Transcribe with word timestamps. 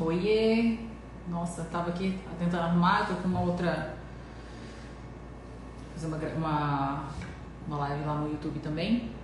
Oiê! 0.00 0.78
Nossa, 1.28 1.64
tava 1.64 1.90
aqui 1.90 2.18
tentando 2.38 2.62
arrumar, 2.62 3.06
tô 3.06 3.14
com 3.16 3.28
uma 3.28 3.42
outra. 3.42 3.94
Fazer 5.92 6.06
uma, 6.06 6.16
uma, 6.16 7.04
uma 7.66 7.76
live 7.76 8.04
lá 8.06 8.14
no 8.14 8.30
YouTube 8.30 8.60
também. 8.60 9.14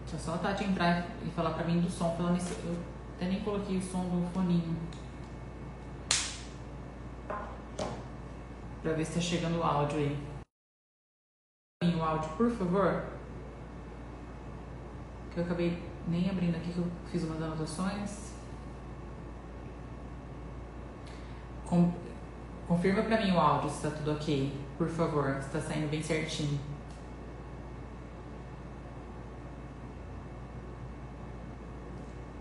Deixa 0.00 0.18
só 0.18 0.34
a 0.34 0.38
Tati 0.38 0.64
entrar 0.64 1.06
e 1.24 1.30
falar 1.30 1.52
pra 1.52 1.64
mim 1.64 1.80
do 1.80 1.88
som. 1.88 2.16
Falando 2.16 2.40
eu 2.64 2.76
até 3.14 3.26
nem 3.28 3.40
coloquei 3.44 3.76
o 3.76 3.82
som 3.82 4.02
do 4.08 4.28
foninho. 4.32 4.76
Pra 8.82 8.92
ver 8.92 9.04
se 9.04 9.14
tá 9.14 9.20
chegando 9.20 9.60
o 9.60 9.62
áudio 9.62 9.98
aí. 9.98 10.18
O 11.96 12.02
áudio, 12.02 12.28
por 12.30 12.50
favor. 12.50 13.04
Que 15.32 15.38
eu 15.38 15.44
acabei 15.44 15.89
nem 16.08 16.28
abrindo 16.28 16.56
aqui 16.56 16.72
que 16.72 16.78
eu 16.78 16.86
fiz 17.10 17.24
umas 17.24 17.42
anotações. 17.42 18.32
Com, 21.66 21.92
confirma 22.66 23.02
pra 23.02 23.20
mim 23.20 23.32
o 23.32 23.38
áudio 23.38 23.70
se 23.70 23.82
tá 23.82 23.90
tudo 23.90 24.12
ok, 24.12 24.52
por 24.76 24.88
favor, 24.88 25.40
se 25.42 25.50
tá 25.50 25.60
saindo 25.60 25.88
bem 25.88 26.02
certinho. 26.02 26.58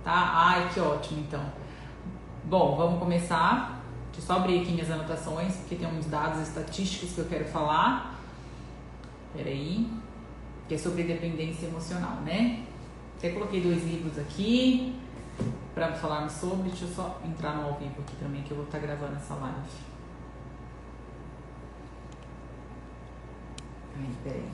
Tá? 0.03 0.31
Ai, 0.33 0.69
que 0.73 0.79
ótimo 0.79 1.19
então. 1.19 1.53
Bom, 2.45 2.75
vamos 2.75 2.99
começar. 2.99 3.79
Deixa 4.11 4.21
eu 4.21 4.25
só 4.25 4.41
abrir 4.41 4.61
aqui 4.61 4.71
minhas 4.71 4.89
anotações, 4.89 5.55
porque 5.57 5.75
tem 5.75 5.87
uns 5.87 6.07
dados 6.07 6.41
estatísticos 6.41 7.13
que 7.13 7.19
eu 7.19 7.25
quero 7.25 7.45
falar. 7.45 8.19
Peraí. 9.33 9.87
Que 10.67 10.73
é 10.73 10.77
sobre 10.77 11.03
dependência 11.03 11.67
emocional, 11.67 12.15
né? 12.21 12.65
Até 13.19 13.31
coloquei 13.31 13.59
dois 13.59 13.83
livros 13.83 14.17
aqui 14.17 14.97
para 15.75 15.91
falarmos 15.91 16.31
sobre. 16.31 16.69
Deixa 16.69 16.85
eu 16.85 16.89
só 16.89 17.19
entrar 17.25 17.57
no 17.57 17.67
ao 17.67 17.77
vivo 17.77 17.95
aqui 17.99 18.15
também, 18.15 18.41
que 18.43 18.51
eu 18.51 18.55
vou 18.55 18.65
estar 18.65 18.79
tá 18.79 18.85
gravando 18.85 19.17
essa 19.17 19.35
live. 19.35 19.57
Ai, 23.97 24.09
peraí. 24.23 24.49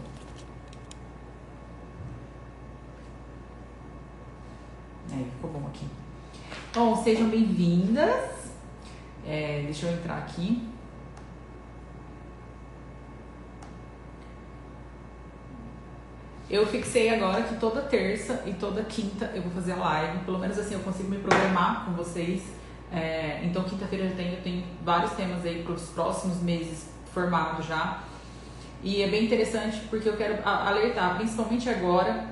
Aí, 5.12 5.32
ficou 5.36 5.52
bom 5.52 5.68
aqui. 5.68 5.86
Bom, 6.74 7.04
sejam 7.04 7.30
bem-vindas. 7.30 8.50
É, 9.28 9.62
deixa 9.64 9.86
eu 9.86 9.94
entrar 9.94 10.18
aqui. 10.18 10.68
Eu 16.50 16.66
fixei 16.68 17.10
agora 17.10 17.42
que 17.42 17.56
toda 17.56 17.82
terça 17.82 18.44
e 18.46 18.54
toda 18.54 18.84
quinta 18.84 19.32
eu 19.34 19.42
vou 19.42 19.52
fazer 19.52 19.74
a 19.74 19.78
live. 19.78 20.20
Pelo 20.26 20.38
menos 20.38 20.58
assim 20.60 20.76
eu 20.76 20.80
consigo 20.82 21.10
me 21.10 21.18
programar 21.18 21.86
com 21.86 21.94
vocês. 21.94 22.44
É, 22.92 23.42
então 23.44 23.64
quinta-feira 23.64 24.06
eu 24.06 24.16
tenho, 24.16 24.34
eu 24.34 24.42
tenho 24.42 24.64
vários 24.84 25.12
temas 25.14 25.44
aí 25.44 25.64
para 25.64 25.74
os 25.74 25.90
próximos 25.90 26.42
meses 26.42 26.88
formados 27.12 27.66
já. 27.66 28.04
E 28.84 29.02
é 29.02 29.08
bem 29.08 29.26
interessante 29.26 29.80
porque 29.90 30.08
eu 30.08 30.16
quero 30.16 30.38
alertar, 30.48 31.18
principalmente 31.18 31.68
agora, 31.68 32.28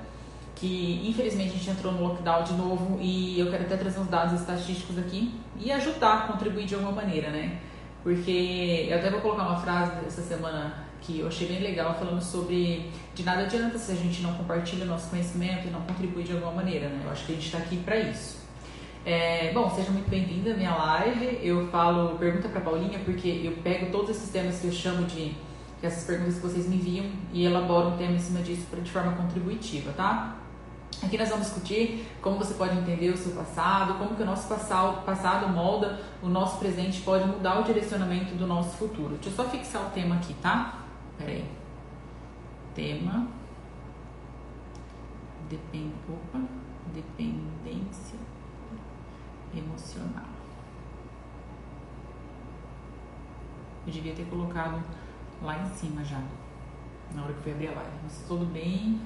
que 0.56 1.02
infelizmente 1.04 1.50
a 1.50 1.54
gente 1.54 1.70
entrou 1.72 1.92
no 1.92 2.04
lockdown 2.04 2.44
de 2.44 2.54
novo 2.54 3.00
e 3.02 3.40
eu 3.40 3.50
quero 3.50 3.64
até 3.64 3.78
trazer 3.78 4.00
uns 4.00 4.08
dados 4.08 4.40
estatísticos 4.40 5.00
aqui 5.00 5.34
e 5.60 5.72
ajudar, 5.72 6.28
contribuir 6.28 6.66
de 6.66 6.76
alguma 6.76 6.92
maneira, 6.92 7.32
né? 7.32 7.60
Porque 8.04 8.88
eu 8.88 8.98
até 8.98 9.10
vou 9.10 9.22
colocar 9.22 9.44
uma 9.44 9.60
frase 9.60 10.06
essa 10.06 10.22
semana 10.22 10.83
que 11.04 11.20
eu 11.20 11.28
achei 11.28 11.48
bem 11.48 11.60
legal, 11.60 11.94
falando 11.96 12.22
sobre 12.22 12.90
de 13.14 13.24
nada 13.24 13.42
adianta 13.42 13.78
se 13.78 13.92
a 13.92 13.96
gente 13.96 14.22
não 14.22 14.34
compartilha 14.34 14.86
o 14.86 14.88
nosso 14.88 15.10
conhecimento 15.10 15.68
e 15.68 15.70
não 15.70 15.82
contribui 15.82 16.24
de 16.24 16.32
alguma 16.32 16.54
maneira, 16.54 16.88
né? 16.88 17.02
Eu 17.06 17.12
acho 17.12 17.26
que 17.26 17.34
a 17.34 17.36
gente 17.36 17.46
está 17.46 17.58
aqui 17.60 17.78
para 17.78 17.98
isso. 17.98 18.42
É, 19.06 19.52
bom, 19.54 19.70
seja 19.70 19.92
muito 19.92 20.10
bem-vinda 20.10 20.52
à 20.52 20.54
minha 20.56 20.74
live. 20.74 21.40
Eu 21.44 21.68
falo, 21.68 22.18
pergunta 22.18 22.48
para 22.48 22.62
Paulinha, 22.62 23.00
porque 23.00 23.42
eu 23.44 23.52
pego 23.62 23.92
todos 23.92 24.12
esses 24.12 24.30
temas 24.30 24.60
que 24.60 24.68
eu 24.68 24.72
chamo 24.72 25.06
de 25.06 25.36
essas 25.82 26.06
perguntas 26.06 26.36
que 26.36 26.42
vocês 26.42 26.68
me 26.68 26.78
enviam 26.78 27.06
e 27.34 27.46
elaboro 27.46 27.90
um 27.90 27.98
tema 27.98 28.14
em 28.14 28.20
cima 28.20 28.40
disso 28.42 28.66
de 28.82 28.90
forma 28.90 29.12
contributiva, 29.12 29.92
tá? 29.92 30.38
Aqui 31.02 31.18
nós 31.18 31.28
vamos 31.28 31.48
discutir 31.48 32.08
como 32.22 32.38
você 32.38 32.54
pode 32.54 32.78
entender 32.78 33.10
o 33.10 33.18
seu 33.18 33.34
passado, 33.34 33.96
como 33.96 34.16
que 34.16 34.24
o 34.24 34.26
nosso 34.26 34.48
passado, 34.48 35.04
passado 35.04 35.50
molda 35.50 36.00
o 36.22 36.30
nosso 36.30 36.58
presente, 36.60 37.02
pode 37.02 37.28
mudar 37.28 37.60
o 37.60 37.64
direcionamento 37.64 38.36
do 38.36 38.48
nosso 38.48 38.78
futuro. 38.78 39.16
Deixa 39.16 39.30
eu 39.30 39.34
só 39.34 39.52
fixar 39.52 39.82
o 39.82 39.90
tema 39.90 40.16
aqui, 40.16 40.34
tá? 40.36 40.83
Peraí. 41.18 41.46
Tema. 42.76 43.28
Depend, 45.50 45.94
opa, 46.10 46.42
dependência 46.94 48.18
emocional. 49.56 50.26
Eu 53.86 53.94
devia 53.94 54.14
ter 54.14 54.26
colocado 54.26 54.82
lá 55.42 55.62
em 55.62 55.70
cima 55.76 56.04
já, 56.04 56.22
na 57.14 57.24
hora 57.24 57.34
que 57.34 57.40
eu 57.40 57.44
fui 57.44 57.52
abrir 57.52 57.68
a 57.68 57.72
live. 57.72 57.92
Mas 58.04 58.24
tudo 58.28 58.46
bem. 58.46 59.00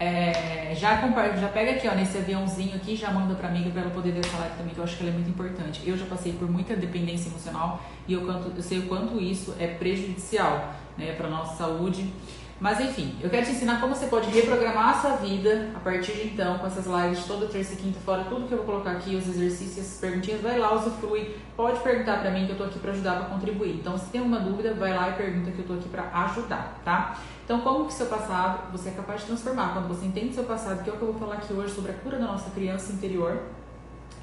É, 0.00 0.74
já, 0.74 1.00
já 1.36 1.48
pega 1.48 1.72
aqui, 1.72 1.86
ó, 1.86 1.94
nesse 1.94 2.18
aviãozinho 2.18 2.74
aqui, 2.74 2.96
já 2.96 3.12
manda 3.12 3.34
pra 3.34 3.48
amiga 3.48 3.70
pra 3.70 3.82
ela 3.82 3.90
poder 3.90 4.10
ver 4.10 4.20
essa 4.20 4.36
live 4.38 4.56
também, 4.56 4.74
que 4.74 4.80
eu 4.80 4.84
acho 4.84 4.96
que 4.96 5.02
ela 5.04 5.12
é 5.12 5.14
muito 5.14 5.30
importante. 5.30 5.88
Eu 5.88 5.96
já 5.96 6.06
passei 6.06 6.32
por 6.32 6.50
muita 6.50 6.74
dependência 6.74 7.28
emocional 7.28 7.80
e 8.08 8.14
eu, 8.14 8.28
eu 8.28 8.62
sei 8.62 8.80
o 8.80 8.88
quanto 8.88 9.20
isso 9.20 9.54
é 9.58 9.68
prejudicial 9.68 10.74
né, 10.96 11.12
para 11.12 11.28
nossa 11.28 11.56
saúde. 11.56 12.12
Mas 12.60 12.80
enfim, 12.80 13.16
eu 13.20 13.28
quero 13.28 13.44
te 13.44 13.52
ensinar 13.52 13.80
como 13.80 13.94
você 13.94 14.06
pode 14.06 14.30
reprogramar 14.30 14.90
a 14.90 15.00
sua 15.00 15.16
vida 15.16 15.70
a 15.74 15.80
partir 15.80 16.12
de 16.12 16.28
então, 16.28 16.56
com 16.58 16.66
essas 16.66 16.86
lives 16.86 17.24
toda 17.26 17.46
terça 17.46 17.74
e 17.74 17.76
quinta, 17.76 17.98
fora 18.00 18.24
tudo 18.24 18.46
que 18.46 18.52
eu 18.52 18.58
vou 18.58 18.66
colocar 18.66 18.92
aqui, 18.92 19.16
os 19.16 19.26
exercícios, 19.28 19.86
as 19.86 20.00
perguntinhas, 20.00 20.40
vai 20.40 20.58
lá, 20.58 20.72
usufrui, 20.72 21.36
pode 21.56 21.80
perguntar 21.80 22.20
para 22.20 22.30
mim 22.30 22.46
que 22.46 22.52
eu 22.52 22.56
tô 22.56 22.64
aqui 22.64 22.78
para 22.78 22.92
ajudar, 22.92 23.16
para 23.18 23.34
contribuir. 23.34 23.72
Então, 23.72 23.98
se 23.98 24.06
tem 24.06 24.20
uma 24.20 24.38
dúvida, 24.38 24.72
vai 24.72 24.94
lá 24.94 25.10
e 25.10 25.12
pergunta 25.14 25.50
que 25.50 25.58
eu 25.58 25.66
tô 25.66 25.74
aqui 25.74 25.88
para 25.88 26.08
ajudar, 26.26 26.80
tá? 26.84 27.18
Então, 27.44 27.60
como 27.60 27.86
que 27.86 27.92
seu 27.92 28.06
passado 28.06 28.70
você 28.70 28.88
é 28.90 28.92
capaz 28.92 29.20
de 29.20 29.26
transformar? 29.26 29.72
Quando 29.74 29.88
você 29.88 30.06
entende 30.06 30.32
seu 30.32 30.44
passado, 30.44 30.82
que 30.82 30.88
é 30.88 30.92
o 30.92 30.96
que 30.96 31.02
eu 31.02 31.12
vou 31.12 31.20
falar 31.20 31.34
aqui 31.34 31.52
hoje 31.52 31.74
sobre 31.74 31.90
a 31.90 31.94
cura 31.94 32.18
da 32.18 32.26
nossa 32.26 32.50
criança 32.50 32.92
interior, 32.92 33.42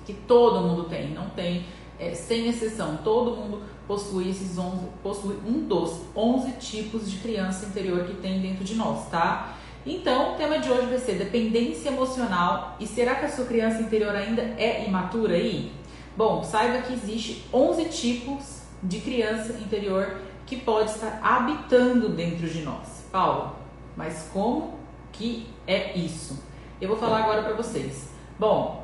que 0.05 0.13
todo 0.13 0.61
mundo 0.61 0.85
tem, 0.85 1.13
não 1.13 1.29
tem, 1.29 1.65
é, 1.99 2.15
sem 2.15 2.47
exceção, 2.47 2.97
todo 3.03 3.35
mundo 3.35 3.61
possui 3.91 4.29
esses 4.29 4.57
11, 4.57 4.87
possui 5.03 5.35
um 5.45 5.67
dos 5.67 6.03
11 6.15 6.53
tipos 6.53 7.11
de 7.11 7.17
criança 7.17 7.65
interior 7.65 8.05
que 8.05 8.13
tem 8.13 8.39
dentro 8.39 8.63
de 8.63 8.75
nós, 8.75 9.09
tá? 9.09 9.57
Então, 9.85 10.33
o 10.33 10.37
tema 10.37 10.59
de 10.59 10.71
hoje 10.71 10.85
vai 10.87 10.97
ser 10.97 11.15
dependência 11.15 11.89
emocional. 11.89 12.77
E 12.79 12.87
será 12.87 13.15
que 13.15 13.25
a 13.25 13.29
sua 13.29 13.43
criança 13.43 13.81
interior 13.81 14.15
ainda 14.15 14.43
é 14.57 14.85
imatura 14.87 15.35
aí? 15.35 15.73
Bom, 16.15 16.41
saiba 16.41 16.83
que 16.83 16.93
existe 16.93 17.43
11 17.53 17.85
tipos 17.89 18.61
de 18.81 19.01
criança 19.01 19.51
interior 19.59 20.21
que 20.45 20.55
pode 20.55 20.91
estar 20.91 21.19
habitando 21.21 22.07
dentro 22.07 22.47
de 22.47 22.61
nós. 22.61 23.05
Paulo, 23.11 23.57
mas 23.97 24.29
como 24.31 24.75
que 25.11 25.47
é 25.67 25.97
isso? 25.97 26.41
Eu 26.79 26.87
vou 26.87 26.97
falar 26.97 27.23
agora 27.23 27.43
para 27.43 27.55
vocês. 27.55 28.07
Bom, 28.39 28.80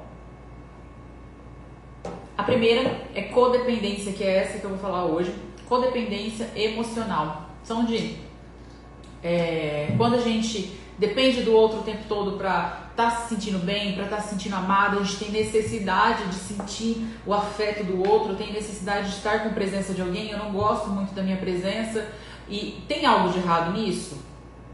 a 2.38 2.44
primeira 2.44 3.08
é 3.16 3.24
codependência, 3.24 4.14
que 4.14 4.24
é 4.24 4.38
essa 4.38 4.60
que 4.60 4.64
eu 4.64 4.70
vou 4.70 4.80
falar 4.80 5.06
hoje. 5.06 5.34
Codependência 5.68 6.50
emocional. 6.56 7.50
São 7.64 7.84
de 7.84 8.18
é, 9.24 9.94
quando 9.98 10.16
a 10.16 10.22
gente 10.22 10.78
depende 10.98 11.42
do 11.42 11.52
outro 11.52 11.80
o 11.80 11.84
tempo 11.84 12.04
todo 12.08 12.38
para 12.38 12.90
estar 12.92 13.12
tá 13.12 13.12
se 13.12 13.30
sentindo 13.30 13.60
bem, 13.60 13.94
para 13.94 14.06
estar 14.06 14.18
tá 14.18 14.22
se 14.22 14.30
sentindo 14.30 14.56
amado, 14.56 15.00
a 15.00 15.04
gente 15.04 15.18
tem 15.18 15.32
necessidade 15.32 16.26
de 16.26 16.36
sentir 16.36 17.06
o 17.26 17.34
afeto 17.34 17.84
do 17.84 18.08
outro, 18.08 18.36
tem 18.36 18.54
necessidade 18.54 19.10
de 19.10 19.16
estar 19.16 19.42
com 19.42 19.50
a 19.50 19.54
presença 19.54 19.94
de 19.94 20.02
alguém. 20.02 20.30
Eu 20.30 20.38
não 20.38 20.52
gosto 20.52 20.90
muito 20.90 21.14
da 21.14 21.24
minha 21.24 21.38
presença 21.38 22.08
e 22.48 22.82
tem 22.88 23.06
algo 23.06 23.30
de 23.30 23.40
errado 23.40 23.74
nisso? 23.74 24.27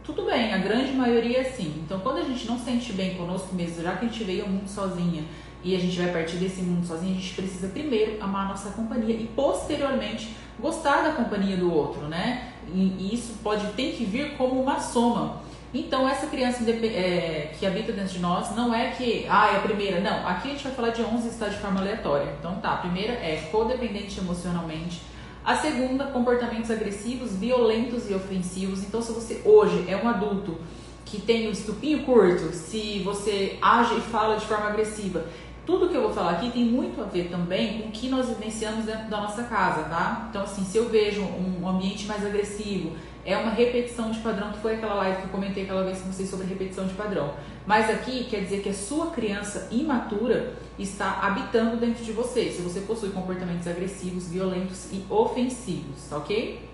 Tudo 0.04 0.26
bem, 0.26 0.54
a 0.54 0.58
grande 0.58 0.92
maioria 0.92 1.40
é 1.40 1.44
sim. 1.46 1.82
Então, 1.86 2.00
quando 2.02 2.18
a 2.18 2.24
gente 2.24 2.46
não 2.46 2.58
se 2.58 2.66
sente 2.66 2.92
bem 2.92 3.16
conosco 3.16 3.56
mesmo, 3.56 3.82
já 3.82 3.96
que 3.96 4.06
a 4.06 4.10
gente 4.10 4.24
veio 4.24 4.44
ao 4.44 4.50
mundo 4.50 4.68
sozinha, 4.68 5.24
e 5.64 5.76
a 5.76 5.80
gente 5.80 5.98
vai 5.98 6.12
partir 6.12 6.36
desse 6.36 6.62
mundo 6.62 6.86
sozinho, 6.86 7.14
a 7.14 7.20
gente 7.20 7.34
precisa 7.34 7.70
primeiro 7.70 8.22
amar 8.22 8.46
a 8.46 8.50
nossa 8.50 8.72
companhia 8.72 9.16
e 9.16 9.28
posteriormente 9.28 10.36
gostar 10.60 11.04
da 11.04 11.14
companhia 11.14 11.56
do 11.56 11.74
outro, 11.74 12.02
né? 12.02 12.52
E, 12.74 13.14
isso 13.14 13.36
pode 13.42 13.66
tem 13.74 13.94
que 13.94 14.04
vir 14.04 14.36
como 14.36 14.62
uma 14.62 14.80
soma. 14.80 15.42
Então 15.74 16.08
essa 16.08 16.28
criança 16.28 16.70
é, 16.70 17.52
que 17.58 17.66
habita 17.66 17.92
dentro 17.94 18.14
de 18.14 18.20
nós 18.20 18.56
não 18.56 18.76
é 18.76 18.92
que 18.92 19.26
ah 19.28 19.54
é 19.54 19.58
a 19.58 19.62
primeira, 19.62 20.02
não. 20.02 20.28
Aqui 20.28 20.50
a 20.50 20.52
gente 20.52 20.64
vai 20.66 20.74
falar 20.74 20.90
de 20.90 21.02
11 21.02 21.30
está 21.30 21.48
de 21.48 21.58
forma 21.58 21.80
aleatória. 21.80 22.28
Então 22.38 22.56
tá, 22.56 22.74
a 22.74 22.78
primeira 22.78 23.14
é 23.14 23.48
codependente 23.52 24.20
emocionalmente. 24.20 25.02
A 25.46 25.58
segunda, 25.58 26.06
comportamentos 26.06 26.72
agressivos, 26.72 27.36
violentos 27.36 28.10
e 28.10 28.14
ofensivos. 28.14 28.82
Então 28.82 29.02
se 29.02 29.12
você 29.12 29.42
hoje 29.44 29.86
é 29.90 29.98
um 29.98 30.08
adulto 30.08 30.58
que 31.06 31.20
tem 31.22 31.48
o 31.50 31.52
estupinho 31.52 32.04
curto, 32.04 32.54
se 32.54 33.00
você 33.00 33.58
age 33.62 33.98
e 33.98 34.02
fala 34.02 34.38
de 34.38 34.46
forma 34.46 34.68
agressiva, 34.68 35.26
tudo 35.66 35.90
que 35.90 35.96
eu 35.96 36.02
vou 36.02 36.14
falar 36.14 36.32
aqui 36.32 36.50
tem 36.50 36.66
muito 36.66 37.02
a 37.02 37.06
ver 37.06 37.30
também 37.30 37.82
com 37.82 37.90
o 37.90 37.92
que 37.92 38.08
nós 38.10 38.30
vivenciamos 38.30 38.86
dentro 38.86 39.10
da 39.10 39.22
nossa 39.22 39.44
casa, 39.44 39.84
tá? 39.84 40.28
Então, 40.30 40.44
assim, 40.44 40.64
se 40.64 40.78
eu 40.78 40.90
vejo 40.90 41.22
um 41.22 41.68
ambiente 41.68 42.06
mais 42.06 42.26
agressivo, 42.26 42.92
é 43.26 43.38
uma 43.38 43.52
repetição 43.52 44.12
de 44.12 44.20
padrão, 44.20 44.52
que 44.52 44.60
foi 44.60 44.76
aquela 44.76 44.96
live 44.96 45.18
que 45.18 45.24
eu 45.24 45.30
comentei 45.30 45.64
aquela 45.64 45.84
vez 45.84 46.02
com 46.02 46.12
vocês 46.12 46.30
sobre 46.30 46.46
repetição 46.46 46.86
de 46.86 46.94
padrão. 46.94 47.34
Mas 47.66 47.90
aqui 47.90 48.26
quer 48.26 48.42
dizer 48.42 48.62
que 48.62 48.70
a 48.70 48.74
sua 48.74 49.12
criança 49.12 49.70
imatura 49.72 50.54
está 50.78 51.22
habitando 51.22 51.78
dentro 51.78 52.04
de 52.04 52.12
você, 52.12 52.52
se 52.52 52.62
você 52.62 52.82
possui 52.82 53.12
comportamentos 53.12 53.68
agressivos, 53.68 54.28
violentos 54.28 54.92
e 54.92 55.06
ofensivos, 55.10 56.04
tá 56.10 56.18
ok? 56.18 56.70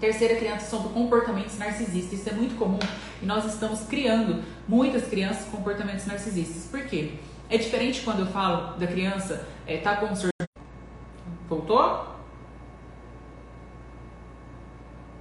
Terceira 0.00 0.36
criança 0.36 0.66
são 0.66 0.84
comportamentos 0.84 1.58
narcisistas. 1.58 2.20
Isso 2.20 2.28
é 2.30 2.32
muito 2.32 2.56
comum 2.56 2.78
e 3.20 3.26
nós 3.26 3.44
estamos 3.44 3.80
criando 3.82 4.42
muitas 4.66 5.06
crianças 5.08 5.44
com 5.46 5.58
comportamentos 5.58 6.06
narcisistas. 6.06 6.68
Por 6.70 6.86
quê? 6.86 7.14
É 7.50 7.58
diferente 7.58 8.00
quando 8.02 8.20
eu 8.20 8.26
falo 8.26 8.78
da 8.78 8.86
criança 8.86 9.46
é, 9.66 9.76
tá 9.76 9.96
com 9.96 10.06
um 10.06 10.14
Voltou? 11.48 12.19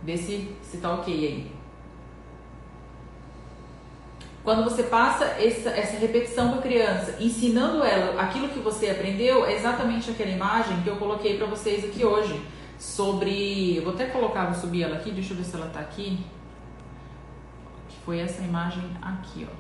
Vê 0.04 0.18
se, 0.18 0.56
se 0.64 0.78
tá 0.78 0.94
ok 0.94 1.14
aí. 1.14 1.60
Quando 4.44 4.64
você 4.64 4.84
passa 4.84 5.26
essa, 5.26 5.70
essa 5.70 5.98
repetição 6.00 6.50
para 6.50 6.60
a 6.60 6.62
criança, 6.62 7.18
ensinando 7.20 7.84
ela 7.84 8.20
aquilo 8.22 8.50
que 8.50 8.60
você 8.60 8.90
aprendeu, 8.90 9.46
é 9.46 9.54
exatamente 9.54 10.10
aquela 10.10 10.32
imagem 10.32 10.82
que 10.82 10.90
eu 10.90 10.96
coloquei 10.96 11.38
para 11.38 11.46
vocês 11.46 11.84
aqui 11.84 12.06
hoje. 12.06 12.42
Sobre. 12.80 13.76
Eu 13.76 13.84
vou 13.84 13.94
até 13.94 14.06
colocar, 14.06 14.46
vou 14.46 14.56
subir 14.56 14.84
ela 14.84 14.96
aqui, 14.96 15.12
deixa 15.12 15.34
eu 15.34 15.38
ver 15.38 15.44
se 15.44 15.56
ela 15.56 15.68
tá 15.68 15.82
aqui. 15.82 16.26
Que 17.90 17.98
foi 18.06 18.20
essa 18.20 18.42
imagem 18.42 18.84
aqui, 19.02 19.46
ó. 19.48 19.54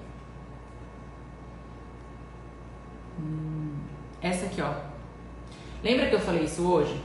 Hum, 3.22 3.76
essa 4.22 4.46
aqui, 4.46 4.62
ó. 4.62 4.74
Lembra 5.84 6.08
que 6.08 6.16
eu 6.16 6.20
falei 6.20 6.46
isso 6.46 6.66
hoje? 6.66 7.00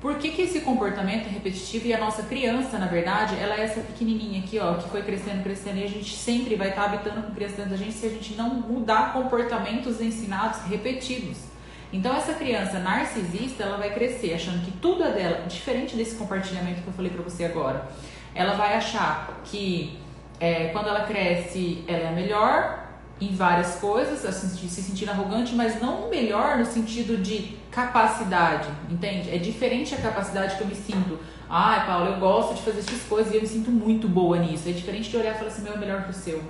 Por 0.00 0.16
que, 0.16 0.30
que 0.30 0.42
esse 0.42 0.60
comportamento 0.60 1.26
é 1.26 1.28
repetitivo 1.28 1.86
e 1.86 1.92
a 1.92 1.98
nossa 1.98 2.22
criança, 2.22 2.78
na 2.78 2.86
verdade, 2.86 3.36
ela 3.38 3.54
é 3.54 3.64
essa 3.64 3.82
pequenininha 3.82 4.40
aqui, 4.40 4.58
ó, 4.58 4.74
que 4.74 4.88
foi 4.88 5.02
crescendo, 5.02 5.42
crescendo 5.42 5.78
e 5.78 5.84
a 5.84 5.88
gente 5.88 6.16
sempre 6.16 6.56
vai 6.56 6.70
estar 6.70 6.84
tá 6.84 6.92
habitando 6.94 7.22
com 7.26 7.34
criança 7.34 7.56
dentro 7.56 7.72
da 7.72 7.76
gente 7.76 7.92
se 7.92 8.06
a 8.06 8.08
gente 8.08 8.34
não 8.34 8.48
mudar 8.48 9.12
comportamentos 9.12 10.00
ensinados 10.00 10.62
repetidos. 10.62 11.50
Então 11.92 12.16
essa 12.16 12.32
criança 12.32 12.78
narcisista, 12.78 13.64
ela 13.64 13.76
vai 13.76 13.92
crescer 13.92 14.32
achando 14.32 14.64
que 14.64 14.70
tudo 14.70 15.02
é 15.02 15.12
dela, 15.12 15.44
diferente 15.46 15.94
desse 15.96 16.16
compartilhamento 16.16 16.80
que 16.80 16.88
eu 16.88 16.94
falei 16.94 17.10
para 17.10 17.22
você 17.22 17.44
agora. 17.44 17.86
Ela 18.34 18.54
vai 18.54 18.74
achar 18.76 19.42
que 19.44 19.98
é, 20.38 20.68
quando 20.68 20.88
ela 20.88 21.04
cresce, 21.04 21.84
ela 21.86 22.08
é 22.08 22.12
melhor, 22.12 22.89
em 23.20 23.34
várias 23.34 23.76
coisas, 23.76 24.24
assim, 24.24 24.48
se 24.68 24.82
sentindo 24.82 25.10
arrogante, 25.10 25.54
mas 25.54 25.80
não 25.80 26.08
melhor 26.08 26.56
no 26.56 26.64
sentido 26.64 27.20
de 27.22 27.56
capacidade, 27.70 28.68
entende? 28.90 29.30
É 29.30 29.36
diferente 29.36 29.94
a 29.94 29.98
capacidade 29.98 30.56
que 30.56 30.62
eu 30.62 30.66
me 30.66 30.74
sinto. 30.74 31.18
Ai, 31.48 31.84
Paulo, 31.84 32.06
eu 32.06 32.20
gosto 32.20 32.54
de 32.54 32.62
fazer 32.62 32.78
essas 32.78 33.02
coisas 33.02 33.32
e 33.32 33.36
eu 33.36 33.42
me 33.42 33.46
sinto 33.48 33.70
muito 33.70 34.08
boa 34.08 34.38
nisso. 34.38 34.68
É 34.68 34.72
diferente 34.72 35.10
de 35.10 35.16
olhar 35.16 35.34
e 35.34 35.38
falar 35.38 35.50
assim, 35.50 35.62
meu 35.62 35.74
é 35.74 35.76
melhor 35.76 36.04
que 36.04 36.10
o 36.10 36.14
seu. 36.14 36.42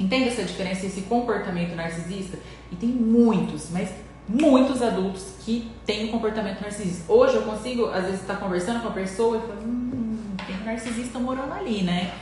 Entende 0.00 0.28
essa 0.28 0.42
diferença, 0.42 0.86
esse 0.86 1.02
comportamento 1.02 1.76
narcisista? 1.76 2.38
E 2.72 2.76
tem 2.76 2.88
muitos, 2.88 3.70
mas 3.70 3.90
muitos 4.28 4.82
adultos 4.82 5.34
que 5.44 5.70
têm 5.86 6.06
um 6.06 6.08
comportamento 6.08 6.60
narcisista. 6.60 7.12
Hoje 7.12 7.36
eu 7.36 7.42
consigo, 7.42 7.86
às 7.86 8.04
vezes, 8.04 8.20
estar 8.22 8.36
conversando 8.36 8.80
com 8.80 8.88
a 8.88 8.92
pessoa 8.92 9.36
e 9.36 9.40
falar, 9.42 9.60
hum, 9.60 10.34
tem 10.46 10.56
um 10.56 10.64
narcisista 10.64 11.18
morando 11.18 11.52
ali, 11.52 11.82
né? 11.82 12.12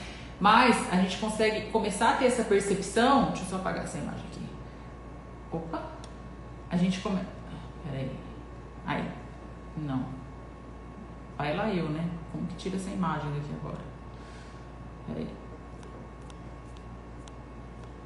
Mas 0.43 0.93
a 0.93 0.97
gente 0.97 1.19
consegue 1.19 1.71
começar 1.71 2.11
a 2.11 2.12
ter 2.15 2.25
essa 2.25 2.43
percepção. 2.43 3.27
Deixa 3.27 3.44
eu 3.44 3.47
só 3.47 3.56
apagar 3.59 3.85
essa 3.85 3.97
imagem 3.97 4.25
aqui. 4.29 4.44
Opa! 5.53 5.81
A 6.69 6.77
gente 6.77 6.99
começa. 6.99 7.29
Peraí. 7.85 8.11
Aí. 8.85 9.09
Não. 9.77 10.05
Vai 11.39 11.56
lá 11.56 11.69
eu, 11.69 11.89
né? 11.91 12.11
Como 12.33 12.44
que 12.49 12.56
tira 12.56 12.75
essa 12.75 12.91
imagem 12.91 13.31
daqui 13.35 13.55
agora? 13.61 13.79
Peraí. 15.06 15.29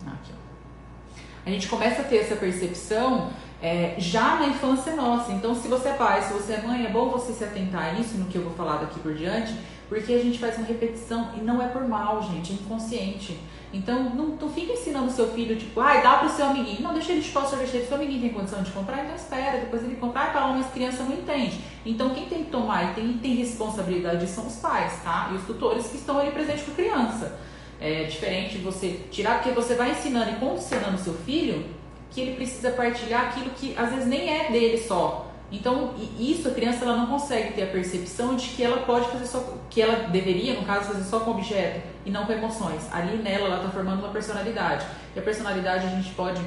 Aqui, 0.06 0.32
ó. 0.34 1.20
A 1.46 1.50
gente 1.50 1.68
começa 1.68 2.02
a 2.02 2.04
ter 2.04 2.18
essa 2.18 2.36
percepção 2.36 3.30
é, 3.62 3.94
já 3.96 4.36
na 4.36 4.48
infância 4.48 4.94
nossa. 4.94 5.32
Então, 5.32 5.54
se 5.54 5.68
você 5.68 5.88
é 5.88 5.94
pai, 5.94 6.20
se 6.20 6.34
você 6.34 6.52
é 6.52 6.60
mãe, 6.60 6.84
é 6.84 6.90
bom 6.90 7.08
você 7.08 7.32
se 7.32 7.44
atentar 7.44 7.84
a 7.84 7.92
isso 7.94 8.18
no 8.18 8.26
que 8.26 8.36
eu 8.36 8.42
vou 8.42 8.52
falar 8.52 8.76
daqui 8.76 9.00
por 9.00 9.14
diante 9.14 9.54
porque 9.88 10.12
a 10.12 10.18
gente 10.18 10.38
faz 10.38 10.56
uma 10.58 10.66
repetição 10.66 11.30
e 11.36 11.40
não 11.40 11.62
é 11.62 11.68
por 11.68 11.86
mal, 11.86 12.22
gente, 12.22 12.52
é 12.52 12.54
inconsciente. 12.54 13.38
Então, 13.72 14.04
não, 14.10 14.28
não 14.28 14.48
fica 14.48 14.72
ensinando 14.72 15.10
seu 15.10 15.28
filho, 15.32 15.56
tipo, 15.56 15.80
ai, 15.80 16.02
dá 16.02 16.18
pro 16.18 16.28
seu 16.28 16.46
amiguinho. 16.46 16.80
Não, 16.80 16.94
deixa 16.94 17.12
ele 17.12 17.20
de 17.20 17.28
o 17.28 17.46
sorvete, 17.46 17.86
seu 17.86 17.96
amiguinho 17.96 18.22
tem 18.22 18.30
condição 18.30 18.62
de 18.62 18.70
comprar, 18.70 19.04
então 19.04 19.14
espera, 19.14 19.58
depois 19.58 19.82
ele 19.82 19.96
comprar, 19.96 20.32
para 20.32 20.46
mas 20.48 20.70
criança 20.70 21.02
não 21.02 21.12
entende. 21.12 21.60
Então, 21.84 22.10
quem 22.10 22.26
tem 22.26 22.44
que 22.44 22.50
tomar 22.50 22.90
e 22.90 22.94
tem, 22.94 23.12
tem 23.18 23.34
responsabilidade 23.34 24.26
são 24.26 24.46
os 24.46 24.56
pais, 24.56 25.00
tá? 25.02 25.28
E 25.32 25.36
os 25.36 25.42
tutores 25.44 25.88
que 25.88 25.96
estão 25.96 26.18
ali 26.18 26.30
presentes 26.30 26.64
com 26.64 26.72
a 26.72 26.74
criança. 26.74 27.38
É 27.78 28.04
diferente 28.04 28.58
você 28.58 29.00
tirar, 29.10 29.42
porque 29.42 29.50
você 29.50 29.74
vai 29.74 29.90
ensinando 29.90 30.30
e 30.30 30.36
condicionando 30.36 30.98
seu 30.98 31.12
filho 31.12 31.66
que 32.10 32.20
ele 32.20 32.36
precisa 32.36 32.70
partilhar 32.70 33.26
aquilo 33.26 33.50
que 33.50 33.76
às 33.76 33.90
vezes 33.90 34.06
nem 34.06 34.30
é 34.30 34.50
dele 34.50 34.78
só. 34.78 35.25
Então, 35.50 35.94
isso 36.18 36.48
a 36.48 36.50
criança 36.50 36.84
ela 36.84 36.96
não 36.96 37.06
consegue 37.06 37.52
ter 37.52 37.62
a 37.62 37.66
percepção 37.66 38.34
de 38.34 38.48
que 38.48 38.62
ela 38.64 38.78
pode 38.78 39.08
fazer 39.08 39.26
só, 39.26 39.54
que 39.70 39.80
ela 39.80 40.08
deveria, 40.08 40.54
no 40.54 40.66
caso, 40.66 40.92
fazer 40.92 41.04
só 41.04 41.20
com 41.20 41.30
objeto 41.30 41.86
e 42.04 42.10
não 42.10 42.26
com 42.26 42.32
emoções. 42.32 42.92
Ali 42.92 43.18
nela 43.18 43.46
ela 43.46 43.56
está 43.58 43.68
formando 43.68 44.00
uma 44.00 44.08
personalidade. 44.08 44.84
E 45.14 45.18
a 45.18 45.22
personalidade 45.22 45.86
a 45.86 45.90
gente 45.90 46.10
pode 46.14 46.40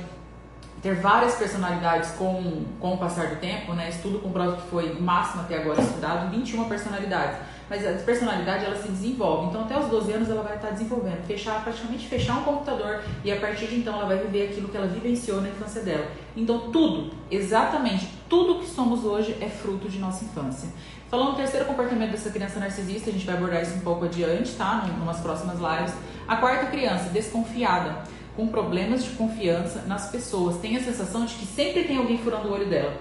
ter 0.81 0.96
várias 0.96 1.36
personalidades 1.36 2.12
com, 2.12 2.66
com 2.80 2.94
o 2.94 2.98
passar 2.98 3.28
do 3.28 3.36
tempo, 3.38 3.74
né? 3.74 3.90
Estudo 3.90 4.19
comprova 4.19 4.57
que 4.57 4.69
foi 4.69 5.00
máximo 5.00 5.44
até 5.44 5.57
agora 5.57 5.81
estudado, 5.81 6.31
21 6.31 6.68
personalidades 6.68 7.38
mas 7.69 7.86
a 7.86 7.94
personalidade 8.04 8.66
ela 8.66 8.75
se 8.75 8.88
desenvolve. 8.88 9.48
Então 9.48 9.62
até 9.62 9.77
os 9.77 9.88
12 9.88 10.12
anos 10.12 10.30
ela 10.30 10.42
vai 10.42 10.56
estar 10.56 10.71
desenvolvendo, 10.71 11.25
fechar 11.25 11.63
praticamente 11.63 12.07
fechar 12.07 12.38
um 12.38 12.44
computador 12.44 13.01
e 13.24 13.31
a 13.31 13.39
partir 13.39 13.68
de 13.68 13.75
então 13.75 13.94
ela 13.94 14.06
vai 14.06 14.18
viver 14.18 14.50
aquilo 14.50 14.69
que 14.69 14.77
ela 14.77 14.88
vivenciou 14.88 15.42
na 15.42 15.50
infância 15.50 15.81
dela. 15.81 16.07
Então 16.36 16.71
tudo, 16.71 17.12
exatamente 17.30 18.10
tudo 18.30 18.60
que 18.60 18.68
somos 18.68 19.04
hoje 19.04 19.36
é 19.42 19.50
fruto 19.50 19.89
de 19.89 20.00
nossa 20.00 20.24
infância. 20.24 20.69
Falando 21.10 21.31
do 21.31 21.38
terceiro 21.38 21.66
comportamento 21.66 22.12
dessa 22.12 22.30
criança 22.30 22.60
narcisista, 22.60 23.10
a 23.10 23.13
gente 23.13 23.25
vai 23.25 23.36
abordar 23.36 23.63
isso 23.63 23.75
um 23.75 23.80
pouco 23.80 24.06
adiante, 24.06 24.51
tá? 24.54 24.86
Em 24.88 25.01
umas 25.01 25.19
próximas 25.19 25.57
lives. 25.57 25.95
A 26.27 26.36
quarta 26.36 26.68
criança, 26.68 27.10
desconfiada, 27.10 28.04
com 28.36 28.48
problemas 28.48 29.04
de 29.04 29.10
confiança 29.12 29.83
nas 29.88 30.12
pessoas, 30.12 30.57
tem 30.57 30.77
a 30.77 30.83
sensação 30.83 31.25
de 31.25 31.33
que 31.33 31.45
sempre 31.48 31.86
tem 31.86 31.98
alguém 31.98 32.19
furando 32.19 32.50
o 32.50 32.54
olho 32.54 32.69
dela. 32.69 32.94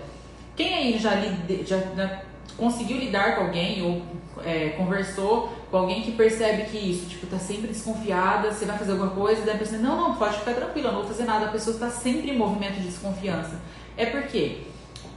Quem 0.56 0.75
aí 0.75 0.99
já, 0.99 1.11
já, 1.67 1.79
já 1.94 2.23
conseguiu 2.56 2.99
lidar 2.99 3.37
com 3.37 3.43
alguém 3.43 3.83
ou 3.83 4.03
é, 4.45 4.71
conversou 4.71 5.53
com 5.71 5.77
alguém 5.77 6.03
que 6.03 6.12
percebe 6.12 6.65
que 6.65 6.79
isso, 6.79 7.09
tipo, 7.09 7.27
tá 7.27 7.39
sempre 7.39 7.69
desconfiada, 7.69 8.53
você 8.53 8.65
vai 8.65 8.79
fazer 8.79 8.93
alguma 8.93 9.11
coisa, 9.11 9.43
daí 9.45 9.55
a 9.55 9.59
pessoa, 9.59 9.81
não, 9.81 9.97
não, 9.97 10.15
pode 10.15 10.39
ficar 10.39 10.55
tranquila, 10.55 10.93
não 10.93 11.00
vou 11.00 11.09
fazer 11.09 11.25
nada, 11.25 11.47
a 11.47 11.50
pessoa 11.50 11.75
está 11.75 11.91
sempre 11.91 12.31
em 12.31 12.39
movimento 12.39 12.77
de 12.77 12.87
desconfiança. 12.87 13.61
É 13.97 14.07
porque 14.07 14.62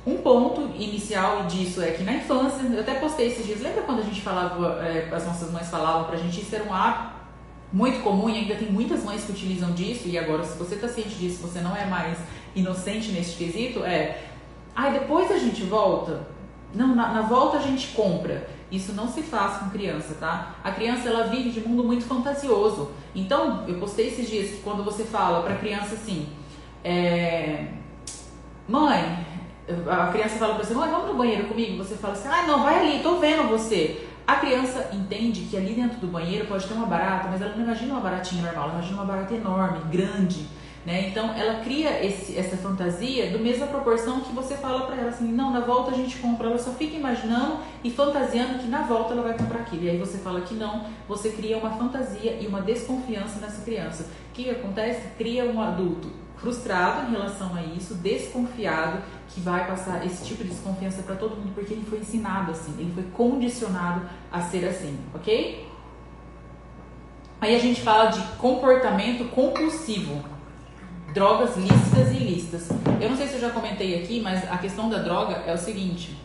um 0.06 0.18
ponto 0.18 0.62
inicial 0.76 1.46
disso 1.46 1.82
é 1.82 1.92
que 1.92 2.04
na 2.04 2.14
infância, 2.14 2.64
eu 2.64 2.82
até 2.82 2.96
postei 2.96 3.28
esses 3.28 3.46
dias, 3.46 3.62
lembra 3.62 3.84
quando 3.84 4.00
a 4.00 4.04
gente 4.04 4.22
falava, 4.22 4.84
é, 4.84 5.10
as 5.12 5.26
nossas 5.26 5.52
mães 5.52 5.70
falavam 5.70 6.06
pra 6.06 6.18
gente, 6.18 6.42
isso 6.42 6.54
era 6.54 6.64
um 6.64 6.74
hábito 6.74 7.22
muito 7.72 8.04
comum 8.04 8.30
e 8.30 8.40
ainda 8.40 8.56
tem 8.56 8.70
muitas 8.70 9.04
mães 9.04 9.24
que 9.24 9.32
utilizam 9.32 9.72
disso, 9.72 10.08
e 10.08 10.18
agora 10.18 10.44
se 10.44 10.58
você 10.58 10.76
tá 10.76 10.88
ciente 10.90 11.16
disso, 11.16 11.42
você 11.42 11.62
não 11.62 11.76
é 11.76 11.86
mais 11.86 12.18
inocente 12.54 13.12
nesse 13.12 13.38
quesito, 13.38 13.84
é, 13.86 14.20
ai, 14.76 14.92
depois 14.92 15.32
a 15.32 15.38
gente 15.38 15.64
volta, 15.64 16.28
não, 16.74 16.96
na, 16.96 17.10
na, 17.14 17.22
volta 17.22 17.58
a 17.58 17.62
gente 17.62 17.90
compra. 17.90 18.48
Isso 18.72 18.94
não 18.94 19.08
se 19.08 19.22
faz 19.22 19.58
com 19.58 19.70
criança, 19.70 20.16
tá? 20.20 20.56
A 20.64 20.72
criança 20.72 21.10
ela 21.10 21.28
vive 21.28 21.50
de 21.50 21.68
mundo 21.68 21.84
muito 21.84 22.06
fantasioso. 22.06 22.92
Então, 23.14 23.66
eu 23.68 23.80
postei 23.80 24.08
esses 24.08 24.30
dias 24.30 24.52
que 24.52 24.62
quando 24.62 24.84
você 24.84 25.04
fala 25.04 25.44
para 25.44 25.54
a 25.54 25.58
criança 25.58 25.96
assim, 25.96 26.30
é... 26.84 27.68
mãe, 28.68 29.26
a 29.90 30.08
criança 30.08 30.38
fala 30.38 30.56
para 30.56 30.64
você, 30.64 30.74
mãe, 30.74 30.90
vamos 30.90 31.08
no 31.08 31.16
banheiro 31.16 31.48
comigo? 31.48 31.78
Você 31.78 31.96
fala 31.96 32.14
assim, 32.14 32.30
ah, 32.30 32.44
não, 32.48 32.64
vai 32.64 32.80
ali, 32.80 33.04
tô 33.04 33.18
vendo 33.18 33.50
você. 33.50 34.08
A 34.26 34.36
criança 34.38 34.90
entende 34.94 35.42
que 35.42 35.58
ali 35.58 35.74
dentro 35.74 36.00
do 36.00 36.08
banheiro 36.08 36.48
pode 36.48 36.66
ter 36.66 36.74
uma 36.74 36.86
barata, 36.86 37.28
mas 37.30 37.42
ela 37.42 37.54
não 37.56 37.64
imagina 37.64 37.94
uma 37.94 38.02
baratinha 38.02 38.44
normal, 38.44 38.66
ela 38.66 38.74
imagina 38.76 38.96
uma 38.96 39.06
barata 39.06 39.34
enorme, 39.34 39.80
grande 39.92 40.48
né? 40.86 41.08
Então 41.10 41.34
ela 41.36 41.64
cria 41.64 42.04
esse, 42.06 42.38
essa 42.38 42.58
fantasia 42.58 43.30
do 43.32 43.40
mesma 43.40 43.68
proporção 43.68 44.22
que 44.22 44.34
você 44.34 44.56
fala 44.56 44.86
para 44.86 44.96
ela 44.96 45.10
assim, 45.10 45.32
não, 45.32 45.52
na 45.52 45.60
volta 45.60 45.92
a 45.92 45.94
gente 45.94 46.18
compra, 46.18 46.48
ela 46.48 46.58
só 46.58 46.72
fica 46.72 46.96
imaginando 46.96 47.60
e 47.84 47.92
fantasiando 47.92 48.60
que 48.60 48.68
na 48.68 48.82
volta 48.82 49.14
ela 49.14 49.22
vai 49.22 49.38
comprar 49.38 49.60
aquilo. 49.60 49.84
E 49.84 49.90
aí 49.90 49.98
você 49.98 50.18
fala 50.18 50.42
que 50.42 50.56
não, 50.56 50.86
você 51.08 51.30
cria 51.30 51.58
uma 51.58 51.72
fantasia 51.72 52.38
e 52.40 52.48
uma 52.48 52.62
desconfiança 52.62 53.40
nessa 53.40 53.62
criança. 53.64 54.04
O 54.30 54.34
que 54.34 54.50
acontece? 54.50 55.10
Cria 55.18 55.46
um 55.46 55.62
adulto 55.62 56.22
frustrado 56.42 57.08
em 57.08 57.12
relação 57.12 57.56
a 57.56 57.62
isso, 57.62 57.94
desconfiado, 57.96 59.04
que 59.30 59.40
vai 59.40 59.68
passar 59.68 60.04
esse 60.06 60.26
tipo 60.26 60.44
de 60.44 60.50
desconfiança 60.50 61.04
para 61.04 61.16
todo 61.16 61.36
mundo 61.36 61.52
porque 61.54 61.74
ele 61.74 61.86
foi 61.88 62.00
ensinado 62.00 62.52
assim, 62.52 62.74
ele 62.80 62.92
foi 62.92 63.04
condicionado 63.14 64.02
a 64.32 64.42
ser 64.42 64.66
assim, 64.68 64.98
ok? 65.14 65.68
Aí 67.40 67.56
a 67.56 67.60
gente 67.60 67.82
fala 67.82 68.10
de 68.10 68.22
comportamento 68.38 69.30
compulsivo 69.30 70.24
drogas 71.14 71.56
lícitas 71.58 72.12
e 72.12 72.16
ilícitas. 72.16 72.70
Eu 73.00 73.10
não 73.10 73.18
sei 73.18 73.28
se 73.28 73.36
eu 73.36 73.42
já 73.42 73.50
comentei 73.50 74.04
aqui, 74.04 74.22
mas 74.22 74.50
a 74.50 74.58
questão 74.58 74.90
da 74.90 75.00
droga 75.00 75.36
é 75.46 75.54
o 75.54 75.58
seguinte: 75.58 76.18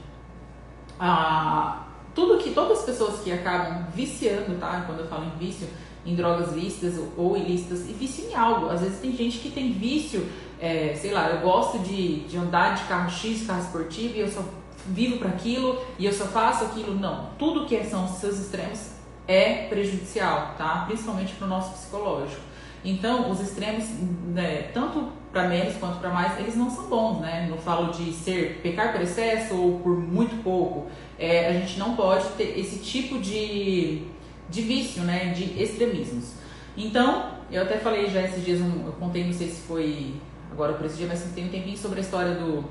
a, 0.99 1.87
tudo 2.14 2.38
que 2.38 2.50
todas 2.50 2.81
as 2.81 2.85
pessoas 2.85 3.21
que 3.21 3.33
acabam 3.33 3.87
viciando, 3.95 4.59
tá? 4.59 4.85
Quando 4.87 5.00
eu 5.00 5.07
falo 5.07 5.25
em 5.25 5.38
vício, 5.38 5.69
em 6.05 6.14
drogas 6.14 6.52
lícitas 6.52 7.00
ou 7.16 7.37
ilícitas, 7.37 7.88
e 7.88 7.93
vício 7.93 8.25
em 8.31 8.35
algo. 8.35 8.69
Às 8.69 8.81
vezes 8.81 9.00
tem 9.00 9.14
gente 9.14 9.38
que 9.38 9.50
tem 9.50 9.73
vício, 9.73 10.26
é, 10.61 10.95
sei 10.95 11.12
lá, 11.12 11.28
eu 11.31 11.40
gosto 11.40 11.78
de, 11.81 12.21
de 12.21 12.37
andar 12.37 12.75
de 12.75 12.85
carro 12.85 13.11
X, 13.11 13.47
carro 13.47 13.61
esportivo, 13.61 14.16
e 14.16 14.21
eu 14.21 14.28
só 14.28 14.43
vivo 14.87 15.19
para 15.19 15.31
aquilo, 15.31 15.83
e 15.99 16.07
eu 16.07 16.12
só 16.12 16.26
faço 16.26 16.64
aquilo. 16.64 16.95
Não, 16.95 17.31
tudo 17.38 17.66
que 17.66 17.83
são 17.85 18.07
seus 18.09 18.38
extremos 18.38 18.93
é 19.26 19.66
prejudicial, 19.66 20.55
tá? 20.57 20.85
Principalmente 20.87 21.35
para 21.35 21.47
o 21.47 21.50
nosso 21.50 21.73
psicológico. 21.73 22.46
Então, 22.85 23.30
os 23.30 23.40
extremos, 23.40 23.85
né, 24.28 24.71
tanto 24.73 25.12
para 25.33 25.49
menos 25.49 25.75
quanto 25.76 25.99
para 25.99 26.11
mais, 26.11 26.38
eles 26.38 26.56
não 26.56 26.71
são 26.71 26.87
bons, 26.87 27.21
né? 27.21 27.47
Não 27.50 27.59
falo 27.59 27.92
de 27.92 28.12
ser 28.12 28.61
pecar 28.62 28.92
por 28.92 29.02
excesso 29.02 29.54
ou 29.54 29.80
por 29.80 29.99
muito 29.99 30.42
pouco. 30.42 30.87
É, 31.18 31.49
a 31.49 31.52
gente 31.52 31.78
não 31.78 31.95
pode 31.95 32.26
ter 32.30 32.59
esse 32.59 32.78
tipo 32.78 33.18
de, 33.18 34.02
de 34.49 34.62
vício, 34.62 35.02
né? 35.02 35.35
De 35.35 35.62
extremismos. 35.62 36.35
Então, 36.76 37.33
eu 37.50 37.62
até 37.62 37.76
falei 37.76 38.09
já 38.09 38.23
esses 38.23 38.45
dias, 38.45 38.61
eu 38.61 38.92
contei, 38.99 39.25
não 39.25 39.33
sei 39.33 39.49
se 39.49 39.61
foi 39.62 40.14
agora 40.50 40.73
por 40.73 40.87
esse 40.87 40.97
dia, 40.97 41.06
mas 41.06 41.23
tem 41.35 41.47
um 41.47 41.50
tempinho 41.50 41.76
sobre 41.76 41.99
a 41.99 42.02
história 42.02 42.35
do 42.35 42.64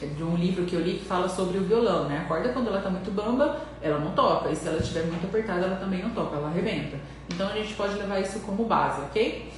de 0.00 0.22
um 0.22 0.36
livro 0.36 0.64
que 0.64 0.74
eu 0.74 0.80
li 0.80 0.94
que 0.94 1.04
fala 1.04 1.28
sobre 1.28 1.58
o 1.58 1.64
violão, 1.64 2.08
né? 2.08 2.22
A 2.24 2.28
corda 2.28 2.50
quando 2.50 2.68
ela 2.68 2.80
tá 2.80 2.90
muito 2.90 3.10
bamba, 3.10 3.60
ela 3.80 3.98
não 3.98 4.12
toca, 4.12 4.50
e 4.50 4.56
se 4.56 4.66
ela 4.66 4.78
estiver 4.78 5.04
muito 5.04 5.26
apertada, 5.26 5.66
ela 5.66 5.76
também 5.76 6.02
não 6.02 6.10
toca, 6.10 6.36
ela 6.36 6.48
arrebenta. 6.48 6.96
Então 7.32 7.48
a 7.48 7.52
gente 7.52 7.74
pode 7.74 7.94
levar 7.94 8.20
isso 8.20 8.40
como 8.40 8.64
base, 8.64 9.02
ok? 9.02 9.52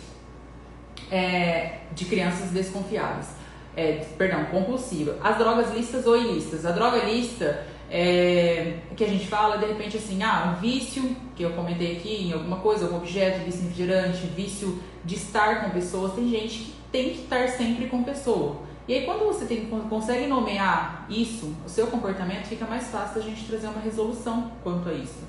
É, 1.11 1.78
de 1.93 2.05
crianças 2.05 2.50
desconfiáveis. 2.50 3.28
É, 3.76 4.05
perdão, 4.16 4.47
compulsiva. 4.47 5.16
As 5.23 5.37
drogas 5.37 5.75
listas 5.75 6.07
ou 6.07 6.16
ilícitas. 6.16 6.64
A 6.64 6.73
droga 6.73 7.05
lista 7.05 7.66
é, 7.90 8.78
que 8.97 9.05
a 9.05 9.09
gente 9.09 9.26
fala, 9.26 9.59
de 9.59 9.66
repente, 9.66 9.97
assim, 9.97 10.23
ah, 10.23 10.55
um 10.57 10.61
vício, 10.61 11.14
que 11.37 11.43
eu 11.43 11.50
comentei 11.50 11.97
aqui, 11.97 12.28
em 12.28 12.33
alguma 12.33 12.57
coisa, 12.57 12.87
algum 12.87 12.97
objeto, 12.97 13.45
vício 13.45 13.62
refrigerante, 13.62 14.26
vício 14.28 14.83
de 15.05 15.14
estar 15.14 15.64
com 15.64 15.71
pessoas. 15.71 16.14
Tem 16.14 16.28
gente 16.28 16.59
que 16.59 16.75
tem 16.90 17.11
que 17.11 17.23
estar 17.23 17.49
sempre 17.49 17.87
com 17.87 18.02
pessoa. 18.02 18.65
E 18.88 18.95
aí, 18.95 19.05
quando 19.05 19.26
você 19.26 19.45
tem, 19.47 19.66
consegue 19.66 20.26
nomear 20.26 21.07
isso, 21.11 21.52
o 21.64 21.69
seu 21.69 21.88
comportamento, 21.88 22.47
fica 22.47 22.64
mais 22.66 22.88
fácil 22.88 23.21
a 23.21 23.25
gente 23.25 23.45
trazer 23.47 23.66
uma 23.66 23.81
resolução 23.81 24.52
quanto 24.62 24.88
a 24.88 24.93
isso. 24.93 25.25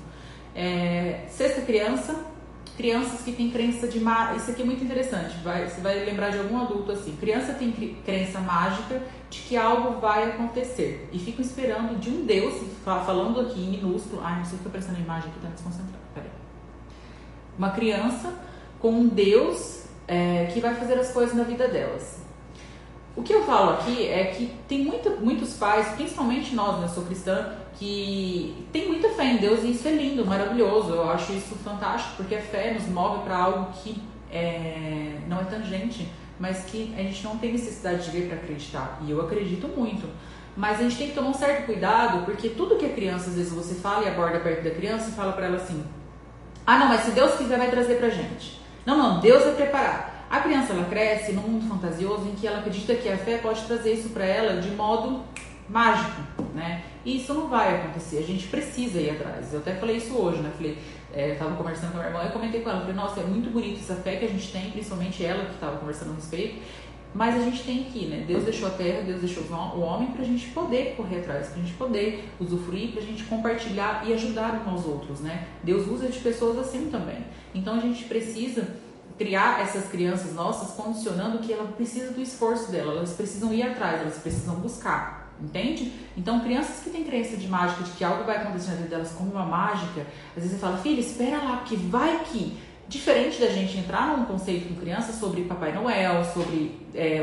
É, 0.54 1.24
sexta 1.28 1.62
criança, 1.62 2.24
crianças 2.76 3.22
que 3.22 3.32
têm 3.32 3.50
crença 3.50 3.88
de 3.88 3.98
má... 3.98 4.34
Isso 4.36 4.52
aqui 4.52 4.62
é 4.62 4.64
muito 4.64 4.84
interessante, 4.84 5.36
vai, 5.42 5.68
você 5.68 5.80
vai 5.80 6.04
lembrar 6.04 6.30
de 6.30 6.38
algum 6.38 6.60
adulto 6.60 6.92
assim. 6.92 7.16
Criança 7.16 7.52
tem 7.54 7.72
crença 8.04 8.38
mágica 8.38 9.02
de 9.28 9.40
que 9.40 9.56
algo 9.56 10.00
vai 10.00 10.30
acontecer 10.30 11.08
e 11.12 11.18
ficam 11.18 11.44
esperando 11.44 11.98
de 11.98 12.10
um 12.10 12.24
Deus, 12.24 12.54
falando 12.84 13.40
aqui 13.40 13.60
em 13.60 13.70
minúsculo. 13.70 14.22
Ai, 14.24 14.36
não 14.36 14.44
sei 14.44 14.50
se 14.50 14.56
estou 14.56 14.70
prestando 14.70 14.98
a 14.98 15.00
imagem 15.00 15.30
aqui, 15.30 15.40
tá 15.40 15.48
desconcentrado. 15.48 15.98
Peraí. 16.14 16.30
Uma 17.58 17.70
criança 17.70 18.32
com 18.78 18.92
um 18.92 19.08
Deus 19.08 19.82
é, 20.06 20.48
que 20.54 20.60
vai 20.60 20.76
fazer 20.76 20.94
as 20.94 21.10
coisas 21.10 21.34
na 21.34 21.42
vida 21.42 21.66
delas. 21.66 22.27
O 23.18 23.22
que 23.24 23.34
eu 23.34 23.42
falo 23.42 23.70
aqui 23.70 24.06
é 24.06 24.26
que 24.26 24.48
tem 24.68 24.84
muito, 24.84 25.10
muitos 25.20 25.54
pais, 25.54 25.88
principalmente 25.96 26.54
nós, 26.54 26.78
né, 26.78 26.84
eu 26.84 26.88
sou 26.88 27.04
cristã, 27.04 27.52
que 27.74 28.64
tem 28.72 28.86
muita 28.86 29.08
fé 29.08 29.24
em 29.24 29.38
Deus 29.38 29.64
e 29.64 29.72
isso 29.72 29.88
é 29.88 29.90
lindo, 29.90 30.24
maravilhoso. 30.24 30.92
Eu 30.92 31.10
acho 31.10 31.32
isso 31.32 31.56
fantástico, 31.56 32.14
porque 32.16 32.36
a 32.36 32.40
fé 32.40 32.72
nos 32.74 32.86
move 32.86 33.24
para 33.24 33.36
algo 33.36 33.72
que 33.72 34.00
é, 34.30 35.18
não 35.26 35.40
é 35.40 35.42
tangente, 35.42 36.08
mas 36.38 36.66
que 36.66 36.94
a 36.96 37.02
gente 37.02 37.24
não 37.24 37.36
tem 37.38 37.50
necessidade 37.50 38.04
de 38.04 38.10
ver 38.12 38.28
para 38.28 38.36
acreditar. 38.36 39.00
E 39.04 39.10
eu 39.10 39.20
acredito 39.20 39.66
muito. 39.66 40.08
Mas 40.56 40.78
a 40.78 40.84
gente 40.84 40.96
tem 40.96 41.08
que 41.08 41.14
tomar 41.16 41.30
um 41.30 41.34
certo 41.34 41.66
cuidado, 41.66 42.24
porque 42.24 42.50
tudo 42.50 42.76
que 42.76 42.86
a 42.86 42.90
criança, 42.90 43.30
às 43.30 43.34
vezes 43.34 43.52
você 43.52 43.74
fala 43.74 44.04
e 44.04 44.08
aborda 44.08 44.38
perto 44.38 44.62
da 44.62 44.70
criança 44.70 45.08
e 45.08 45.12
fala 45.12 45.32
para 45.32 45.46
ela 45.46 45.56
assim: 45.56 45.84
ah, 46.64 46.78
não, 46.78 46.86
mas 46.86 47.00
se 47.00 47.10
Deus 47.10 47.34
quiser, 47.34 47.58
vai 47.58 47.68
trazer 47.68 47.96
pra 47.96 48.10
gente. 48.10 48.60
Não, 48.86 48.96
não, 48.96 49.20
Deus 49.20 49.42
vai 49.42 49.54
preparar. 49.56 50.17
A 50.30 50.40
criança 50.40 50.74
ela 50.74 50.84
cresce 50.84 51.32
num 51.32 51.42
mundo 51.42 51.66
fantasioso 51.66 52.28
em 52.28 52.34
que 52.34 52.46
ela 52.46 52.58
acredita 52.58 52.94
que 52.94 53.08
a 53.08 53.16
fé 53.16 53.38
pode 53.38 53.62
trazer 53.62 53.94
isso 53.94 54.10
para 54.10 54.26
ela 54.26 54.60
de 54.60 54.70
modo 54.70 55.22
mágico, 55.68 56.22
né? 56.54 56.84
E 57.04 57.16
isso 57.16 57.32
não 57.32 57.48
vai 57.48 57.76
acontecer. 57.76 58.18
A 58.18 58.22
gente 58.22 58.46
precisa 58.48 59.00
ir 59.00 59.10
atrás. 59.10 59.52
Eu 59.52 59.60
até 59.60 59.74
falei 59.74 59.96
isso 59.96 60.14
hoje, 60.14 60.40
né? 60.40 60.50
Falei, 60.54 60.76
é, 61.14 61.32
eu 61.32 61.38
tava 61.38 61.56
conversando 61.56 61.92
com 61.92 61.98
a 61.98 62.00
minha 62.00 62.12
irmã, 62.12 62.24
eu 62.24 62.32
comentei 62.32 62.60
com 62.60 62.68
ela, 62.68 62.80
falei, 62.80 62.94
nossa, 62.94 63.20
é 63.20 63.24
muito 63.24 63.50
bonito 63.50 63.80
essa 63.80 63.94
fé 63.96 64.16
que 64.16 64.26
a 64.26 64.28
gente 64.28 64.52
tem, 64.52 64.70
principalmente 64.70 65.24
ela 65.24 65.46
que 65.46 65.54
estava 65.54 65.78
conversando 65.78 66.12
a 66.12 66.14
respeito. 66.14 66.62
Mas 67.14 67.34
a 67.34 67.42
gente 67.42 67.64
tem 67.64 67.86
aqui, 67.86 68.04
né? 68.04 68.24
Deus 68.26 68.44
deixou 68.44 68.68
a 68.68 68.70
terra, 68.72 69.00
Deus 69.00 69.20
deixou 69.20 69.42
o 69.44 69.80
homem 69.80 70.08
para 70.08 70.20
a 70.20 70.26
gente 70.26 70.46
poder 70.50 70.94
correr 70.94 71.20
atrás, 71.20 71.48
para 71.48 71.58
a 71.58 71.62
gente 71.62 71.74
poder 71.74 72.28
usufruir, 72.38 72.92
para 72.92 73.00
a 73.00 73.04
gente 73.04 73.24
compartilhar 73.24 74.06
e 74.06 74.12
ajudar 74.12 74.62
uns 74.66 74.68
aos 74.68 74.86
outros, 74.86 75.20
né? 75.20 75.46
Deus 75.62 75.86
usa 75.86 76.08
de 76.08 76.18
pessoas 76.18 76.58
assim 76.58 76.90
também. 76.90 77.24
Então 77.54 77.76
a 77.76 77.80
gente 77.80 78.04
precisa 78.04 78.68
criar 79.18 79.60
essas 79.60 79.88
crianças 79.88 80.32
nossas 80.32 80.70
condicionando 80.76 81.40
que 81.40 81.52
ela 81.52 81.66
precisa 81.72 82.12
do 82.12 82.22
esforço 82.22 82.70
dela, 82.70 82.92
elas 82.92 83.12
precisam 83.12 83.52
ir 83.52 83.62
atrás, 83.62 84.00
elas 84.00 84.18
precisam 84.18 84.54
buscar, 84.54 85.34
entende? 85.40 85.92
Então, 86.16 86.40
crianças 86.40 86.82
que 86.82 86.90
têm 86.90 87.04
crença 87.04 87.36
de 87.36 87.48
mágica, 87.48 87.82
de 87.82 87.90
que 87.90 88.04
algo 88.04 88.24
vai 88.24 88.36
acontecer 88.36 88.70
na 88.70 88.76
vida 88.76 88.88
delas 88.88 89.10
como 89.10 89.32
uma 89.32 89.44
mágica, 89.44 90.06
às 90.36 90.42
vezes 90.42 90.52
você 90.52 90.58
fala, 90.58 90.78
filha, 90.78 91.00
espera 91.00 91.38
lá, 91.38 91.56
porque 91.58 91.76
vai 91.76 92.24
que. 92.24 92.56
Diferente 92.88 93.38
da 93.38 93.48
gente 93.48 93.76
entrar 93.76 94.16
num 94.16 94.24
conceito 94.24 94.66
com 94.66 94.80
criança 94.80 95.12
sobre 95.12 95.42
Papai 95.42 95.74
Noel, 95.74 96.24
sobre 96.24 96.80
é, 96.94 97.20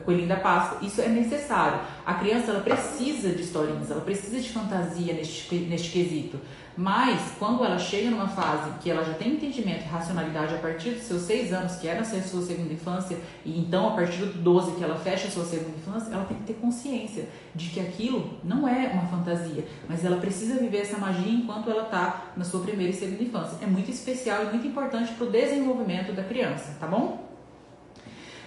Coelhinho 0.00 0.28
da 0.28 0.36
Páscoa, 0.36 0.78
isso 0.82 1.00
é 1.00 1.08
necessário. 1.08 1.80
A 2.04 2.14
criança 2.14 2.50
ela 2.50 2.60
precisa 2.60 3.30
de 3.30 3.42
historinhas, 3.42 3.90
ela 3.90 4.00
precisa 4.00 4.40
de 4.40 4.50
fantasia 4.50 5.14
neste, 5.14 5.54
neste 5.54 5.90
quesito. 5.90 6.38
Mas 6.80 7.32
quando 7.40 7.64
ela 7.64 7.76
chega 7.76 8.08
numa 8.08 8.28
fase 8.28 8.70
que 8.80 8.88
ela 8.88 9.04
já 9.04 9.12
tem 9.14 9.32
entendimento 9.32 9.82
e 9.82 9.88
racionalidade 9.88 10.54
a 10.54 10.58
partir 10.58 10.90
dos 10.90 11.02
seus 11.02 11.22
seis 11.22 11.52
anos, 11.52 11.74
que 11.74 11.88
era 11.88 12.02
a 12.02 12.04
sua 12.04 12.40
segunda 12.40 12.72
infância, 12.72 13.18
e 13.44 13.58
então 13.58 13.88
a 13.88 13.90
partir 13.96 14.18
dos 14.18 14.36
12 14.36 14.76
que 14.76 14.84
ela 14.84 14.94
fecha 14.94 15.26
a 15.26 15.30
sua 15.30 15.44
segunda 15.44 15.76
infância, 15.76 16.14
ela 16.14 16.24
tem 16.24 16.36
que 16.36 16.44
ter 16.44 16.54
consciência 16.54 17.28
de 17.52 17.70
que 17.70 17.80
aquilo 17.80 18.38
não 18.44 18.68
é 18.68 18.86
uma 18.92 19.08
fantasia, 19.08 19.66
mas 19.88 20.04
ela 20.04 20.18
precisa 20.18 20.54
viver 20.54 20.82
essa 20.82 20.96
magia 20.98 21.32
enquanto 21.32 21.68
ela 21.68 21.82
está 21.82 22.32
na 22.36 22.44
sua 22.44 22.60
primeira 22.60 22.92
e 22.92 22.96
segunda 22.96 23.24
infância. 23.24 23.58
É 23.60 23.66
muito 23.66 23.90
especial 23.90 24.44
e 24.44 24.50
muito 24.50 24.68
importante 24.68 25.12
para 25.14 25.26
o 25.26 25.30
desenvolvimento 25.30 26.12
da 26.12 26.22
criança, 26.22 26.76
tá 26.78 26.86
bom? 26.86 27.26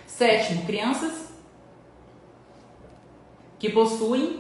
Sétimo, 0.08 0.66
crianças 0.66 1.31
que 3.62 3.70
possuem 3.70 4.40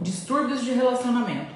distúrbios 0.00 0.64
de 0.64 0.72
relacionamento. 0.72 1.54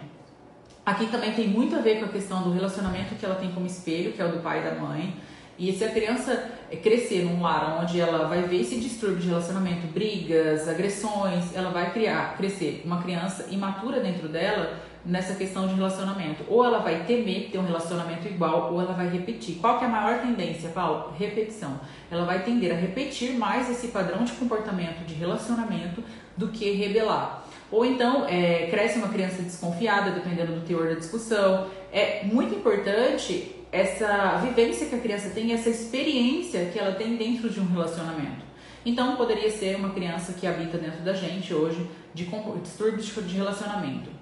Aqui 0.86 1.08
também 1.08 1.32
tem 1.32 1.48
muito 1.48 1.74
a 1.74 1.80
ver 1.80 1.98
com 1.98 2.04
a 2.04 2.08
questão 2.08 2.44
do 2.44 2.52
relacionamento 2.52 3.16
que 3.16 3.26
ela 3.26 3.34
tem 3.34 3.50
como 3.50 3.66
espelho, 3.66 4.12
que 4.12 4.22
é 4.22 4.24
o 4.24 4.30
do 4.30 4.38
pai 4.38 4.60
e 4.60 4.62
da 4.62 4.76
mãe. 4.76 5.16
E 5.58 5.72
se 5.72 5.84
a 5.84 5.90
criança 5.90 6.52
crescer 6.84 7.24
num 7.24 7.42
lar 7.42 7.80
onde 7.82 8.00
ela 8.00 8.28
vai 8.28 8.42
ver 8.42 8.60
esse 8.60 8.78
distúrbio 8.78 9.18
de 9.18 9.26
relacionamento, 9.26 9.88
brigas, 9.88 10.68
agressões, 10.68 11.52
ela 11.52 11.70
vai 11.70 11.92
criar, 11.92 12.36
crescer 12.36 12.82
uma 12.84 13.02
criança 13.02 13.48
imatura 13.50 13.98
dentro 13.98 14.28
dela 14.28 14.78
nessa 15.04 15.34
questão 15.34 15.66
de 15.66 15.74
relacionamento. 15.74 16.44
Ou 16.48 16.64
ela 16.64 16.78
vai 16.78 17.04
temer 17.04 17.50
ter 17.50 17.58
um 17.58 17.66
relacionamento 17.66 18.28
igual, 18.28 18.72
ou 18.72 18.80
ela 18.80 18.92
vai 18.92 19.08
repetir. 19.08 19.56
Qual 19.56 19.78
que 19.78 19.84
é 19.84 19.88
a 19.88 19.90
maior 19.90 20.20
tendência, 20.20 20.70
Paulo? 20.70 21.12
Repetição. 21.18 21.80
Ela 22.10 22.24
vai 22.24 22.42
tender 22.42 22.72
a 22.72 22.76
repetir 22.76 23.34
mais 23.34 23.70
esse 23.70 23.88
padrão 23.88 24.24
de 24.24 24.32
comportamento 24.32 25.04
de 25.06 25.14
relacionamento 25.14 26.02
do 26.36 26.48
que 26.48 26.70
rebelar. 26.72 27.44
Ou 27.70 27.84
então 27.84 28.26
é, 28.26 28.66
cresce 28.68 28.98
uma 28.98 29.08
criança 29.08 29.42
desconfiada, 29.42 30.10
dependendo 30.10 30.52
do 30.52 30.66
teor 30.66 30.88
da 30.88 30.94
discussão. 30.94 31.68
É 31.92 32.24
muito 32.24 32.54
importante 32.54 33.56
essa 33.72 34.38
vivência 34.38 34.86
que 34.86 34.96
a 34.96 34.98
criança 34.98 35.30
tem, 35.30 35.52
essa 35.52 35.70
experiência 35.70 36.66
que 36.66 36.78
ela 36.78 36.92
tem 36.92 37.16
dentro 37.16 37.48
de 37.48 37.60
um 37.60 37.66
relacionamento. 37.66 38.50
Então, 38.84 39.14
poderia 39.16 39.50
ser 39.50 39.76
uma 39.76 39.90
criança 39.90 40.32
que 40.32 40.46
habita 40.46 40.78
dentro 40.78 41.02
da 41.02 41.12
gente 41.12 41.52
hoje 41.52 41.88
de 42.14 42.28
distúrbios 42.62 43.06
de 43.06 43.36
relacionamento. 43.36 44.19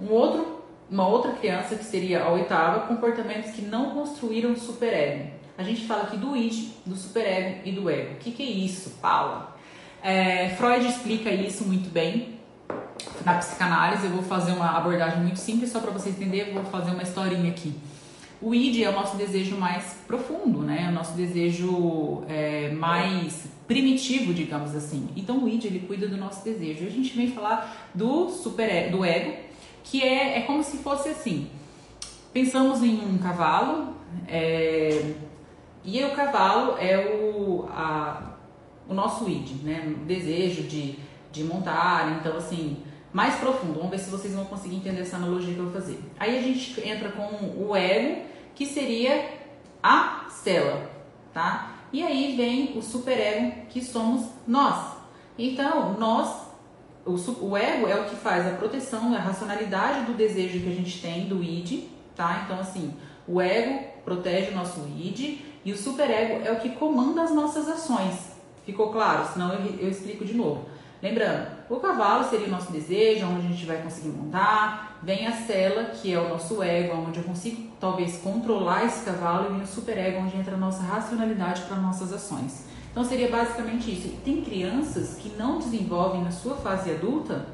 Um 0.00 0.10
outro, 0.12 0.62
uma 0.90 1.06
outra 1.06 1.32
criança 1.32 1.76
que 1.76 1.84
seria 1.84 2.24
a 2.24 2.30
oitava, 2.30 2.86
comportamentos 2.86 3.50
que 3.52 3.62
não 3.62 3.90
construíram 3.90 4.54
superego. 4.56 5.30
A 5.58 5.62
gente 5.62 5.86
fala 5.86 6.02
aqui 6.02 6.16
do 6.16 6.36
id, 6.36 6.72
do 6.84 6.94
superego 6.94 7.60
e 7.64 7.72
do 7.72 7.88
ego. 7.88 8.14
O 8.14 8.16
que, 8.16 8.30
que 8.30 8.42
é 8.42 8.46
isso, 8.46 8.90
Paula? 9.00 9.56
É, 10.02 10.50
Freud 10.50 10.86
explica 10.86 11.30
isso 11.30 11.64
muito 11.64 11.90
bem 11.90 12.38
na 13.24 13.34
psicanálise. 13.38 14.04
Eu 14.04 14.12
vou 14.12 14.22
fazer 14.22 14.52
uma 14.52 14.76
abordagem 14.76 15.20
muito 15.20 15.38
simples 15.38 15.70
só 15.70 15.80
para 15.80 15.90
você 15.90 16.10
entender. 16.10 16.52
Vou 16.52 16.64
fazer 16.64 16.90
uma 16.90 17.02
historinha 17.02 17.50
aqui. 17.50 17.74
O 18.40 18.54
id 18.54 18.82
é 18.82 18.88
o 18.88 18.92
nosso 18.92 19.16
desejo 19.16 19.56
mais 19.56 19.96
profundo, 20.06 20.60
né? 20.60 20.84
É 20.86 20.90
o 20.90 20.92
nosso 20.92 21.14
desejo 21.14 22.22
é, 22.28 22.70
mais 22.70 23.46
primitivo, 23.66 24.34
digamos 24.34 24.74
assim. 24.76 25.08
Então 25.16 25.42
o 25.42 25.48
id 25.48 25.64
ele 25.64 25.80
cuida 25.80 26.06
do 26.06 26.16
nosso 26.16 26.44
desejo. 26.44 26.86
A 26.86 26.90
gente 26.90 27.16
vem 27.16 27.30
falar 27.30 27.90
do 27.94 28.28
super 28.28 28.90
do 28.90 29.04
ego, 29.04 29.34
que 29.86 30.02
é, 30.02 30.38
é 30.38 30.40
como 30.42 30.62
se 30.62 30.78
fosse 30.78 31.08
assim. 31.08 31.48
Pensamos 32.32 32.82
em 32.82 33.00
um 33.00 33.18
cavalo, 33.18 33.94
é, 34.28 35.14
e 35.82 36.04
o 36.04 36.14
cavalo 36.14 36.76
é 36.78 36.98
o, 36.98 37.66
a, 37.70 38.34
o 38.88 38.92
nosso 38.92 39.28
id, 39.28 39.62
né? 39.62 39.94
O 39.96 40.04
desejo 40.04 40.64
de, 40.64 40.98
de 41.32 41.44
montar, 41.44 42.18
então 42.20 42.36
assim. 42.36 42.82
mais 43.12 43.36
profundo. 43.36 43.74
Vamos 43.74 43.90
ver 43.90 43.98
se 43.98 44.10
vocês 44.10 44.34
vão 44.34 44.44
conseguir 44.44 44.76
entender 44.76 45.00
essa 45.00 45.16
analogia 45.16 45.54
que 45.54 45.60
eu 45.60 45.70
vou 45.70 45.72
fazer. 45.72 45.98
Aí 46.18 46.36
a 46.36 46.42
gente 46.42 46.86
entra 46.86 47.10
com 47.12 47.28
o 47.56 47.74
ego, 47.74 48.22
que 48.54 48.66
seria 48.66 49.30
a 49.82 50.26
célula, 50.28 50.90
tá? 51.32 51.76
E 51.92 52.02
aí 52.02 52.36
vem 52.36 52.76
o 52.76 52.82
superego, 52.82 53.66
que 53.70 53.82
somos 53.82 54.26
nós. 54.46 54.96
Então, 55.38 55.94
nós, 55.98 56.45
o, 57.06 57.46
o 57.46 57.56
ego 57.56 57.86
é 57.86 57.94
o 57.94 58.04
que 58.04 58.16
faz 58.16 58.46
a 58.46 58.56
proteção, 58.56 59.14
a 59.14 59.18
racionalidade 59.18 60.06
do 60.06 60.14
desejo 60.14 60.60
que 60.60 60.68
a 60.68 60.74
gente 60.74 61.00
tem, 61.00 61.28
do 61.28 61.42
id, 61.42 61.84
tá? 62.16 62.42
Então, 62.44 62.58
assim, 62.58 62.92
o 63.26 63.40
ego 63.40 63.84
protege 64.04 64.50
o 64.50 64.54
nosso 64.54 64.80
id 64.98 65.38
e 65.64 65.72
o 65.72 65.76
superego 65.76 66.44
é 66.44 66.52
o 66.52 66.60
que 66.60 66.70
comanda 66.70 67.22
as 67.22 67.32
nossas 67.32 67.68
ações. 67.68 68.32
Ficou 68.64 68.90
claro? 68.90 69.26
Senão 69.32 69.52
eu, 69.52 69.76
eu 69.78 69.88
explico 69.88 70.24
de 70.24 70.34
novo. 70.34 70.68
Lembrando, 71.00 71.46
o 71.68 71.76
cavalo 71.76 72.24
seria 72.24 72.46
o 72.46 72.50
nosso 72.50 72.72
desejo, 72.72 73.26
onde 73.26 73.46
a 73.46 73.50
gente 73.50 73.66
vai 73.66 73.80
conseguir 73.82 74.08
montar. 74.08 74.98
Vem 75.02 75.26
a 75.26 75.32
cela, 75.32 75.84
que 75.84 76.12
é 76.12 76.18
o 76.18 76.28
nosso 76.28 76.62
ego, 76.62 76.96
onde 76.96 77.18
eu 77.18 77.24
consigo 77.24 77.70
talvez 77.78 78.16
controlar 78.18 78.84
esse 78.84 79.04
cavalo. 79.04 79.50
E 79.50 79.52
vem 79.54 79.62
o 79.62 79.66
superego, 79.66 80.20
onde 80.20 80.36
entra 80.36 80.54
a 80.54 80.58
nossa 80.58 80.82
racionalidade 80.82 81.62
para 81.62 81.76
nossas 81.76 82.12
ações. 82.12 82.64
Então 82.96 83.04
seria 83.04 83.28
basicamente 83.28 83.92
isso. 83.92 84.08
Tem 84.24 84.40
crianças 84.40 85.18
que 85.18 85.28
não 85.36 85.58
desenvolvem 85.58 86.24
na 86.24 86.30
sua 86.30 86.56
fase 86.56 86.90
adulta 86.90 87.44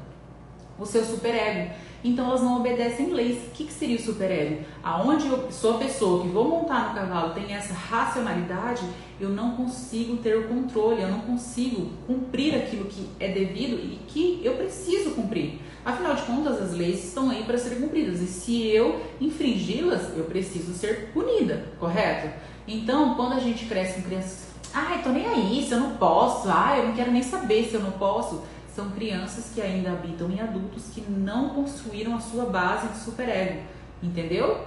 o 0.79 0.85
seu 0.85 1.03
superego. 1.03 1.69
Então 2.01 2.27
elas 2.27 2.41
não 2.41 2.61
obedecem 2.61 3.11
leis. 3.11 3.47
O 3.47 3.51
que, 3.51 3.65
que 3.65 3.73
seria 3.73 3.97
o 3.97 4.01
superego? 4.01 4.63
Aonde 4.81 5.27
eu 5.27 5.51
sou 5.51 5.75
a 5.75 5.79
pessoa 5.79 6.21
que 6.21 6.29
vou 6.29 6.47
montar 6.47 6.87
no 6.87 6.95
cavalo 6.95 7.33
tem 7.33 7.53
essa 7.53 7.73
racionalidade, 7.73 8.83
eu 9.19 9.27
não 9.27 9.57
consigo 9.57 10.15
ter 10.15 10.37
o 10.37 10.47
controle, 10.47 11.01
eu 11.01 11.09
não 11.09 11.19
consigo 11.19 11.89
cumprir 12.07 12.55
aquilo 12.55 12.85
que 12.85 13.05
é 13.19 13.27
devido 13.27 13.75
e 13.83 13.99
que 14.07 14.39
eu 14.45 14.53
preciso 14.53 15.11
cumprir. 15.11 15.59
Afinal 15.83 16.15
de 16.15 16.21
contas, 16.21 16.61
as 16.61 16.71
leis 16.71 17.03
estão 17.03 17.29
aí 17.29 17.43
para 17.43 17.57
serem 17.57 17.81
cumpridas 17.81 18.21
e 18.21 18.27
se 18.27 18.65
eu 18.67 19.01
infringi-las, 19.19 20.15
eu 20.15 20.23
preciso 20.23 20.73
ser 20.73 21.11
punida, 21.13 21.65
correto? 21.77 22.33
Então, 22.65 23.15
quando 23.15 23.33
a 23.33 23.39
gente 23.39 23.65
cresce 23.65 24.01
com 24.01 24.07
crianças, 24.07 24.52
ai, 24.73 25.01
tô 25.03 25.09
nem 25.09 25.27
aí, 25.27 25.65
se 25.65 25.71
eu 25.71 25.79
não 25.79 25.97
posso, 25.97 26.49
ai, 26.49 26.79
eu 26.79 26.87
não 26.87 26.93
quero 26.93 27.11
nem 27.11 27.23
saber 27.23 27.65
se 27.65 27.75
eu 27.75 27.81
não 27.81 27.91
posso 27.91 28.41
são 28.75 28.89
crianças 28.89 29.51
que 29.53 29.61
ainda 29.61 29.91
habitam 29.91 30.31
em 30.31 30.39
adultos 30.39 30.89
que 30.93 31.01
não 31.01 31.49
construíram 31.49 32.15
a 32.15 32.19
sua 32.19 32.45
base 32.45 32.87
de 32.87 32.97
superego, 32.97 33.61
entendeu? 34.01 34.65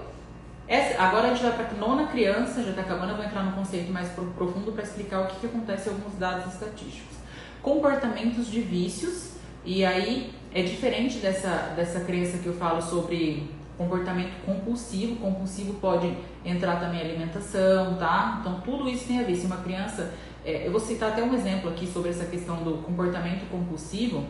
Essa, 0.67 1.01
agora 1.01 1.27
a 1.27 1.33
gente 1.33 1.43
vai 1.43 1.53
para 1.53 1.75
a 1.75 1.79
nona 1.79 2.07
criança, 2.07 2.63
já 2.63 2.69
está 2.69 2.81
acabando, 2.81 3.11
eu 3.11 3.17
vou 3.17 3.25
entrar 3.25 3.43
no 3.43 3.51
conceito 3.51 3.91
mais 3.91 4.09
profundo 4.09 4.71
para 4.71 4.83
explicar 4.83 5.21
o 5.21 5.27
que, 5.27 5.39
que 5.41 5.45
acontece 5.47 5.89
em 5.89 5.93
alguns 5.93 6.17
dados 6.17 6.53
estatísticos. 6.53 7.17
Comportamentos 7.61 8.47
de 8.47 8.61
vícios, 8.61 9.31
e 9.65 9.83
aí 9.83 10.33
é 10.53 10.61
diferente 10.61 11.17
dessa, 11.19 11.73
dessa 11.75 12.01
crença 12.01 12.37
que 12.37 12.47
eu 12.47 12.53
falo 12.53 12.81
sobre 12.81 13.49
comportamento 13.77 14.43
compulsivo. 14.45 15.15
Compulsivo 15.17 15.73
pode 15.75 16.13
entrar 16.43 16.79
também 16.79 16.99
alimentação, 16.99 17.95
tá? 17.95 18.37
Então 18.41 18.59
tudo 18.61 18.89
isso 18.89 19.07
tem 19.07 19.19
a 19.19 19.23
ver. 19.23 19.35
Se 19.35 19.45
uma 19.45 19.57
criança 19.57 20.13
é, 20.47 20.65
eu 20.65 20.71
vou 20.71 20.79
citar 20.79 21.11
até 21.11 21.21
um 21.21 21.33
exemplo 21.33 21.69
aqui 21.69 21.85
sobre 21.85 22.09
essa 22.09 22.25
questão 22.25 22.63
do 22.63 22.77
comportamento 22.77 23.49
compulsivo, 23.51 24.25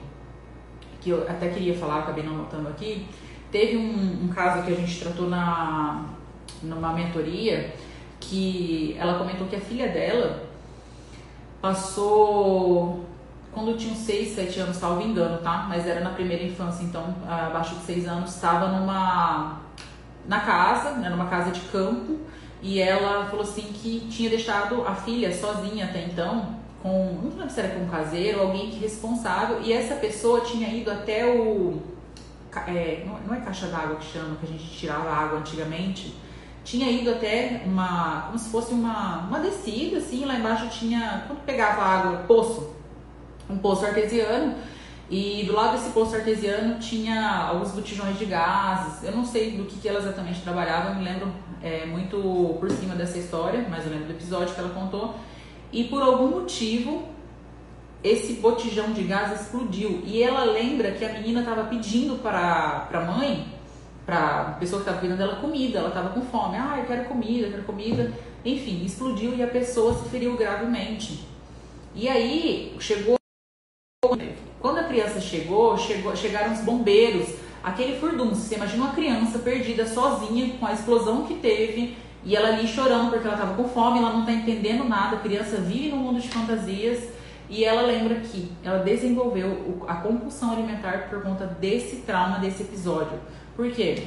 que 0.99 1.11
eu 1.11 1.29
até 1.29 1.49
queria 1.49 1.75
falar, 1.75 1.99
acabei 1.99 2.23
não 2.23 2.33
anotando 2.33 2.69
aqui. 2.69 3.05
Teve 3.51 3.77
um, 3.77 4.25
um 4.25 4.27
caso 4.27 4.65
que 4.65 4.73
a 4.73 4.75
gente 4.75 4.99
tratou 4.99 5.29
na, 5.29 6.05
numa 6.63 6.91
mentoria 6.93 7.73
que 8.19 8.95
ela 8.99 9.19
comentou 9.19 9.47
que 9.47 9.55
a 9.55 9.59
filha 9.59 9.87
dela 9.89 10.43
passou 11.61 13.05
quando 13.57 13.75
tinha 13.75 13.95
6, 13.95 14.35
7 14.35 14.59
anos, 14.59 14.77
salvo 14.77 15.01
engano, 15.01 15.39
tá? 15.39 15.65
Mas 15.67 15.87
era 15.87 15.99
na 16.01 16.11
primeira 16.11 16.43
infância, 16.43 16.83
então 16.83 17.15
abaixo 17.27 17.75
de 17.75 17.81
6 17.81 18.07
anos, 18.07 18.35
estava 18.35 18.67
numa 18.67 19.61
na 20.27 20.41
casa, 20.41 20.91
né, 20.91 21.09
numa 21.09 21.25
casa 21.25 21.51
de 21.51 21.61
campo, 21.61 22.19
e 22.61 22.79
ela 22.79 23.25
falou 23.25 23.41
assim 23.41 23.63
que 23.73 24.07
tinha 24.11 24.29
deixado 24.29 24.85
a 24.85 24.93
filha 24.93 25.33
sozinha 25.33 25.85
até 25.85 26.03
então, 26.03 26.55
com, 26.83 27.19
não 27.23 27.31
lembro 27.31 27.49
se 27.49 27.59
era 27.59 27.69
com 27.69 27.85
um 27.85 27.87
caseiro, 27.87 28.41
alguém 28.41 28.69
que 28.69 28.77
responsável, 28.77 29.61
e 29.61 29.73
essa 29.73 29.95
pessoa 29.95 30.41
tinha 30.41 30.69
ido 30.69 30.91
até 30.91 31.25
o. 31.25 31.81
É, 32.67 33.05
não 33.25 33.35
é 33.35 33.39
caixa 33.39 33.67
d'água 33.67 33.97
que 33.97 34.05
chama, 34.05 34.35
que 34.35 34.45
a 34.45 34.49
gente 34.49 34.65
tirava 34.65 35.09
água 35.09 35.39
antigamente. 35.39 36.15
Tinha 36.63 36.89
ido 36.89 37.11
até 37.11 37.61
uma. 37.65 38.23
como 38.27 38.39
se 38.39 38.49
fosse 38.49 38.73
uma, 38.73 39.19
uma 39.27 39.39
descida, 39.39 39.97
assim, 39.97 40.25
lá 40.25 40.35
embaixo 40.35 40.67
tinha. 40.69 41.23
Quando 41.27 41.45
pegava 41.45 41.81
água, 41.81 42.17
poço, 42.27 42.75
um 43.49 43.57
poço 43.57 43.85
artesiano 43.85 44.55
e 45.09 45.43
do 45.45 45.53
lado 45.53 45.77
desse 45.77 45.91
poço 45.91 46.15
artesiano 46.15 46.79
tinha 46.79 47.47
alguns 47.49 47.71
botijões 47.71 48.19
de 48.19 48.25
gases. 48.25 49.03
Eu 49.03 49.13
não 49.13 49.23
sei 49.23 49.51
do 49.51 49.63
que, 49.63 49.77
que 49.79 49.87
ela 49.87 49.99
exatamente 49.99 50.41
trabalhava, 50.41 50.93
me 50.93 51.03
lembro 51.03 51.31
é, 51.61 51.85
muito 51.85 52.57
por 52.59 52.69
cima 52.69 52.93
dessa 52.93 53.17
história, 53.17 53.65
mas 53.69 53.85
eu 53.85 53.91
lembro 53.91 54.07
do 54.07 54.13
episódio 54.13 54.53
que 54.53 54.59
ela 54.59 54.69
contou. 54.69 55.15
E 55.71 55.85
por 55.85 56.01
algum 56.01 56.27
motivo, 56.27 57.07
esse 58.03 58.33
botijão 58.33 58.91
de 58.91 59.03
gás 59.03 59.41
explodiu. 59.41 60.01
E 60.03 60.21
ela 60.21 60.43
lembra 60.43 60.91
que 60.91 61.05
a 61.05 61.13
menina 61.13 61.39
estava 61.39 61.63
pedindo 61.65 62.21
para 62.21 62.89
a 62.91 62.99
mãe, 62.99 63.47
para 64.05 64.41
a 64.41 64.43
pessoa 64.53 64.81
que 64.81 64.89
estava 64.89 64.99
cuidando 64.99 65.19
dela, 65.19 65.37
comida. 65.37 65.79
Ela 65.79 65.89
estava 65.89 66.09
com 66.09 66.21
fome. 66.21 66.57
Ah, 66.57 66.79
eu 66.79 66.85
quero 66.85 67.05
comida, 67.05 67.47
eu 67.47 67.51
quero 67.51 67.63
comida. 67.63 68.11
Enfim, 68.43 68.83
explodiu 68.83 69.33
e 69.35 69.41
a 69.41 69.47
pessoa 69.47 69.93
se 69.93 70.09
feriu 70.09 70.35
gravemente. 70.35 71.25
E 71.95 72.07
aí 72.09 72.75
chegou 72.79 73.16
chegou, 75.37 75.77
chegou 75.77 76.15
chegaram 76.15 76.53
os 76.53 76.61
bombeiros, 76.61 77.29
aquele 77.63 77.99
furdunço. 77.99 78.41
Você 78.41 78.55
imagina 78.55 78.85
uma 78.85 78.93
criança 78.93 79.39
perdida 79.39 79.85
sozinha 79.85 80.55
com 80.59 80.65
a 80.65 80.73
explosão 80.73 81.23
que 81.25 81.35
teve 81.35 81.95
e 82.23 82.35
ela 82.35 82.49
ali 82.49 82.67
chorando 82.67 83.11
porque 83.11 83.27
ela 83.27 83.35
estava 83.35 83.55
com 83.55 83.69
fome, 83.69 83.99
ela 83.99 84.11
não 84.11 84.21
está 84.21 84.31
entendendo 84.31 84.83
nada. 84.83 85.17
A 85.17 85.19
criança 85.19 85.57
vive 85.57 85.89
num 85.89 85.97
mundo 85.97 86.19
de 86.19 86.27
fantasias 86.29 87.09
e 87.49 87.63
ela 87.63 87.81
lembra 87.83 88.15
que 88.15 88.51
ela 88.63 88.79
desenvolveu 88.79 89.83
a 89.87 89.95
compulsão 89.95 90.51
alimentar 90.51 91.07
por 91.09 91.21
conta 91.21 91.45
desse 91.45 91.97
trauma, 91.97 92.39
desse 92.39 92.63
episódio. 92.63 93.19
Por 93.55 93.71
quê? 93.71 94.05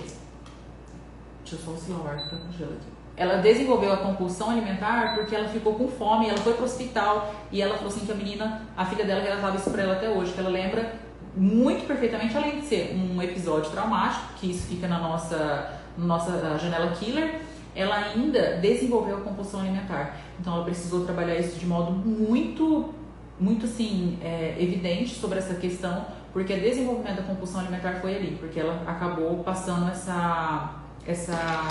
Deixa 1.44 1.56
eu 1.56 1.58
só 1.58 1.92
o 1.92 2.06
ar 2.06 2.16
que 2.16 2.30
tá 2.30 2.36
aqui 2.36 2.90
ela 3.20 3.36
desenvolveu 3.36 3.92
a 3.92 3.98
compulsão 3.98 4.48
alimentar 4.48 5.14
porque 5.14 5.36
ela 5.36 5.46
ficou 5.46 5.74
com 5.74 5.88
fome, 5.88 6.30
ela 6.30 6.38
foi 6.38 6.54
pro 6.54 6.64
hospital 6.64 7.34
e 7.52 7.60
ela 7.60 7.74
falou 7.74 7.92
assim 7.92 8.06
que 8.06 8.12
a 8.12 8.14
menina, 8.14 8.62
a 8.74 8.86
filha 8.86 9.04
dela 9.04 9.20
relatava 9.20 9.58
isso 9.58 9.70
pra 9.70 9.82
ela 9.82 9.92
até 9.92 10.08
hoje, 10.08 10.32
que 10.32 10.40
ela 10.40 10.48
lembra 10.48 10.94
muito 11.36 11.86
perfeitamente, 11.86 12.36
além 12.36 12.60
de 12.60 12.66
ser 12.66 12.94
um 12.94 13.22
episódio 13.22 13.70
traumático, 13.70 14.34
que 14.36 14.50
isso 14.50 14.66
fica 14.66 14.88
na 14.88 14.98
nossa, 14.98 15.80
nossa 15.96 16.58
janela 16.58 16.92
killer, 16.92 17.40
ela 17.74 17.96
ainda 17.96 18.56
desenvolveu 18.56 19.18
a 19.18 19.20
compulsão 19.20 19.60
alimentar. 19.60 20.16
Então 20.40 20.54
ela 20.54 20.64
precisou 20.64 21.04
trabalhar 21.04 21.36
isso 21.36 21.58
de 21.58 21.66
modo 21.66 21.92
muito, 21.92 22.92
muito 23.38 23.66
assim, 23.66 24.18
é, 24.22 24.56
evidente 24.58 25.14
sobre 25.14 25.38
essa 25.38 25.54
questão, 25.54 26.04
porque 26.32 26.52
o 26.52 26.60
desenvolvimento 26.60 27.16
da 27.16 27.22
compulsão 27.22 27.60
alimentar 27.60 28.00
foi 28.00 28.16
ali, 28.16 28.36
porque 28.38 28.58
ela 28.60 28.82
acabou 28.86 29.42
passando 29.44 29.88
essa, 29.90 30.74
essa 31.06 31.64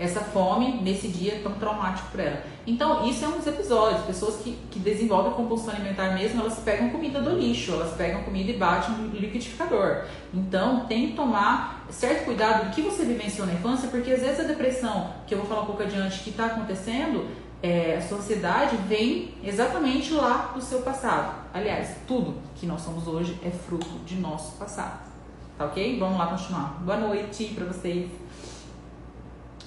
essa 0.00 0.20
fome 0.20 0.80
nesse 0.80 1.08
dia 1.08 1.40
tão 1.42 1.52
traumático 1.52 2.08
para 2.10 2.22
ela. 2.22 2.42
Então, 2.66 3.06
isso 3.06 3.22
é 3.22 3.28
um 3.28 3.36
dos 3.36 3.46
episódios. 3.46 4.02
Pessoas 4.06 4.36
que, 4.36 4.56
que 4.70 4.78
desenvolvem 4.78 5.32
compulsão 5.32 5.74
alimentar 5.74 6.14
mesmo, 6.14 6.40
elas 6.40 6.58
pegam 6.58 6.88
comida 6.88 7.20
do 7.20 7.38
lixo, 7.38 7.72
elas 7.72 7.94
pegam 7.94 8.22
comida 8.22 8.50
e 8.50 8.56
batem 8.56 8.94
no 8.94 9.14
liquidificador. 9.14 10.04
Então, 10.32 10.86
tem 10.86 11.08
que 11.08 11.12
tomar 11.12 11.84
certo 11.90 12.24
cuidado 12.24 12.64
do 12.64 12.74
que 12.74 12.80
você 12.80 13.04
vivenciou 13.04 13.46
na 13.46 13.52
infância, 13.52 13.90
porque 13.90 14.10
às 14.10 14.22
vezes 14.22 14.40
a 14.40 14.44
depressão, 14.44 15.10
que 15.26 15.34
eu 15.34 15.38
vou 15.38 15.46
falar 15.46 15.62
um 15.62 15.66
pouco 15.66 15.82
adiante, 15.82 16.20
que 16.20 16.30
está 16.30 16.46
acontecendo, 16.46 17.26
é, 17.62 17.96
a 17.96 18.00
sociedade 18.00 18.76
vem 18.88 19.34
exatamente 19.44 20.14
lá 20.14 20.52
do 20.54 20.62
seu 20.62 20.80
passado. 20.80 21.44
Aliás, 21.52 21.96
tudo 22.08 22.36
que 22.56 22.64
nós 22.64 22.80
somos 22.80 23.06
hoje 23.06 23.38
é 23.44 23.50
fruto 23.50 23.86
de 24.06 24.14
nosso 24.16 24.56
passado. 24.56 25.10
Tá 25.58 25.66
ok? 25.66 25.98
Vamos 25.98 26.16
lá 26.16 26.28
continuar. 26.28 26.80
Boa 26.82 26.96
noite 26.96 27.52
para 27.54 27.66
vocês. 27.66 28.08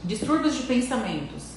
Distúrbios 0.03 0.55
de 0.55 0.63
pensamentos. 0.63 1.53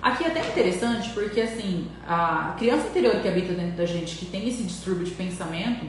Aqui 0.00 0.24
é 0.24 0.28
até 0.28 0.40
interessante 0.48 1.10
porque 1.10 1.40
assim, 1.40 1.86
a 2.06 2.54
criança 2.58 2.88
interior 2.88 3.20
que 3.20 3.28
habita 3.28 3.52
dentro 3.52 3.76
da 3.76 3.84
gente 3.84 4.16
que 4.16 4.26
tem 4.26 4.48
esse 4.48 4.62
distúrbio 4.62 5.04
de 5.04 5.10
pensamento 5.10 5.86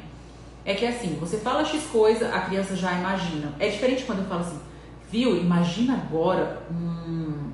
é 0.65 0.73
que 0.73 0.85
assim, 0.85 1.17
você 1.19 1.37
fala 1.37 1.63
X 1.63 1.83
coisa, 1.85 2.27
a 2.35 2.41
criança 2.41 2.75
já 2.75 2.91
imagina. 2.91 3.53
É 3.57 3.69
diferente 3.69 4.03
quando 4.03 4.19
eu 4.19 4.25
falo 4.25 4.41
assim, 4.41 4.59
viu? 5.09 5.37
Imagina 5.37 5.93
agora 5.93 6.61
hum, 6.69 7.51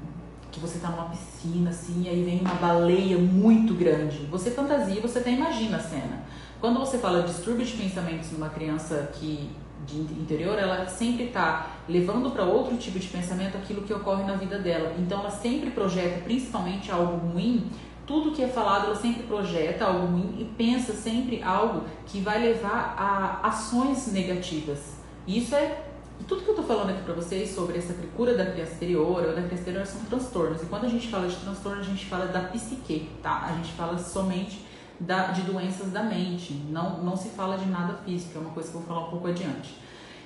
que 0.52 0.60
você 0.60 0.78
está 0.78 0.90
numa 0.90 1.10
piscina 1.10 1.70
assim, 1.70 2.04
e 2.06 2.10
aí 2.10 2.24
vem 2.24 2.42
uma 2.42 2.56
baleia 2.56 3.18
muito 3.18 3.76
grande. 3.76 4.26
Você 4.32 4.50
fantasia, 4.50 5.00
você 5.00 5.20
até 5.20 5.32
imagina 5.32 5.78
a 5.78 5.80
cena. 5.80 6.24
Quando 6.60 6.80
você 6.80 6.98
fala 6.98 7.22
distúrbio 7.22 7.64
de 7.64 7.74
pensamentos 7.74 8.32
numa 8.32 8.50
criança 8.50 9.12
que 9.14 9.52
de 9.86 10.00
interior, 10.00 10.58
ela 10.58 10.88
sempre 10.88 11.26
está 11.26 11.68
levando 11.88 12.32
para 12.32 12.44
outro 12.44 12.76
tipo 12.78 13.00
de 13.00 13.08
pensamento 13.08 13.58
aquilo 13.58 13.84
que 13.84 13.94
ocorre 13.94 14.24
na 14.24 14.34
vida 14.34 14.58
dela. 14.60 14.94
Então, 14.98 15.20
ela 15.20 15.30
sempre 15.30 15.70
projeta, 15.72 16.22
principalmente 16.22 16.92
algo 16.92 17.18
ruim, 17.28 17.70
tudo 18.06 18.32
que 18.32 18.42
é 18.42 18.48
falado, 18.48 18.86
ela 18.86 18.96
sempre 18.96 19.24
projeta 19.24 19.86
algo 19.86 20.08
ruim 20.08 20.36
e 20.40 20.46
pensa 20.46 20.94
sempre 20.94 21.44
algo 21.44 21.84
que 22.06 22.20
vai 22.20 22.40
levar 22.40 22.96
a 22.98 23.48
ações 23.48 24.12
negativas. 24.12 24.98
Isso 25.28 25.54
é 25.54 25.84
e 26.20 26.24
tudo 26.24 26.44
que 26.44 26.50
eu 26.50 26.56
tô 26.56 26.64
falando 26.64 26.90
aqui 26.90 27.04
para 27.04 27.14
vocês 27.14 27.52
sobre 27.52 27.78
essa 27.78 27.94
cura 28.16 28.36
da 28.36 28.46
criança 28.46 28.72
exterior 28.72 29.24
ou 29.24 29.28
da 29.28 29.34
criança 29.34 29.56
exterior 29.56 29.86
são 29.86 30.02
transtornos. 30.06 30.64
E 30.64 30.66
quando 30.66 30.86
a 30.86 30.90
gente 30.90 31.08
fala 31.10 31.28
de 31.28 31.36
transtorno, 31.36 31.80
a 31.80 31.84
gente 31.84 32.06
fala 32.06 32.26
da 32.26 32.42
psique, 32.42 33.10
tá? 33.22 33.46
A 33.46 33.54
gente 33.54 33.72
fala 33.74 33.98
somente 34.00 34.66
da, 35.00 35.28
de 35.28 35.42
doenças 35.42 35.92
da 35.92 36.04
mente. 36.04 36.54
Não, 36.70 37.04
não 37.04 37.16
se 37.16 37.30
fala 37.30 37.58
de 37.58 37.66
nada 37.66 37.96
físico, 38.06 38.38
é 38.38 38.42
uma 38.42 38.52
coisa 38.52 38.70
que 38.70 38.76
eu 38.76 38.82
vou 38.82 38.88
falar 38.88 39.08
um 39.08 39.10
pouco 39.10 39.28
adiante. 39.28 39.76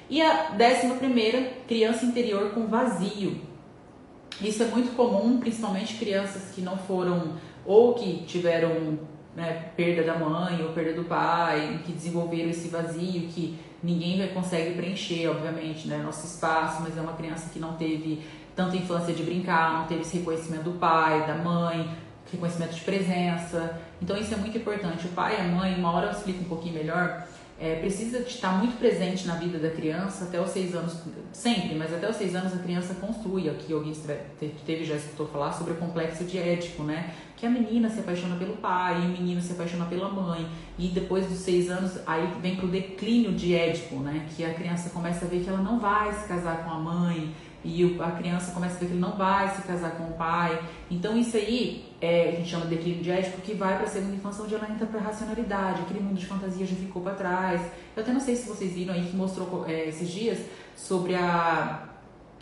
E 0.09 0.21
a 0.21 0.49
décima 0.51 0.95
primeira, 0.95 1.53
criança 1.67 2.05
interior 2.05 2.51
com 2.51 2.67
vazio. 2.67 3.41
Isso 4.41 4.63
é 4.63 4.65
muito 4.67 4.95
comum, 4.95 5.39
principalmente 5.39 5.95
crianças 5.95 6.51
que 6.53 6.61
não 6.61 6.77
foram 6.77 7.33
ou 7.65 7.93
que 7.93 8.23
tiveram 8.25 8.99
né, 9.35 9.71
perda 9.77 10.03
da 10.03 10.17
mãe 10.17 10.61
ou 10.63 10.73
perda 10.73 10.93
do 10.93 11.05
pai, 11.05 11.79
que 11.85 11.91
desenvolveram 11.91 12.49
esse 12.49 12.67
vazio 12.67 13.27
que 13.29 13.57
ninguém 13.81 14.27
consegue 14.33 14.75
preencher, 14.75 15.27
obviamente, 15.27 15.87
né, 15.87 15.97
nosso 15.97 16.25
espaço, 16.25 16.81
mas 16.81 16.97
é 16.97 17.01
uma 17.01 17.13
criança 17.13 17.49
que 17.51 17.59
não 17.59 17.73
teve 17.73 18.21
tanta 18.55 18.75
infância 18.75 19.13
de 19.13 19.23
brincar, 19.23 19.79
não 19.79 19.87
teve 19.87 20.01
esse 20.01 20.17
reconhecimento 20.17 20.63
do 20.63 20.79
pai, 20.79 21.25
da 21.25 21.35
mãe, 21.35 21.89
reconhecimento 22.31 22.75
de 22.75 22.81
presença. 22.81 23.79
Então 24.01 24.17
isso 24.17 24.33
é 24.33 24.37
muito 24.37 24.57
importante. 24.57 25.05
O 25.05 25.09
pai 25.09 25.37
e 25.37 25.41
a 25.41 25.43
mãe, 25.43 25.75
uma 25.75 25.91
hora 25.91 26.07
eu 26.07 26.11
explico 26.11 26.41
um 26.41 26.47
pouquinho 26.47 26.73
melhor, 26.73 27.27
é, 27.59 27.75
precisa 27.75 28.17
estar 28.17 28.57
muito 28.57 28.79
presente 28.79 29.27
na 29.27 29.35
vida 29.35 29.59
da 29.59 29.69
criança 29.69 30.23
até 30.23 30.41
os 30.41 30.49
seis 30.49 30.73
anos, 30.73 30.97
sempre, 31.31 31.75
mas 31.75 31.93
até 31.93 32.09
os 32.09 32.15
seis 32.15 32.33
anos 32.33 32.51
a 32.55 32.57
criança 32.57 32.95
construi. 32.95 33.47
Aqui 33.47 33.71
alguém 33.71 33.93
teve 34.65 34.83
já 34.83 34.95
escutou 34.95 35.27
falar 35.27 35.51
sobre 35.51 35.73
o 35.73 35.75
complexo 35.75 36.23
de 36.23 36.39
Édipo, 36.39 36.81
né? 36.81 37.13
Que 37.37 37.45
a 37.45 37.49
menina 37.51 37.87
se 37.87 37.99
apaixona 37.99 38.35
pelo 38.35 38.57
pai, 38.57 39.03
e 39.03 39.05
o 39.05 39.09
menino 39.09 39.39
se 39.39 39.51
apaixona 39.51 39.85
pela 39.85 40.09
mãe, 40.09 40.47
e 40.79 40.87
depois 40.87 41.27
dos 41.27 41.37
seis 41.37 41.69
anos 41.69 41.99
aí 42.07 42.33
vem 42.41 42.55
pro 42.55 42.67
declínio 42.67 43.33
de 43.33 43.53
Édipo, 43.53 43.97
né? 43.97 44.27
Que 44.35 44.43
a 44.43 44.55
criança 44.55 44.89
começa 44.89 45.25
a 45.25 45.27
ver 45.27 45.43
que 45.43 45.49
ela 45.49 45.61
não 45.61 45.79
vai 45.79 46.11
se 46.13 46.27
casar 46.27 46.63
com 46.63 46.71
a 46.71 46.79
mãe, 46.79 47.31
e 47.63 47.97
a 47.99 48.11
criança 48.11 48.51
começa 48.51 48.75
a 48.75 48.79
ver 48.79 48.85
que 48.87 48.91
ele 48.93 48.99
não 48.99 49.15
vai 49.17 49.49
se 49.49 49.61
casar 49.61 49.91
com 49.91 50.03
o 50.05 50.13
pai. 50.13 50.59
Então 50.89 51.17
isso 51.17 51.37
aí 51.37 51.85
é, 52.01 52.29
a 52.29 52.31
gente 52.31 52.49
chama 52.49 52.65
de 52.65 52.75
declínio 52.75 53.03
de 53.03 53.11
ético, 53.11 53.41
que 53.41 53.53
vai 53.53 53.75
para 53.75 53.85
a 53.85 53.89
segunda 53.89 54.15
infância 54.15 54.43
onde 54.43 54.55
ela 54.55 54.67
entra 54.69 54.87
para 54.87 54.99
a 54.99 55.03
racionalidade, 55.03 55.81
aquele 55.81 55.99
mundo 55.99 56.17
de 56.17 56.25
fantasia 56.25 56.65
já 56.65 56.75
ficou 56.75 57.01
para 57.01 57.13
trás. 57.13 57.61
Eu 57.95 58.01
até 58.03 58.11
não 58.11 58.19
sei 58.19 58.35
se 58.35 58.47
vocês 58.47 58.73
viram 58.73 58.93
aí 58.93 59.05
que 59.05 59.15
mostrou 59.15 59.65
é, 59.67 59.87
esses 59.87 60.09
dias 60.09 60.39
sobre 60.75 61.15
a 61.15 61.87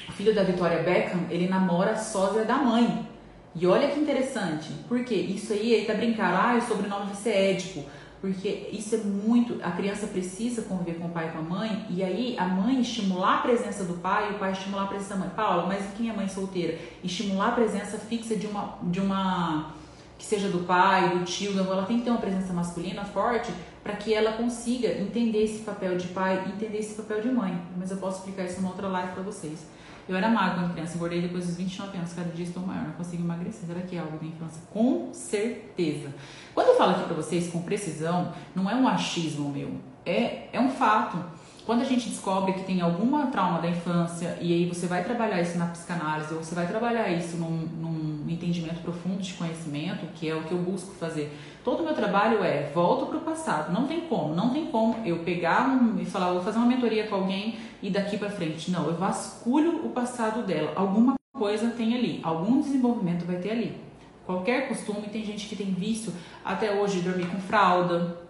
o 0.08 0.12
filho 0.12 0.34
da 0.34 0.44
Victoria 0.44 0.82
Beckham, 0.82 1.28
ele 1.30 1.48
namora 1.48 1.92
a 1.92 1.96
sósia 1.96 2.44
da 2.44 2.58
mãe. 2.58 3.08
E 3.56 3.68
olha 3.68 3.90
que 3.90 4.00
interessante, 4.00 4.72
porque 4.88 5.14
isso 5.14 5.54
aí 5.54 5.74
ele 5.74 5.86
tá 5.86 5.94
brincando, 5.94 6.36
ah, 6.36 6.56
o 6.58 6.62
sobrenome 6.62 7.08
vai 7.08 7.16
ser 7.16 7.30
ético 7.32 7.84
porque 8.22 8.70
isso 8.72 8.96
é 8.96 8.98
muito. 9.00 9.60
A 9.64 9.72
criança 9.72 10.08
precisa 10.08 10.62
conviver 10.64 11.00
com 11.00 11.08
o 11.08 11.10
pai 11.10 11.30
e 11.30 11.32
com 11.32 11.40
a 11.40 11.42
mãe, 11.42 11.86
e 11.90 12.04
aí 12.04 12.36
a 12.38 12.46
mãe 12.46 12.82
estimular 12.82 13.36
a 13.36 13.42
presença 13.42 13.84
do 13.84 13.96
pai 13.96 14.32
e 14.32 14.36
o 14.36 14.40
pai 14.40 14.52
estimular 14.52 14.84
a 14.84 14.88
presença 14.88 15.14
da 15.14 15.20
mãe. 15.22 15.30
Paulo, 15.30 15.68
mas 15.68 15.86
quem 15.96 16.10
é 16.10 16.14
mãe 16.14 16.28
solteira? 16.28 16.78
Estimular 17.04 17.50
a 17.50 17.52
presença 17.52 17.98
fixa 17.98 18.36
de 18.36 18.48
uma. 18.48 18.78
De 18.84 19.00
uma 19.00 19.74
que 20.18 20.26
seja 20.26 20.50
do 20.50 20.66
pai, 20.66 21.18
do 21.18 21.24
tio, 21.24 21.58
ela 21.58 21.86
tem 21.86 22.00
que 22.00 22.04
ter 22.04 22.10
uma 22.10 22.20
presença 22.20 22.52
masculina 22.52 23.06
forte 23.06 23.54
para 23.82 23.94
que 23.96 24.14
ela 24.14 24.34
consiga 24.34 24.90
entender 25.00 25.44
esse 25.44 25.60
papel 25.60 25.96
de 25.98 26.10
pai 26.10 26.44
entender 26.54 26.80
esse 26.80 26.94
papel 26.96 27.22
de 27.22 27.30
mãe. 27.30 27.58
Mas 27.78 27.90
eu 27.90 27.96
posso 27.98 28.18
explicar 28.18 28.44
isso 28.44 28.58
numa 28.58 28.72
outra 28.72 28.90
live 28.90 29.14
para 29.14 29.24
vocês. 29.24 29.66
Eu 30.10 30.16
era 30.16 30.28
magra 30.28 30.62
quando 30.62 30.74
criança, 30.74 30.96
engordei 30.96 31.22
depois 31.22 31.46
dos 31.46 31.56
29 31.56 31.96
anos, 31.96 32.14
cada 32.14 32.32
dia 32.32 32.44
estou 32.44 32.66
maior, 32.66 32.84
não 32.84 32.94
consigo 32.94 33.22
emagrecer. 33.22 33.68
Será 33.68 33.82
que 33.82 33.96
é 33.96 34.00
algo 34.00 34.18
da 34.18 34.26
infância? 34.26 34.64
Com 34.74 35.14
certeza. 35.14 36.12
Quando 36.52 36.70
eu 36.70 36.76
falo 36.76 36.94
aqui 36.94 37.04
para 37.04 37.14
vocês 37.14 37.52
com 37.52 37.62
precisão, 37.62 38.34
não 38.56 38.68
é 38.68 38.74
um 38.74 38.88
achismo 38.88 39.50
meu, 39.50 39.80
é, 40.04 40.48
é 40.52 40.60
um 40.60 40.72
fato. 40.72 41.24
Quando 41.70 41.82
a 41.84 41.86
gente 41.86 42.10
descobre 42.10 42.54
que 42.54 42.64
tem 42.64 42.82
alguma 42.82 43.28
trauma 43.28 43.60
da 43.60 43.70
infância 43.70 44.40
e 44.42 44.52
aí 44.52 44.66
você 44.66 44.88
vai 44.88 45.04
trabalhar 45.04 45.40
isso 45.40 45.56
na 45.56 45.68
psicanálise 45.68 46.34
ou 46.34 46.44
você 46.44 46.56
vai 46.56 46.66
trabalhar 46.66 47.08
isso 47.10 47.38
num, 47.38 47.68
num 47.80 48.26
entendimento 48.28 48.82
profundo 48.82 49.22
de 49.22 49.36
conhecimento, 49.36 50.08
que 50.16 50.28
é 50.28 50.34
o 50.34 50.42
que 50.46 50.52
eu 50.52 50.58
busco 50.58 50.96
fazer. 50.96 51.32
Todo 51.64 51.82
o 51.82 51.86
meu 51.86 51.94
trabalho 51.94 52.44
é 52.44 52.72
volto 52.74 53.06
para 53.06 53.18
o 53.18 53.22
passado. 53.22 53.72
Não 53.72 53.86
tem 53.86 54.02
como, 54.02 54.34
não 54.34 54.50
tem 54.50 54.66
como 54.66 54.96
eu 55.06 55.20
pegar 55.20 55.70
um, 55.70 56.02
e 56.02 56.06
falar, 56.06 56.32
vou 56.32 56.42
fazer 56.42 56.58
uma 56.58 56.66
mentoria 56.66 57.06
com 57.06 57.14
alguém 57.14 57.60
e 57.84 57.92
daqui 57.92 58.18
para 58.18 58.32
frente. 58.32 58.72
Não, 58.72 58.88
eu 58.88 58.96
vasculho 58.96 59.86
o 59.86 59.90
passado 59.90 60.42
dela. 60.42 60.74
Alguma 60.76 61.18
coisa 61.32 61.70
tem 61.70 61.94
ali, 61.94 62.20
algum 62.24 62.62
desenvolvimento 62.62 63.28
vai 63.28 63.36
ter 63.36 63.52
ali. 63.52 63.78
Qualquer 64.26 64.68
costume, 64.68 65.08
tem 65.10 65.24
gente 65.24 65.48
que 65.48 65.56
tem 65.56 65.68
vício 65.68 66.12
até 66.44 66.72
hoje 66.72 67.02
dormir 67.02 67.28
com 67.28 67.40
fralda, 67.40 68.28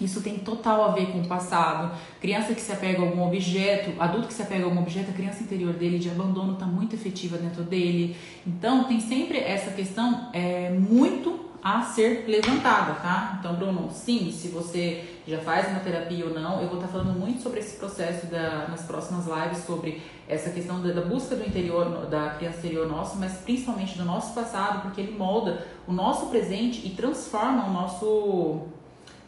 isso 0.00 0.20
tem 0.20 0.38
total 0.38 0.84
a 0.84 0.92
ver 0.92 1.06
com 1.12 1.20
o 1.20 1.26
passado. 1.26 1.94
Criança 2.20 2.54
que 2.54 2.60
se 2.60 2.72
apega 2.72 3.00
a 3.00 3.04
algum 3.04 3.26
objeto, 3.26 3.92
adulto 4.00 4.28
que 4.28 4.34
se 4.34 4.42
apega 4.42 4.64
a 4.64 4.66
algum 4.66 4.80
objeto, 4.80 5.10
a 5.10 5.14
criança 5.14 5.42
interior 5.42 5.72
dele 5.74 5.98
de 5.98 6.10
abandono 6.10 6.54
está 6.54 6.66
muito 6.66 6.94
efetiva 6.94 7.36
dentro 7.38 7.62
dele. 7.62 8.16
Então, 8.46 8.84
tem 8.84 9.00
sempre 9.00 9.38
essa 9.38 9.70
questão 9.70 10.30
é, 10.32 10.70
muito 10.70 11.52
a 11.62 11.82
ser 11.82 12.24
levantada, 12.26 12.94
tá? 12.94 13.36
Então, 13.38 13.54
Bruno, 13.54 13.88
sim, 13.92 14.32
se 14.32 14.48
você 14.48 15.04
já 15.24 15.38
faz 15.38 15.68
uma 15.68 15.78
terapia 15.78 16.26
ou 16.26 16.34
não, 16.34 16.60
eu 16.60 16.66
vou 16.66 16.78
estar 16.78 16.88
falando 16.88 17.16
muito 17.16 17.40
sobre 17.40 17.60
esse 17.60 17.76
processo 17.76 18.26
da, 18.26 18.66
nas 18.66 18.82
próximas 18.82 19.26
lives, 19.26 19.64
sobre 19.64 20.02
essa 20.28 20.50
questão 20.50 20.82
da, 20.82 20.92
da, 20.92 21.02
busca 21.02 21.36
do 21.36 21.46
interior, 21.46 22.06
da 22.06 22.30
criança 22.30 22.58
interior 22.58 22.88
nosso, 22.88 23.16
mas 23.16 23.34
principalmente 23.34 23.96
do 23.96 24.04
nosso 24.04 24.34
passado, 24.34 24.82
porque 24.82 25.02
ele 25.02 25.16
molda 25.16 25.64
o 25.86 25.92
nosso 25.92 26.26
presente 26.26 26.84
e 26.84 26.90
transforma 26.90 27.66
o 27.66 27.72
nosso, 27.72 28.62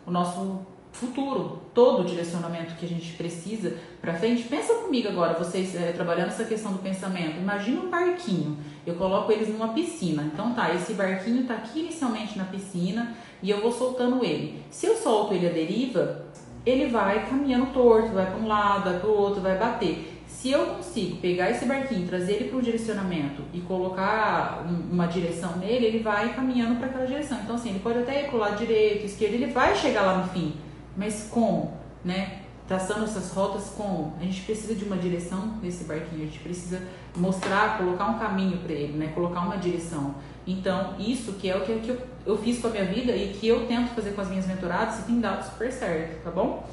o 0.07 0.11
nosso 0.11 0.67
futuro, 0.95 1.61
todo 1.75 2.03
o 2.03 2.05
direcionamento 2.05 2.77
que 2.77 2.87
a 2.87 2.89
gente 2.89 3.13
precisa 3.15 3.77
para 4.01 4.15
frente. 4.15 4.45
Pensa 4.45 4.75
comigo 4.75 5.09
agora, 5.09 5.35
vocês 5.35 5.75
é, 5.75 5.93
trabalhando 5.93 6.29
essa 6.29 6.45
questão 6.45 6.73
do 6.73 6.79
pensamento. 6.79 7.37
Imagina 7.39 7.81
um 7.81 7.91
barquinho. 7.91 8.57
Eu 8.87 8.95
coloco 8.95 9.33
eles 9.33 9.49
numa 9.49 9.69
piscina. 9.69 10.23
Então 10.33 10.55
tá, 10.55 10.73
esse 10.73 10.95
barquinho 10.95 11.45
tá 11.45 11.55
aqui 11.55 11.81
inicialmente 11.81 12.39
na 12.39 12.45
piscina 12.45 13.15
e 13.43 13.51
eu 13.51 13.61
vou 13.61 13.73
soltando 13.73 14.25
ele. 14.25 14.63
Se 14.71 14.87
eu 14.87 14.95
solto 14.95 15.35
ele 15.35 15.49
à 15.49 15.51
deriva, 15.51 16.27
ele 16.65 16.87
vai 16.87 17.27
caminhando 17.29 17.73
torto, 17.73 18.11
vai 18.13 18.27
para 18.27 18.39
um 18.39 18.47
lado, 18.47 18.91
vai 18.91 19.01
para 19.01 19.09
o 19.09 19.19
outro, 19.19 19.41
vai 19.41 19.59
bater. 19.59 20.14
Se 20.45 20.51
eu 20.51 20.75
consigo 20.75 21.17
pegar 21.23 21.51
esse 21.51 21.65
barquinho, 21.65 22.07
trazer 22.07 22.35
ele 22.35 22.51
para 22.51 22.59
um 22.59 22.61
direcionamento 22.61 23.41
e 23.51 23.63
colocar 23.63 24.63
uma 24.69 25.07
direção 25.07 25.57
nele, 25.57 25.87
ele 25.87 26.01
vai 26.01 26.35
caminhando 26.35 26.77
para 26.77 26.89
aquela 26.89 27.07
direção. 27.07 27.41
Então, 27.41 27.55
assim, 27.55 27.71
ele 27.71 27.79
pode 27.79 28.01
até 28.01 28.25
ir 28.25 28.27
para 28.27 28.37
o 28.37 28.39
lado 28.39 28.59
direito, 28.59 29.07
esquerdo, 29.07 29.33
ele 29.33 29.47
vai 29.47 29.75
chegar 29.75 30.03
lá 30.03 30.19
no 30.19 30.29
fim. 30.29 30.55
Mas 30.95 31.29
como, 31.31 31.73
né? 32.05 32.41
Traçando 32.69 33.05
essas 33.05 33.33
rotas 33.33 33.73
como? 33.75 34.13
A 34.21 34.23
gente 34.23 34.43
precisa 34.43 34.75
de 34.75 34.85
uma 34.85 34.99
direção 34.99 35.55
nesse 35.63 35.85
barquinho, 35.85 36.25
a 36.25 36.27
gente 36.27 36.41
precisa 36.41 36.83
mostrar, 37.17 37.79
colocar 37.79 38.05
um 38.05 38.19
caminho 38.19 38.59
para 38.59 38.75
ele, 38.75 38.99
né? 38.99 39.13
Colocar 39.15 39.41
uma 39.41 39.57
direção. 39.57 40.15
Então, 40.47 40.95
isso 40.99 41.33
que 41.33 41.49
é 41.49 41.57
o 41.57 41.63
que 41.63 41.89
eu, 41.89 41.99
eu 42.27 42.37
fiz 42.37 42.61
com 42.61 42.67
a 42.67 42.71
minha 42.71 42.85
vida 42.85 43.17
e 43.17 43.33
que 43.33 43.49
eu 43.49 43.67
tento 43.67 43.95
fazer 43.95 44.11
com 44.11 44.21
as 44.21 44.29
minhas 44.29 44.47
mentoradas 44.47 44.99
e 44.99 45.03
tem 45.05 45.21
dado 45.21 45.43
super 45.43 45.73
certo, 45.73 46.23
tá 46.23 46.31
bom? 46.31 46.69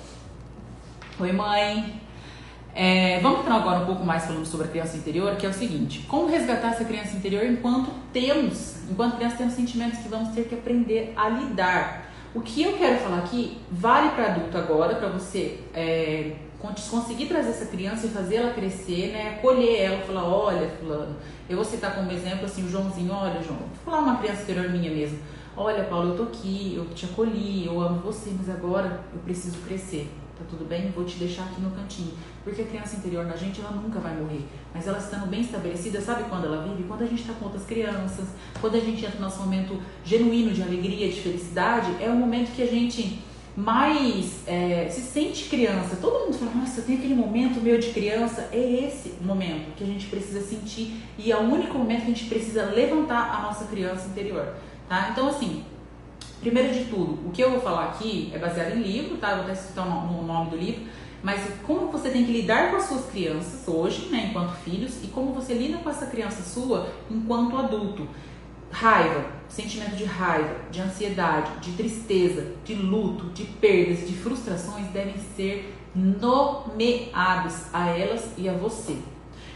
Oi, 1.18 1.32
mãe! 1.32 2.11
É, 2.74 3.20
vamos 3.20 3.42
entrar 3.42 3.56
agora 3.56 3.80
um 3.80 3.86
pouco 3.86 4.06
mais 4.06 4.26
falando 4.26 4.46
sobre 4.46 4.68
a 4.68 4.70
criança 4.70 4.96
interior, 4.96 5.36
que 5.36 5.46
é 5.46 5.50
o 5.50 5.54
seguinte: 5.54 6.06
como 6.08 6.28
resgatar 6.28 6.70
essa 6.70 6.86
criança 6.86 7.16
interior 7.16 7.46
enquanto 7.46 7.92
temos, 8.14 8.76
enquanto 8.90 9.18
criança 9.18 9.38
temos 9.38 9.54
sentimentos 9.54 10.00
que 10.00 10.08
vamos 10.08 10.30
ter 10.30 10.46
que 10.46 10.56
aprender 10.56 11.14
a 11.16 11.28
lidar. 11.30 12.10
O 12.34 12.40
que 12.40 12.64
eu 12.64 12.78
quero 12.78 12.98
falar 13.00 13.18
aqui 13.18 13.58
vale 13.70 14.10
para 14.12 14.28
adulto 14.28 14.58
agora, 14.58 14.96
para 14.96 15.10
você 15.10 15.60
é, 15.74 16.32
conseguir 16.90 17.26
trazer 17.26 17.50
essa 17.50 17.66
criança 17.66 18.08
e 18.08 18.10
fazer 18.10 18.36
ela 18.38 18.54
crescer, 18.54 19.12
né? 19.12 19.36
Acolher 19.38 19.82
ela, 19.82 20.02
falar, 20.04 20.24
olha, 20.24 20.70
fulano, 20.80 21.18
eu 21.50 21.58
vou 21.58 21.66
citar 21.66 21.94
como 21.94 22.10
exemplo 22.10 22.46
assim 22.46 22.64
o 22.64 22.70
Joãozinho, 22.70 23.12
olha, 23.12 23.42
João, 23.44 23.58
vou 23.58 23.68
falar 23.84 24.00
uma 24.00 24.18
criança 24.18 24.44
interior 24.44 24.70
minha 24.70 24.90
mesmo. 24.90 25.20
Olha, 25.58 25.84
Paulo, 25.84 26.12
eu 26.12 26.18
tô 26.18 26.24
aqui, 26.24 26.74
eu 26.78 26.86
te 26.96 27.04
acolhi, 27.04 27.66
eu 27.66 27.82
amo 27.82 28.00
você, 28.00 28.32
mas 28.38 28.50
agora 28.50 29.02
eu 29.14 29.20
preciso 29.20 29.58
crescer. 29.68 30.10
Tá 30.42 30.48
tudo 30.50 30.68
bem? 30.68 30.90
Vou 30.90 31.06
te 31.06 31.18
deixar 31.18 31.44
aqui 31.44 31.62
no 31.62 31.70
cantinho. 31.70 32.14
Porque 32.44 32.64
a 32.64 32.66
criança 32.66 32.96
interior 32.96 33.26
na 33.26 33.36
gente, 33.36 33.62
ela 33.62 33.72
nunca 33.72 34.00
vai 34.00 34.16
morrer. 34.16 34.44
Mas 34.74 34.88
ela 34.88 34.98
estando 34.98 35.28
bem 35.28 35.42
estabelecida, 35.42 36.02
sabe 36.02 36.24
quando 36.24 36.46
ela 36.46 36.64
vive? 36.64 36.84
Quando 36.88 37.04
a 37.04 37.06
gente 37.06 37.22
está 37.22 37.34
com 37.34 37.46
outras 37.46 37.64
crianças, 37.64 38.30
quando 38.60 38.76
a 38.76 38.80
gente 38.80 39.06
entra 39.06 39.20
no 39.20 39.26
nosso 39.26 39.40
momento 39.40 39.80
genuíno 40.04 40.52
de 40.52 40.64
alegria, 40.64 41.10
de 41.10 41.22
felicidade, 41.22 41.92
é 42.02 42.10
o 42.10 42.16
momento 42.16 42.56
que 42.56 42.64
a 42.64 42.68
gente 42.68 43.22
mais 43.56 44.48
é, 44.48 44.88
se 44.90 45.02
sente 45.02 45.48
criança. 45.48 45.98
Todo 46.02 46.26
mundo 46.26 46.38
fala, 46.40 46.56
nossa, 46.56 46.82
tem 46.82 46.96
aquele 46.96 47.14
momento 47.14 47.62
meu 47.62 47.78
de 47.78 47.90
criança. 47.90 48.50
É 48.52 48.58
esse 48.58 49.18
momento 49.22 49.76
que 49.76 49.84
a 49.84 49.88
gente 49.88 50.08
precisa 50.08 50.42
sentir 50.42 51.04
e 51.20 51.32
é 51.32 51.38
o 51.38 51.42
único 51.42 51.78
momento 51.78 52.06
que 52.06 52.12
a 52.12 52.16
gente 52.16 52.26
precisa 52.26 52.66
levantar 52.66 53.36
a 53.36 53.42
nossa 53.44 53.66
criança 53.66 54.08
interior. 54.08 54.56
Tá? 54.90 55.10
Então, 55.12 55.28
assim, 55.28 55.64
primeiro 56.42 56.74
de 56.74 56.86
tudo, 56.86 57.28
o 57.28 57.32
que 57.32 57.42
eu 57.42 57.52
vou 57.52 57.62
falar 57.62 57.86
aqui 57.86 58.30
é 58.34 58.38
baseado 58.38 58.76
em 58.76 58.82
livro, 58.82 59.18
tá? 59.18 59.30
Eu 59.30 59.36
vou 59.38 59.46
até 59.46 59.56
citar 59.56 59.88
o 59.88 60.24
nome 60.24 60.50
do 60.50 60.58
livro 60.58 60.82
mas 61.24 61.42
como 61.66 61.92
você 61.92 62.10
tem 62.10 62.26
que 62.26 62.32
lidar 62.32 62.72
com 62.72 62.78
as 62.78 62.86
suas 62.86 63.06
crianças 63.06 63.68
hoje, 63.68 64.08
né, 64.10 64.28
enquanto 64.30 64.56
filhos, 64.64 65.04
e 65.04 65.08
como 65.08 65.34
você 65.34 65.54
lida 65.54 65.78
com 65.78 65.90
essa 65.90 66.08
criança 66.08 66.42
sua 66.42 66.88
enquanto 67.10 67.58
adulto. 67.58 68.08
Raiva. 68.72 69.26
sentimento 69.50 69.98
de 69.98 70.06
raiva, 70.06 70.56
de 70.72 70.80
ansiedade, 70.80 71.52
de 71.60 71.74
tristeza, 71.74 72.54
de 72.64 72.74
luto, 72.74 73.26
de 73.34 73.44
perdas, 73.44 74.08
de 74.08 74.14
frustrações 74.14 74.88
devem 74.88 75.16
ser 75.36 75.76
nomeados 75.94 77.66
a 77.74 77.90
elas 77.90 78.32
e 78.38 78.48
a 78.48 78.54
você. 78.54 78.96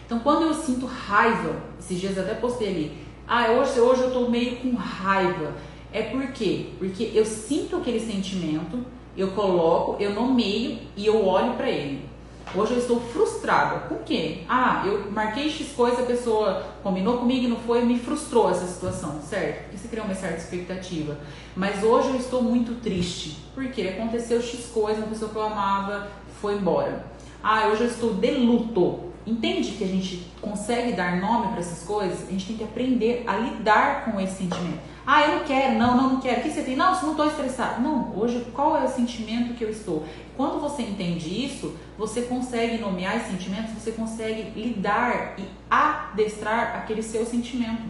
Então, 0.05 0.19
quando 0.19 0.41
eu 0.41 0.53
sinto 0.53 0.85
raiva, 0.85 1.55
esses 1.79 1.97
dias 1.97 2.17
até 2.17 2.33
postei 2.33 2.67
ali, 2.67 2.97
ah, 3.25 3.51
hoje, 3.53 3.79
hoje 3.79 4.01
eu 4.01 4.11
tô 4.11 4.29
meio 4.29 4.57
com 4.57 4.75
raiva. 4.75 5.53
É 5.91 6.03
por 6.03 6.27
quê? 6.27 6.67
Porque 6.77 7.11
eu 7.13 7.25
sinto 7.25 7.77
aquele 7.77 7.99
sentimento, 7.99 8.85
eu 9.17 9.31
coloco, 9.31 10.01
eu 10.01 10.13
nomeio 10.13 10.79
e 10.95 11.05
eu 11.05 11.25
olho 11.25 11.53
para 11.53 11.69
ele. 11.69 12.05
Hoje 12.53 12.73
eu 12.73 12.79
estou 12.79 12.99
frustrada. 12.99 13.87
Com 13.87 13.95
quê? 14.03 14.43
Ah, 14.47 14.83
eu 14.85 15.11
marquei 15.11 15.49
X 15.49 15.73
coisa, 15.73 16.01
a 16.01 16.05
pessoa 16.05 16.63
combinou 16.83 17.17
comigo 17.17 17.45
e 17.45 17.47
não 17.47 17.57
foi, 17.57 17.83
me 17.83 17.97
frustrou 17.99 18.49
essa 18.49 18.65
situação, 18.65 19.19
certo? 19.21 19.63
Porque 19.63 19.77
você 19.77 19.87
criou 19.87 20.05
uma 20.05 20.15
certa 20.15 20.37
expectativa. 20.37 21.17
Mas 21.55 21.83
hoje 21.83 22.09
eu 22.09 22.15
estou 22.15 22.41
muito 22.41 22.79
triste. 22.81 23.37
Porque 23.53 23.81
aconteceu 23.81 24.41
X 24.41 24.67
coisa, 24.73 24.99
uma 24.99 25.07
pessoa 25.07 25.31
que 25.31 25.35
eu 25.37 25.43
amava 25.43 26.07
foi 26.39 26.55
embora. 26.55 27.05
Ah, 27.43 27.67
hoje 27.67 27.83
eu 27.83 27.87
estou 27.87 28.13
de 28.13 28.31
luto. 28.31 29.04
Entende 29.25 29.71
que 29.71 29.83
a 29.83 29.87
gente 29.87 30.27
consegue 30.39 30.91
dar 30.91 31.17
nome 31.17 31.47
para 31.47 31.59
essas 31.59 31.83
coisas? 31.83 32.27
A 32.27 32.31
gente 32.31 32.45
tem 32.45 32.57
que 32.57 32.63
aprender 32.63 33.23
a 33.25 33.35
lidar 33.37 34.05
com 34.05 34.19
esse 34.19 34.35
sentimento. 34.35 34.79
Ah, 35.05 35.21
eu 35.23 35.39
não 35.39 35.45
quero, 35.45 35.79
não, 35.79 35.97
não, 35.97 36.09
não 36.13 36.21
quero. 36.21 36.39
O 36.39 36.43
que 36.43 36.51
você 36.51 36.61
tem? 36.61 36.75
Não, 36.75 36.91
não 37.01 37.11
estou 37.11 37.27
estressado. 37.27 37.81
Não, 37.81 38.15
hoje 38.15 38.45
qual 38.53 38.77
é 38.77 38.83
o 38.83 38.87
sentimento 38.87 39.55
que 39.55 39.63
eu 39.63 39.69
estou? 39.69 40.05
Quando 40.37 40.59
você 40.59 40.83
entende 40.83 41.45
isso, 41.45 41.75
você 41.97 42.23
consegue 42.23 42.77
nomear 42.77 43.15
esses 43.15 43.31
sentimentos, 43.31 43.71
você 43.73 43.91
consegue 43.91 44.51
lidar 44.59 45.35
e 45.39 45.47
adestrar 45.69 46.75
aquele 46.75 47.01
seu 47.01 47.25
sentimento. 47.25 47.83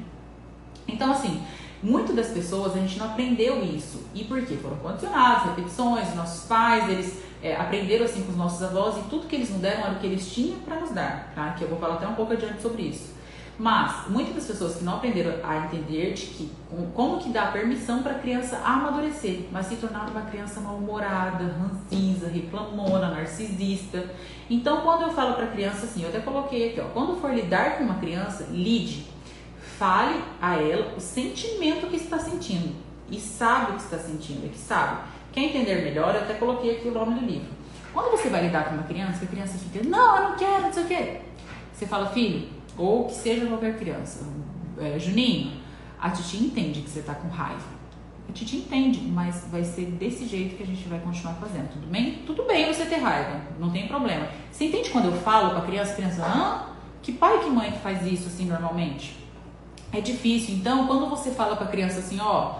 Então, 0.88 1.12
assim, 1.12 1.41
muitas 1.82 2.15
das 2.15 2.28
pessoas 2.28 2.76
a 2.76 2.80
gente 2.80 2.98
não 2.98 3.08
aprendeu 3.08 3.63
isso. 3.63 4.04
E 4.13 4.24
por 4.24 4.41
quê? 4.45 4.56
Foram 4.62 4.78
condicionados, 4.78 5.50
repetições, 5.50 6.13
nossos 6.15 6.45
pais, 6.45 6.89
eles 6.89 7.17
é, 7.45 7.55
aprenderam 7.55 8.05
assim 8.05 8.23
com 8.23 8.31
os 8.31 8.38
nossos 8.38 8.63
avós 8.63 8.97
e 8.97 9.03
tudo 9.08 9.27
que 9.27 9.36
eles 9.36 9.51
nos 9.51 9.62
deram 9.62 9.84
era 9.84 9.91
o 9.91 9.99
que 9.99 10.08
eles 10.08 10.34
tinham 10.34 10.58
para 10.60 10.79
nos 10.79 10.89
dar, 10.89 11.31
tá? 11.36 11.51
Que 11.51 11.63
eu 11.63 11.67
vou 11.67 11.77
falar 11.77 11.95
até 11.95 12.08
um 12.08 12.15
pouco 12.15 12.34
adiante 12.34 12.60
sobre 12.60 12.81
isso. 12.81 13.13
Mas 13.58 14.10
muitas 14.10 14.34
das 14.34 14.45
pessoas 14.47 14.77
que 14.77 14.84
não 14.84 14.95
aprenderam 14.95 15.36
a 15.43 15.58
entender 15.58 16.13
de 16.13 16.25
que 16.25 16.51
como 16.95 17.19
que 17.19 17.29
dá 17.29 17.45
permissão 17.51 18.01
para 18.01 18.13
a 18.13 18.19
criança 18.19 18.58
amadurecer, 18.58 19.45
mas 19.51 19.67
se 19.67 19.75
tornar 19.75 20.10
uma 20.10 20.23
criança 20.23 20.60
mal-humorada, 20.60 21.55
ranzinza, 21.58 22.27
reclamona, 22.27 23.10
narcisista. 23.10 24.10
Então, 24.49 24.81
quando 24.81 25.03
eu 25.03 25.12
falo 25.12 25.36
para 25.36 25.45
a 25.45 25.51
criança 25.51 25.86
assim, 25.86 26.01
eu 26.01 26.10
até 26.10 26.19
coloquei 26.19 26.71
aqui, 26.71 26.81
ó, 26.81 26.86
quando 26.86 27.21
for 27.21 27.31
lidar 27.31 27.77
com 27.77 27.84
uma 27.84 27.99
criança, 27.99 28.47
lide, 28.49 29.05
fale 29.77 30.19
a 30.41 30.55
ela 30.55 30.95
o 30.97 30.99
sentimento 30.99 31.88
que 31.88 31.95
está 31.95 32.17
sentindo 32.17 32.75
e 33.10 33.19
sabe 33.19 33.73
o 33.73 33.75
que 33.75 33.84
está 33.84 33.99
sentindo, 33.99 34.47
é 34.47 34.49
que 34.49 34.58
sabe. 34.58 35.14
Quer 35.36 35.41
entender 35.41 35.84
melhor? 35.84 36.15
Eu 36.15 36.21
até 36.21 36.36
coloquei 36.36 36.78
aqui 36.78 36.88
o 36.88 36.93
nome 36.93 37.19
do 37.19 37.26
livro. 37.26 37.50
Quando 37.93 38.12
você 38.12 38.30
vai 38.30 38.43
lidar 38.43 38.69
com 38.69 38.76
uma 38.76 38.84
criança, 38.84 39.19
que 39.19 39.26
a 39.26 39.28
criança 39.28 39.58
fica, 39.58 39.86
não, 39.86 40.15
eu 40.15 40.30
não 40.30 40.38
quero, 40.38 40.62
não 40.62 40.74
sei 40.74 40.84
o 40.84 40.88
quê. 40.88 41.21
Você 41.74 41.86
fala, 41.86 42.08
filho, 42.08 42.48
ou 42.78 43.06
que 43.06 43.13
seja 43.13 43.45
qualquer 43.45 43.78
criança, 43.78 44.26
é, 44.80 44.98
Juninho, 44.98 45.52
a 46.00 46.10
Titi 46.10 46.38
entende 46.38 46.82
que 46.82 46.89
você 46.89 47.00
está 47.00 47.13
com 47.13 47.28
raiva. 47.28 47.76
A 48.30 48.32
Titi 48.32 48.56
entende, 48.56 49.02
mas 49.02 49.45
vai 49.52 49.63
ser 49.65 49.88
desse 49.88 50.26
jeito 50.26 50.56
que 50.56 50.63
a 50.63 50.65
gente 50.65 50.88
vai 50.88 51.00
continuar 51.00 51.34
fazendo, 51.34 51.69
tudo 51.74 51.88
bem? 51.88 52.24
Tudo 52.26 52.43
bem 52.43 52.74
você 52.74 52.86
ter 52.86 52.98
raiva, 52.98 53.41
não 53.60 53.69
tem 53.69 53.89
problema. 53.89 54.30
Você 54.50 54.65
entende 54.65 54.89
quando 54.89 55.06
eu 55.06 55.17
falo 55.17 55.52
com 55.52 55.58
a 55.58 55.65
criança, 55.65 55.91
a 55.91 55.95
criança, 55.95 56.26
ah, 56.26 56.69
que 57.02 57.12
pai 57.12 57.39
que 57.39 57.50
mãe 57.50 57.74
que 57.74 57.80
faz 57.80 58.06
isso 58.06 58.28
assim 58.28 58.45
normalmente? 58.45 59.17
É 59.91 60.00
difícil. 60.00 60.56
Então, 60.56 60.88
quando 60.88 61.10
você 61.10 61.32
fala 61.32 61.58
com 61.58 61.65
a 61.65 61.67
criança 61.67 62.00
assim, 62.00 62.19
ó, 62.21 62.60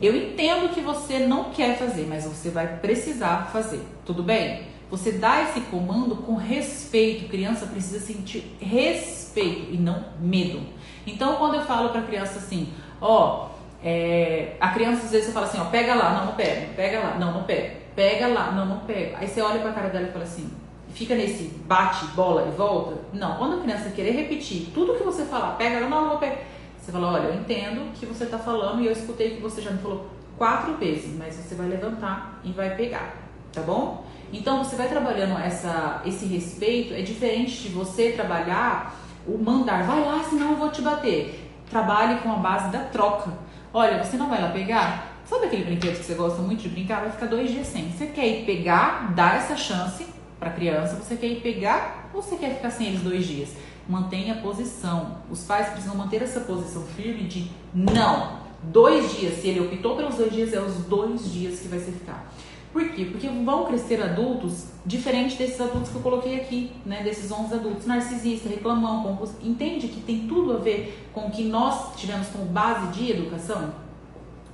eu 0.00 0.16
entendo 0.16 0.72
que 0.72 0.80
você 0.80 1.18
não 1.18 1.50
quer 1.50 1.76
fazer, 1.76 2.06
mas 2.08 2.24
você 2.24 2.50
vai 2.50 2.78
precisar 2.78 3.50
fazer. 3.52 3.80
Tudo 4.04 4.22
bem? 4.22 4.62
Você 4.90 5.12
dá 5.12 5.42
esse 5.42 5.60
comando 5.62 6.16
com 6.16 6.34
respeito. 6.34 7.28
Criança 7.28 7.66
precisa 7.66 8.00
sentir 8.00 8.56
respeito 8.60 9.72
e 9.72 9.76
não 9.76 10.04
medo. 10.20 10.60
Então, 11.06 11.36
quando 11.36 11.54
eu 11.54 11.62
falo 11.62 11.90
para 11.90 12.02
criança 12.02 12.38
assim, 12.38 12.72
ó, 13.00 13.48
é, 13.82 14.56
a 14.60 14.68
criança 14.68 15.04
às 15.04 15.10
vezes 15.10 15.26
você 15.26 15.32
fala 15.32 15.46
assim, 15.46 15.58
ó, 15.60 15.64
pega 15.64 15.94
lá, 15.94 16.18
não, 16.18 16.26
não 16.26 16.32
pega, 16.34 16.68
pega 16.76 17.00
lá, 17.00 17.18
não, 17.18 17.32
não 17.32 17.42
pega, 17.44 17.74
pega 17.96 18.26
lá, 18.28 18.52
não, 18.52 18.66
não 18.66 18.78
pega. 18.80 19.18
Aí 19.18 19.26
você 19.26 19.40
olha 19.40 19.60
para 19.60 19.70
a 19.70 19.74
cara 19.74 19.88
dela 19.88 20.08
e 20.08 20.12
fala 20.12 20.24
assim, 20.24 20.50
fica 20.92 21.14
nesse 21.14 21.44
bate, 21.66 22.04
bola 22.14 22.48
e 22.48 22.56
volta. 22.56 23.00
Não, 23.12 23.36
quando 23.36 23.58
a 23.58 23.62
criança 23.62 23.90
querer 23.90 24.12
repetir 24.12 24.68
tudo 24.72 24.94
que 24.94 25.02
você 25.02 25.24
falar, 25.24 25.56
pega 25.56 25.80
lá, 25.80 25.88
não, 25.88 26.08
não, 26.08 26.18
pega 26.18 26.38
você 26.82 26.90
fala, 26.90 27.12
olha, 27.12 27.28
eu 27.28 27.34
entendo 27.36 27.92
que 27.94 28.04
você 28.04 28.24
está 28.24 28.38
falando 28.38 28.82
e 28.82 28.86
eu 28.86 28.92
escutei 28.92 29.36
que 29.36 29.40
você 29.40 29.62
já 29.62 29.70
me 29.70 29.78
falou 29.78 30.10
quatro 30.36 30.74
vezes, 30.74 31.16
mas 31.16 31.36
você 31.36 31.54
vai 31.54 31.68
levantar 31.68 32.40
e 32.42 32.50
vai 32.50 32.74
pegar, 32.74 33.14
tá 33.52 33.60
bom? 33.60 34.04
Então 34.32 34.64
você 34.64 34.74
vai 34.74 34.88
trabalhando 34.88 35.38
essa, 35.38 36.02
esse 36.04 36.26
respeito, 36.26 36.92
é 36.92 37.00
diferente 37.00 37.62
de 37.62 37.68
você 37.68 38.10
trabalhar 38.10 38.96
o 39.24 39.38
mandar, 39.38 39.84
vai 39.84 40.00
lá, 40.00 40.24
senão 40.24 40.50
eu 40.50 40.56
vou 40.56 40.70
te 40.70 40.82
bater. 40.82 41.52
Trabalhe 41.70 42.18
com 42.20 42.32
a 42.32 42.36
base 42.36 42.72
da 42.72 42.80
troca. 42.80 43.30
Olha, 43.72 44.02
você 44.02 44.16
não 44.16 44.28
vai 44.28 44.42
lá 44.42 44.48
pegar? 44.48 45.12
Sabe 45.24 45.46
aquele 45.46 45.64
brinquedo 45.64 45.98
que 45.98 46.04
você 46.04 46.14
gosta 46.14 46.42
muito 46.42 46.62
de 46.62 46.68
brincar? 46.68 47.02
Vai 47.02 47.12
ficar 47.12 47.26
dois 47.26 47.48
dias 47.48 47.68
sem. 47.68 47.92
Você 47.92 48.06
quer 48.06 48.26
ir 48.26 48.44
pegar, 48.44 49.14
dar 49.14 49.36
essa 49.36 49.56
chance 49.56 50.04
para 50.40 50.50
criança? 50.50 50.96
Você 50.96 51.14
quer 51.14 51.28
ir 51.28 51.40
pegar 51.40 52.10
ou 52.12 52.20
você 52.20 52.34
quer 52.34 52.56
ficar 52.56 52.70
sem 52.70 52.88
eles 52.88 53.02
dois 53.02 53.24
dias? 53.24 53.50
Mantenha 53.88 54.34
a 54.34 54.36
posição. 54.38 55.18
Os 55.30 55.42
pais 55.44 55.68
precisam 55.68 55.96
manter 55.96 56.22
essa 56.22 56.40
posição 56.40 56.82
firme 56.82 57.24
de 57.24 57.50
não. 57.74 58.42
Dois 58.62 59.16
dias, 59.16 59.40
se 59.40 59.48
ele 59.48 59.60
optou 59.60 59.96
pelos 59.96 60.16
dois 60.16 60.32
dias, 60.32 60.52
é 60.52 60.60
os 60.60 60.76
dois 60.84 61.32
dias 61.32 61.60
que 61.60 61.68
vai 61.68 61.80
se 61.80 61.90
ficar. 61.90 62.32
Por 62.72 62.88
quê? 62.90 63.04
Porque 63.04 63.28
vão 63.28 63.66
crescer 63.66 64.00
adultos 64.00 64.68
diferente 64.86 65.36
desses 65.36 65.60
adultos 65.60 65.90
que 65.90 65.96
eu 65.96 66.00
coloquei 66.00 66.40
aqui, 66.40 66.72
né? 66.86 67.02
Desses 67.02 67.30
11 67.30 67.54
adultos, 67.54 67.86
narcisista, 67.86 68.48
reclamão, 68.48 69.02
compulso. 69.02 69.34
Entende 69.42 69.88
que 69.88 70.00
tem 70.00 70.26
tudo 70.26 70.54
a 70.54 70.56
ver 70.56 71.06
com 71.12 71.26
o 71.26 71.30
que 71.30 71.44
nós 71.44 71.94
tivemos 71.96 72.28
como 72.28 72.46
base 72.46 72.86
de 72.92 73.10
educação? 73.10 73.74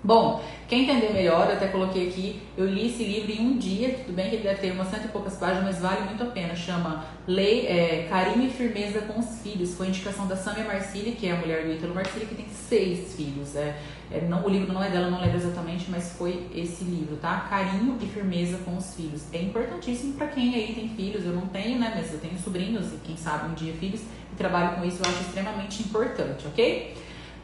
Bom, 0.03 0.45
quem 0.69 0.85
entender 0.85 1.13
melhor, 1.13 1.49
eu 1.49 1.55
até 1.55 1.67
coloquei 1.67 2.09
aqui, 2.09 2.41
eu 2.57 2.67
li 2.67 2.87
esse 2.87 3.03
livro 3.03 3.33
em 3.33 3.41
um 3.41 3.59
dia, 3.59 3.95
tudo 3.95 4.15
bem 4.15 4.31
que 4.31 4.37
ele 4.37 4.45
deve 4.45 4.61
ter 4.61 4.71
umas 4.71 4.89
cento 4.89 5.07
e 5.07 5.09
poucas 5.09 5.35
páginas, 5.35 5.65
mas 5.65 5.81
vale 5.81 6.03
muito 6.03 6.23
a 6.23 6.27
pena. 6.27 6.55
Chama 6.55 7.05
Lei, 7.27 7.67
é, 7.67 8.07
Carinho 8.09 8.47
e 8.47 8.51
Firmeza 8.51 9.01
com 9.01 9.19
os 9.19 9.41
Filhos. 9.43 9.75
Foi 9.75 9.89
indicação 9.89 10.29
da 10.29 10.37
Samia 10.37 10.65
Marcilli, 10.65 11.13
que 11.13 11.27
é 11.27 11.33
a 11.33 11.37
mulher 11.37 11.67
do 11.67 11.73
Ítalo 11.73 11.95
Marcilli, 11.95 12.27
que 12.27 12.37
tem 12.37 12.47
seis 12.49 13.17
filhos. 13.17 13.57
É, 13.57 13.77
é, 14.11 14.21
não, 14.21 14.47
o 14.47 14.49
livro 14.49 14.73
não 14.73 14.83
é 14.83 14.89
dela, 14.89 15.11
não 15.11 15.21
lembro 15.21 15.37
exatamente, 15.37 15.87
mas 15.91 16.13
foi 16.13 16.47
esse 16.55 16.85
livro, 16.85 17.17
tá? 17.17 17.47
Carinho 17.51 17.99
e 18.01 18.07
Firmeza 18.07 18.59
com 18.59 18.77
os 18.77 18.95
Filhos. 18.95 19.25
É 19.33 19.43
importantíssimo 19.43 20.15
para 20.15 20.29
quem 20.29 20.55
aí 20.55 20.75
tem 20.75 20.89
filhos, 20.91 21.25
eu 21.25 21.33
não 21.33 21.49
tenho, 21.49 21.77
né? 21.77 21.93
Mas 21.97 22.13
eu 22.13 22.21
tenho 22.21 22.39
sobrinhos 22.39 22.93
e 22.93 22.99
quem 23.05 23.17
sabe 23.17 23.51
um 23.51 23.55
dia 23.55 23.75
filhos, 23.75 24.03
e 24.33 24.37
trabalho 24.37 24.77
com 24.77 24.85
isso, 24.87 25.03
eu 25.03 25.11
acho 25.11 25.23
extremamente 25.23 25.83
importante, 25.83 26.47
ok? 26.47 26.95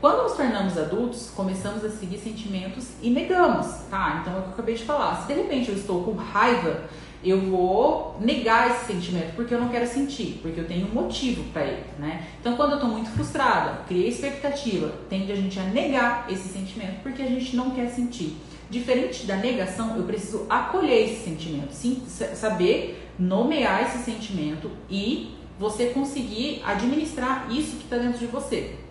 Quando 0.04 0.24
nos 0.24 0.34
tornamos 0.34 0.76
adultos, 0.76 1.30
começamos 1.34 1.82
a 1.82 1.88
seguir 1.88 2.18
sentimentos 2.18 2.88
e 3.00 3.08
negamos, 3.08 3.66
tá? 3.88 4.18
Então 4.20 4.34
é 4.34 4.38
o 4.38 4.42
que 4.42 4.48
eu 4.48 4.52
acabei 4.52 4.74
de 4.74 4.84
falar. 4.84 5.22
Se 5.22 5.28
de 5.28 5.40
repente 5.40 5.70
eu 5.70 5.74
estou 5.74 6.04
com 6.04 6.12
raiva, 6.12 6.82
eu 7.24 7.40
vou 7.40 8.14
negar 8.20 8.70
esse 8.70 8.92
sentimento 8.92 9.34
porque 9.34 9.54
eu 9.54 9.58
não 9.58 9.70
quero 9.70 9.86
sentir, 9.86 10.40
porque 10.42 10.60
eu 10.60 10.68
tenho 10.68 10.88
um 10.88 10.90
motivo 10.90 11.42
para 11.54 11.62
ele, 11.62 11.86
né? 11.98 12.26
Então 12.38 12.54
quando 12.54 12.72
eu 12.72 12.74
estou 12.74 12.90
muito 12.90 13.08
frustrada, 13.12 13.80
criei 13.88 14.08
expectativa, 14.08 14.92
tende 15.08 15.32
a 15.32 15.36
gente 15.36 15.58
a 15.58 15.62
negar 15.62 16.26
esse 16.30 16.50
sentimento 16.50 17.02
porque 17.02 17.22
a 17.22 17.26
gente 17.26 17.56
não 17.56 17.70
quer 17.70 17.88
sentir. 17.88 18.36
Diferente 18.68 19.24
da 19.24 19.36
negação, 19.36 19.96
eu 19.96 20.02
preciso 20.02 20.44
acolher 20.50 21.02
esse 21.02 21.24
sentimento, 21.24 21.72
sim, 21.72 22.02
saber 22.06 23.08
nomear 23.18 23.84
esse 23.84 24.04
sentimento 24.04 24.70
e 24.90 25.34
você 25.58 25.86
conseguir 25.86 26.60
administrar 26.62 27.50
isso 27.50 27.76
que 27.78 27.84
está 27.84 27.96
dentro 27.96 28.18
de 28.18 28.26
você. 28.26 28.83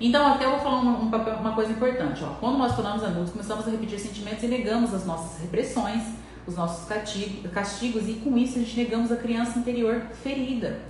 Então, 0.00 0.26
até 0.26 0.44
eu 0.44 0.50
vou 0.50 0.58
falar 0.60 0.80
uma, 0.80 0.98
uma 0.98 1.52
coisa 1.54 1.72
importante. 1.72 2.22
Ó. 2.24 2.34
Quando 2.40 2.58
nós 2.58 2.74
tornamos 2.74 3.04
adultos, 3.04 3.32
começamos 3.32 3.66
a 3.66 3.70
repetir 3.70 3.98
sentimentos 3.98 4.42
e 4.42 4.48
negamos 4.48 4.92
as 4.92 5.06
nossas 5.06 5.40
repressões, 5.40 6.02
os 6.46 6.56
nossos 6.56 6.86
castigos, 7.52 8.08
e 8.08 8.14
com 8.14 8.36
isso 8.36 8.58
a 8.58 8.62
gente 8.62 8.76
negamos 8.76 9.10
a 9.10 9.16
criança 9.16 9.58
interior 9.58 10.02
ferida, 10.22 10.80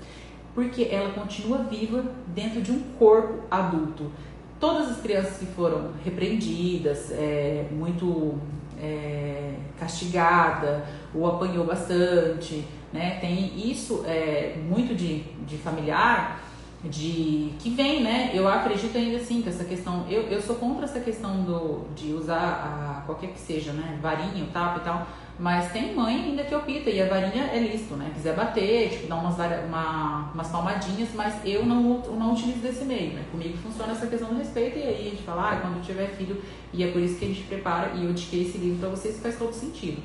porque 0.55 0.89
ela 0.91 1.11
continua 1.11 1.59
viva 1.59 2.05
dentro 2.29 2.61
de 2.61 2.73
um 2.73 2.81
corpo 2.99 3.45
adulto. 3.51 4.11
Todas 4.59 4.91
as 4.91 5.01
crianças 5.01 5.37
que 5.37 5.47
foram 5.47 5.91
repreendidas, 6.05 7.11
é, 7.13 7.69
muito 7.71 8.39
é, 8.81 9.55
castigada 9.79 10.87
ou 11.15 11.27
apanhou 11.27 11.65
bastante, 11.65 12.65
né? 12.93 13.19
Tem 13.21 13.71
isso 13.71 14.05
é, 14.07 14.57
muito 14.69 14.95
de, 14.95 15.21
de 15.47 15.57
familiar 15.59 16.41
de 16.85 17.53
que 17.59 17.71
vem, 17.71 18.03
né? 18.03 18.31
Eu 18.35 18.47
acredito 18.47 18.97
ainda 18.97 19.17
assim 19.17 19.41
que 19.41 19.49
essa 19.49 19.65
questão, 19.65 20.07
eu, 20.09 20.23
eu 20.23 20.41
sou 20.41 20.57
contra 20.57 20.85
essa 20.85 21.01
questão 21.01 21.43
do, 21.43 21.83
de 21.95 22.13
usar 22.13 22.37
a, 22.37 23.07
qualquer 23.07 23.29
que 23.29 23.41
seja, 23.41 23.73
né? 23.73 23.99
Varinha, 24.03 24.45
o 24.45 24.49
tapa 24.49 24.79
e 24.79 24.85
tal, 24.85 25.07
mas 25.39 25.73
tem 25.73 25.95
mãe 25.95 26.15
ainda 26.15 26.45
que 26.45 26.55
opta 26.55 26.91
e 26.91 27.03
a 27.03 27.09
varinha 27.09 27.45
é 27.45 27.59
listo, 27.59 27.95
né? 27.97 28.13
Quiser 28.15 28.37
bater, 28.37 28.91
tipo, 28.91 29.09
dar 29.09 29.17
umas, 29.17 29.37
uma, 29.67 30.31
umas 30.33 30.49
palmadinhas, 30.49 31.09
mas 31.15 31.35
eu 31.45 31.65
não, 31.67 31.99
não 31.99 32.33
utilizo 32.33 32.61
desse 32.61 32.85
meio, 32.85 33.15
né? 33.15 33.25
Comigo 33.33 33.57
funciona 33.57 33.93
essa 33.93 34.07
questão 34.07 34.29
do 34.29 34.37
respeito 34.37 34.79
e 34.79 34.83
aí 34.83 35.07
a 35.09 35.11
gente 35.11 35.23
fala, 35.23 35.51
ah, 35.51 35.57
quando 35.57 35.85
tiver 35.85 36.09
filho, 36.09 36.41
e 36.73 36.85
é 36.85 36.89
por 36.89 37.01
isso 37.01 37.19
que 37.19 37.25
a 37.25 37.29
gente 37.29 37.43
prepara 37.43 37.93
e 37.95 38.05
eu 38.05 38.11
indiquei 38.11 38.43
esse 38.43 38.59
livro 38.59 38.79
para 38.79 38.91
vocês, 38.91 39.19
faz 39.21 39.37
todo 39.37 39.53
sentido. 39.53 40.01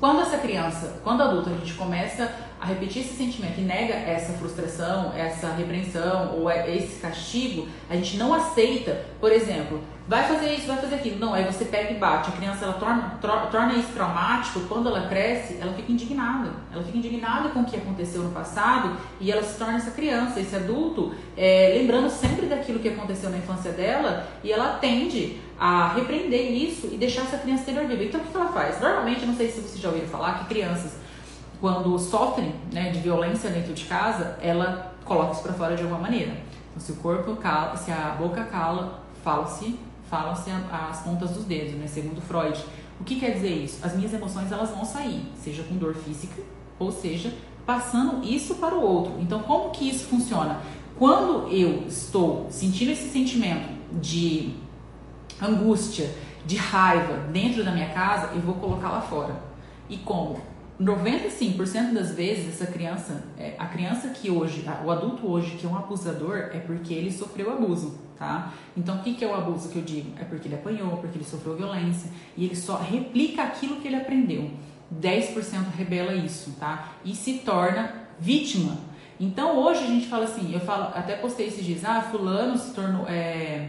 Quando 0.00 0.20
essa 0.20 0.38
criança, 0.38 1.00
quando 1.02 1.22
adulto, 1.22 1.50
a 1.50 1.54
gente 1.54 1.74
começa 1.74 2.32
a 2.60 2.66
repetir 2.66 3.02
esse 3.02 3.16
sentimento 3.16 3.58
e 3.58 3.62
nega 3.62 3.94
essa 3.94 4.32
frustração, 4.34 5.12
essa 5.16 5.52
repreensão 5.52 6.38
ou 6.38 6.48
é 6.48 6.72
esse 6.76 7.00
castigo, 7.00 7.66
a 7.90 7.96
gente 7.96 8.16
não 8.16 8.32
aceita, 8.32 9.06
por 9.20 9.32
exemplo, 9.32 9.82
vai 10.08 10.26
fazer 10.26 10.54
isso, 10.54 10.66
vai 10.66 10.78
fazer 10.78 10.94
aquilo. 10.94 11.18
Não, 11.18 11.34
aí 11.34 11.44
você 11.44 11.66
pega 11.66 11.92
e 11.92 11.98
bate. 11.98 12.30
A 12.30 12.32
criança 12.32 12.64
ela 12.64 12.74
torna, 12.74 13.18
torna 13.50 13.74
isso 13.74 13.92
traumático, 13.92 14.60
quando 14.60 14.88
ela 14.88 15.06
cresce, 15.06 15.58
ela 15.60 15.74
fica 15.74 15.92
indignada. 15.92 16.50
Ela 16.72 16.82
fica 16.82 16.96
indignada 16.96 17.50
com 17.50 17.60
o 17.60 17.64
que 17.66 17.76
aconteceu 17.76 18.22
no 18.22 18.30
passado 18.30 18.96
e 19.20 19.30
ela 19.30 19.42
se 19.42 19.58
torna 19.58 19.76
essa 19.76 19.90
criança, 19.90 20.40
esse 20.40 20.56
adulto, 20.56 21.14
é, 21.36 21.74
lembrando 21.78 22.08
sempre 22.08 22.46
daquilo 22.46 22.78
que 22.78 22.88
aconteceu 22.88 23.28
na 23.28 23.36
infância 23.36 23.70
dela 23.72 24.26
e 24.42 24.50
ela 24.50 24.78
tende 24.78 25.38
a 25.60 25.92
repreender 25.92 26.52
isso 26.52 26.88
e 26.90 26.96
deixar 26.96 27.22
essa 27.22 27.36
criança 27.36 27.70
interior 27.70 27.86
viva. 27.86 28.04
Então 28.04 28.20
o 28.20 28.24
que 28.24 28.34
ela 28.34 28.50
faz? 28.50 28.80
Normalmente, 28.80 29.26
não 29.26 29.36
sei 29.36 29.50
se 29.50 29.60
vocês 29.60 29.78
já 29.78 29.90
ouviram 29.90 30.08
falar 30.08 30.38
que 30.38 30.46
crianças, 30.46 30.96
quando 31.60 31.98
sofrem 31.98 32.54
né, 32.72 32.90
de 32.90 33.00
violência 33.00 33.50
dentro 33.50 33.74
de 33.74 33.84
casa, 33.84 34.38
ela 34.40 34.94
coloca 35.04 35.32
isso 35.32 35.42
para 35.42 35.52
fora 35.52 35.76
de 35.76 35.82
alguma 35.82 36.00
maneira. 36.00 36.32
Então, 36.70 36.80
se 36.80 36.92
o 36.92 36.96
corpo 36.96 37.36
cala, 37.36 37.76
se 37.76 37.90
a 37.90 38.16
boca 38.18 38.44
cala, 38.44 39.02
fala-se 39.22 39.87
falam-se 40.08 40.50
as 40.50 41.02
pontas 41.02 41.30
dos 41.30 41.44
dedos, 41.44 41.74
né? 41.74 41.86
Segundo 41.86 42.20
Freud. 42.20 42.58
O 43.00 43.04
que 43.04 43.20
quer 43.20 43.30
dizer 43.30 43.50
isso? 43.50 43.84
As 43.84 43.94
minhas 43.94 44.12
emoções 44.12 44.50
elas 44.50 44.70
vão 44.70 44.84
sair, 44.84 45.22
seja 45.36 45.62
com 45.62 45.76
dor 45.76 45.94
física, 45.94 46.42
ou 46.78 46.90
seja, 46.90 47.32
passando 47.64 48.24
isso 48.24 48.56
para 48.56 48.74
o 48.74 48.82
outro. 48.82 49.12
Então, 49.20 49.40
como 49.40 49.70
que 49.70 49.88
isso 49.88 50.06
funciona? 50.06 50.60
Quando 50.98 51.48
eu 51.48 51.84
estou 51.86 52.48
sentindo 52.50 52.90
esse 52.90 53.08
sentimento 53.08 53.68
de 54.00 54.54
angústia, 55.40 56.12
de 56.44 56.56
raiva 56.56 57.18
dentro 57.30 57.62
da 57.62 57.70
minha 57.70 57.90
casa, 57.90 58.32
eu 58.34 58.40
vou 58.40 58.54
colocar 58.54 58.90
lá 58.90 59.00
fora. 59.00 59.40
E 59.88 59.96
como? 59.98 60.40
95% 60.80 61.92
das 61.92 62.12
vezes 62.12 62.48
essa 62.48 62.70
criança, 62.70 63.24
é, 63.36 63.54
a 63.58 63.66
criança 63.66 64.08
que 64.08 64.30
hoje, 64.30 64.64
o 64.84 64.90
adulto 64.90 65.28
hoje 65.28 65.56
que 65.56 65.66
é 65.66 65.68
um 65.68 65.76
abusador 65.76 66.50
é 66.52 66.60
porque 66.60 66.94
ele 66.94 67.12
sofreu 67.12 67.52
abuso, 67.52 67.98
tá? 68.18 68.52
Então 68.76 68.96
o 68.96 69.02
que, 69.02 69.14
que 69.14 69.24
é 69.24 69.28
o 69.28 69.34
abuso 69.34 69.68
que 69.68 69.76
eu 69.76 69.82
digo? 69.82 70.12
É 70.18 70.24
porque 70.24 70.48
ele 70.48 70.56
apanhou, 70.56 70.96
porque 70.96 71.16
ele 71.16 71.24
sofreu 71.24 71.56
violência 71.56 72.10
e 72.36 72.44
ele 72.44 72.56
só 72.56 72.76
replica 72.76 73.42
aquilo 73.42 73.76
que 73.76 73.88
ele 73.88 73.96
aprendeu. 73.96 74.50
10% 75.00 75.34
rebela 75.76 76.14
isso, 76.14 76.56
tá? 76.58 76.92
E 77.04 77.14
se 77.14 77.34
torna 77.38 77.92
vítima. 78.18 78.76
Então 79.20 79.58
hoje 79.58 79.84
a 79.84 79.86
gente 79.86 80.06
fala 80.06 80.24
assim, 80.24 80.52
eu 80.52 80.60
falo, 80.60 80.84
até 80.94 81.16
postei 81.16 81.48
esses 81.48 81.64
dias, 81.64 81.84
ah, 81.84 82.00
fulano 82.00 82.56
se 82.56 82.72
tornou, 82.72 83.06
é, 83.08 83.68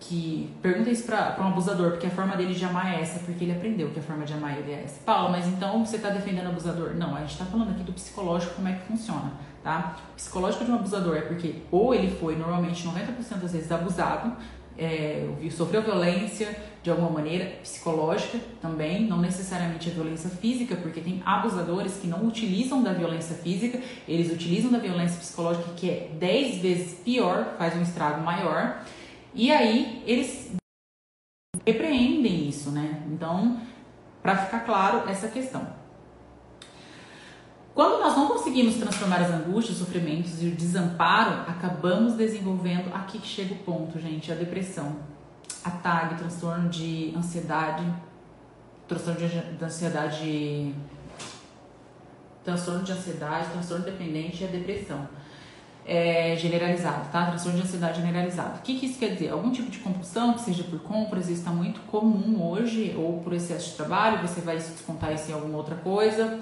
que 0.00 0.50
pergunta 0.60 0.90
isso 0.90 1.04
para 1.04 1.36
um 1.40 1.48
abusador, 1.48 1.92
porque 1.92 2.06
a 2.06 2.10
forma 2.10 2.36
dele 2.36 2.54
de 2.54 2.64
amar 2.64 2.92
é 2.92 3.00
essa, 3.00 3.20
porque 3.20 3.44
ele 3.44 3.52
aprendeu 3.52 3.90
que 3.90 4.00
a 4.00 4.02
forma 4.02 4.24
de 4.24 4.34
amar 4.34 4.58
ele 4.58 4.72
é 4.72 4.82
essa. 4.84 5.00
Paulo, 5.04 5.30
mas 5.30 5.46
então 5.46 5.84
você 5.84 5.96
está 5.96 6.10
defendendo 6.10 6.46
o 6.46 6.50
abusador? 6.50 6.94
Não, 6.94 7.14
a 7.14 7.20
gente 7.20 7.32
está 7.32 7.44
falando 7.44 7.70
aqui 7.70 7.82
do 7.84 7.92
psicológico, 7.92 8.54
como 8.54 8.68
é 8.68 8.72
que 8.72 8.86
funciona, 8.86 9.32
tá? 9.64 9.96
O 10.12 10.14
psicológico 10.14 10.64
de 10.64 10.70
um 10.70 10.76
abusador 10.76 11.16
é 11.16 11.22
porque 11.22 11.56
ou 11.72 11.92
ele 11.94 12.14
foi, 12.20 12.36
normalmente 12.36 12.86
90% 12.86 13.38
das 13.40 13.52
vezes, 13.52 13.72
abusado, 13.72 14.36
é, 14.76 15.26
sofreu 15.50 15.82
violência 15.82 16.54
de 16.82 16.90
alguma 16.90 17.08
maneira, 17.08 17.46
psicológica 17.62 18.38
também, 18.60 19.06
não 19.06 19.18
necessariamente 19.20 19.88
a 19.88 19.92
violência 19.92 20.28
física, 20.28 20.76
porque 20.76 21.00
tem 21.00 21.22
abusadores 21.24 21.96
que 21.96 22.06
não 22.06 22.26
utilizam 22.26 22.82
da 22.82 22.92
violência 22.92 23.36
física, 23.36 23.80
eles 24.06 24.30
utilizam 24.30 24.70
da 24.70 24.78
violência 24.78 25.18
psicológica, 25.18 25.72
que 25.76 25.88
é 25.88 26.10
10 26.18 26.58
vezes 26.58 26.94
pior, 26.98 27.54
faz 27.56 27.74
um 27.74 27.82
estrago 27.82 28.22
maior. 28.22 28.84
E 29.32 29.50
aí 29.50 30.02
eles 30.06 30.52
repreendem 31.64 32.48
isso, 32.48 32.70
né? 32.70 33.02
Então, 33.10 33.60
para 34.22 34.36
ficar 34.36 34.60
claro 34.60 35.08
essa 35.08 35.28
questão. 35.28 35.83
Quando 37.74 37.98
nós 37.98 38.16
não 38.16 38.28
conseguimos 38.28 38.76
transformar 38.76 39.20
as 39.20 39.30
angústias, 39.30 39.80
os 39.80 39.86
sofrimentos 39.86 40.40
e 40.40 40.46
o 40.46 40.50
desamparo, 40.52 41.40
acabamos 41.50 42.14
desenvolvendo 42.14 42.94
aqui 42.94 43.18
que 43.18 43.26
chega 43.26 43.52
o 43.52 43.58
ponto, 43.58 43.98
gente, 43.98 44.30
a 44.30 44.36
depressão, 44.36 44.96
a 45.64 45.70
TAG, 45.72 46.14
transtorno 46.16 46.68
de 46.68 47.12
ansiedade, 47.16 47.84
transtorno 48.86 49.28
de 49.28 49.64
ansiedade, 49.64 50.74
transtorno 52.44 52.84
de 52.84 52.92
ansiedade, 52.92 53.48
transtorno 53.50 53.84
dependente 53.84 54.44
e 54.44 54.46
a 54.46 54.50
depressão 54.50 55.08
é, 55.84 56.36
generalizado, 56.36 57.10
tá? 57.10 57.26
Transtorno 57.26 57.58
de 57.58 57.66
ansiedade 57.66 58.00
generalizado. 58.00 58.58
O 58.58 58.62
que, 58.62 58.78
que 58.78 58.86
isso 58.86 59.00
quer 59.00 59.14
dizer? 59.14 59.30
Algum 59.30 59.50
tipo 59.50 59.68
de 59.68 59.78
compulsão, 59.78 60.34
que 60.34 60.42
seja 60.42 60.62
por 60.62 60.78
compras, 60.80 61.28
isso 61.28 61.40
está 61.40 61.50
muito 61.50 61.80
comum 61.90 62.40
hoje, 62.50 62.94
ou 62.96 63.20
por 63.20 63.32
excesso 63.32 63.70
de 63.70 63.76
trabalho, 63.76 64.26
você 64.26 64.40
vai 64.40 64.56
descontar 64.56 65.12
isso 65.12 65.30
em 65.30 65.34
alguma 65.34 65.58
outra 65.58 65.74
coisa. 65.74 66.40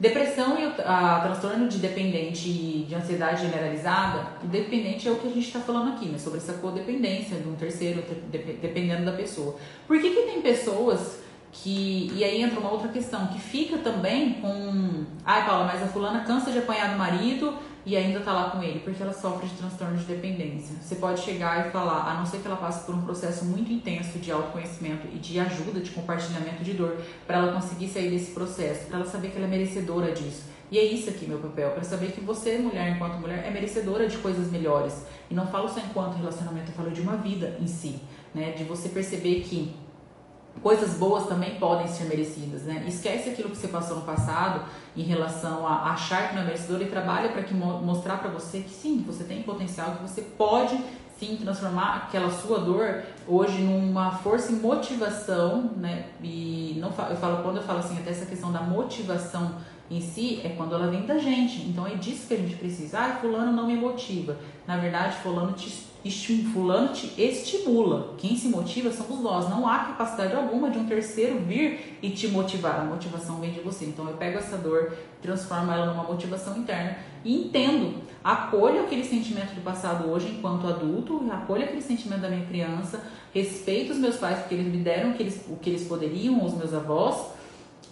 Depressão 0.00 0.56
e 0.58 0.64
a 0.82 1.20
transtorno 1.20 1.66
de 1.66 1.78
dependente 1.78 2.48
e 2.48 2.86
de 2.88 2.94
ansiedade 2.94 3.42
generalizada, 3.42 4.28
o 4.44 4.46
dependente 4.46 5.08
é 5.08 5.10
o 5.10 5.16
que 5.16 5.26
a 5.26 5.30
gente 5.30 5.46
está 5.48 5.58
falando 5.58 5.94
aqui, 5.94 6.06
né? 6.06 6.16
Sobre 6.18 6.38
essa 6.38 6.52
codependência 6.54 7.36
de 7.36 7.48
um 7.48 7.56
terceiro, 7.56 8.04
dependendo 8.30 9.04
da 9.04 9.12
pessoa. 9.12 9.56
Por 9.88 10.00
que, 10.00 10.10
que 10.10 10.22
tem 10.22 10.40
pessoas 10.40 11.18
que. 11.50 12.12
E 12.14 12.22
aí 12.22 12.42
entra 12.42 12.60
uma 12.60 12.70
outra 12.70 12.88
questão, 12.88 13.26
que 13.28 13.40
fica 13.40 13.78
também 13.78 14.34
com. 14.34 15.04
Ai, 15.24 15.44
Paula, 15.44 15.64
mas 15.64 15.82
a 15.82 15.86
fulana 15.86 16.20
cansa 16.20 16.50
de 16.50 16.58
apanhar 16.58 16.90
do 16.90 16.98
marido 16.98 17.54
e 17.88 17.96
ainda 17.96 18.20
tá 18.20 18.34
lá 18.34 18.50
com 18.50 18.62
ele, 18.62 18.80
porque 18.80 19.02
ela 19.02 19.14
sofre 19.14 19.48
de 19.48 19.54
transtorno 19.54 19.96
de 19.96 20.04
dependência. 20.04 20.76
Você 20.78 20.96
pode 20.96 21.22
chegar 21.22 21.66
e 21.66 21.70
falar, 21.70 22.02
a 22.02 22.14
não 22.18 22.26
ser 22.26 22.36
que 22.40 22.46
ela 22.46 22.58
passe 22.58 22.84
por 22.84 22.94
um 22.94 23.00
processo 23.00 23.46
muito 23.46 23.72
intenso 23.72 24.18
de 24.18 24.30
autoconhecimento 24.30 25.06
e 25.10 25.16
de 25.16 25.40
ajuda, 25.40 25.80
de 25.80 25.90
compartilhamento 25.92 26.62
de 26.62 26.74
dor, 26.74 26.98
para 27.26 27.38
ela 27.38 27.52
conseguir 27.54 27.88
sair 27.88 28.10
desse 28.10 28.32
processo, 28.32 28.88
para 28.88 28.98
ela 28.98 29.06
saber 29.06 29.30
que 29.30 29.38
ela 29.38 29.46
é 29.46 29.48
merecedora 29.48 30.12
disso. 30.12 30.42
E 30.70 30.78
é 30.78 30.84
isso 30.84 31.08
aqui 31.08 31.26
meu 31.26 31.38
papel, 31.38 31.70
para 31.70 31.82
saber 31.82 32.12
que 32.12 32.20
você, 32.20 32.58
mulher, 32.58 32.94
enquanto 32.94 33.14
mulher, 33.14 33.42
é 33.46 33.50
merecedora 33.50 34.06
de 34.06 34.18
coisas 34.18 34.50
melhores. 34.50 35.06
E 35.30 35.34
não 35.34 35.46
falo 35.46 35.66
só 35.66 35.80
enquanto 35.80 36.18
relacionamento, 36.18 36.70
eu 36.70 36.74
falo 36.74 36.90
de 36.90 37.00
uma 37.00 37.16
vida 37.16 37.56
em 37.58 37.66
si, 37.66 38.02
né? 38.34 38.52
De 38.52 38.64
você 38.64 38.90
perceber 38.90 39.40
que 39.40 39.74
coisas 40.62 40.94
boas 40.94 41.26
também 41.26 41.54
podem 41.56 41.86
ser 41.86 42.04
merecidas, 42.04 42.62
né? 42.62 42.84
Esquece 42.86 43.30
aquilo 43.30 43.50
que 43.50 43.56
você 43.56 43.68
passou 43.68 43.96
no 43.96 44.02
passado 44.02 44.62
em 44.96 45.02
relação 45.02 45.66
a 45.66 45.92
achar 45.92 46.28
que 46.28 46.34
não 46.34 46.42
é 46.42 46.44
merecedor 46.46 46.82
e 46.82 46.86
trabalha 46.86 47.28
para 47.30 47.42
que 47.42 47.54
mostrar 47.54 48.18
para 48.18 48.30
você 48.30 48.60
que 48.60 48.70
sim, 48.70 49.04
você 49.06 49.24
tem 49.24 49.42
potencial, 49.42 49.92
que 49.96 50.02
você 50.02 50.22
pode 50.22 50.78
sim 51.18 51.36
transformar 51.36 51.96
aquela 51.96 52.30
sua 52.30 52.60
dor 52.60 53.02
hoje 53.26 53.60
numa 53.62 54.10
força 54.10 54.52
e 54.52 54.56
motivação, 54.56 55.70
né? 55.76 56.06
E 56.22 56.76
não 56.80 56.88
eu 56.88 57.16
falo 57.16 57.42
quando 57.42 57.56
eu 57.56 57.62
falo 57.62 57.80
assim 57.80 57.98
até 57.98 58.10
essa 58.10 58.26
questão 58.26 58.52
da 58.52 58.60
motivação 58.60 59.56
em 59.90 60.00
si 60.00 60.40
é 60.44 60.50
quando 60.50 60.74
ela 60.74 60.86
vem 60.88 61.06
da 61.06 61.18
gente. 61.18 61.62
Então 61.62 61.86
é 61.86 61.94
disso 61.94 62.28
que 62.28 62.34
a 62.34 62.36
gente 62.36 62.56
precisa. 62.56 62.98
Ah, 62.98 63.18
fulano 63.20 63.52
não 63.52 63.66
me 63.66 63.74
motiva. 63.74 64.36
Na 64.66 64.76
verdade, 64.76 65.16
fulano 65.16 65.52
te 65.52 65.86
fulano 66.52 66.92
te 66.92 67.12
estimula. 67.20 68.14
Quem 68.18 68.36
se 68.36 68.48
motiva 68.48 68.90
somos 68.92 69.20
nós. 69.20 69.48
Não 69.48 69.66
há 69.66 69.78
capacidade 69.80 70.34
alguma 70.34 70.70
de 70.70 70.78
um 70.78 70.86
terceiro 70.86 71.38
vir 71.40 71.98
e 72.00 72.10
te 72.10 72.28
motivar. 72.28 72.80
A 72.80 72.84
motivação 72.84 73.40
vem 73.40 73.50
de 73.50 73.60
você. 73.60 73.84
Então 73.84 74.08
eu 74.08 74.16
pego 74.16 74.38
essa 74.38 74.56
dor, 74.56 74.92
transformo 75.20 75.72
ela 75.72 75.86
numa 75.86 76.04
motivação 76.04 76.56
interna 76.56 76.98
e 77.24 77.34
entendo. 77.34 78.02
Acolho 78.22 78.82
aquele 78.82 79.04
sentimento 79.04 79.54
do 79.54 79.62
passado 79.62 80.08
hoje 80.10 80.28
enquanto 80.28 80.66
adulto, 80.66 81.24
acolho 81.30 81.64
aquele 81.64 81.82
sentimento 81.82 82.20
da 82.20 82.28
minha 82.28 82.46
criança, 82.46 83.00
respeito 83.32 83.92
os 83.92 83.98
meus 83.98 84.16
pais 84.16 84.40
porque 84.40 84.54
eles 84.54 84.66
me 84.66 84.78
deram 84.78 85.10
o 85.10 85.14
que 85.14 85.22
eles, 85.22 85.44
o 85.48 85.56
que 85.56 85.70
eles 85.70 85.86
poderiam, 85.86 86.44
os 86.44 86.54
meus 86.54 86.74
avós, 86.74 87.28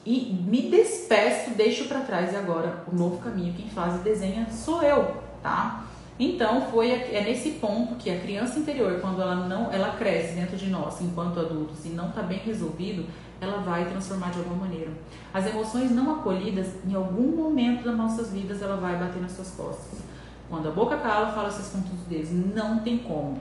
e 0.05 0.37
me 0.47 0.63
despeço, 0.63 1.51
deixo 1.51 1.87
para 1.87 2.01
trás 2.01 2.33
e 2.33 2.37
agora 2.37 2.85
o 2.91 2.95
novo 2.95 3.19
caminho 3.19 3.55
quem 3.55 3.69
faz 3.69 3.97
e 3.97 3.99
desenha 3.99 4.49
sou 4.51 4.83
eu, 4.83 5.17
tá? 5.43 5.85
Então 6.19 6.63
foi 6.71 6.91
é 6.91 7.23
nesse 7.23 7.53
ponto 7.53 7.97
que 7.97 8.11
a 8.11 8.19
criança 8.19 8.59
interior, 8.59 9.01
quando 9.01 9.21
ela 9.21 9.35
não, 9.47 9.71
ela 9.71 9.97
cresce 9.97 10.35
dentro 10.35 10.57
de 10.57 10.71
nós 10.71 11.01
enquanto 11.03 11.39
adultos 11.39 11.85
e 11.85 11.91
não 11.91 12.09
está 12.09 12.23
bem 12.23 12.39
resolvido, 12.39 13.05
ela 13.41 13.59
vai 13.59 13.85
transformar 13.85 14.31
de 14.31 14.39
alguma 14.39 14.67
maneira. 14.67 14.91
As 15.33 15.47
emoções 15.47 15.91
não 15.91 16.17
acolhidas, 16.17 16.69
em 16.87 16.95
algum 16.95 17.37
momento 17.37 17.85
das 17.85 17.97
nossas 17.97 18.33
vidas, 18.33 18.63
ela 18.63 18.77
vai 18.77 18.97
bater 18.97 19.21
nas 19.21 19.33
suas 19.33 19.51
costas. 19.51 20.01
Quando 20.49 20.69
a 20.69 20.71
boca 20.71 20.97
cala, 20.97 21.33
fala 21.33 21.51
seus 21.51 21.69
pontos 21.69 22.07
dedos. 22.09 22.31
Não 22.31 22.79
tem 22.79 22.99
como. 22.99 23.39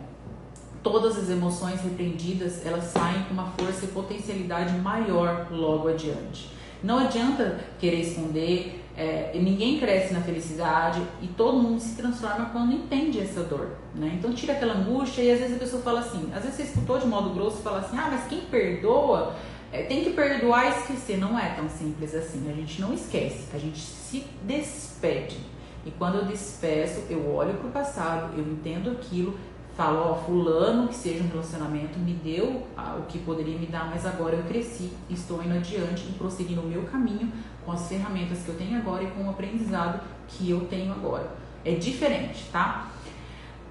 Todas 0.84 1.18
as 1.18 1.30
emoções 1.30 1.82
repreendidas, 1.82 2.66
elas 2.66 2.86
saem 2.86 3.24
com 3.24 3.34
uma 3.34 3.48
força 3.58 3.86
e 3.86 3.88
potencialidade 3.88 4.78
maior 4.80 5.48
logo 5.50 5.88
adiante. 5.88 6.52
Não 6.84 7.00
adianta 7.00 7.60
querer 7.80 8.02
esconder, 8.02 8.85
é, 8.98 9.32
ninguém 9.36 9.80
cresce 9.80 10.14
na 10.14 10.22
felicidade 10.22 11.02
e 11.22 11.28
todo 11.28 11.58
mundo 11.58 11.80
se 11.80 11.96
transforma 11.96 12.50
quando 12.52 12.74
entende 12.74 13.20
essa 13.20 13.44
dor, 13.44 13.72
né? 13.94 14.16
Então 14.18 14.34
tira 14.34 14.54
aquela 14.54 14.74
angústia 14.74 15.22
e 15.22 15.32
às 15.32 15.40
vezes 15.40 15.56
a 15.56 15.60
pessoa 15.60 15.82
fala 15.82 16.00
assim, 16.00 16.32
às 16.34 16.44
vezes 16.44 16.56
você 16.56 16.64
escutou 16.64 16.98
de 16.98 17.06
modo 17.06 17.32
grosso 17.32 17.60
e 17.60 17.64
fala 17.64 17.80
assim, 17.80 17.98
ah, 17.98 18.10
mas 18.12 18.26
quem 18.28 18.42
perdoa 18.42 19.36
é, 19.72 19.84
tem 19.84 20.04
que 20.04 20.12
perdoar 20.12 20.68
e 20.68 20.70
esquecer. 20.70 21.18
Não 21.18 21.38
é 21.38 21.50
tão 21.50 21.68
simples 21.68 22.16
assim. 22.16 22.50
A 22.50 22.54
gente 22.54 22.82
não 22.82 22.94
esquece, 22.94 23.48
a 23.54 23.58
gente 23.58 23.80
se 23.80 24.26
despede. 24.44 25.38
E 25.86 25.92
quando 25.92 26.16
eu 26.16 26.26
despeço, 26.26 27.04
eu 27.10 27.30
olho 27.36 27.54
para 27.56 27.68
o 27.68 27.72
passado, 27.72 28.34
eu 28.38 28.44
entendo 28.44 28.90
aquilo, 28.90 29.38
falo, 29.76 30.12
ó, 30.12 30.16
fulano 30.16 30.88
que 30.88 30.96
seja 30.96 31.24
um 31.24 31.28
relacionamento 31.28 32.00
me 32.00 32.14
deu 32.14 32.64
ah, 32.76 32.98
o 32.98 33.04
que 33.04 33.20
poderia 33.20 33.58
me 33.58 33.68
dar, 33.68 33.90
mas 33.90 34.06
agora 34.06 34.36
eu 34.36 34.44
cresci, 34.44 34.92
estou 35.10 35.44
indo 35.44 35.54
adiante 35.54 36.08
e 36.10 36.14
prossegui 36.14 36.56
no 36.56 36.64
meu 36.64 36.84
caminho 36.84 37.32
com 37.66 37.72
as 37.72 37.88
ferramentas 37.88 38.40
que 38.44 38.50
eu 38.50 38.56
tenho 38.56 38.78
agora 38.78 39.04
e 39.04 39.08
com 39.08 39.24
o 39.24 39.30
aprendizado 39.30 40.00
que 40.28 40.50
eu 40.50 40.62
tenho 40.62 40.92
agora. 40.92 41.30
É 41.64 41.72
diferente, 41.72 42.50
tá? 42.52 42.92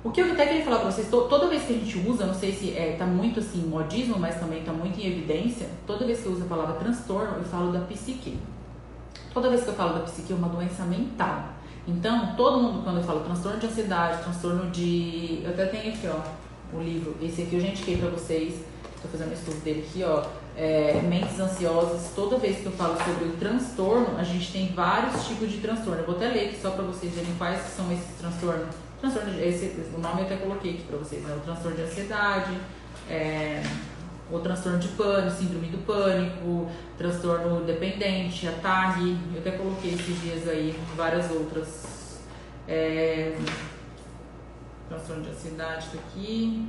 O 0.02 0.10
que 0.10 0.20
eu 0.20 0.32
até 0.32 0.44
queria 0.44 0.64
falar 0.64 0.80
pra 0.80 0.90
vocês, 0.90 1.08
toda 1.08 1.48
vez 1.48 1.62
que 1.62 1.72
a 1.72 1.76
gente 1.76 1.98
usa, 2.06 2.26
não 2.26 2.34
sei 2.34 2.52
se 2.52 2.76
é, 2.76 2.94
tá 2.98 3.06
muito 3.06 3.40
assim, 3.40 3.66
modismo, 3.66 4.18
mas 4.18 4.38
também 4.38 4.62
tá 4.62 4.70
muito 4.70 5.00
em 5.00 5.06
evidência, 5.06 5.66
toda 5.86 6.04
vez 6.04 6.20
que 6.20 6.26
eu 6.26 6.32
uso 6.32 6.44
a 6.44 6.46
palavra 6.46 6.74
transtorno, 6.74 7.38
eu 7.38 7.44
falo 7.44 7.72
da 7.72 7.80
psique. 7.80 8.38
Toda 9.32 9.48
vez 9.48 9.62
que 9.62 9.68
eu 9.68 9.74
falo 9.74 9.94
da 9.94 10.00
psique, 10.00 10.32
é 10.32 10.36
uma 10.36 10.48
doença 10.48 10.84
mental. 10.84 11.54
Então, 11.88 12.34
todo 12.36 12.62
mundo, 12.62 12.82
quando 12.82 12.98
eu 12.98 13.02
falo 13.02 13.20
transtorno 13.20 13.58
de 13.58 13.66
ansiedade, 13.66 14.22
transtorno 14.22 14.70
de. 14.70 15.40
Eu 15.42 15.50
até 15.50 15.66
tenho 15.66 15.94
aqui, 15.94 16.06
ó, 16.06 16.76
o 16.76 16.82
livro. 16.82 17.16
Esse 17.22 17.42
aqui 17.42 17.56
eu 17.56 17.60
já 17.60 17.68
indiquei 17.68 17.96
pra 17.96 18.10
vocês. 18.10 18.62
Tô 19.02 19.08
fazendo 19.08 19.30
um 19.30 19.34
estudo 19.34 19.62
dele 19.64 19.86
aqui, 19.88 20.02
ó. 20.04 20.22
É, 20.56 21.00
mentes 21.02 21.38
ansiosas. 21.40 22.12
Toda 22.14 22.36
vez 22.38 22.58
que 22.58 22.66
eu 22.66 22.72
falo 22.72 22.96
sobre 22.96 23.24
o 23.24 23.32
transtorno, 23.32 24.16
a 24.16 24.22
gente 24.22 24.52
tem 24.52 24.72
vários 24.72 25.26
tipos 25.26 25.50
de 25.50 25.58
transtorno. 25.58 26.00
Eu 26.00 26.06
vou 26.06 26.16
até 26.16 26.28
ler 26.28 26.48
aqui 26.48 26.60
só 26.60 26.70
pra 26.70 26.84
vocês 26.84 27.12
verem 27.12 27.34
quais 27.36 27.60
são 27.76 27.90
esses 27.92 28.16
transtornos. 28.18 28.74
Transtorno 29.00 29.32
de, 29.32 29.42
esse, 29.42 29.74
o 29.94 29.98
nome 29.98 30.20
eu 30.20 30.26
até 30.26 30.36
coloquei 30.36 30.74
aqui 30.74 30.82
pra 30.82 30.96
vocês, 30.96 31.22
né? 31.22 31.34
O 31.36 31.40
transtorno 31.40 31.76
de 31.76 31.82
ansiedade. 31.82 32.56
É, 33.10 33.62
o 34.30 34.38
transtorno 34.38 34.78
de 34.78 34.88
pânico, 34.88 35.36
síndrome 35.36 35.66
do 35.68 35.78
pânico, 35.84 36.70
transtorno 36.96 37.64
dependente, 37.64 38.48
ATAG, 38.48 39.18
eu 39.34 39.40
até 39.40 39.52
coloquei 39.52 39.92
esses 39.92 40.20
dias 40.22 40.48
aí 40.48 40.78
várias 40.96 41.30
outras. 41.30 42.18
É, 42.66 43.36
transtorno 44.88 45.22
de 45.22 45.30
ansiedade 45.30 45.88
tá 45.88 45.98
aqui. 45.98 46.68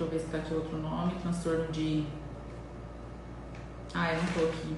Deixa 0.00 0.14
eu 0.14 0.18
ver 0.18 0.24
se 0.24 0.32
tá 0.32 0.38
aqui 0.38 0.54
outro 0.54 0.78
nome. 0.78 1.12
Transtorno 1.20 1.70
de. 1.70 2.06
Ah, 3.92 4.14
eu 4.14 4.22
não 4.22 4.32
tô 4.32 4.40
aqui. 4.46 4.76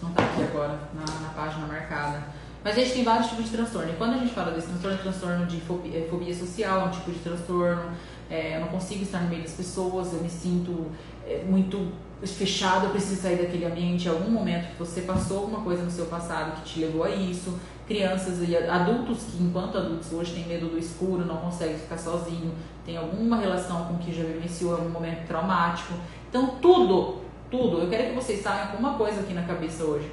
Não 0.00 0.12
tá 0.12 0.22
aqui 0.22 0.42
agora, 0.44 0.78
na, 0.94 1.20
na 1.20 1.30
página 1.30 1.66
marcada. 1.66 2.22
Mas 2.62 2.78
a 2.78 2.80
gente 2.80 2.92
tem 2.92 3.02
vários 3.02 3.28
tipos 3.28 3.46
de 3.46 3.50
transtorno. 3.50 3.90
E 3.90 3.96
quando 3.96 4.14
a 4.14 4.18
gente 4.18 4.32
fala 4.32 4.52
desse 4.52 4.68
transtorno, 4.68 4.96
é 4.96 5.02
transtorno 5.02 5.46
de 5.46 5.60
fobia, 5.62 5.98
é, 5.98 6.08
fobia 6.08 6.32
social, 6.32 6.82
é 6.82 6.84
um 6.84 6.90
tipo 6.90 7.10
de 7.10 7.18
transtorno 7.18 7.90
é, 8.30 8.56
eu 8.56 8.60
não 8.60 8.68
consigo 8.68 9.02
estar 9.02 9.20
no 9.20 9.28
meio 9.28 9.42
das 9.42 9.52
pessoas, 9.52 10.12
eu 10.12 10.20
me 10.20 10.30
sinto 10.30 10.86
é, 11.26 11.44
muito 11.44 11.92
fechado, 12.24 12.86
eu 12.86 12.90
preciso 12.90 13.20
sair 13.20 13.36
daquele 13.36 13.66
ambiente. 13.66 14.08
Algum 14.08 14.30
momento 14.30 14.70
que 14.72 14.78
você 14.78 15.02
passou 15.02 15.40
alguma 15.40 15.60
coisa 15.60 15.82
no 15.82 15.90
seu 15.90 16.06
passado 16.06 16.62
que 16.62 16.72
te 16.72 16.80
levou 16.80 17.04
a 17.04 17.10
isso. 17.10 17.58
Crianças 17.86 18.48
e 18.48 18.56
adultos 18.56 19.24
que, 19.24 19.42
enquanto 19.42 19.76
adultos, 19.76 20.10
hoje 20.10 20.32
têm 20.32 20.46
medo 20.46 20.68
do 20.68 20.78
escuro, 20.78 21.26
não 21.26 21.36
conseguem 21.36 21.76
ficar 21.76 21.98
sozinho, 21.98 22.52
tem 22.84 22.96
alguma 22.96 23.36
relação 23.36 23.84
com 23.86 23.94
o 23.94 23.98
que 23.98 24.14
já 24.14 24.22
vivenciou 24.22 24.72
algum 24.72 24.90
momento 24.90 25.26
traumático. 25.26 25.94
Então, 26.28 26.56
tudo, 26.60 27.20
tudo, 27.50 27.78
eu 27.78 27.88
quero 27.88 28.10
que 28.10 28.14
vocês 28.14 28.42
saibam 28.42 28.72
com 28.72 28.78
uma 28.78 28.94
coisa 28.94 29.20
aqui 29.20 29.32
na 29.32 29.42
cabeça 29.42 29.84
hoje. 29.84 30.10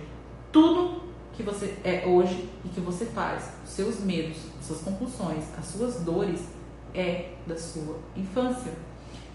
Tudo 0.52 1.02
que 1.34 1.44
você 1.44 1.78
é 1.84 2.06
hoje 2.06 2.50
e 2.64 2.70
que 2.70 2.80
você 2.80 3.06
faz, 3.06 3.52
os 3.64 3.70
seus 3.72 4.00
medos, 4.02 4.38
suas 4.62 4.82
compulsões, 4.82 5.46
as 5.58 5.66
suas 5.66 6.02
dores, 6.02 6.48
é 6.94 7.32
da 7.48 7.58
sua 7.58 7.98
infância. 8.16 8.74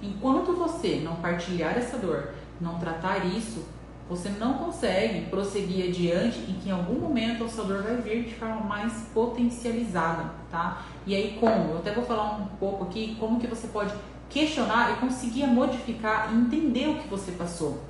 Enquanto 0.02 0.52
você 0.52 1.00
não 1.02 1.16
partilhar 1.16 1.76
essa 1.76 1.98
dor, 1.98 2.30
não 2.60 2.78
tratar 2.78 3.24
isso, 3.26 3.64
você 4.08 4.28
não 4.28 4.54
consegue 4.54 5.26
prosseguir 5.26 5.88
adiante 5.88 6.38
e 6.48 6.58
que 6.62 6.68
em 6.68 6.72
algum 6.72 7.00
momento 7.00 7.44
a 7.44 7.48
sua 7.48 7.64
dor 7.64 7.82
vai 7.82 7.96
vir 7.96 8.24
de 8.24 8.34
forma 8.34 8.60
mais 8.60 8.92
potencializada, 9.12 10.30
tá? 10.50 10.82
E 11.04 11.14
aí 11.14 11.36
como? 11.40 11.70
Eu 11.70 11.78
até 11.78 11.92
vou 11.92 12.04
falar 12.04 12.36
um 12.36 12.46
pouco 12.58 12.84
aqui 12.84 13.16
como 13.18 13.40
que 13.40 13.48
você 13.48 13.66
pode 13.66 13.92
questionar 14.30 14.92
e 14.92 14.96
conseguir 14.96 15.46
modificar 15.46 16.32
e 16.32 16.36
entender 16.36 16.88
o 16.88 16.98
que 16.98 17.08
você 17.08 17.32
passou. 17.32 17.82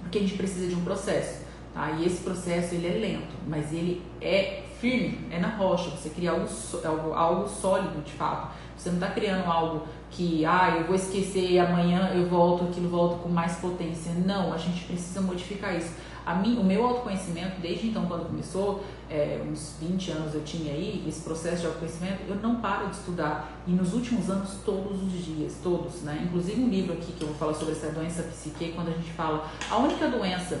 Porque 0.00 0.18
a 0.18 0.20
gente 0.22 0.34
precisa 0.34 0.68
de 0.68 0.74
um 0.74 0.82
processo, 0.82 1.44
tá? 1.74 1.90
E 1.92 2.06
esse 2.06 2.22
processo 2.22 2.74
ele 2.74 2.86
é 2.86 2.98
lento, 2.98 3.34
mas 3.46 3.72
ele 3.72 4.02
é 4.20 4.62
firme, 4.80 5.28
é 5.30 5.38
na 5.38 5.48
rocha, 5.48 5.90
você 5.90 6.08
cria 6.10 6.32
algo, 6.32 6.48
algo, 6.84 7.12
algo 7.12 7.48
sólido 7.48 8.02
de 8.02 8.12
fato. 8.12 8.52
Você 8.76 8.88
não 8.88 8.96
está 8.96 9.10
criando 9.10 9.46
algo 9.46 9.86
que, 10.12 10.44
ah, 10.44 10.76
eu 10.78 10.84
vou 10.84 10.94
esquecer 10.94 11.58
amanhã 11.58 12.12
eu 12.14 12.28
volto, 12.28 12.64
aquilo 12.64 12.88
volta 12.88 13.16
com 13.16 13.28
mais 13.28 13.56
potência. 13.56 14.12
Não, 14.12 14.52
a 14.52 14.58
gente 14.58 14.84
precisa 14.84 15.20
modificar 15.20 15.76
isso. 15.76 15.92
A 16.24 16.36
mim, 16.36 16.56
o 16.56 16.62
meu 16.62 16.86
autoconhecimento, 16.86 17.60
desde 17.60 17.88
então, 17.88 18.06
quando 18.06 18.26
começou, 18.26 18.84
é, 19.10 19.42
uns 19.44 19.76
20 19.80 20.12
anos 20.12 20.34
eu 20.34 20.44
tinha 20.44 20.72
aí, 20.72 21.04
esse 21.08 21.20
processo 21.22 21.62
de 21.62 21.66
autoconhecimento, 21.66 22.22
eu 22.28 22.36
não 22.36 22.60
paro 22.60 22.88
de 22.88 22.96
estudar. 22.96 23.50
E 23.66 23.72
nos 23.72 23.92
últimos 23.92 24.30
anos, 24.30 24.58
todos 24.64 25.02
os 25.02 25.24
dias, 25.24 25.56
todos, 25.62 26.02
né? 26.02 26.22
Inclusive 26.24 26.62
um 26.62 26.68
livro 26.68 26.92
aqui 26.92 27.10
que 27.12 27.22
eu 27.22 27.28
vou 27.28 27.36
falar 27.36 27.54
sobre 27.54 27.72
essa 27.72 27.90
doença 27.90 28.22
psique, 28.22 28.72
quando 28.72 28.88
a 28.88 28.92
gente 28.92 29.10
fala, 29.12 29.50
a 29.68 29.78
única 29.78 30.08
doença 30.08 30.60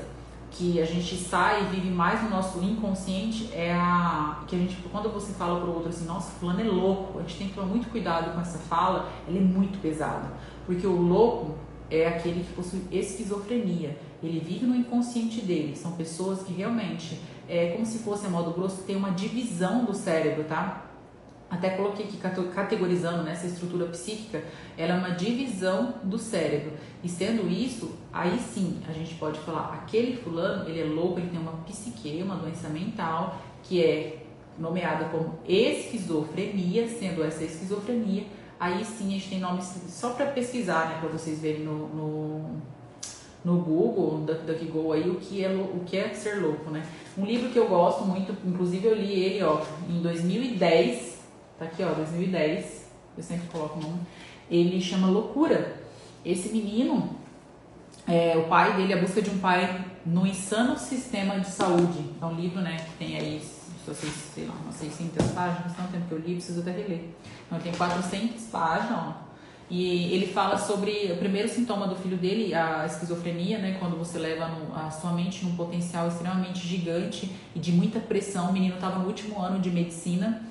que 0.52 0.80
a 0.80 0.84
gente 0.84 1.16
sai 1.16 1.62
e 1.62 1.66
vive 1.66 1.90
mais 1.90 2.22
no 2.22 2.30
nosso 2.30 2.62
inconsciente 2.62 3.48
é 3.52 3.72
a 3.72 4.42
que 4.46 4.54
a 4.54 4.58
gente 4.58 4.76
quando 4.90 5.10
você 5.10 5.32
fala 5.32 5.60
para 5.60 5.68
o 5.68 5.74
outro 5.74 5.88
assim, 5.88 6.04
nossa, 6.04 6.30
fulano 6.32 6.60
é 6.60 6.64
louco, 6.64 7.18
a 7.18 7.22
gente 7.22 7.38
tem 7.38 7.48
que 7.48 7.54
tomar 7.54 7.68
muito 7.68 7.88
cuidado 7.88 8.34
com 8.34 8.40
essa 8.40 8.58
fala, 8.58 9.10
ela 9.26 9.36
é 9.36 9.40
muito 9.40 9.80
pesada, 9.80 10.32
porque 10.66 10.86
o 10.86 11.00
louco 11.00 11.54
é 11.90 12.06
aquele 12.06 12.44
que 12.44 12.52
possui 12.52 12.82
esquizofrenia, 12.90 13.98
ele 14.22 14.40
vive 14.40 14.66
no 14.66 14.76
inconsciente 14.76 15.40
dele, 15.40 15.74
são 15.74 15.92
pessoas 15.92 16.42
que 16.42 16.52
realmente 16.52 17.18
é 17.48 17.72
como 17.72 17.84
se 17.84 17.98
fosse 17.98 18.26
a 18.26 18.30
modo 18.30 18.52
grosso 18.52 18.82
tem 18.82 18.96
uma 18.96 19.10
divisão 19.10 19.84
do 19.84 19.94
cérebro, 19.94 20.44
tá? 20.44 20.91
Até 21.52 21.68
coloquei 21.68 22.06
aqui 22.06 22.16
categorizando 22.54 23.22
nessa 23.22 23.46
né, 23.46 23.52
estrutura 23.52 23.84
psíquica, 23.88 24.42
ela 24.74 24.94
é 24.94 24.96
uma 24.96 25.10
divisão 25.10 25.96
do 26.02 26.16
cérebro. 26.16 26.72
E 27.04 27.08
sendo 27.10 27.46
isso, 27.46 27.92
aí 28.10 28.38
sim 28.38 28.80
a 28.88 28.92
gente 28.92 29.16
pode 29.16 29.38
falar, 29.40 29.74
aquele 29.74 30.16
fulano, 30.16 30.66
ele 30.66 30.80
é 30.80 30.84
louco, 30.84 31.20
ele 31.20 31.28
tem 31.28 31.38
uma 31.38 31.52
psique, 31.66 32.22
uma 32.22 32.36
doença 32.36 32.70
mental, 32.70 33.38
que 33.62 33.84
é 33.84 34.22
nomeada 34.58 35.04
como 35.10 35.38
esquizofrenia, 35.46 36.88
sendo 36.88 37.22
essa 37.22 37.44
esquizofrenia, 37.44 38.24
aí 38.58 38.82
sim 38.82 39.08
a 39.08 39.10
gente 39.10 39.28
tem 39.28 39.38
nomes 39.38 39.76
só 39.88 40.14
para 40.14 40.26
pesquisar, 40.26 40.88
né, 40.88 40.98
para 41.00 41.10
vocês 41.10 41.38
verem 41.38 41.64
no, 41.64 41.88
no, 41.88 42.62
no 43.44 43.58
Google, 43.58 44.20
no 44.20 44.24
DuckDuckGo 44.24 44.92
aí, 44.92 45.10
o 45.10 45.16
que, 45.16 45.44
é, 45.44 45.50
o 45.50 45.80
que 45.84 45.98
é 45.98 46.14
ser 46.14 46.40
louco, 46.40 46.70
né. 46.70 46.82
Um 47.18 47.26
livro 47.26 47.50
que 47.50 47.58
eu 47.58 47.68
gosto 47.68 48.06
muito, 48.06 48.34
inclusive 48.42 48.86
eu 48.86 48.94
li 48.94 49.22
ele, 49.22 49.42
ó, 49.42 49.60
em 49.86 50.00
2010, 50.00 51.11
Tá 51.62 51.68
aqui, 51.68 51.84
ó, 51.84 51.94
2010. 51.94 52.90
Eu 53.16 53.22
sempre 53.22 53.46
coloco 53.46 53.78
o 53.78 53.82
nome. 53.82 54.00
Ele 54.50 54.80
chama 54.80 55.06
Loucura. 55.06 55.76
Esse 56.24 56.48
menino, 56.48 57.16
é, 58.08 58.36
o 58.36 58.48
pai 58.48 58.74
dele, 58.74 58.94
A 58.94 58.96
Busca 58.96 59.22
de 59.22 59.30
um 59.30 59.38
Pai 59.38 59.84
no 60.04 60.26
Insano 60.26 60.76
Sistema 60.76 61.38
de 61.38 61.46
Saúde. 61.46 62.04
É 62.20 62.24
um 62.24 62.34
livro, 62.34 62.60
né, 62.60 62.78
que 62.78 63.04
tem 63.04 63.16
aí, 63.16 63.40
vocês, 63.86 64.12
sei 64.34 64.46
lá, 64.46 64.54
umas 64.60 64.74
600 64.74 65.24
páginas, 65.28 65.76
tanto 65.76 65.92
tempo 65.92 66.06
que 66.08 66.12
eu 66.12 66.18
li, 66.18 66.34
preciso 66.34 66.62
até 66.62 66.72
reler. 66.72 67.04
Então, 67.46 67.60
tem 67.60 67.72
400 67.72 68.42
páginas, 68.46 68.98
ó. 68.98 69.14
E 69.70 70.12
ele 70.12 70.26
fala 70.26 70.58
sobre 70.58 71.12
o 71.12 71.16
primeiro 71.16 71.48
sintoma 71.48 71.86
do 71.86 71.94
filho 71.94 72.16
dele, 72.16 72.52
a 72.54 72.84
esquizofrenia, 72.86 73.58
né? 73.58 73.76
Quando 73.78 73.96
você 73.96 74.18
leva 74.18 74.50
a 74.74 74.90
sua 74.90 75.12
mente 75.12 75.44
num 75.44 75.54
potencial 75.54 76.08
extremamente 76.08 76.66
gigante 76.66 77.30
e 77.54 77.60
de 77.60 77.70
muita 77.70 78.00
pressão. 78.00 78.50
O 78.50 78.52
menino 78.52 78.74
estava 78.74 78.98
no 78.98 79.06
último 79.06 79.40
ano 79.40 79.60
de 79.60 79.70
medicina 79.70 80.50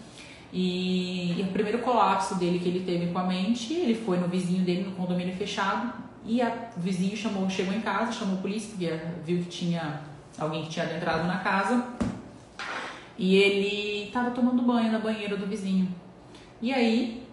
e, 0.54 1.40
e, 1.40 1.44
o 1.44 1.48
primeiro 1.48 1.80
colapso 1.80 2.36
dele 2.36 2.60
que 2.60 2.68
ele 2.68 2.82
teve 2.82 3.12
com 3.12 3.20
a 3.20 3.24
mente, 3.24 3.74
ele 3.74 3.96
foi 3.96 4.18
no 4.18 4.28
vizinho 4.28 4.64
dele 4.64 4.84
no 4.84 4.92
condomínio 4.92 5.34
fechado 5.36 5.94
e 6.26 6.42
a, 6.42 6.70
o 6.76 6.80
vizinho 6.80 7.16
chamou, 7.16 7.50
chegou 7.50 7.74
em 7.74 7.82
casa, 7.82 8.12
chamou 8.12 8.38
a 8.38 8.42
polícia 8.42 8.70
porque 8.70 9.00
viu 9.24 9.44
que 9.44 9.50
tinha 9.50 10.02
alguém 10.38 10.64
que 10.64 10.70
tinha 10.70 10.86
adentrado 10.86 11.26
na 11.26 11.38
casa 11.38 11.88
e 13.18 13.36
ele 13.36 14.08
estava 14.08 14.32
tomando 14.32 14.62
banho 14.62 14.92
na 14.92 15.00
banheira 15.00 15.38
do 15.38 15.46
vizinho. 15.46 15.88
E 16.62 16.74
aí, 16.74 17.24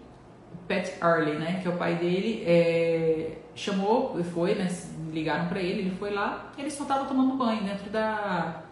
Pat 0.69 0.87
Early, 1.03 1.39
né, 1.39 1.61
que 1.61 1.69
é 1.69 1.71
o 1.71 1.77
pai 1.77 1.97
dele, 1.97 2.45
é, 2.47 3.39
chamou, 3.55 4.23
foi, 4.33 4.55
né, 4.55 4.69
ligaram 5.12 5.49
para 5.49 5.61
ele, 5.61 5.81
ele 5.81 5.97
foi 5.99 6.11
lá, 6.11 6.53
ele 6.57 6.71
só 6.71 6.85
estava 6.85 7.07
tomando 7.07 7.37
banho 7.37 7.64
dentro 7.64 7.91
da 7.91 8.62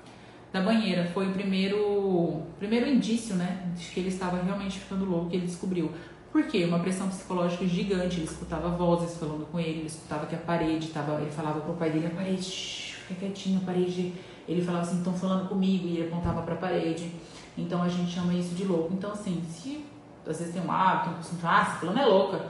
da 0.52 0.60
banheira. 0.60 1.04
Foi 1.12 1.28
o 1.28 1.32
primeiro, 1.32 2.42
primeiro 2.58 2.88
indício, 2.88 3.34
né, 3.34 3.70
de 3.76 3.86
que 3.86 4.00
ele 4.00 4.08
estava 4.08 4.42
realmente 4.42 4.78
ficando 4.78 5.04
louco, 5.04 5.30
que 5.30 5.36
ele 5.36 5.46
descobriu. 5.46 5.90
Por 6.32 6.44
quê? 6.44 6.64
Uma 6.64 6.80
pressão 6.80 7.08
psicológica 7.08 7.66
gigante. 7.66 8.18
Ele 8.18 8.26
escutava 8.26 8.68
vozes 8.68 9.16
falando 9.16 9.46
com 9.50 9.58
ele, 9.58 9.78
ele 9.80 9.86
escutava 9.86 10.26
que 10.26 10.34
a 10.34 10.38
parede 10.38 10.88
estava. 10.88 11.20
Ele 11.20 11.30
falava 11.30 11.60
pro 11.60 11.74
pai 11.74 11.90
dele: 11.90 12.08
a 12.08 12.10
parede, 12.10 12.94
fica 13.08 13.20
quietinho, 13.20 13.60
a 13.62 13.64
parede. 13.64 14.12
Ele 14.46 14.60
falava 14.60 14.84
assim: 14.84 14.98
estão 14.98 15.14
falando 15.14 15.48
comigo, 15.48 15.86
e 15.86 15.96
ele 15.96 16.08
apontava 16.08 16.42
para 16.42 16.54
a 16.54 16.58
parede. 16.58 17.10
Então 17.56 17.82
a 17.82 17.88
gente 17.88 18.10
chama 18.10 18.34
isso 18.34 18.54
de 18.54 18.64
louco. 18.64 18.92
Então, 18.92 19.12
assim, 19.12 19.42
se 19.48 19.84
às 20.26 20.38
vezes 20.38 20.52
tem 20.52 20.62
um 20.62 20.70
hábito, 20.70 21.10
um 21.10 21.14
costume, 21.14 21.40
ah, 21.44 21.78
esse 21.80 22.00
é 22.00 22.04
louca, 22.04 22.46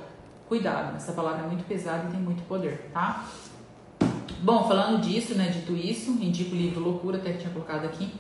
cuidado, 0.49 0.97
essa 0.97 1.13
palavra 1.13 1.45
é 1.45 1.47
muito 1.47 1.65
pesada 1.65 2.09
e 2.09 2.11
tem 2.11 2.21
muito 2.21 2.43
poder, 2.49 2.91
tá? 2.93 3.25
Bom, 4.43 4.69
falando 4.69 5.01
disso, 5.01 5.35
né, 5.35 5.49
dito 5.49 5.75
isso, 5.75 6.11
indico 6.11 6.55
o 6.55 6.59
livro 6.59 6.81
Loucura, 6.81 7.17
até 7.17 7.33
que 7.33 7.39
tinha 7.39 7.53
colocado 7.53 7.87
aqui. 7.87 8.13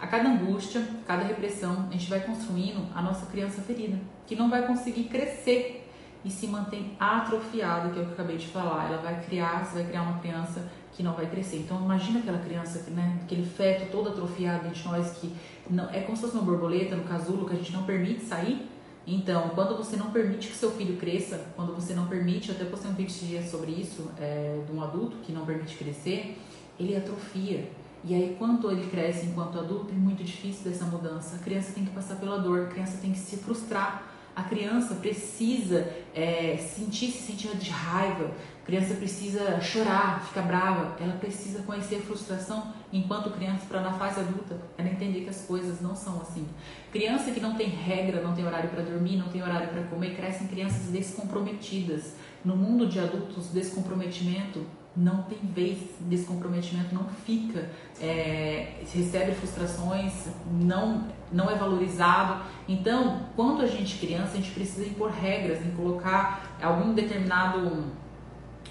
A 0.00 0.06
cada 0.08 0.28
angústia, 0.28 0.84
cada 1.06 1.22
repressão, 1.22 1.86
a 1.88 1.92
gente 1.92 2.10
vai 2.10 2.20
construindo 2.20 2.84
a 2.92 3.00
nossa 3.00 3.26
criança 3.26 3.62
ferida, 3.62 3.96
que 4.26 4.34
não 4.34 4.50
vai 4.50 4.66
conseguir 4.66 5.04
crescer 5.04 5.88
e 6.24 6.30
se 6.30 6.48
mantém 6.48 6.96
atrofiada, 6.98 7.90
que 7.90 7.98
é 7.98 8.02
o 8.02 8.04
que 8.06 8.10
eu 8.10 8.14
acabei 8.14 8.36
de 8.36 8.48
falar. 8.48 8.88
Ela 8.88 9.00
vai 9.00 9.22
criar, 9.24 9.64
você 9.64 9.74
vai 9.74 9.84
criar 9.84 10.02
uma 10.02 10.18
criança 10.18 10.68
que 10.92 11.02
não 11.02 11.14
vai 11.14 11.26
crescer. 11.26 11.58
Então 11.58 11.80
imagina 11.80 12.18
aquela 12.18 12.38
criança, 12.38 12.90
né, 12.90 13.20
aquele 13.22 13.46
feto 13.46 13.90
todo 13.92 14.08
atrofiado 14.08 14.68
de 14.68 14.84
nós 14.84 15.12
que 15.12 15.32
não 15.70 15.88
é 15.90 16.00
como 16.00 16.16
se 16.16 16.22
fosse 16.22 16.34
uma 16.34 16.44
borboleta 16.44 16.96
no 16.96 17.04
casulo 17.04 17.46
que 17.46 17.54
a 17.54 17.56
gente 17.56 17.72
não 17.72 17.84
permite 17.84 18.24
sair. 18.24 18.68
Então, 19.06 19.50
quando 19.50 19.76
você 19.76 19.96
não 19.96 20.10
permite 20.10 20.48
que 20.48 20.54
seu 20.54 20.70
filho 20.70 20.96
cresça, 20.96 21.46
quando 21.56 21.74
você 21.74 21.92
não 21.92 22.06
permite, 22.06 22.50
eu 22.50 22.54
até 22.54 22.64
postei 22.64 22.90
um 22.90 22.94
vídeo 22.94 23.50
sobre 23.50 23.72
isso, 23.72 24.08
é, 24.20 24.62
de 24.64 24.72
um 24.72 24.82
adulto 24.82 25.16
que 25.18 25.32
não 25.32 25.44
permite 25.44 25.76
crescer, 25.76 26.38
ele 26.78 26.96
atrofia. 26.96 27.68
E 28.04 28.14
aí, 28.14 28.36
quando 28.38 28.70
ele 28.70 28.88
cresce 28.88 29.26
enquanto 29.26 29.58
adulto, 29.58 29.90
é 29.90 29.94
muito 29.94 30.22
difícil 30.22 30.70
dessa 30.70 30.84
mudança. 30.84 31.36
A 31.36 31.38
criança 31.38 31.72
tem 31.72 31.84
que 31.84 31.90
passar 31.90 32.16
pela 32.16 32.38
dor, 32.38 32.66
a 32.66 32.66
criança 32.66 32.98
tem 33.00 33.12
que 33.12 33.18
se 33.18 33.36
frustrar. 33.36 34.11
A 34.34 34.42
criança 34.42 34.94
precisa 34.94 35.92
é, 36.14 36.56
sentir, 36.56 37.10
se 37.10 37.32
sentir 37.32 37.56
de 37.56 37.70
raiva, 37.70 38.30
a 38.62 38.66
criança 38.66 38.94
precisa 38.94 39.60
chorar, 39.60 40.24
ficar 40.24 40.42
brava, 40.42 40.96
ela 41.00 41.14
precisa 41.14 41.62
conhecer 41.62 41.96
a 41.96 42.00
frustração 42.00 42.72
enquanto 42.92 43.30
criança 43.30 43.66
para 43.68 43.80
na 43.80 43.92
fase 43.92 44.20
adulta 44.20 44.56
ela 44.78 44.88
entender 44.88 45.22
que 45.22 45.30
as 45.30 45.44
coisas 45.44 45.80
não 45.80 45.94
são 45.94 46.20
assim. 46.20 46.46
Criança 46.90 47.30
que 47.30 47.40
não 47.40 47.54
tem 47.56 47.68
regra, 47.68 48.22
não 48.22 48.34
tem 48.34 48.46
horário 48.46 48.70
para 48.70 48.82
dormir, 48.82 49.16
não 49.16 49.28
tem 49.28 49.42
horário 49.42 49.68
para 49.68 49.82
comer, 49.84 50.14
crescem 50.14 50.46
crianças 50.46 50.86
descomprometidas. 50.86 52.14
No 52.44 52.56
mundo 52.56 52.86
de 52.86 53.00
adultos, 53.00 53.48
descomprometimento 53.48 54.64
não 54.96 55.22
tem 55.22 55.38
vez, 55.38 55.78
descomprometimento 56.00 56.94
não 56.94 57.06
fica, 57.24 57.70
é, 58.00 58.74
recebe 58.92 59.32
frustrações, 59.32 60.26
não, 60.50 61.08
não 61.32 61.50
é 61.50 61.54
valorizado. 61.54 62.42
Então, 62.68 63.26
quando 63.34 63.62
a 63.62 63.66
gente 63.66 63.96
é 63.96 64.06
criança, 64.06 64.32
a 64.32 64.36
gente 64.36 64.50
precisa 64.50 64.86
impor 64.86 65.10
regras, 65.10 65.64
em 65.64 65.70
colocar 65.72 66.42
algum 66.62 66.92
determinado 66.92 67.84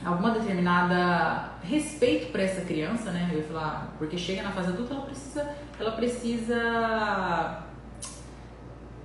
alguma 0.03 0.31
determinada 0.31 1.51
respeito 1.63 2.31
para 2.31 2.41
essa 2.41 2.61
criança, 2.61 3.11
né? 3.11 3.29
Eu 3.31 3.39
ia 3.39 3.43
falar, 3.43 3.93
porque 3.99 4.17
chega 4.17 4.41
na 4.41 4.51
fase 4.51 4.69
adulta, 4.69 4.95
ela 4.95 5.03
precisa, 5.03 5.55
ela 5.79 5.91
precisa 5.91 7.63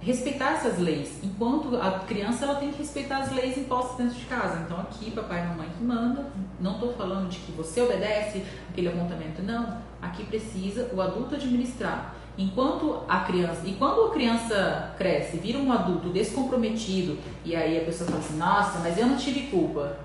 respeitar 0.01 0.53
essas 0.53 0.79
leis. 0.79 1.19
Enquanto 1.23 1.77
a 1.77 1.99
criança 2.01 2.45
ela 2.45 2.55
tem 2.55 2.71
que 2.71 2.79
respeitar 2.79 3.19
as 3.19 3.33
leis 3.33 3.59
impostas 3.59 3.97
dentro 3.97 4.15
de 4.15 4.25
casa. 4.27 4.63
Então 4.65 4.81
aqui 4.81 5.11
papai 5.11 5.45
e 5.45 5.49
mamãe 5.49 5.69
que 5.77 5.83
manda. 5.83 6.27
Não 6.61 6.75
estou 6.75 6.95
falando 6.95 7.29
de 7.29 7.39
que 7.39 7.53
você 7.53 7.81
obedece 7.81 8.45
aquele 8.71 8.89
apontamento, 8.89 9.43
não. 9.43 9.79
Aqui 10.01 10.25
precisa 10.25 10.89
o 10.95 11.01
adulto 11.01 11.35
administrar. 11.35 12.15
Enquanto 12.39 13.03
a 13.09 13.21
criança, 13.21 13.63
e 13.65 13.73
quando 13.73 14.05
a 14.05 14.11
criança 14.11 14.95
cresce, 14.99 15.39
vira 15.39 15.59
um 15.59 15.73
adulto 15.73 16.11
descomprometido, 16.11 17.19
e 17.45 17.57
aí 17.57 17.79
a 17.79 17.85
pessoa 17.85 18.11
fala 18.11 18.21
assim: 18.21 18.37
"Nossa, 18.37 18.79
mas 18.81 18.99
eu 18.99 19.07
não 19.07 19.17
tive 19.17 19.49
culpa". 19.49 19.99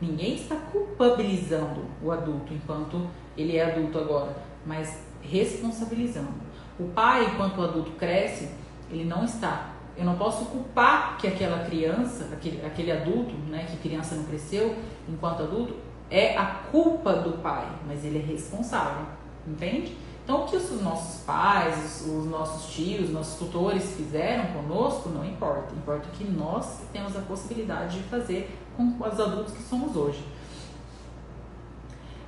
Ninguém 0.00 0.34
está 0.34 0.56
culpabilizando 0.56 1.84
o 2.02 2.10
adulto 2.10 2.52
enquanto 2.54 3.06
ele 3.36 3.56
é 3.56 3.64
adulto 3.64 3.98
agora, 3.98 4.34
mas 4.66 4.98
responsabilizando. 5.22 6.32
O 6.78 6.88
pai, 6.88 7.26
enquanto 7.26 7.58
o 7.58 7.62
adulto 7.62 7.90
cresce, 7.92 8.50
ele 8.90 9.04
não 9.04 9.24
está. 9.24 9.74
Eu 9.96 10.04
não 10.04 10.16
posso 10.16 10.46
culpar 10.46 11.18
que 11.18 11.28
aquela 11.28 11.64
criança, 11.64 12.30
aquele, 12.32 12.64
aquele 12.64 12.90
adulto, 12.90 13.34
né, 13.48 13.66
que 13.70 13.76
criança 13.76 14.14
não 14.14 14.24
cresceu 14.24 14.74
enquanto 15.08 15.42
adulto, 15.42 15.74
é 16.10 16.36
a 16.36 16.46
culpa 16.46 17.12
do 17.12 17.38
pai, 17.42 17.68
mas 17.86 18.04
ele 18.04 18.18
é 18.18 18.22
responsável, 18.22 19.06
entende? 19.46 19.96
Então, 20.24 20.44
o 20.44 20.46
que 20.46 20.56
os 20.56 20.82
nossos 20.82 21.22
pais, 21.22 22.06
os 22.06 22.26
nossos 22.26 22.72
tios, 22.72 23.10
nossos 23.10 23.38
tutores 23.38 23.94
fizeram 23.96 24.46
conosco 24.52 25.08
não 25.08 25.24
importa. 25.24 25.74
Importa 25.74 26.08
o 26.08 26.12
que 26.12 26.24
nós 26.24 26.82
temos 26.92 27.16
a 27.16 27.20
possibilidade 27.20 27.98
de 27.98 28.04
fazer 28.04 28.56
com 28.76 28.94
os 28.98 29.20
adultos 29.20 29.54
que 29.54 29.62
somos 29.62 29.96
hoje. 29.96 30.24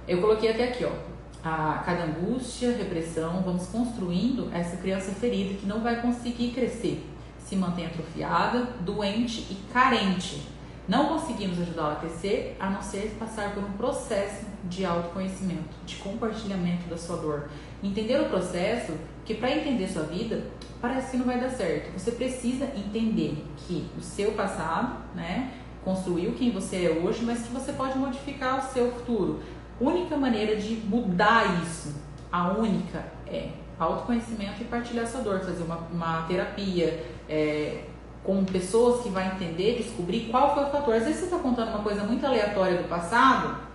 Eu 0.06 0.20
coloquei 0.20 0.50
até 0.50 0.64
aqui, 0.64 0.84
ó. 0.84 1.12
A 1.44 1.82
cada 1.84 2.04
angústia, 2.04 2.76
repressão, 2.76 3.42
vamos 3.42 3.66
construindo 3.66 4.48
essa 4.52 4.76
criança 4.76 5.10
ferida 5.12 5.54
que 5.54 5.66
não 5.66 5.80
vai 5.80 6.00
conseguir 6.00 6.52
crescer, 6.52 7.04
se 7.38 7.56
mantém 7.56 7.86
atrofiada, 7.86 8.64
doente 8.80 9.40
e 9.50 9.56
carente. 9.72 10.46
Não 10.88 11.06
conseguimos 11.06 11.60
ajudá-la 11.60 11.92
a 11.92 11.96
crescer 11.96 12.56
a 12.58 12.68
não 12.68 12.82
ser 12.82 13.16
passar 13.18 13.54
por 13.54 13.62
um 13.62 13.72
processo 13.72 14.44
de 14.64 14.84
autoconhecimento, 14.84 15.74
de 15.84 15.96
compartilhamento 15.96 16.88
da 16.88 16.96
sua 16.96 17.16
dor, 17.16 17.48
Entender 17.82 18.20
o 18.20 18.28
processo, 18.28 18.92
que 19.24 19.34
para 19.34 19.50
entender 19.50 19.88
sua 19.88 20.04
vida, 20.04 20.44
parece 20.80 21.12
que 21.12 21.16
não 21.16 21.26
vai 21.26 21.40
dar 21.40 21.50
certo. 21.50 21.92
Você 21.98 22.12
precisa 22.12 22.64
entender 22.76 23.44
que 23.56 23.86
o 23.98 24.00
seu 24.00 24.32
passado, 24.32 24.96
né, 25.14 25.52
construiu 25.84 26.32
quem 26.32 26.50
você 26.50 26.86
é 26.86 26.90
hoje, 26.90 27.24
mas 27.24 27.42
que 27.42 27.52
você 27.52 27.72
pode 27.72 27.98
modificar 27.98 28.58
o 28.58 28.72
seu 28.72 28.92
futuro. 28.92 29.40
Única 29.80 30.16
maneira 30.16 30.56
de 30.56 30.76
mudar 30.76 31.62
isso, 31.62 31.94
a 32.30 32.52
única 32.52 33.04
é 33.26 33.48
autoconhecimento 33.78 34.62
e 34.62 34.64
partilhar 34.64 35.06
sua 35.06 35.20
dor, 35.20 35.40
fazer 35.40 35.64
uma, 35.64 35.76
uma 35.92 36.22
terapia, 36.22 37.04
é, 37.28 37.84
com 38.22 38.44
pessoas 38.44 39.02
que 39.02 39.08
vai 39.08 39.26
entender, 39.26 39.78
descobrir 39.78 40.28
qual 40.30 40.54
foi 40.54 40.64
o 40.64 40.70
fator. 40.70 40.94
Às 40.94 41.04
vezes 41.04 41.18
você 41.18 41.24
está 41.24 41.38
contando 41.38 41.70
uma 41.70 41.82
coisa 41.82 42.04
muito 42.04 42.24
aleatória 42.24 42.78
do 42.80 42.88
passado 42.88 43.71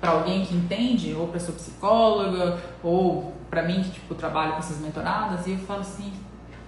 para 0.00 0.10
alguém 0.10 0.44
que 0.44 0.54
entende, 0.54 1.14
ou 1.14 1.28
para 1.28 1.40
sua 1.40 1.54
psicóloga, 1.54 2.62
ou 2.82 3.32
para 3.50 3.62
mim 3.62 3.82
que 3.82 3.90
tipo 3.90 4.14
trabalho 4.14 4.52
com 4.52 4.58
essas 4.58 4.80
mentoradas, 4.80 5.46
e 5.46 5.52
eu 5.52 5.58
falo 5.58 5.80
assim, 5.80 6.12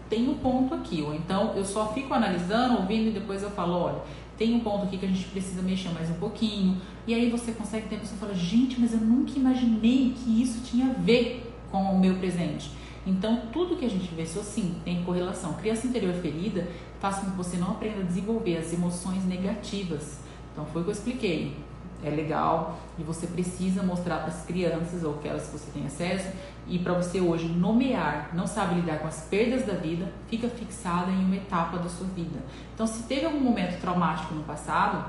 tem 0.09 0.29
um 0.29 0.35
ponto 0.35 0.74
aqui, 0.74 1.03
ou 1.03 1.14
então 1.14 1.53
eu 1.55 1.64
só 1.64 1.93
fico 1.93 2.14
analisando, 2.14 2.79
ouvindo 2.79 3.09
e 3.09 3.11
depois 3.11 3.43
eu 3.43 3.51
falo, 3.51 3.74
olha, 3.74 3.99
tem 4.39 4.55
um 4.55 4.61
ponto 4.61 4.85
aqui 4.85 4.97
que 4.97 5.05
a 5.05 5.09
gente 5.09 5.24
precisa 5.26 5.61
mexer 5.62 5.91
mais 5.91 6.09
um 6.09 6.14
pouquinho. 6.14 6.81
E 7.07 7.12
aí 7.12 7.29
você 7.29 7.51
consegue 7.51 7.89
ter 7.89 7.97
a 7.97 7.99
pessoa 7.99 8.18
fala, 8.20 8.35
gente, 8.35 8.81
mas 8.81 8.93
eu 8.93 9.01
nunca 9.01 9.33
imaginei 9.37 10.14
que 10.16 10.43
isso 10.43 10.61
tinha 10.62 10.91
a 10.91 10.93
ver 10.93 11.53
com 11.72 11.83
o 11.83 11.99
meu 11.99 12.14
presente. 12.16 12.70
Então, 13.05 13.43
tudo 13.53 13.76
que 13.76 13.85
a 13.85 13.91
gente 13.91 14.14
vê, 14.14 14.22
isso 14.22 14.41
sim, 14.43 14.76
tem 14.85 15.03
correlação. 15.03 15.55
Criança 15.55 15.87
interior 15.87 16.14
ferida 16.14 16.68
faz 17.01 17.16
com 17.16 17.31
que 17.31 17.37
você 17.37 17.57
não 17.57 17.72
aprenda 17.72 18.01
a 18.01 18.05
desenvolver 18.05 18.59
as 18.59 18.72
emoções 18.72 19.24
negativas. 19.24 20.20
Então, 20.53 20.66
foi 20.66 20.83
o 20.83 20.85
que 20.85 20.91
eu 20.91 20.95
expliquei 20.95 21.57
é 22.03 22.11
legal 22.11 22.78
e 22.99 23.03
você 23.03 23.26
precisa 23.26 23.82
mostrar 23.82 24.18
para 24.18 24.28
as 24.28 24.44
crianças 24.44 25.03
ou 25.03 25.14
aquelas 25.14 25.46
que 25.46 25.59
você 25.59 25.70
tem 25.72 25.86
acesso 25.86 26.28
e 26.66 26.78
para 26.78 26.92
você 26.92 27.20
hoje 27.20 27.49
nomear, 27.49 28.30
não 28.34 28.46
sabe 28.46 28.76
lidar 28.76 28.99
com 28.99 29.09
as 29.09 29.22
perdas 29.22 29.64
da 29.64 29.74
vida, 29.74 30.12
fica 30.28 30.49
fixada 30.49 31.11
em 31.11 31.24
uma 31.24 31.36
etapa 31.36 31.78
da 31.78 31.88
sua 31.88 32.07
vida. 32.09 32.38
Então, 32.74 32.86
se 32.86 33.05
teve 33.05 33.24
algum 33.24 33.40
momento 33.40 33.80
traumático 33.80 34.34
no 34.34 34.42
passado, 34.42 35.05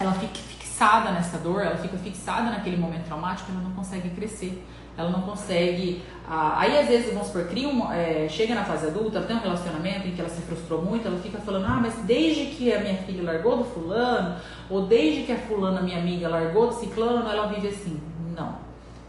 ela 0.00 0.12
fica 0.12 0.34
fixada 0.34 1.10
nessa 1.10 1.38
dor, 1.38 1.62
ela 1.62 1.76
fica 1.76 1.96
fixada 1.98 2.50
naquele 2.50 2.76
momento 2.76 3.04
traumático, 3.04 3.50
ela 3.52 3.60
não 3.60 3.72
consegue 3.72 4.10
crescer 4.10 4.64
ela 4.98 5.10
não 5.10 5.22
consegue. 5.22 6.02
Ah, 6.28 6.56
aí 6.58 6.76
às 6.76 6.88
vezes, 6.88 7.12
vamos 7.12 7.28
supor, 7.28 7.46
cria 7.46 7.68
um, 7.68 7.90
é, 7.90 8.28
chega 8.28 8.54
na 8.54 8.64
fase 8.64 8.88
adulta, 8.88 9.22
tem 9.22 9.36
um 9.36 9.40
relacionamento 9.40 10.08
em 10.08 10.12
que 10.12 10.20
ela 10.20 10.28
se 10.28 10.42
frustrou 10.42 10.82
muito, 10.82 11.06
ela 11.06 11.18
fica 11.20 11.38
falando, 11.38 11.66
ah, 11.66 11.78
mas 11.80 11.94
desde 12.04 12.46
que 12.46 12.70
a 12.72 12.80
minha 12.80 12.96
filha 12.96 13.22
largou 13.22 13.56
do 13.56 13.64
fulano, 13.64 14.36
ou 14.68 14.86
desde 14.86 15.22
que 15.22 15.32
a 15.32 15.38
fulana, 15.38 15.80
minha 15.80 15.98
amiga, 15.98 16.28
largou 16.28 16.66
do 16.66 16.74
ciclano, 16.74 17.30
ela 17.30 17.46
vive 17.46 17.68
assim. 17.68 17.98
Não. 18.36 18.56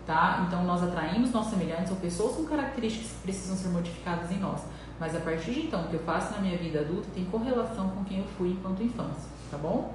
Tá? 0.06 0.46
Então 0.48 0.64
nós 0.64 0.82
atraímos 0.82 1.32
nossos 1.32 1.52
semelhantes 1.52 1.92
ou 1.92 1.98
pessoas 1.98 2.36
com 2.36 2.46
características 2.46 3.12
que 3.12 3.24
precisam 3.24 3.58
ser 3.58 3.70
modificadas 3.70 4.32
em 4.32 4.40
nós. 4.40 4.62
Mas 5.00 5.16
a 5.16 5.20
partir 5.20 5.52
de 5.52 5.62
então, 5.62 5.82
o 5.82 5.88
que 5.88 5.96
eu 5.96 6.00
faço 6.00 6.34
na 6.34 6.40
minha 6.40 6.58
vida 6.58 6.80
adulta 6.80 7.08
tem 7.14 7.26
correlação 7.26 7.90
com 7.90 8.04
quem 8.06 8.20
eu 8.20 8.26
fui 8.38 8.50
enquanto 8.50 8.82
infância, 8.82 9.30
tá 9.52 9.58
bom? 9.58 9.94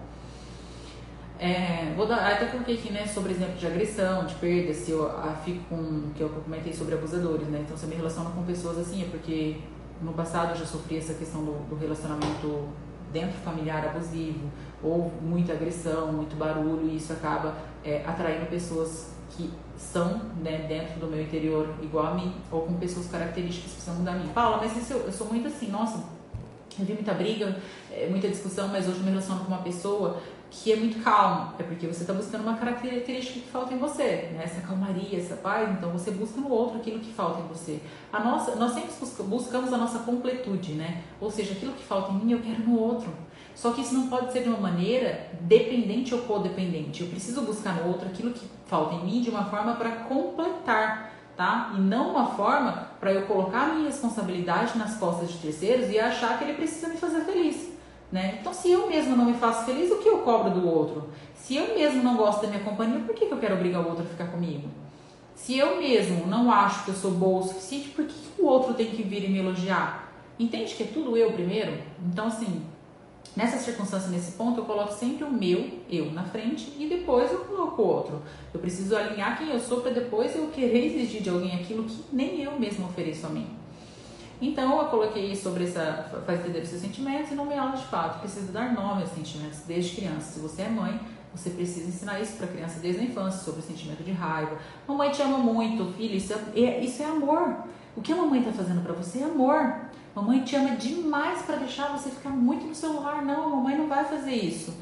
É, 1.39 1.93
vou 1.97 2.07
dar, 2.07 2.33
até 2.33 2.47
coloquei 2.47 2.77
aqui, 2.77 2.93
né, 2.93 3.07
sobre 3.07 3.33
exemplo 3.33 3.57
de 3.57 3.67
agressão, 3.67 4.25
de 4.25 4.35
perda, 4.37 4.73
se 4.73 4.93
eu 4.93 5.05
ah, 5.09 5.37
fico 5.45 5.65
com, 5.69 6.11
que 6.15 6.21
eu 6.21 6.29
comentei 6.29 6.73
sobre 6.73 6.95
abusadores, 6.95 7.49
né, 7.49 7.61
então 7.65 7.77
se 7.77 7.85
eu 7.85 7.89
me 7.89 7.97
relaciono 7.97 8.31
com 8.31 8.45
pessoas 8.45 8.79
assim, 8.79 9.03
é 9.03 9.07
porque 9.07 9.57
no 10.01 10.13
passado 10.13 10.51
eu 10.51 10.57
já 10.57 10.65
sofri 10.65 10.97
essa 10.97 11.15
questão 11.15 11.45
do, 11.45 11.69
do 11.69 11.75
relacionamento 11.75 12.69
dentro 13.13 13.37
familiar 13.39 13.85
abusivo, 13.87 14.51
ou 14.83 15.13
muita 15.23 15.53
agressão, 15.53 16.13
muito 16.13 16.37
barulho, 16.37 16.89
e 16.89 16.97
isso 16.97 17.13
acaba 17.13 17.55
é, 17.85 18.05
atraindo 18.07 18.47
pessoas 18.47 19.13
que 19.31 19.51
são 19.77 20.21
né, 20.43 20.67
dentro 20.69 21.01
do 21.01 21.07
meu 21.07 21.23
interior 21.23 21.69
igual 21.83 22.07
a 22.07 22.15
mim, 22.15 22.35
ou 22.51 22.63
com 22.63 22.75
pessoas 22.75 23.07
características 23.09 23.73
que 23.73 23.81
são 23.81 24.05
da 24.05 24.13
mim. 24.13 24.29
Paula, 24.35 24.59
mas 24.59 24.77
isso 24.77 24.93
eu, 24.93 25.13
sou 25.13 25.29
muito 25.29 25.49
assim, 25.49 25.71
nossa, 25.71 26.05
Eu 26.79 26.85
vi 26.85 26.93
muita 26.95 27.15
briga, 27.15 27.57
é, 27.91 28.09
muita 28.09 28.29
discussão, 28.29 28.69
mas 28.69 28.89
hoje 28.89 28.99
me 29.01 29.11
relaciono 29.11 29.41
com 29.45 29.49
uma 29.49 29.63
pessoa 29.63 30.21
que 30.63 30.73
é 30.73 30.77
muito 30.77 31.03
calmo. 31.03 31.53
É 31.59 31.63
porque 31.63 31.87
você 31.87 32.03
está 32.03 32.13
buscando 32.13 32.43
uma 32.43 32.57
característica 32.57 33.41
que 33.41 33.51
falta 33.51 33.75
em 33.75 33.79
você, 33.79 34.31
né? 34.33 34.43
essa 34.45 34.61
calmaria, 34.61 35.19
essa 35.19 35.35
paz. 35.37 35.69
Então 35.71 35.91
você 35.91 36.13
busca 36.13 36.41
no 36.41 36.49
outro 36.49 36.79
aquilo 36.79 37.01
que 37.01 37.13
falta 37.13 37.41
em 37.41 37.49
você. 37.49 37.81
A 38.13 38.21
nossa, 38.21 38.55
nós 38.55 38.73
sempre 38.73 38.91
buscamos 39.25 39.73
a 39.73 39.77
nossa 39.77 40.01
completude, 40.01 40.75
né? 40.75 41.03
Ou 41.21 41.31
seja, 41.31 41.53
aquilo 41.53 41.73
que 41.73 41.83
falta 41.83 42.13
em 42.13 42.17
mim 42.17 42.33
eu 42.33 42.41
quero 42.41 42.63
no 42.63 42.79
outro. 42.79 43.13
Só 43.55 43.73
que 43.73 43.81
isso 43.81 43.95
não 43.95 44.09
pode 44.09 44.33
ser 44.33 44.43
de 44.43 44.49
uma 44.49 44.59
maneira 44.59 45.31
dependente 45.41 46.15
ou 46.15 46.23
codependente. 46.23 47.03
Eu 47.03 47.09
preciso 47.09 47.43
buscar 47.43 47.75
no 47.75 47.89
outro 47.89 48.09
aquilo 48.09 48.33
que 48.33 48.49
falta 48.67 48.95
em 48.95 49.05
mim 49.05 49.21
de 49.21 49.31
uma 49.31 49.45
forma 49.45 49.75
para 49.75 49.91
completar, 49.91 51.13
tá? 51.37 51.73
E 51.77 51.81
não 51.81 52.11
uma 52.11 52.27
forma 52.31 52.89
para 53.01 53.13
eu 53.13 53.27
colocar 53.27 53.63
a 53.63 53.75
minha 53.75 53.87
responsabilidade 53.87 54.79
nas 54.79 54.97
costas 54.97 55.31
de 55.31 55.39
terceiros 55.39 55.91
e 55.91 55.99
achar 55.99 56.39
que 56.39 56.45
ele 56.45 56.55
precisa 56.55 56.89
me 56.89 56.97
fazer 56.97 57.21
feliz. 57.21 57.74
Né? 58.15 58.39
Então, 58.41 58.55
se 58.55 58.71
eu 58.71 58.89
mesmo 58.89 59.17
não 59.17 59.25
me 59.25 59.35
faço 59.35 59.65
feliz, 59.65 59.91
o 59.91 59.99
que 59.99 60.09
eu 60.09 60.19
cobro 60.19 60.49
do 60.49 60.69
outro? 60.69 61.09
Se 61.35 61.57
eu 61.57 61.75
mesmo 61.75 62.01
não 62.01 62.17
gosto 62.17 62.43
da 62.43 62.47
minha 62.47 62.63
companhia, 62.63 63.01
por 63.01 63.13
que, 63.13 63.27
que 63.27 63.33
eu 63.33 63.39
quero 63.39 63.57
obrigar 63.57 63.85
o 63.85 63.89
outro 63.89 64.05
a 64.05 64.07
ficar 64.07 64.27
comigo? 64.29 64.69
Se 65.35 65.59
eu 65.59 65.79
mesmo 65.79 66.25
não 66.29 66.49
acho 66.49 66.85
que 66.85 66.93
eu 66.93 66.95
sou 66.95 67.11
boa 67.11 67.41
o 67.41 67.43
suficiente, 67.43 67.89
por 67.89 68.05
que, 68.05 68.15
que 68.15 68.41
o 68.41 68.47
outro 68.47 68.73
tem 68.73 68.87
que 68.87 69.03
vir 69.03 69.25
e 69.25 69.29
me 69.29 69.41
elogiar? 69.41 70.13
Entende 70.39 70.77
que 70.77 70.85
é 70.85 70.87
tudo 70.87 71.17
eu 71.17 71.33
primeiro? 71.33 71.77
Então, 72.07 72.29
assim, 72.29 72.63
Nessa 73.35 73.59
circunstância, 73.59 74.11
nesse 74.11 74.31
ponto, 74.33 74.61
eu 74.61 74.65
coloco 74.65 74.93
sempre 74.93 75.25
o 75.25 75.33
meu, 75.33 75.69
eu, 75.91 76.13
na 76.13 76.23
frente 76.23 76.73
e 76.79 76.89
depois 76.89 77.33
eu 77.33 77.41
coloco 77.41 77.83
o 77.83 77.85
outro. 77.85 78.23
Eu 78.53 78.61
preciso 78.61 78.97
alinhar 78.97 79.37
quem 79.37 79.49
eu 79.49 79.59
sou 79.59 79.81
para 79.81 79.91
depois 79.91 80.37
eu 80.37 80.47
querer 80.55 80.87
exigir 80.87 81.21
de 81.21 81.31
alguém 81.31 81.53
aquilo 81.53 81.83
que 81.83 82.01
nem 82.13 82.41
eu 82.41 82.57
mesmo 82.61 82.87
ofereço 82.87 83.27
a 83.27 83.31
mim. 83.31 83.64
Então, 84.41 84.79
eu 84.79 84.87
coloquei 84.87 85.35
sobre 85.35 85.65
essa, 85.65 86.11
faz 86.27 86.41
entender 86.41 86.61
os 86.61 86.69
seus 86.69 86.83
sentimentos 86.83 87.31
e 87.31 87.35
nomeá-los 87.35 87.81
de 87.81 87.87
fato. 87.87 88.21
Precisa 88.21 88.53
dar 88.53 88.73
nome 88.73 89.03
aos 89.03 89.11
sentimentos 89.11 89.61
desde 89.67 89.97
criança. 89.97 90.33
Se 90.33 90.41
você 90.41 90.63
é 90.63 90.69
mãe, 90.69 91.01
você 91.35 91.51
precisa 91.51 91.89
ensinar 91.89 92.21
isso 92.21 92.37
para 92.37 92.47
a 92.47 92.49
criança 92.49 92.79
desde 92.81 93.01
a 93.01 93.05
infância, 93.05 93.45
sobre 93.45 93.61
o 93.61 93.63
sentimento 93.63 94.03
de 94.05 94.13
raiva. 94.13 94.57
Mamãe 94.87 95.11
te 95.11 95.21
ama 95.23 95.39
muito, 95.39 95.93
filho, 95.95 96.17
isso 96.17 96.33
é, 96.33 96.81
isso 96.81 97.03
é 97.03 97.07
amor. 97.07 97.57
O 97.97 98.01
que 98.01 98.13
a 98.13 98.17
mamãe 98.17 98.41
está 98.41 98.53
fazendo 98.53 98.83
para 98.83 98.93
você 98.93 99.21
é 99.21 99.25
amor. 99.25 99.75
Mamãe 100.15 100.43
te 100.43 100.55
ama 100.55 100.77
demais 100.77 101.43
para 101.43 101.57
deixar 101.57 101.89
você 101.89 102.09
ficar 102.09 102.31
muito 102.31 102.67
no 102.67 102.75
celular. 102.75 103.25
Não, 103.25 103.47
a 103.47 103.49
mamãe 103.49 103.77
não 103.77 103.89
vai 103.89 104.05
fazer 104.05 104.33
isso. 104.33 104.73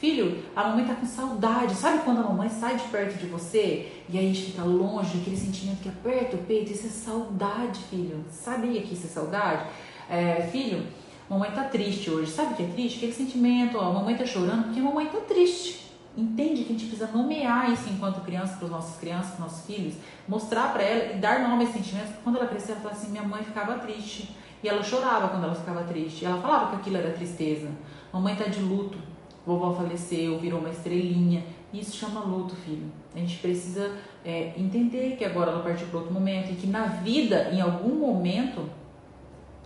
Filho, 0.00 0.42
a 0.56 0.64
mamãe 0.64 0.86
tá 0.86 0.94
com 0.94 1.04
saudade. 1.04 1.74
Sabe 1.74 2.02
quando 2.04 2.20
a 2.20 2.22
mamãe 2.22 2.48
sai 2.48 2.74
de 2.74 2.84
perto 2.84 3.18
de 3.18 3.26
você 3.26 3.92
e 4.08 4.18
aí 4.18 4.30
a 4.30 4.32
gente 4.32 4.52
fica 4.52 4.64
longe, 4.64 5.18
aquele 5.20 5.36
sentimento 5.36 5.82
que 5.82 5.90
aperta 5.90 6.36
o 6.36 6.38
peito? 6.38 6.72
Isso 6.72 6.86
é 6.86 6.90
saudade, 6.90 7.78
filho. 7.90 8.24
Sabia 8.30 8.80
que 8.80 8.94
isso 8.94 9.06
é 9.06 9.10
saudade? 9.10 9.66
É, 10.08 10.48
filho, 10.50 10.86
mamãe 11.28 11.50
tá 11.50 11.64
triste 11.64 12.10
hoje. 12.10 12.30
Sabe 12.30 12.54
o 12.54 12.56
que 12.56 12.62
é 12.62 12.66
triste? 12.68 12.96
Aquele 12.96 13.12
sentimento, 13.12 13.76
ó, 13.76 13.90
a 13.90 13.92
mamãe 13.92 14.16
tá 14.16 14.24
chorando 14.24 14.64
porque 14.64 14.80
a 14.80 14.82
mamãe 14.82 15.04
tá 15.04 15.18
triste. 15.18 15.92
Entende 16.16 16.64
que 16.64 16.72
a 16.72 16.78
gente 16.78 16.86
precisa 16.86 17.06
nomear 17.08 17.70
isso 17.70 17.90
enquanto 17.90 18.24
criança 18.24 18.56
para 18.56 18.64
os 18.64 18.70
nossos 18.70 18.96
crianças, 18.96 19.34
para 19.34 19.44
os 19.44 19.52
nossos 19.52 19.66
filhos, 19.66 19.94
mostrar 20.26 20.72
para 20.72 20.82
ela 20.82 21.12
e 21.12 21.18
dar 21.18 21.46
nome 21.46 21.66
a 21.66 21.68
esses 21.68 21.76
sentimentos. 21.76 22.14
Quando 22.24 22.36
ela 22.38 22.48
crescer, 22.48 22.72
ela 22.72 22.80
fala 22.80 22.94
assim: 22.94 23.10
minha 23.10 23.22
mãe 23.22 23.44
ficava 23.44 23.74
triste 23.74 24.34
e 24.62 24.68
ela 24.68 24.82
chorava 24.82 25.28
quando 25.28 25.44
ela 25.44 25.54
ficava 25.54 25.84
triste. 25.84 26.24
Ela 26.24 26.40
falava 26.40 26.70
que 26.70 26.76
aquilo 26.76 26.96
era 26.96 27.10
tristeza. 27.10 27.68
Mamãe 28.10 28.32
está 28.32 28.46
de 28.46 28.60
luto. 28.60 29.09
Vovó 29.58 29.74
faleceu, 29.74 30.38
virou 30.38 30.60
uma 30.60 30.70
estrelinha. 30.70 31.44
Isso 31.72 31.96
chama 31.96 32.20
luto, 32.20 32.54
filho. 32.56 32.90
A 33.14 33.18
gente 33.18 33.38
precisa 33.38 33.92
é, 34.24 34.52
entender 34.56 35.16
que 35.16 35.24
agora 35.24 35.50
ela 35.50 35.62
partiu 35.62 35.86
para 35.88 35.98
outro 35.98 36.12
momento 36.12 36.52
e 36.52 36.56
que 36.56 36.66
na 36.66 36.84
vida, 36.86 37.50
em 37.52 37.60
algum 37.60 37.94
momento, 37.94 38.68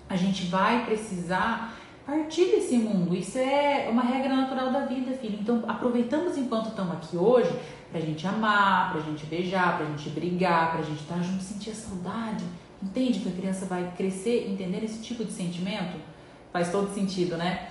a 0.09 0.16
gente 0.16 0.47
vai 0.47 0.85
precisar 0.85 1.74
partir 2.07 2.47
desse 2.47 2.76
mundo. 2.76 3.14
Isso 3.14 3.39
é 3.39 3.89
uma 3.91 4.03
regra 4.03 4.35
natural 4.35 4.70
da 4.70 4.80
vida, 4.80 5.12
filho. 5.12 5.39
Então, 5.41 5.64
aproveitamos 5.66 6.37
enquanto 6.37 6.68
estamos 6.68 6.93
aqui 6.95 7.16
hoje 7.16 7.51
para 7.91 8.01
a 8.01 8.05
gente 8.05 8.26
amar, 8.26 8.93
para 8.93 9.01
a 9.01 9.05
gente 9.05 9.24
beijar, 9.26 9.76
para 9.76 9.87
a 9.87 9.89
gente 9.91 10.11
brigar, 10.11 10.72
para 10.72 10.80
a 10.80 10.85
gente 10.85 11.01
estar 11.01 11.16
tá 11.16 11.22
junto, 11.22 11.43
sentir 11.43 11.70
a 11.70 11.74
saudade 11.74 12.45
Entende 12.85 13.20
que 13.20 13.28
a 13.30 13.32
criança 13.32 13.64
vai 13.64 13.93
crescer 13.97 14.51
entendendo 14.51 14.85
esse 14.85 15.03
tipo 15.03 15.24
de 15.24 15.32
sentimento? 15.32 15.97
Faz 16.53 16.70
todo 16.70 16.93
sentido, 16.93 17.37
né? 17.37 17.70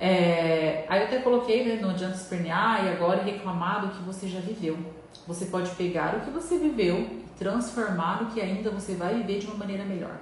É, 0.00 0.84
aí 0.88 1.00
eu 1.00 1.06
até 1.06 1.18
coloquei, 1.18 1.64
né, 1.64 1.78
não 1.80 1.90
adianta 1.90 2.16
espernear 2.16 2.84
e 2.84 2.88
agora 2.90 3.22
reclamar 3.22 3.82
do 3.82 3.88
que 3.94 4.02
você 4.02 4.28
já 4.28 4.40
viveu. 4.40 4.76
Você 5.26 5.46
pode 5.46 5.70
pegar 5.72 6.16
o 6.16 6.20
que 6.20 6.30
você 6.30 6.58
viveu 6.58 6.96
e 6.98 7.24
transformar 7.38 8.22
no 8.22 8.30
que 8.30 8.40
ainda 8.40 8.70
você 8.70 8.94
vai 8.94 9.14
viver 9.14 9.38
de 9.38 9.46
uma 9.46 9.56
maneira 9.56 9.84
melhor. 9.84 10.18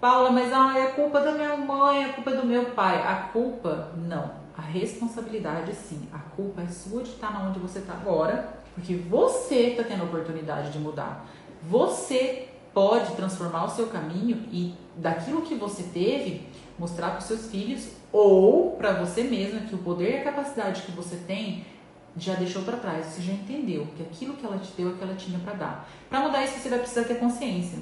Paula, 0.00 0.30
mas 0.30 0.52
ah, 0.52 0.78
é 0.78 0.88
culpa 0.88 1.20
da 1.20 1.32
minha 1.32 1.56
mãe, 1.56 2.04
é 2.04 2.08
culpa 2.12 2.30
do 2.32 2.46
meu 2.46 2.66
pai. 2.66 3.02
A 3.02 3.28
culpa, 3.32 3.92
não. 3.96 4.30
A 4.56 4.62
responsabilidade, 4.62 5.74
sim. 5.74 6.08
A 6.12 6.18
culpa 6.18 6.62
é 6.62 6.66
sua 6.66 7.02
de 7.02 7.10
estar 7.10 7.46
onde 7.46 7.58
você 7.58 7.78
está 7.78 7.94
agora, 7.94 8.48
porque 8.74 8.94
você 8.94 9.70
está 9.70 9.82
tendo 9.82 10.02
a 10.02 10.04
oportunidade 10.04 10.70
de 10.70 10.78
mudar. 10.78 11.26
Você 11.62 12.48
pode 12.74 13.16
transformar 13.16 13.64
o 13.64 13.70
seu 13.70 13.86
caminho 13.86 14.46
e 14.52 14.74
daquilo 14.96 15.42
que 15.42 15.54
você 15.54 15.82
teve 15.84 16.46
mostrar 16.78 17.10
para 17.10 17.18
os 17.18 17.24
seus 17.24 17.50
filhos 17.50 17.88
ou 18.12 18.72
para 18.72 18.92
você 18.92 19.22
mesma 19.22 19.60
que 19.60 19.74
o 19.74 19.78
poder 19.78 20.12
e 20.12 20.16
a 20.18 20.24
capacidade 20.24 20.82
que 20.82 20.92
você 20.92 21.16
tem 21.16 21.64
já 22.16 22.34
deixou 22.34 22.62
para 22.62 22.78
trás, 22.78 23.06
você 23.06 23.22
já 23.22 23.32
entendeu 23.32 23.86
que 23.94 24.02
aquilo 24.02 24.34
que 24.34 24.44
ela 24.44 24.58
te 24.58 24.72
deu 24.76 24.90
é 24.90 24.92
que 24.94 25.02
ela 25.02 25.14
tinha 25.14 25.38
para 25.38 25.52
dar. 25.52 25.88
Para 26.08 26.20
mudar 26.20 26.44
isso 26.44 26.58
você 26.58 26.68
vai 26.68 26.78
precisar 26.78 27.04
ter 27.04 27.18
consciência. 27.18 27.78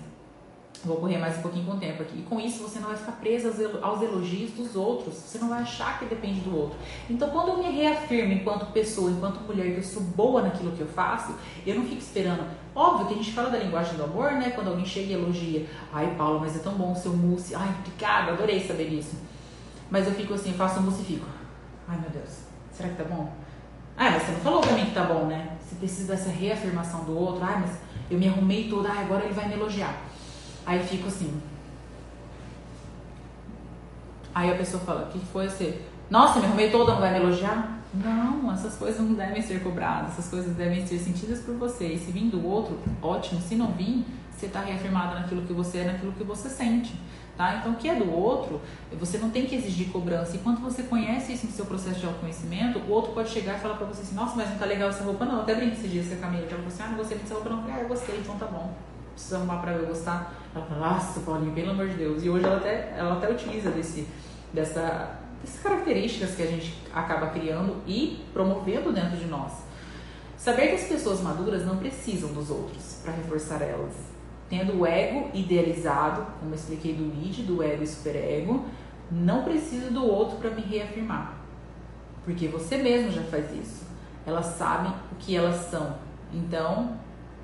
Vou 0.85 0.97
correr 0.97 1.17
mais 1.17 1.39
um 1.39 1.43
pouquinho 1.43 1.65
com 1.65 1.73
o 1.73 1.81
tempo 1.81 2.03
aqui. 2.03 2.19
E 2.19 2.23
com 2.23 2.39
isso 2.39 2.63
você 2.63 2.79
não 2.79 2.89
vai 2.89 2.97
ficar 2.97 3.13
presa 3.13 3.49
aos 3.81 4.03
elogios 4.03 4.51
dos 4.51 4.77
outros. 4.77 5.15
Você 5.15 5.39
não 5.39 5.49
vai 5.49 5.63
achar 5.63 5.99
que 5.99 6.05
depende 6.05 6.41
do 6.41 6.55
outro. 6.55 6.77
Então, 7.09 7.31
quando 7.31 7.49
eu 7.49 7.59
me 7.59 7.71
reafirmo 7.71 8.35
enquanto 8.35 8.71
pessoa, 8.71 9.11
enquanto 9.11 9.41
mulher, 9.41 9.73
que 9.73 9.79
eu 9.79 9.83
sou 9.83 10.03
boa 10.03 10.43
naquilo 10.43 10.73
que 10.73 10.81
eu 10.81 10.87
faço, 10.87 11.35
eu 11.67 11.77
não 11.77 11.85
fico 11.85 12.03
esperando. 12.03 12.45
Óbvio 12.75 13.07
que 13.07 13.15
a 13.15 13.17
gente 13.17 13.33
fala 13.33 13.51
da 13.51 13.59
linguagem 13.59 13.97
do 13.97 14.05
amor, 14.05 14.33
né? 14.33 14.51
Quando 14.51 14.69
alguém 14.69 14.85
chega 14.85 15.13
e 15.13 15.13
elogia. 15.13 15.67
Ai, 15.93 16.15
Paulo, 16.19 16.41
mas 16.41 16.57
é 16.57 16.59
tão 16.59 16.73
bom 16.75 16.93
o 16.93 16.97
seu 16.97 17.13
mousse. 17.13 17.55
Ai, 17.55 17.69
obrigada, 17.79 18.33
adorei 18.33 18.67
saber 18.67 18.91
disso. 18.91 19.17
Mas 19.91 20.07
eu 20.07 20.15
fico 20.15 20.35
assim, 20.35 20.51
eu 20.51 20.57
faço 20.57 20.81
um 20.81 20.83
mousse 20.83 21.03
e 21.03 21.05
fico. 21.05 21.27
Ai, 21.87 21.99
meu 22.01 22.11
Deus, 22.11 22.41
será 22.73 22.89
que 22.89 22.97
tá 22.97 23.05
bom? 23.05 23.33
Ah, 23.97 24.11
mas 24.11 24.25
você 24.25 24.33
não 24.33 24.41
falou 24.41 24.61
pra 24.61 24.73
mim 24.73 24.87
que 24.87 24.95
tá 24.95 25.05
bom, 25.05 25.27
né? 25.27 25.57
Você 25.61 25.77
precisa 25.77 26.17
dessa 26.17 26.31
reafirmação 26.31 27.05
do 27.05 27.17
outro. 27.17 27.45
Ai, 27.45 27.61
mas 27.61 27.79
eu 28.11 28.19
me 28.19 28.29
arrumei 28.29 28.69
toda. 28.69 28.91
Ai, 28.91 29.05
agora 29.05 29.25
ele 29.25 29.35
vai 29.35 29.47
me 29.47 29.55
elogiar. 29.55 29.95
Aí 30.67 30.83
fico 30.83 31.07
assim. 31.07 31.41
Aí 34.35 34.51
a 34.51 34.57
pessoa 34.57 34.83
fala, 34.83 35.05
o 35.05 35.13
que 35.13 35.25
foi 35.27 35.49
você? 35.49 35.81
Nossa, 36.11 36.41
me 36.41 36.47
arrumei 36.47 36.71
toda, 36.71 36.93
não 36.95 37.01
vai 37.01 37.13
me 37.13 37.21
elogiar? 37.21 37.79
Não, 38.03 38.53
essas 38.53 38.77
coisas 38.77 39.01
não 39.01 39.15
devem 39.15 39.43
ser 39.43 39.63
cobradas, 39.63 40.13
essas 40.13 40.29
coisas 40.29 40.55
devem 40.57 40.87
ser 40.87 40.99
sentidas 40.99 41.41
por 41.41 41.55
você. 41.55 41.89
E 41.89 41.99
se 41.99 42.11
vir 42.11 42.31
do 42.31 42.45
outro, 42.47 42.79
ótimo. 43.01 43.41
Se 43.41 43.55
não 43.55 43.73
vir, 43.73 44.05
você 44.31 44.47
está 44.47 44.61
reafirmada 44.61 45.21
naquilo 45.21 45.43
que 45.43 45.53
você 45.53 45.79
é, 45.79 45.85
naquilo 45.85 46.13
que 46.13 46.25
você 46.25 46.49
sente. 46.49 46.95
Tá? 47.37 47.57
Então, 47.57 47.73
o 47.73 47.77
que 47.77 47.89
é 47.89 47.95
do 47.97 48.13
outro, 48.13 48.61
você 48.93 49.19
não 49.19 49.31
tem 49.31 49.47
que 49.47 49.57
exigir 49.57 49.89
cobrança. 49.89 50.37
E 50.37 50.39
quando 50.39 50.61
você 50.61 50.85
conhece 50.85 51.33
isso 51.33 51.47
no 51.47 51.53
seu 51.53 51.67
processo 51.67 51.99
de 51.99 52.07
autoconhecimento, 52.07 52.79
o 52.79 52.91
outro 52.91 53.13
pode 53.13 53.29
chegar 53.31 53.57
e 53.57 53.61
falar 53.61 53.75
pra 53.75 53.87
você 53.87 54.03
assim: 54.03 54.15
Nossa, 54.15 54.37
mas 54.37 54.51
não 54.51 54.59
tá 54.59 54.67
legal 54.67 54.89
essa 54.89 55.03
roupa, 55.03 55.25
não. 55.25 55.37
Eu 55.37 55.41
até 55.43 55.55
brinco 55.55 55.73
esses 55.73 55.91
dias 55.91 56.09
com 56.09 56.15
a 56.15 56.19
Camila. 56.19 56.45
Já 56.45 56.57
falou 56.57 56.67
assim: 56.67 56.83
Ah, 56.83 56.89
não 56.89 56.97
gostei 56.97 57.19
dessa 57.19 57.35
roupa, 57.35 57.51
não. 57.51 57.65
Ah, 57.65 57.81
eu 57.81 57.89
gostei, 57.89 58.19
então 58.19 58.37
tá 58.37 58.47
bom 58.47 58.73
precisa 59.15 59.37
arrumar 59.39 59.59
para 59.59 59.73
eu 59.73 59.87
gostar. 59.87 60.35
Ela 60.55 60.67
fala, 60.67 60.89
nossa, 60.89 61.21
Paulinho, 61.21 61.53
pelo 61.53 61.71
amor 61.71 61.89
de 61.89 61.95
Deus. 61.95 62.23
E 62.23 62.29
hoje 62.29 62.45
ela 62.45 62.57
até, 62.57 62.95
ela 62.97 63.17
até 63.17 63.31
utiliza 63.31 63.71
desse, 63.71 64.07
dessa, 64.53 65.21
dessas 65.45 65.61
características 65.61 66.35
que 66.35 66.43
a 66.43 66.47
gente 66.47 66.75
acaba 66.93 67.29
criando 67.29 67.77
e 67.87 68.25
promovendo 68.33 68.93
dentro 68.93 69.17
de 69.17 69.27
nós. 69.27 69.53
Saber 70.37 70.69
que 70.69 70.75
as 70.75 70.85
pessoas 70.85 71.21
maduras 71.21 71.65
não 71.65 71.77
precisam 71.77 72.33
dos 72.33 72.51
outros 72.51 73.01
para 73.03 73.13
reforçar 73.13 73.63
elas. 73.63 73.93
Tendo 74.49 74.81
o 74.81 74.87
ego 74.87 75.31
idealizado, 75.33 76.27
como 76.41 76.53
eu 76.53 76.57
expliquei 76.57 76.95
do 76.95 77.05
lead, 77.05 77.43
do 77.43 77.63
ego 77.63 77.83
e 77.83 77.87
superego, 77.87 78.65
não 79.11 79.45
preciso 79.45 79.93
do 79.93 80.05
outro 80.05 80.39
para 80.39 80.51
me 80.51 80.63
reafirmar. 80.63 81.39
Porque 82.25 82.49
você 82.49 82.79
mesmo 82.79 83.11
já 83.11 83.23
faz 83.23 83.53
isso. 83.55 83.85
Elas 84.27 84.47
sabem 84.47 84.93
o 85.13 85.17
que 85.19 85.37
elas 85.37 85.71
são. 85.71 85.97
Então, 86.33 86.99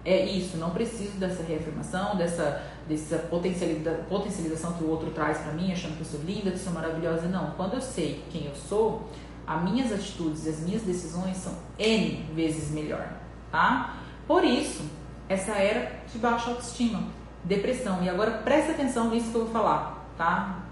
é 0.04 0.24
isso, 0.24 0.56
não 0.56 0.70
preciso 0.70 1.18
dessa 1.18 1.42
reafirmação, 1.42 2.16
dessa, 2.16 2.62
dessa 2.90 3.16
potencialização, 3.18 4.04
potencialização 4.08 4.72
que 4.74 4.84
o 4.84 4.90
outro 4.90 5.10
traz 5.12 5.38
para 5.38 5.52
mim, 5.52 5.72
achando 5.72 5.94
que 5.94 6.00
eu 6.00 6.06
sou 6.06 6.20
linda, 6.20 6.50
que 6.50 6.56
eu 6.56 6.58
sou 6.58 6.72
maravilhosa. 6.72 7.28
Não, 7.28 7.52
quando 7.52 7.74
eu 7.74 7.80
sei 7.80 8.22
quem 8.30 8.46
eu 8.46 8.54
sou, 8.54 9.08
as 9.46 9.62
minhas 9.62 9.92
atitudes 9.92 10.44
e 10.46 10.50
as 10.50 10.60
minhas 10.60 10.82
decisões 10.82 11.36
são 11.36 11.54
N 11.78 12.26
vezes 12.34 12.70
melhor, 12.70 13.08
tá? 13.50 13.96
Por 14.26 14.44
isso, 14.44 14.82
essa 15.28 15.52
era 15.52 16.00
de 16.12 16.18
baixa 16.18 16.50
autoestima, 16.50 17.04
depressão. 17.44 18.02
E 18.02 18.08
agora 18.08 18.32
preste 18.38 18.72
atenção 18.72 19.08
nisso 19.10 19.30
que 19.30 19.36
eu 19.36 19.44
vou 19.44 19.52
falar, 19.52 20.12
tá? 20.18 20.64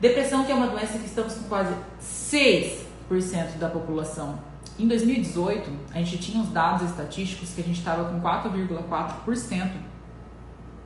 Depressão 0.00 0.44
que 0.44 0.52
é 0.52 0.54
uma 0.54 0.68
doença 0.68 0.98
que 0.98 1.06
estamos 1.06 1.34
com 1.34 1.44
quase 1.44 1.74
6% 2.02 3.58
da 3.58 3.68
população 3.68 4.50
em 4.80 4.88
2018, 4.88 5.70
a 5.92 5.98
gente 5.98 6.16
tinha 6.16 6.42
os 6.42 6.48
dados 6.48 6.88
estatísticos 6.88 7.50
que 7.50 7.60
a 7.60 7.64
gente 7.64 7.78
estava 7.78 8.04
com 8.04 8.18
4,4% 8.18 9.70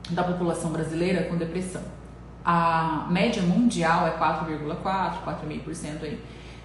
da 0.09 0.23
população 0.23 0.71
brasileira 0.71 1.23
com 1.23 1.35
depressão. 1.35 1.81
A 2.43 3.07
média 3.09 3.41
mundial 3.41 4.07
é 4.07 4.17
4,4%, 4.17 5.23
4,5% 5.23 6.03
aí. 6.03 6.21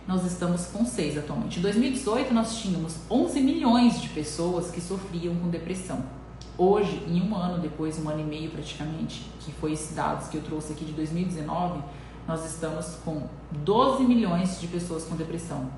Nós 0.06 0.24
estamos 0.24 0.66
com 0.66 0.84
6 0.84 1.18
atualmente. 1.18 1.58
Em 1.58 1.62
2018 1.62 2.34
nós 2.34 2.56
tínhamos 2.58 2.98
11 3.10 3.40
milhões 3.40 4.00
de 4.00 4.08
pessoas 4.08 4.70
que 4.70 4.80
sofriam 4.80 5.34
com 5.36 5.48
depressão. 5.48 6.04
Hoje, 6.58 7.02
em 7.06 7.22
um 7.22 7.34
ano 7.34 7.58
depois, 7.58 7.98
um 7.98 8.08
ano 8.08 8.20
e 8.20 8.24
meio 8.24 8.50
praticamente, 8.50 9.24
que 9.40 9.52
foi 9.52 9.72
esses 9.72 9.94
dados 9.94 10.28
que 10.28 10.36
eu 10.36 10.42
trouxe 10.42 10.72
aqui 10.72 10.84
de 10.84 10.92
2019, 10.92 11.80
nós 12.28 12.44
estamos 12.44 12.96
com 13.04 13.22
12 13.50 14.04
milhões 14.04 14.60
de 14.60 14.66
pessoas 14.66 15.04
com 15.04 15.16
depressão. 15.16 15.70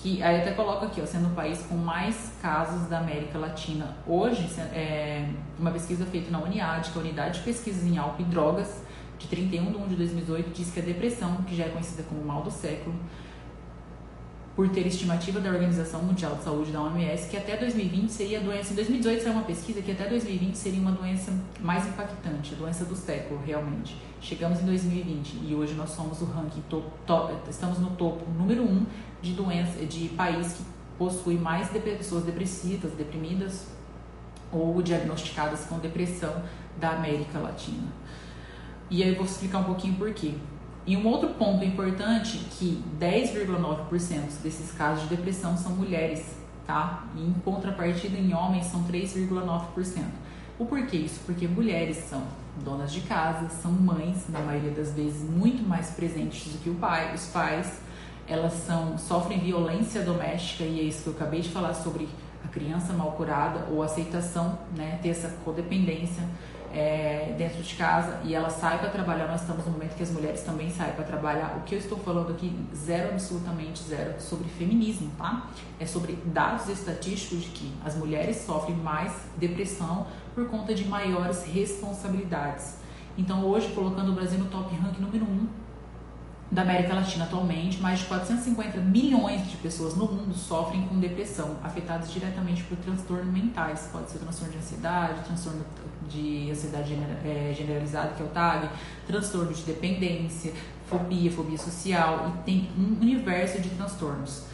Que 0.00 0.22
aí 0.22 0.40
até 0.40 0.52
coloco 0.52 0.84
aqui, 0.84 1.00
ó, 1.00 1.06
sendo 1.06 1.26
o 1.26 1.30
país 1.30 1.60
com 1.62 1.74
mais 1.74 2.32
casos 2.40 2.88
da 2.88 2.98
América 2.98 3.36
Latina. 3.36 3.96
Hoje, 4.06 4.48
é, 4.72 5.28
uma 5.58 5.72
pesquisa 5.72 6.06
feita 6.06 6.30
na 6.30 6.38
UNIAD, 6.38 6.90
que 6.90 6.98
é 6.98 7.00
a 7.00 7.04
Unidade 7.04 7.38
de 7.38 7.44
Pesquisas 7.44 7.84
em 7.84 7.98
Álcool 7.98 8.22
e 8.22 8.24
Drogas, 8.26 8.82
de 9.18 9.26
31 9.26 9.72
de 9.72 9.76
1 9.76 9.88
de 9.88 9.96
2018, 9.96 10.50
diz 10.50 10.70
que 10.70 10.78
a 10.78 10.82
depressão, 10.84 11.38
que 11.42 11.56
já 11.56 11.64
é 11.64 11.68
conhecida 11.70 12.04
como 12.04 12.24
mal 12.24 12.42
do 12.42 12.50
século, 12.50 12.94
por 14.58 14.68
ter 14.70 14.84
estimativa 14.88 15.38
da 15.38 15.50
Organização 15.50 16.02
Mundial 16.02 16.34
de 16.34 16.42
Saúde, 16.42 16.72
da 16.72 16.82
OMS, 16.82 17.28
que 17.28 17.36
até 17.36 17.56
2020 17.56 18.08
seria 18.08 18.40
a 18.40 18.42
doença. 18.42 18.72
Em 18.72 18.74
2018 18.74 19.22
saiu 19.22 19.32
uma 19.34 19.44
pesquisa 19.44 19.80
que 19.80 19.92
até 19.92 20.08
2020 20.08 20.56
seria 20.56 20.80
uma 20.80 20.90
doença 20.90 21.32
mais 21.60 21.86
impactante, 21.86 22.54
a 22.54 22.58
doença 22.58 22.84
do 22.84 22.96
século, 22.96 23.40
realmente. 23.46 23.96
Chegamos 24.20 24.60
em 24.60 24.64
2020 24.64 25.44
e 25.46 25.54
hoje 25.54 25.74
nós 25.74 25.90
somos 25.90 26.20
o 26.22 26.24
ranking 26.24 26.60
top, 26.68 26.88
top 27.06 27.34
estamos 27.48 27.78
no 27.78 27.90
topo 27.90 28.28
número 28.32 28.64
um 28.64 28.84
de 29.22 29.32
doença, 29.32 29.86
de 29.86 30.08
país 30.08 30.54
que 30.54 30.64
possui 30.98 31.36
mais 31.36 31.68
pessoas 31.68 32.24
depressivas, 32.24 32.90
deprimidas 32.94 33.68
ou 34.52 34.82
diagnosticadas 34.82 35.66
com 35.66 35.78
depressão 35.78 36.34
da 36.80 36.96
América 36.96 37.38
Latina. 37.38 37.92
E 38.90 39.04
aí 39.04 39.10
eu 39.10 39.14
vou 39.14 39.24
explicar 39.24 39.58
um 39.58 39.64
pouquinho 39.64 39.94
por 39.94 40.12
quê. 40.12 40.34
E 40.88 40.96
um 40.96 41.06
outro 41.06 41.28
ponto 41.34 41.62
importante 41.62 42.38
que 42.52 42.82
10,9% 42.98 44.40
desses 44.42 44.72
casos 44.72 45.02
de 45.02 45.14
depressão 45.14 45.54
são 45.54 45.72
mulheres, 45.72 46.34
tá? 46.66 47.04
E 47.14 47.20
em 47.20 47.34
contrapartida 47.44 48.16
em 48.16 48.32
homens 48.32 48.64
são 48.68 48.82
3,9%. 48.84 50.04
O 50.58 50.64
porquê 50.64 50.96
isso? 50.96 51.20
Porque 51.26 51.46
mulheres 51.46 51.98
são 51.98 52.22
donas 52.64 52.90
de 52.90 53.02
casa, 53.02 53.50
são 53.50 53.70
mães, 53.70 54.30
na 54.30 54.40
maioria 54.40 54.70
das 54.70 54.94
vezes 54.94 55.28
muito 55.28 55.62
mais 55.62 55.90
presentes 55.90 56.50
do 56.54 56.58
que 56.58 56.70
o 56.70 56.74
pai, 56.76 57.14
os 57.14 57.26
pais. 57.26 57.82
Elas 58.26 58.54
são 58.54 58.96
sofrem 58.96 59.40
violência 59.40 60.00
doméstica 60.00 60.64
e 60.64 60.80
é 60.80 60.82
isso 60.84 61.02
que 61.02 61.08
eu 61.10 61.12
acabei 61.12 61.42
de 61.42 61.50
falar 61.50 61.74
sobre 61.74 62.08
a 62.42 62.48
criança 62.48 62.94
mal 62.94 63.12
curada 63.12 63.66
ou 63.70 63.82
aceitação, 63.82 64.58
né, 64.74 64.98
ter 65.02 65.10
essa 65.10 65.28
codependência 65.44 66.24
é, 66.72 67.34
dentro 67.36 67.62
de 67.62 67.74
casa 67.74 68.20
e 68.24 68.34
ela 68.34 68.50
sai 68.50 68.78
para 68.78 68.88
trabalhar, 68.88 69.26
nós 69.26 69.40
estamos 69.40 69.64
no 69.64 69.72
momento 69.72 69.94
que 69.96 70.02
as 70.02 70.10
mulheres 70.10 70.42
também 70.42 70.70
saem 70.70 70.92
para 70.92 71.04
trabalhar. 71.04 71.56
O 71.58 71.62
que 71.62 71.74
eu 71.74 71.78
estou 71.78 71.98
falando 71.98 72.32
aqui, 72.32 72.54
zero, 72.74 73.10
absolutamente 73.10 73.82
zero, 73.82 74.20
sobre 74.20 74.48
feminismo, 74.48 75.10
tá? 75.16 75.48
É 75.80 75.86
sobre 75.86 76.18
dados 76.26 76.68
estatísticos 76.68 77.44
de 77.44 77.48
que 77.50 77.72
as 77.84 77.96
mulheres 77.96 78.38
sofrem 78.38 78.76
mais 78.76 79.12
depressão 79.36 80.06
por 80.34 80.48
conta 80.48 80.74
de 80.74 80.86
maiores 80.86 81.44
responsabilidades. 81.44 82.78
Então, 83.16 83.44
hoje, 83.44 83.72
colocando 83.74 84.12
o 84.12 84.14
Brasil 84.14 84.38
no 84.38 84.46
top 84.46 84.74
rank 84.76 84.98
número 84.98 85.24
1 85.24 85.28
um 85.28 85.48
da 86.50 86.62
América 86.62 86.94
Latina 86.94 87.24
atualmente, 87.24 87.78
mais 87.78 88.00
de 88.00 88.06
450 88.06 88.78
milhões 88.78 89.50
de 89.50 89.56
pessoas 89.58 89.94
no 89.94 90.06
mundo 90.06 90.34
sofrem 90.34 90.82
com 90.86 90.98
depressão, 90.98 91.56
afetadas 91.62 92.10
diretamente 92.10 92.62
por 92.64 92.76
transtornos 92.78 93.30
mentais. 93.32 93.90
Pode 93.92 94.10
ser 94.10 94.18
transtorno 94.18 94.52
de 94.52 94.58
ansiedade, 94.58 95.24
transtorno 95.24 95.64
de 96.08 96.50
ansiedade 96.50 96.94
é, 97.24 97.54
generalizada, 97.54 98.14
que 98.14 98.22
é 98.22 98.24
o 98.24 98.28
TAG, 98.28 98.70
transtorno 99.06 99.52
de 99.52 99.62
dependência, 99.62 100.54
fobia, 100.86 101.30
fobia 101.30 101.58
social, 101.58 102.32
e 102.34 102.44
tem 102.44 102.70
um 102.78 102.96
universo 103.02 103.60
de 103.60 103.68
transtornos. 103.70 104.44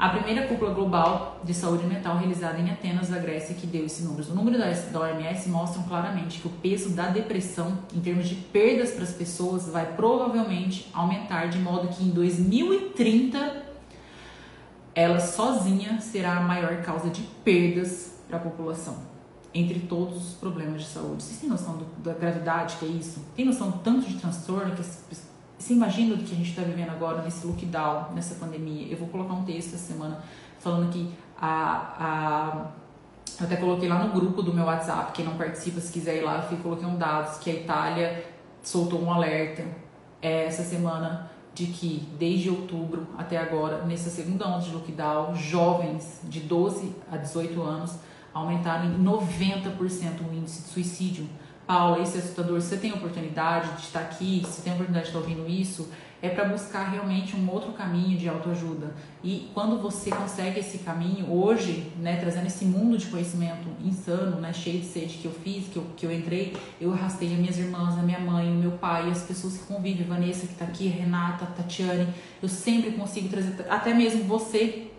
A 0.00 0.08
primeira 0.08 0.46
cúpula 0.46 0.72
global 0.72 1.38
de 1.44 1.52
saúde 1.52 1.84
mental 1.84 2.16
realizada 2.16 2.58
em 2.58 2.70
Atenas, 2.70 3.10
da 3.10 3.18
Grécia, 3.18 3.54
que 3.54 3.66
deu 3.66 3.84
esses 3.84 4.02
números. 4.02 4.30
O 4.30 4.34
número 4.34 4.56
da 4.56 4.98
OMS 4.98 5.50
mostram 5.50 5.82
claramente 5.82 6.40
que 6.40 6.48
o 6.48 6.50
peso 6.50 6.94
da 6.96 7.08
depressão, 7.08 7.76
em 7.94 8.00
termos 8.00 8.26
de 8.26 8.34
perdas 8.34 8.92
para 8.92 9.02
as 9.02 9.12
pessoas, 9.12 9.68
vai 9.68 9.84
provavelmente 9.96 10.88
aumentar 10.94 11.50
de 11.50 11.58
modo 11.58 11.88
que 11.88 12.02
em 12.02 12.08
2030 12.12 13.62
ela 14.94 15.20
sozinha 15.20 16.00
será 16.00 16.38
a 16.38 16.40
maior 16.40 16.80
causa 16.80 17.10
de 17.10 17.20
perdas 17.44 18.14
para 18.26 18.38
a 18.38 18.40
população 18.40 18.96
entre 19.52 19.80
todos 19.80 20.30
os 20.30 20.32
problemas 20.36 20.80
de 20.80 20.88
saúde. 20.88 21.22
Vocês 21.22 21.40
têm 21.40 21.50
noção 21.50 21.76
do, 21.76 21.84
da 22.02 22.14
gravidade 22.14 22.76
que 22.76 22.86
é 22.86 22.88
isso? 22.88 23.22
Tem 23.36 23.44
noção 23.44 23.70
do 23.70 23.78
tanto 23.80 24.08
de 24.08 24.14
transtorno 24.14 24.74
que 24.74 24.80
você 25.60 25.74
imagina 25.74 26.16
do 26.16 26.24
que 26.24 26.32
a 26.32 26.36
gente 26.36 26.50
está 26.50 26.62
vivendo 26.62 26.88
agora 26.88 27.20
nesse 27.20 27.46
lockdown, 27.46 28.12
nessa 28.14 28.34
pandemia? 28.36 28.90
Eu 28.90 28.96
vou 28.96 29.08
colocar 29.08 29.34
um 29.34 29.44
texto 29.44 29.74
essa 29.74 29.92
semana 29.92 30.22
falando 30.58 30.90
que 30.90 31.12
a, 31.38 31.94
a 31.98 32.66
eu 33.38 33.46
até 33.46 33.56
coloquei 33.56 33.88
lá 33.88 34.04
no 34.04 34.12
grupo 34.12 34.42
do 34.42 34.52
meu 34.52 34.64
WhatsApp, 34.64 35.12
quem 35.12 35.24
não 35.24 35.36
participa, 35.36 35.80
se 35.80 35.92
quiser 35.92 36.16
ir 36.16 36.22
lá, 36.22 36.46
eu 36.50 36.58
coloquei 36.58 36.86
um 36.86 36.96
dados 36.96 37.38
que 37.38 37.50
a 37.50 37.54
Itália 37.54 38.24
soltou 38.62 39.02
um 39.02 39.12
alerta 39.12 39.62
é, 40.20 40.46
essa 40.46 40.62
semana 40.62 41.30
de 41.54 41.66
que 41.66 42.08
desde 42.18 42.48
outubro 42.48 43.06
até 43.18 43.36
agora, 43.36 43.84
nessa 43.84 44.08
segunda 44.08 44.48
onda 44.48 44.60
de 44.60 44.70
lockdown, 44.72 45.34
jovens 45.34 46.20
de 46.24 46.40
12 46.40 46.94
a 47.10 47.16
18 47.16 47.62
anos 47.62 47.98
aumentaram 48.32 48.86
em 48.86 49.04
90% 49.04 50.20
o 50.30 50.34
índice 50.34 50.62
de 50.62 50.68
suicídio. 50.68 51.28
Paula, 51.70 52.02
esse 52.02 52.16
é 52.16 52.18
assustador. 52.18 52.60
Você 52.60 52.76
tem 52.76 52.92
oportunidade 52.92 53.76
de 53.76 53.82
estar 53.82 54.00
aqui, 54.00 54.42
se 54.44 54.60
tem 54.62 54.72
oportunidade 54.72 55.04
de 55.04 55.16
estar 55.16 55.20
ouvindo 55.20 55.48
isso, 55.48 55.88
é 56.20 56.28
para 56.28 56.46
buscar 56.46 56.82
realmente 56.90 57.36
um 57.36 57.48
outro 57.48 57.70
caminho 57.74 58.18
de 58.18 58.28
autoajuda. 58.28 58.92
E 59.22 59.48
quando 59.54 59.80
você 59.80 60.10
consegue 60.10 60.58
esse 60.58 60.78
caminho, 60.78 61.32
hoje, 61.32 61.92
né, 62.00 62.16
trazendo 62.16 62.48
esse 62.48 62.64
mundo 62.64 62.98
de 62.98 63.06
conhecimento 63.06 63.68
insano, 63.84 64.40
né, 64.40 64.52
cheio 64.52 64.80
de 64.80 64.86
sede 64.86 65.18
que 65.18 65.26
eu 65.26 65.30
fiz, 65.30 65.68
que 65.68 65.76
eu, 65.76 65.86
que 65.96 66.04
eu 66.04 66.10
entrei, 66.10 66.56
eu 66.80 66.92
arrastei 66.92 67.32
as 67.32 67.38
minhas 67.38 67.56
irmãs, 67.56 67.96
a 67.96 68.02
minha 68.02 68.18
mãe, 68.18 68.50
o 68.50 68.56
meu 68.56 68.72
pai, 68.72 69.08
as 69.08 69.22
pessoas 69.22 69.58
que 69.58 69.72
convivem, 69.72 70.04
Vanessa 70.04 70.48
que 70.48 70.54
está 70.54 70.64
aqui, 70.64 70.88
Renata, 70.88 71.46
Tatiane, 71.56 72.12
eu 72.42 72.48
sempre 72.48 72.90
consigo 72.90 73.28
trazer, 73.28 73.64
até 73.70 73.94
mesmo 73.94 74.24
você, 74.24 74.90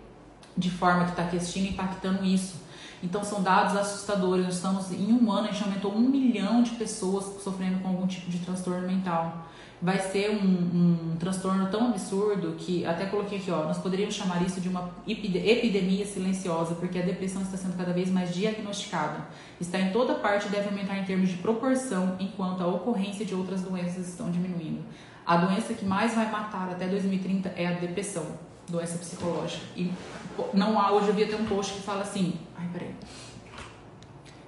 de 0.58 0.70
forma 0.70 1.04
que 1.04 1.10
está 1.10 1.24
aqui 1.24 1.36
assistindo, 1.36 1.68
impactando 1.68 2.24
isso. 2.24 2.61
Então 3.04 3.24
são 3.24 3.41
dados 3.41 3.76
assustadores. 3.76 4.45
Nós 4.45 4.56
estamos 4.56 4.91
em 4.91 5.12
um 5.14 5.32
ano 5.32 5.49
a 5.49 5.52
gente 5.52 5.64
aumentou 5.64 5.93
um 5.93 6.02
milhão 6.02 6.62
de 6.62 6.72
pessoas 6.72 7.41
sofrendo 7.43 7.80
com 7.80 7.89
algum 7.89 8.08
tipo 8.08 8.30
de 8.30 8.39
transtorno 8.39 8.88
mental. 8.88 9.45
Vai 9.82 9.97
ser 9.97 10.30
um, 10.30 11.14
um 11.14 11.16
transtorno 11.18 11.68
tão 11.72 11.88
absurdo 11.88 12.56
que 12.56 12.86
até 12.86 13.08
coloquei 13.08 13.39
aqui, 13.39 13.49
ó, 13.49 13.64
nós 13.64 13.80
poderíamos 13.80 14.14
chamar 14.14 14.43
isso 14.43 14.62
de 14.62 14.70
uma 14.70 14.91
epidemia 15.08 16.06
silenciosa, 16.06 16.76
porque 16.76 16.99
a 16.99 17.02
depressão 17.02 17.41
está 17.41 17.58
sendo 17.58 17.76
cada 17.76 17.91
vez 17.91 18.12
mais 18.12 18.32
diagnosticada. 18.32 19.26
Está 19.60 19.80
em 19.80 19.91
toda 19.91 20.14
parte 20.14 20.47
e 20.47 20.49
deve 20.52 20.70
aumentar 20.70 20.99
em 20.99 21.04
termos 21.04 21.30
de 21.30 21.38
proporção, 21.38 22.16
enquanto 22.20 22.62
a 22.62 22.68
ocorrência 22.68 23.26
de 23.26 23.34
outras 23.34 23.62
doenças 23.62 24.08
estão 24.08 24.30
diminuindo. 24.30 24.84
A 25.26 25.38
doença 25.38 25.74
que 25.74 25.84
mais 25.84 26.14
vai 26.14 26.30
matar 26.30 26.70
até 26.70 26.88
2030 26.88 27.49
é 27.56 27.66
a 27.66 27.72
depressão, 27.72 28.26
doença 28.70 28.99
psicológica. 28.99 29.64
E 29.76 29.91
não 30.54 30.80
há, 30.80 30.91
hoje 30.91 31.08
eu 31.08 31.14
vi 31.16 31.24
até 31.24 31.36
um 31.36 31.45
post 31.45 31.74
que 31.74 31.82
fala 31.82 32.02
assim, 32.02 32.36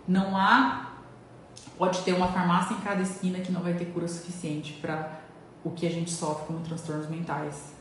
não 0.08 0.36
há, 0.38 0.94
pode 1.78 2.00
ter 2.02 2.14
uma 2.14 2.28
farmácia 2.28 2.76
em 2.76 2.82
cada 2.82 3.02
esquina 3.02 3.40
que 3.40 3.52
não 3.52 3.62
vai 3.62 3.74
ter 3.74 3.86
cura 3.86 4.08
suficiente 4.08 4.74
para 4.74 5.22
o 5.64 5.72
que 5.72 5.88
a 5.88 5.90
gente 5.90 6.12
sofre 6.12 6.46
como 6.48 6.60
transtornos 6.60 7.10
mentais. 7.10 7.74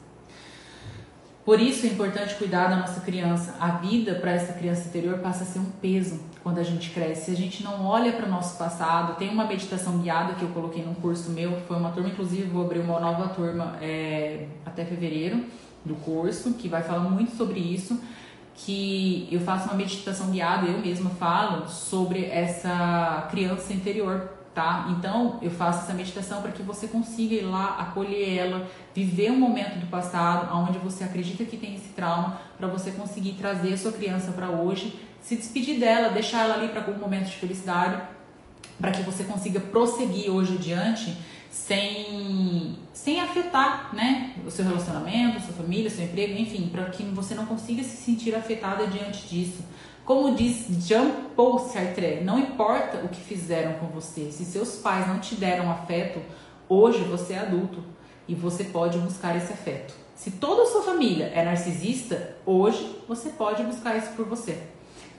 Por 1.44 1.60
isso 1.60 1.86
é 1.86 1.88
importante 1.88 2.36
cuidar 2.36 2.68
da 2.68 2.76
nossa 2.76 3.00
criança. 3.00 3.56
A 3.58 3.70
vida 3.70 4.14
para 4.14 4.30
essa 4.30 4.52
criança 4.52 4.88
interior 4.88 5.18
passa 5.18 5.42
a 5.42 5.46
ser 5.46 5.58
um 5.58 5.70
peso 5.80 6.20
quando 6.40 6.58
a 6.58 6.62
gente 6.62 6.90
cresce. 6.90 7.24
Se 7.24 7.30
a 7.32 7.36
gente 7.36 7.64
não 7.64 7.84
olha 7.84 8.12
para 8.12 8.26
o 8.26 8.28
nosso 8.28 8.56
passado, 8.56 9.16
tem 9.16 9.28
uma 9.28 9.44
meditação 9.44 9.98
guiada 9.98 10.34
que 10.34 10.42
eu 10.42 10.50
coloquei 10.50 10.84
num 10.84 10.94
curso 10.94 11.30
meu, 11.30 11.60
foi 11.66 11.76
uma 11.76 11.90
turma, 11.90 12.10
inclusive 12.10 12.44
vou 12.44 12.64
abrir 12.64 12.78
uma 12.78 13.00
nova 13.00 13.30
turma 13.30 13.76
é, 13.80 14.46
até 14.64 14.84
fevereiro 14.84 15.44
do 15.84 15.96
curso, 15.96 16.54
que 16.54 16.68
vai 16.68 16.82
falar 16.82 17.00
muito 17.00 17.32
sobre 17.36 17.58
isso, 17.58 18.00
que 18.54 19.28
eu 19.30 19.40
faço 19.40 19.68
uma 19.68 19.74
meditação 19.74 20.30
guiada, 20.30 20.66
eu 20.66 20.78
mesma 20.78 21.10
falo 21.10 21.68
sobre 21.68 22.26
essa 22.26 23.26
criança 23.30 23.72
interior, 23.72 24.30
tá? 24.54 24.88
Então, 24.90 25.38
eu 25.40 25.50
faço 25.50 25.84
essa 25.84 25.94
meditação 25.94 26.42
para 26.42 26.52
que 26.52 26.62
você 26.62 26.86
consiga 26.86 27.34
ir 27.34 27.42
lá, 27.42 27.76
acolher 27.78 28.36
ela, 28.36 28.66
viver 28.94 29.30
um 29.30 29.38
momento 29.38 29.78
do 29.80 29.86
passado 29.86 30.54
onde 30.54 30.78
você 30.78 31.04
acredita 31.04 31.44
que 31.44 31.56
tem 31.56 31.74
esse 31.74 31.88
trauma, 31.88 32.38
para 32.58 32.68
você 32.68 32.90
conseguir 32.90 33.32
trazer 33.32 33.72
a 33.72 33.78
sua 33.78 33.92
criança 33.92 34.32
para 34.32 34.50
hoje, 34.50 34.98
se 35.20 35.36
despedir 35.36 35.78
dela, 35.78 36.10
deixar 36.10 36.44
ela 36.44 36.54
ali 36.54 36.68
para 36.68 36.80
algum 36.80 36.98
momento 36.98 37.26
de 37.26 37.36
felicidade, 37.36 38.00
para 38.80 38.90
que 38.90 39.02
você 39.02 39.24
consiga 39.24 39.60
prosseguir 39.60 40.30
hoje 40.30 40.56
adiante 40.56 41.16
sem, 41.52 42.76
sem 42.92 43.20
afetar 43.20 43.94
né, 43.94 44.34
o 44.44 44.50
seu 44.50 44.64
relacionamento, 44.64 45.40
sua 45.40 45.54
família, 45.54 45.88
seu 45.88 46.04
emprego, 46.04 46.32
enfim, 46.32 46.68
para 46.68 46.86
que 46.86 47.04
você 47.04 47.36
não 47.36 47.46
consiga 47.46 47.84
se 47.84 47.96
sentir 47.96 48.34
afetada 48.34 48.88
diante 48.88 49.28
disso. 49.28 49.62
Como 50.04 50.34
diz 50.34 50.66
Jean-Paul 50.84 51.60
Sartre, 51.60 52.22
não 52.24 52.36
importa 52.36 52.98
o 53.04 53.08
que 53.08 53.20
fizeram 53.20 53.74
com 53.74 53.86
você, 53.86 54.32
se 54.32 54.44
seus 54.44 54.76
pais 54.78 55.06
não 55.06 55.20
te 55.20 55.36
deram 55.36 55.70
afeto, 55.70 56.20
Hoje 56.74 57.04
você 57.04 57.34
é 57.34 57.40
adulto 57.40 57.84
e 58.26 58.34
você 58.34 58.64
pode 58.64 58.96
buscar 58.96 59.36
esse 59.36 59.52
afeto. 59.52 59.92
Se 60.16 60.30
toda 60.30 60.62
a 60.62 60.66
sua 60.66 60.82
família 60.82 61.26
é 61.34 61.44
narcisista, 61.44 62.34
hoje 62.46 62.98
você 63.06 63.28
pode 63.28 63.62
buscar 63.62 63.94
isso 63.98 64.12
por 64.12 64.24
você. 64.24 64.58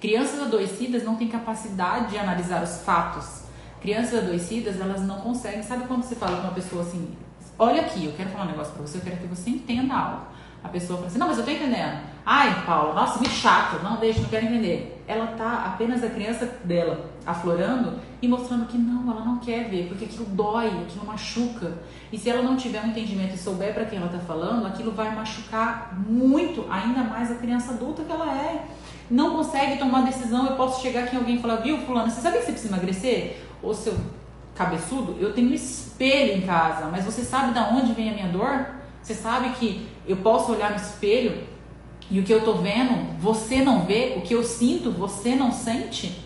Crianças 0.02 0.42
adoecidas 0.42 1.04
não 1.04 1.16
têm 1.16 1.28
capacidade 1.28 2.10
de 2.10 2.18
analisar 2.18 2.64
os 2.64 2.82
fatos. 2.82 3.44
Crianças 3.84 4.24
adoecidas, 4.24 4.80
elas 4.80 5.02
não 5.02 5.18
conseguem. 5.18 5.62
Sabe 5.62 5.84
quando 5.88 6.04
você 6.04 6.16
fala 6.16 6.38
com 6.38 6.44
uma 6.44 6.54
pessoa 6.54 6.84
assim: 6.84 7.16
Olha 7.60 7.82
aqui, 7.82 8.06
eu 8.06 8.14
quero 8.14 8.30
falar 8.30 8.46
um 8.46 8.52
negócio 8.52 8.74
pra 8.74 8.82
você, 8.82 8.98
eu 8.98 9.02
quero 9.02 9.18
que 9.18 9.28
você 9.28 9.50
entenda 9.50 9.94
algo. 9.94 10.22
A 10.64 10.70
pessoa 10.70 10.96
fala 10.96 11.10
assim: 11.10 11.20
Não, 11.20 11.28
mas 11.28 11.38
eu 11.38 11.44
tô 11.44 11.52
entendendo. 11.52 12.00
Ai, 12.26 12.64
Paulo, 12.66 12.94
nossa, 12.94 13.20
muito 13.20 13.34
chato. 13.34 13.84
Não, 13.84 13.98
deixa, 13.98 14.22
não 14.22 14.30
quero 14.30 14.46
entender. 14.46 15.04
Ela 15.06 15.28
tá 15.28 15.66
apenas 15.66 16.02
a 16.02 16.08
criança 16.08 16.46
dela 16.64 17.12
aflorando 17.26 18.00
e 18.22 18.28
mostrando 18.30 18.68
que 18.68 18.78
não, 18.78 19.12
ela 19.12 19.26
não 19.26 19.40
quer 19.40 19.70
ver, 19.70 19.90
porque 19.90 20.06
aquilo 20.06 20.28
dói, 20.28 20.68
aquilo 20.68 21.06
machuca. 21.06 21.74
E 22.10 22.18
se 22.18 22.30
ela 22.30 22.42
não 22.42 22.56
tiver 22.56 22.82
um 22.82 22.88
entendimento 22.88 23.36
e 23.36 23.38
souber 23.38 23.74
para 23.74 23.84
quem 23.84 24.00
ela 24.00 24.08
tá 24.08 24.20
falando, 24.20 24.66
aquilo 24.66 24.94
vai 24.94 25.14
machucar 25.14 25.94
muito, 26.08 26.66
ainda 26.70 27.04
mais 27.04 27.30
a 27.30 27.36
criança 27.36 27.74
adulta 27.74 28.02
que 28.02 28.12
ela 28.14 28.34
é. 28.34 28.66
Não 29.12 29.36
consegue 29.36 29.78
tomar 29.78 30.06
decisão. 30.06 30.48
Eu 30.48 30.56
posso 30.56 30.82
chegar 30.82 31.04
aqui 31.04 31.18
em 31.18 31.20
alguém 31.20 31.36
e 31.36 31.42
falar: 31.42 31.58
Viu, 31.58 31.80
Fulano, 31.80 32.10
você 32.10 32.22
sabe 32.22 32.38
que 32.38 32.46
você 32.46 32.52
precisa 32.54 32.74
emagrecer? 32.74 33.53
Ou 33.64 33.74
seu 33.74 33.96
cabeçudo, 34.54 35.16
eu 35.20 35.34
tenho 35.34 35.50
um 35.50 35.54
espelho 35.54 36.38
em 36.38 36.42
casa, 36.42 36.88
mas 36.92 37.06
você 37.06 37.24
sabe 37.24 37.54
da 37.54 37.70
onde 37.70 37.94
vem 37.94 38.10
a 38.10 38.14
minha 38.14 38.28
dor? 38.28 38.68
Você 39.02 39.14
sabe 39.14 39.50
que 39.52 39.88
eu 40.08 40.18
posso 40.18 40.52
olhar 40.52 40.72
no 40.72 40.76
espelho 40.76 41.48
e 42.12 42.20
o 42.20 42.24
que 42.24 42.34
eu 42.34 42.44
tô 42.44 42.54
vendo, 42.56 43.20
você 43.20 43.64
não 43.64 43.86
vê, 43.86 44.16
o 44.18 44.22
que 44.22 44.36
eu 44.36 44.44
sinto, 44.44 44.92
você 44.92 45.36
não 45.36 45.52
sente? 45.52 46.24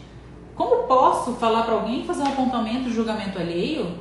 Como 0.56 0.88
posso 0.88 1.34
falar 1.34 1.64
para 1.64 1.76
alguém 1.76 2.06
fazer 2.06 2.24
um 2.24 2.28
apontamento, 2.28 2.90
julgamento 2.90 3.38
alheio? 3.38 4.00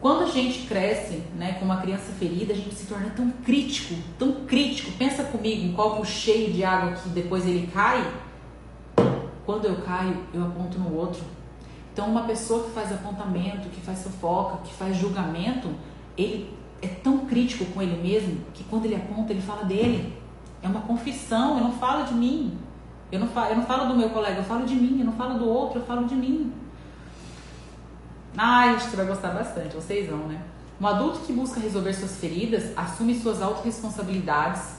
Quando 0.00 0.24
a 0.24 0.26
gente 0.28 0.66
cresce, 0.66 1.22
né, 1.36 1.56
com 1.58 1.64
uma 1.64 1.78
criança 1.78 2.12
ferida, 2.18 2.52
a 2.52 2.56
gente 2.56 2.74
se 2.74 2.86
torna 2.86 3.10
tão 3.10 3.30
crítico, 3.44 3.94
tão 4.18 4.32
crítico. 4.46 4.92
Pensa 4.92 5.24
comigo, 5.24 5.66
um 5.66 5.72
copo 5.72 6.04
cheio 6.04 6.52
de 6.52 6.64
água 6.64 6.92
que 6.92 7.08
depois 7.08 7.46
ele 7.46 7.68
cai. 7.72 8.06
Quando 9.44 9.66
eu 9.66 9.76
caio, 9.82 10.16
eu 10.32 10.42
aponto 10.42 10.78
no 10.78 10.94
outro 10.96 11.22
então, 12.00 12.10
uma 12.10 12.22
pessoa 12.22 12.64
que 12.64 12.70
faz 12.70 12.90
apontamento, 12.90 13.68
que 13.68 13.80
faz 13.82 14.02
fofoca, 14.02 14.62
que 14.64 14.72
faz 14.72 14.96
julgamento, 14.96 15.68
ele 16.16 16.50
é 16.80 16.86
tão 16.88 17.26
crítico 17.26 17.66
com 17.66 17.82
ele 17.82 18.00
mesmo 18.02 18.40
que 18.54 18.64
quando 18.64 18.86
ele 18.86 18.94
aponta, 18.94 19.34
ele 19.34 19.42
fala 19.42 19.64
dele. 19.64 20.18
É 20.62 20.66
uma 20.66 20.80
confissão, 20.80 21.58
eu 21.58 21.64
não 21.64 21.72
falo 21.72 22.06
de 22.06 22.14
mim. 22.14 22.56
Eu 23.12 23.20
não 23.20 23.28
falo, 23.28 23.50
eu 23.50 23.56
não 23.56 23.66
falo 23.66 23.86
do 23.86 23.98
meu 23.98 24.08
colega, 24.08 24.38
eu 24.38 24.44
falo 24.44 24.64
de 24.64 24.74
mim. 24.74 25.00
Eu 25.00 25.04
não 25.04 25.12
falo 25.12 25.38
do 25.38 25.46
outro, 25.46 25.80
eu 25.80 25.84
falo 25.84 26.06
de 26.06 26.14
mim. 26.14 26.50
Ah, 28.34 28.72
você 28.72 28.96
vai 28.96 29.04
gostar 29.04 29.32
bastante, 29.32 29.74
vocês 29.74 30.08
vão, 30.08 30.20
né? 30.20 30.40
Um 30.80 30.86
adulto 30.86 31.18
que 31.20 31.34
busca 31.34 31.60
resolver 31.60 31.92
suas 31.92 32.16
feridas 32.16 32.72
assume 32.78 33.14
suas 33.14 33.42
autorresponsabilidades, 33.42 34.76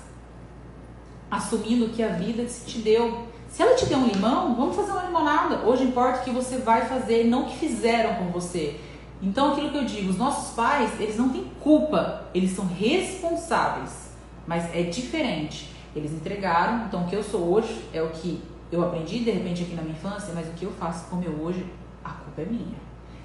assumindo 1.30 1.90
que 1.90 2.02
a 2.02 2.14
vida 2.14 2.44
te 2.46 2.80
deu 2.80 3.28
se 3.52 3.62
ela 3.62 3.76
te 3.76 3.86
der 3.86 3.98
um 3.98 4.08
limão, 4.08 4.56
vamos 4.56 4.78
fazer 4.78 4.92
uma 4.92 5.04
limonada. 5.04 5.68
Hoje 5.68 5.84
importa 5.84 6.22
o 6.22 6.24
que 6.24 6.30
você 6.32 6.58
vai 6.60 6.86
fazer, 6.86 7.26
não 7.26 7.44
o 7.44 7.46
que 7.48 7.58
fizeram 7.58 8.16
com 8.16 8.32
você. 8.32 8.80
Então, 9.22 9.52
aquilo 9.52 9.70
que 9.70 9.78
eu 9.78 9.84
digo, 9.84 10.10
os 10.10 10.18
nossos 10.18 10.56
pais, 10.56 10.90
eles 11.00 11.18
não 11.18 11.28
têm 11.28 11.44
culpa, 11.60 12.24
eles 12.34 12.52
são 12.52 12.66
responsáveis, 12.66 14.14
mas 14.48 14.74
é 14.74 14.84
diferente. 14.84 15.70
Eles 15.94 16.14
entregaram, 16.14 16.86
então 16.86 17.04
o 17.04 17.08
que 17.08 17.16
eu 17.16 17.22
sou 17.22 17.42
hoje 17.52 17.86
é 17.94 18.02
o 18.02 18.10
que 18.10 18.42
eu 18.72 18.82
aprendi 18.86 19.20
de 19.20 19.32
repente 19.32 19.64
aqui 19.64 19.76
na 19.76 19.82
minha 19.82 19.96
infância, 19.96 20.34
mas 20.34 20.48
o 20.48 20.52
que 20.54 20.64
eu 20.64 20.72
faço 20.72 21.10
como 21.10 21.22
eu 21.22 21.34
hoje, 21.34 21.66
a 22.06 22.12
culpa 22.12 22.42
é 22.42 22.46
minha. 22.46 22.80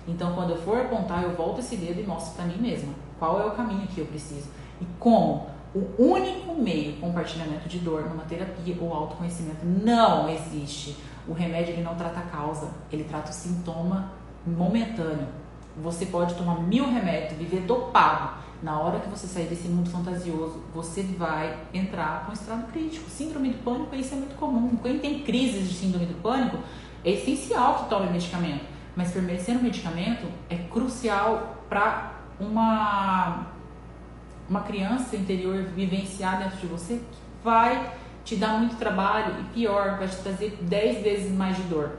Então, 0.08 0.34
quando 0.34 0.50
eu 0.50 0.58
for 0.58 0.80
apontar, 0.80 1.22
eu 1.22 1.36
volto 1.36 1.60
esse 1.60 1.76
dedo 1.76 2.00
e 2.00 2.02
mostro 2.04 2.34
para 2.34 2.46
mim 2.46 2.58
mesma 2.58 2.92
qual 3.16 3.40
é 3.40 3.46
o 3.46 3.52
caminho 3.52 3.86
que 3.86 4.00
eu 4.00 4.06
preciso 4.06 4.48
e 4.80 4.86
como 4.98 5.46
o 5.76 5.94
único 5.98 6.54
meio 6.54 6.96
compartilhamento 6.96 7.68
de 7.68 7.78
dor 7.78 8.08
numa 8.08 8.24
terapia 8.24 8.74
ou 8.80 8.94
autoconhecimento 8.94 9.64
não 9.64 10.26
existe. 10.28 10.96
O 11.28 11.34
remédio 11.34 11.74
ele 11.74 11.82
não 11.82 11.94
trata 11.94 12.20
a 12.20 12.22
causa, 12.22 12.70
ele 12.90 13.04
trata 13.04 13.30
o 13.30 13.34
sintoma 13.34 14.12
momentâneo. 14.46 15.28
Você 15.76 16.06
pode 16.06 16.34
tomar 16.34 16.60
mil 16.60 16.90
remédios, 16.90 17.38
viver 17.38 17.60
dopado. 17.62 18.46
Na 18.62 18.80
hora 18.80 19.00
que 19.00 19.08
você 19.10 19.26
sair 19.26 19.48
desse 19.48 19.68
mundo 19.68 19.90
fantasioso, 19.90 20.62
você 20.74 21.02
vai 21.02 21.58
entrar 21.74 22.24
com 22.24 22.32
estado 22.32 22.72
crítico. 22.72 23.10
Síndrome 23.10 23.50
do 23.50 23.62
pânico, 23.62 23.94
isso 23.94 24.14
é 24.14 24.16
muito 24.16 24.34
comum. 24.36 24.76
Quem 24.82 24.98
tem 24.98 25.22
crises 25.24 25.68
de 25.68 25.74
síndrome 25.74 26.06
do 26.06 26.14
pânico, 26.22 26.56
é 27.04 27.10
essencial 27.10 27.80
que 27.80 27.90
tome 27.90 28.10
medicamento. 28.10 28.64
Mas 28.96 29.12
permanecer 29.12 29.54
no 29.54 29.62
medicamento 29.62 30.26
é 30.48 30.56
crucial 30.56 31.64
para 31.68 32.14
uma 32.40 33.55
uma 34.48 34.60
criança 34.60 35.16
interior 35.16 35.62
vivenciar 35.74 36.38
dentro 36.38 36.56
de 36.58 36.66
você 36.66 37.00
vai 37.42 37.92
te 38.24 38.36
dar 38.36 38.58
muito 38.58 38.76
trabalho 38.76 39.40
e 39.40 39.44
pior, 39.54 39.98
vai 39.98 40.08
te 40.08 40.16
trazer 40.16 40.58
10 40.60 41.02
vezes 41.02 41.32
mais 41.32 41.56
de 41.56 41.62
dor. 41.62 41.92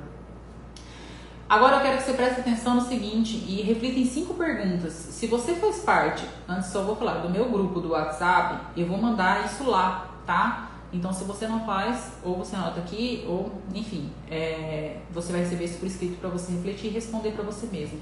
Agora 1.49 1.77
eu 1.77 1.81
quero 1.81 1.97
que 1.97 2.03
você 2.03 2.13
preste 2.13 2.41
atenção 2.41 2.75
no 2.75 2.81
seguinte 2.81 3.37
e 3.47 3.61
reflita 3.61 3.97
em 3.97 4.05
cinco 4.05 4.33
perguntas. 4.33 4.91
Se 4.91 5.27
você 5.27 5.55
faz 5.55 5.79
parte, 5.79 6.25
antes 6.45 6.69
só 6.69 6.83
vou 6.83 6.97
falar 6.97 7.19
do 7.19 7.29
meu 7.29 7.49
grupo 7.49 7.79
do 7.79 7.91
WhatsApp, 7.91 8.59
eu 8.75 8.85
vou 8.85 8.97
mandar 8.97 9.45
isso 9.45 9.63
lá, 9.63 10.11
tá? 10.25 10.71
Então 10.91 11.13
se 11.13 11.23
você 11.23 11.47
não 11.47 11.65
faz, 11.65 12.11
ou 12.21 12.35
você 12.37 12.53
anota 12.57 12.81
aqui, 12.81 13.23
ou 13.25 13.61
enfim, 13.73 14.11
é, 14.29 14.97
você 15.11 15.31
vai 15.31 15.41
receber 15.41 15.63
isso 15.63 15.79
por 15.79 15.87
escrito 15.87 16.19
para 16.19 16.29
você 16.29 16.51
refletir 16.51 16.87
e 16.87 16.93
responder 16.93 17.31
para 17.31 17.45
você 17.45 17.67
mesmo. 17.67 18.01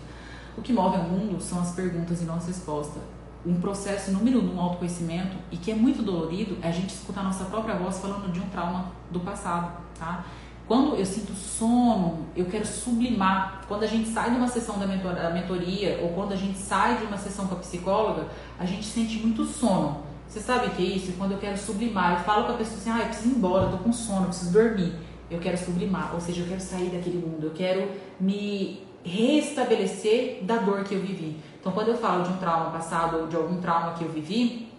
O 0.58 0.64
que 0.64 0.74
move 0.74 0.98
o 0.98 1.04
mundo 1.04 1.40
são 1.40 1.62
as 1.62 1.76
perguntas 1.76 2.22
e 2.22 2.26
não 2.26 2.38
as 2.38 2.48
respostas 2.48 3.04
um 3.46 3.60
processo 3.60 4.12
número 4.12 4.42
um, 4.42 4.56
um 4.56 4.60
autoconhecimento 4.60 5.38
e 5.52 5.58
que 5.58 5.72
é 5.72 5.76
muito 5.76 6.02
dolorido 6.02 6.58
é 6.62 6.68
a 6.68 6.72
gente 6.72 6.90
escutar 6.90 7.22
a 7.22 7.26
nossa 7.26 7.46
própria 7.46 7.76
voz 7.76 8.00
falando 8.00 8.32
de 8.32 8.40
um 8.40 8.50
trauma 8.50 8.92
do 9.12 9.20
passado, 9.20 9.78
tá? 9.98 10.26
Quando 10.68 10.96
eu 10.96 11.06
sinto 11.06 11.32
sono, 11.34 12.26
eu 12.36 12.46
quero 12.46 12.66
sublimar. 12.66 13.64
Quando 13.68 13.84
a 13.84 13.88
gente 13.88 14.10
sai 14.10 14.32
de 14.32 14.38
uma 14.38 14.48
sessão 14.48 14.80
da 14.80 14.88
mentoria 14.88 16.00
ou 16.02 16.10
quando 16.10 16.34
a 16.34 16.36
gente 16.36 16.58
sai 16.58 16.98
de 16.98 17.04
uma 17.04 17.18
sessão 17.18 17.46
com 17.46 17.54
a 17.54 17.60
psicóloga, 17.60 18.28
a 18.58 18.66
gente 18.66 18.84
sente 18.84 19.20
muito 19.20 19.46
sono. 19.46 20.04
Você 20.28 20.40
sabe 20.40 20.68
o 20.68 20.70
que 20.72 20.84
é 20.84 20.96
isso? 20.96 21.14
Quando 21.20 21.34
eu 21.34 21.38
quero 21.38 21.56
sublimar, 21.56 22.14
eu 22.18 22.24
falo 22.24 22.46
para 22.46 22.56
a 22.56 22.58
pessoa 22.58 22.78
assim: 22.78 22.90
ah, 22.90 23.00
eu 23.00 23.06
preciso 23.06 23.30
ir 23.30 23.38
embora, 23.38 23.66
eu 23.66 23.72
tô 23.72 23.78
com 23.78 23.94
sono, 23.94 24.24
eu 24.24 24.30
preciso 24.30 24.52
dormir. 24.52 24.94
Eu 25.30 25.40
quero 25.40 25.58
sublimar, 25.58 26.14
ou 26.14 26.20
seja, 26.20 26.42
eu 26.42 26.48
quero 26.48 26.62
sair 26.62 26.90
daquele 26.90 27.18
mundo, 27.18 27.46
eu 27.46 27.52
quero 27.52 27.92
me 28.20 28.84
restabelecer 29.04 30.44
da 30.44 30.58
dor 30.58 30.84
que 30.84 30.96
eu 30.96 31.02
vivi. 31.02 31.38
Então, 31.66 31.74
quando 31.74 31.88
eu 31.88 31.98
falo 31.98 32.24
de 32.24 32.30
um 32.30 32.38
trauma 32.38 32.70
passado 32.70 33.18
ou 33.18 33.28
de 33.28 33.36
algum 33.36 33.60
trauma 33.60 33.94
que 33.94 34.04
eu 34.04 34.10
vivi, 34.12 34.72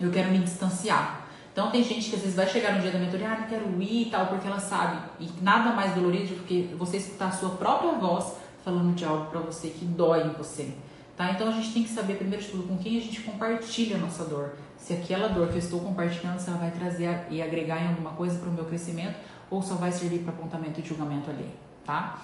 eu 0.00 0.10
quero 0.10 0.32
me 0.32 0.38
distanciar. 0.40 1.28
Então, 1.52 1.70
tem 1.70 1.80
gente 1.84 2.10
que 2.10 2.16
às 2.16 2.22
vezes 2.22 2.34
vai 2.34 2.48
chegar 2.48 2.74
no 2.74 2.80
dia 2.80 2.90
da 2.90 2.98
mentoria, 2.98 3.28
ah, 3.28 3.38
não 3.38 3.46
quero 3.46 3.80
ir 3.80 4.08
e 4.08 4.10
tal, 4.10 4.26
porque 4.26 4.48
ela 4.48 4.58
sabe. 4.58 4.98
E 5.20 5.30
nada 5.40 5.70
mais 5.72 5.94
dolorido 5.94 6.34
do 6.34 6.42
que 6.42 6.74
você 6.76 6.96
escutar 6.96 7.28
a 7.28 7.30
sua 7.30 7.50
própria 7.50 7.92
voz 7.92 8.34
falando 8.64 8.96
de 8.96 9.04
algo 9.04 9.26
para 9.26 9.38
você 9.38 9.68
que 9.68 9.84
dói 9.84 10.26
em 10.26 10.30
você. 10.30 10.74
Tá? 11.16 11.30
Então, 11.30 11.46
a 11.46 11.52
gente 11.52 11.72
tem 11.72 11.84
que 11.84 11.90
saber, 11.90 12.14
primeiro 12.16 12.42
de 12.42 12.50
tudo, 12.50 12.66
com 12.66 12.78
quem 12.78 12.98
a 12.98 13.00
gente 13.00 13.20
compartilha 13.20 13.94
a 13.94 14.00
nossa 14.00 14.24
dor. 14.24 14.54
Se 14.76 14.92
aquela 14.92 15.28
dor 15.28 15.46
que 15.46 15.54
eu 15.54 15.58
estou 15.60 15.78
compartilhando, 15.78 16.40
se 16.40 16.50
ela 16.50 16.58
vai 16.58 16.72
trazer 16.72 17.28
e 17.30 17.40
agregar 17.40 17.80
em 17.80 17.86
alguma 17.86 18.10
coisa 18.10 18.40
para 18.40 18.48
o 18.48 18.52
meu 18.52 18.64
crescimento 18.64 19.14
ou 19.48 19.62
só 19.62 19.76
vai 19.76 19.92
servir 19.92 20.18
para 20.18 20.32
apontamento 20.32 20.80
e 20.80 20.84
julgamento 20.84 21.30
ali, 21.30 21.48
tá? 21.86 22.20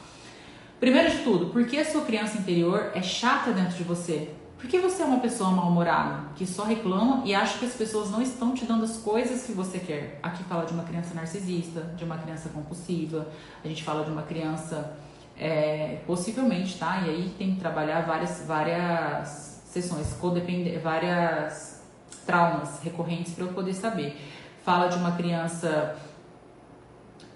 Primeiro 0.80 1.10
de 1.10 1.18
tudo, 1.18 1.48
por 1.48 1.66
que 1.66 1.78
a 1.78 1.84
sua 1.84 2.06
criança 2.06 2.38
interior 2.38 2.90
é 2.94 3.02
chata 3.02 3.52
dentro 3.52 3.76
de 3.76 3.82
você? 3.82 4.30
Por 4.56 4.66
que 4.66 4.78
você 4.78 5.02
é 5.02 5.04
uma 5.04 5.20
pessoa 5.20 5.50
mal-humorada, 5.50 6.28
que 6.34 6.46
só 6.46 6.64
reclama 6.64 7.22
e 7.26 7.34
acha 7.34 7.58
que 7.58 7.66
as 7.66 7.74
pessoas 7.74 8.10
não 8.10 8.22
estão 8.22 8.54
te 8.54 8.64
dando 8.64 8.84
as 8.84 8.96
coisas 8.96 9.44
que 9.44 9.52
você 9.52 9.78
quer? 9.78 10.18
Aqui 10.22 10.42
fala 10.44 10.64
de 10.64 10.72
uma 10.72 10.82
criança 10.84 11.12
narcisista, 11.12 11.82
de 11.98 12.02
uma 12.02 12.16
criança 12.16 12.48
compulsiva, 12.48 13.28
a 13.62 13.68
gente 13.68 13.84
fala 13.84 14.04
de 14.04 14.10
uma 14.10 14.22
criança, 14.22 14.96
é, 15.38 15.98
possivelmente, 16.06 16.78
tá? 16.78 17.02
E 17.06 17.10
aí 17.10 17.34
tem 17.36 17.54
que 17.54 17.60
trabalhar 17.60 18.00
várias, 18.06 18.42
várias 18.46 19.62
sessões, 19.66 20.16
várias 20.82 21.82
traumas 22.24 22.80
recorrentes 22.82 23.34
para 23.34 23.44
eu 23.44 23.52
poder 23.52 23.74
saber. 23.74 24.16
Fala 24.64 24.88
de 24.88 24.96
uma 24.96 25.12
criança 25.12 25.96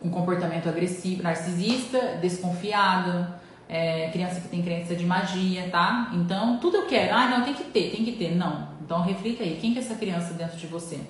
um 0.04 0.10
comportamento 0.10 0.68
agressivo, 0.68 1.22
narcisista, 1.22 2.18
desconfiado, 2.20 3.26
é, 3.66 4.10
criança 4.10 4.40
que 4.40 4.48
tem 4.48 4.62
crença 4.62 4.94
de 4.94 5.06
magia, 5.06 5.68
tá? 5.70 6.10
Então, 6.12 6.58
tudo 6.58 6.76
eu 6.76 6.86
quero. 6.86 7.14
Ah, 7.14 7.26
não, 7.26 7.42
tem 7.42 7.54
que 7.54 7.64
ter, 7.64 7.90
tem 7.90 8.04
que 8.04 8.12
ter. 8.12 8.36
Não. 8.36 8.68
Então, 8.82 9.02
reflita 9.02 9.42
aí. 9.42 9.58
Quem 9.58 9.72
que 9.72 9.78
é 9.78 9.82
essa 9.82 9.94
criança 9.94 10.34
dentro 10.34 10.58
de 10.58 10.66
você? 10.66 11.00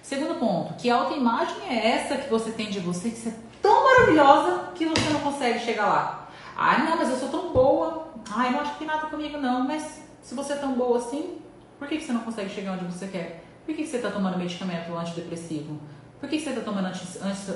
Segundo 0.00 0.38
ponto, 0.38 0.74
que 0.74 0.88
autoimagem 0.88 1.56
é 1.68 1.88
essa 1.96 2.16
que 2.16 2.30
você 2.30 2.52
tem 2.52 2.70
de 2.70 2.78
você, 2.78 3.10
que 3.10 3.16
você 3.16 3.30
é 3.30 3.34
tão 3.60 3.84
maravilhosa 3.84 4.68
que 4.74 4.86
você 4.86 5.10
não 5.10 5.20
consegue 5.20 5.58
chegar 5.58 5.86
lá? 5.86 6.28
Ah, 6.56 6.78
não, 6.78 6.96
mas 6.96 7.10
eu 7.10 7.16
sou 7.16 7.28
tão 7.30 7.52
boa. 7.52 8.12
Ah, 8.32 8.46
eu 8.46 8.52
não 8.52 8.60
acho 8.60 8.74
que 8.74 8.78
tem 8.78 8.86
nada 8.86 9.08
comigo, 9.08 9.38
não. 9.38 9.64
Mas 9.64 10.02
se 10.22 10.34
você 10.34 10.52
é 10.52 10.56
tão 10.56 10.74
boa 10.74 10.98
assim, 10.98 11.38
por 11.78 11.88
que, 11.88 11.96
que 11.96 12.04
você 12.04 12.12
não 12.12 12.20
consegue 12.20 12.50
chegar 12.50 12.72
onde 12.72 12.84
você 12.84 13.08
quer? 13.08 13.44
Por 13.66 13.74
que, 13.74 13.82
que 13.82 13.88
você 13.88 13.96
está 13.96 14.10
tomando 14.10 14.38
medicamento 14.38 14.94
antidepressivo? 14.94 15.80
Por 16.24 16.30
que 16.30 16.40
você 16.40 16.50
está 16.50 16.62
tomando 16.62 16.88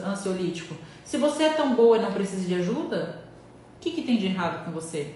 ansiolítico? 0.06 0.74
Se 1.04 1.16
você 1.16 1.44
é 1.44 1.52
tão 1.54 1.74
boa 1.74 1.96
e 1.96 2.02
não 2.02 2.12
precisa 2.12 2.46
de 2.46 2.54
ajuda, 2.54 3.24
o 3.76 3.80
que, 3.80 3.90
que 3.90 4.02
tem 4.02 4.18
de 4.18 4.26
errado 4.26 4.64
com 4.64 4.70
você? 4.70 5.14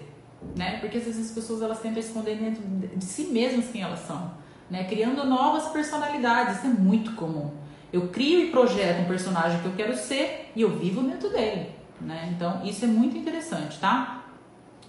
né? 0.55 0.77
Porque 0.79 0.97
às 0.97 1.05
vezes 1.05 1.27
as 1.27 1.31
pessoas 1.31 1.61
elas 1.61 1.79
tentam 1.79 1.99
esconder 1.99 2.35
dentro 2.35 2.61
de 2.95 3.05
si 3.05 3.25
mesmas 3.25 3.69
quem 3.69 3.81
elas 3.81 3.99
são, 3.99 4.31
né? 4.69 4.83
Criando 4.85 5.23
novas 5.25 5.67
personalidades, 5.71 6.57
isso 6.57 6.67
é 6.67 6.69
muito 6.69 7.13
comum. 7.13 7.51
Eu 7.91 8.09
crio 8.09 8.41
e 8.41 8.51
projeto 8.51 9.01
um 9.01 9.05
personagem 9.05 9.59
que 9.59 9.65
eu 9.65 9.73
quero 9.73 9.95
ser 9.95 10.51
e 10.55 10.61
eu 10.61 10.77
vivo 10.77 11.01
dentro 11.03 11.29
dele, 11.29 11.69
né? 12.01 12.33
Então 12.35 12.61
isso 12.65 12.85
é 12.85 12.87
muito 12.87 13.17
interessante, 13.17 13.79
tá? 13.79 14.25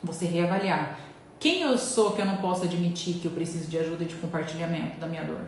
Você 0.03 0.27
reavaliar 0.27 0.99
quem 1.39 1.63
eu 1.63 1.77
sou 1.77 2.13
que 2.13 2.21
eu 2.21 2.27
não 2.27 2.39
posso 2.39 2.65
admitir 2.65 3.15
que 3.15 3.27
eu 3.27 3.33
preciso 3.33 3.71
de 3.71 3.79
ajuda 3.79 4.05
e 4.05 4.07
de 4.07 4.15
compartilhamento 4.15 4.99
da 4.99 5.07
minha 5.07 5.25
dor. 5.25 5.41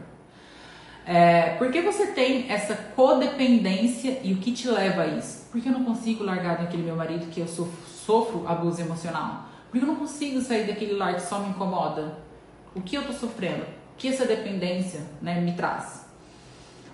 É, 1.07 1.51
por 1.51 1.71
que 1.71 1.81
você 1.81 2.09
tem 2.09 2.51
essa 2.51 2.75
codependência 2.75 4.19
e 4.25 4.33
o 4.33 4.39
que 4.39 4.51
te 4.51 4.69
leva 4.69 5.03
a 5.03 5.07
isso? 5.07 5.47
Porque 5.53 5.69
eu 5.69 5.73
não 5.73 5.85
consigo 5.85 6.25
largar 6.25 6.59
daquele 6.59 6.83
meu 6.83 6.97
marido 6.97 7.31
que 7.31 7.41
eu 7.41 7.47
sofro, 7.47 7.87
sofro 7.87 8.49
abuso 8.49 8.81
emocional? 8.81 9.45
Porque 9.71 9.85
eu 9.85 9.89
não 9.89 9.95
consigo 9.95 10.41
sair 10.41 10.67
daquele 10.67 10.95
lar 10.95 11.15
que 11.15 11.23
só 11.23 11.39
me 11.39 11.51
incomoda? 11.51 12.19
O 12.75 12.81
que 12.81 12.97
eu 12.97 13.03
estou 13.03 13.17
sofrendo? 13.17 13.63
O 13.63 13.97
que 13.97 14.09
essa 14.09 14.27
dependência 14.27 15.01
né, 15.23 15.41
me 15.41 15.53
traz? 15.53 16.07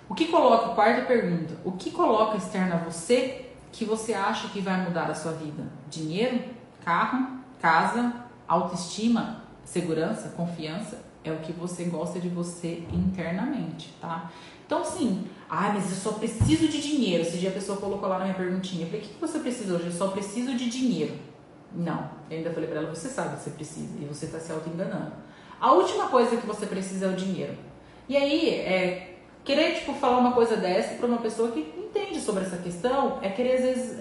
O 0.07 0.13
que 0.13 0.25
coloca, 0.25 0.75
quarta 0.75 1.01
pergunta, 1.07 1.55
o 1.65 1.71
que 1.71 1.89
coloca 1.89 2.37
externo 2.37 2.75
a 2.75 2.77
você 2.77 3.49
que 3.71 3.83
você 3.83 4.13
acha 4.13 4.47
que 4.49 4.61
vai 4.61 4.79
mudar 4.83 5.09
a 5.09 5.15
sua 5.15 5.31
vida? 5.31 5.63
Dinheiro, 5.89 6.39
carro, 6.85 7.39
casa, 7.59 8.13
autoestima, 8.47 9.41
segurança, 9.65 10.29
confiança? 10.37 11.12
É 11.23 11.31
o 11.31 11.37
que 11.37 11.51
você 11.51 11.85
gosta 11.85 12.19
de 12.19 12.29
você 12.29 12.83
internamente, 12.91 13.93
tá? 14.01 14.31
Então, 14.65 14.83
sim, 14.83 15.27
ah, 15.49 15.71
mas 15.73 15.89
eu 15.91 15.97
só 15.97 16.17
preciso 16.17 16.67
de 16.67 16.81
dinheiro. 16.81 17.21
Esse 17.21 17.37
dia 17.37 17.49
a 17.49 17.53
pessoa 17.53 17.77
colocou 17.77 18.09
lá 18.09 18.17
na 18.17 18.25
minha 18.25 18.35
perguntinha. 18.35 18.87
O 18.87 18.89
que 18.89 19.19
você 19.19 19.39
precisa 19.39 19.75
hoje? 19.75 19.85
Eu 19.85 19.91
só 19.91 20.07
preciso 20.07 20.55
de 20.55 20.69
dinheiro. 20.69 21.13
Não. 21.75 22.09
Eu 22.29 22.37
ainda 22.37 22.51
falei 22.51 22.69
pra 22.69 22.79
ela, 22.79 22.89
você 22.89 23.07
sabe 23.09 23.35
que 23.35 23.43
você 23.43 23.49
precisa 23.51 23.93
e 24.01 24.05
você 24.05 24.27
tá 24.27 24.39
se 24.39 24.51
auto-enganando. 24.51 25.13
A 25.59 25.71
última 25.71 26.07
coisa 26.07 26.37
que 26.37 26.45
você 26.45 26.65
precisa 26.65 27.05
é 27.05 27.09
o 27.09 27.15
dinheiro. 27.15 27.55
E 28.07 28.17
aí, 28.17 28.49
é, 28.49 29.17
querer, 29.43 29.75
tipo, 29.75 29.93
falar 29.93 30.17
uma 30.17 30.33
coisa 30.33 30.57
dessa 30.57 30.95
pra 30.95 31.07
uma 31.07 31.19
pessoa 31.19 31.51
que 31.51 31.59
entende 31.77 32.19
sobre 32.19 32.43
essa 32.43 32.57
questão 32.57 33.19
é 33.21 33.29
querer, 33.29 33.55
às 33.55 33.61
vezes, 33.61 33.99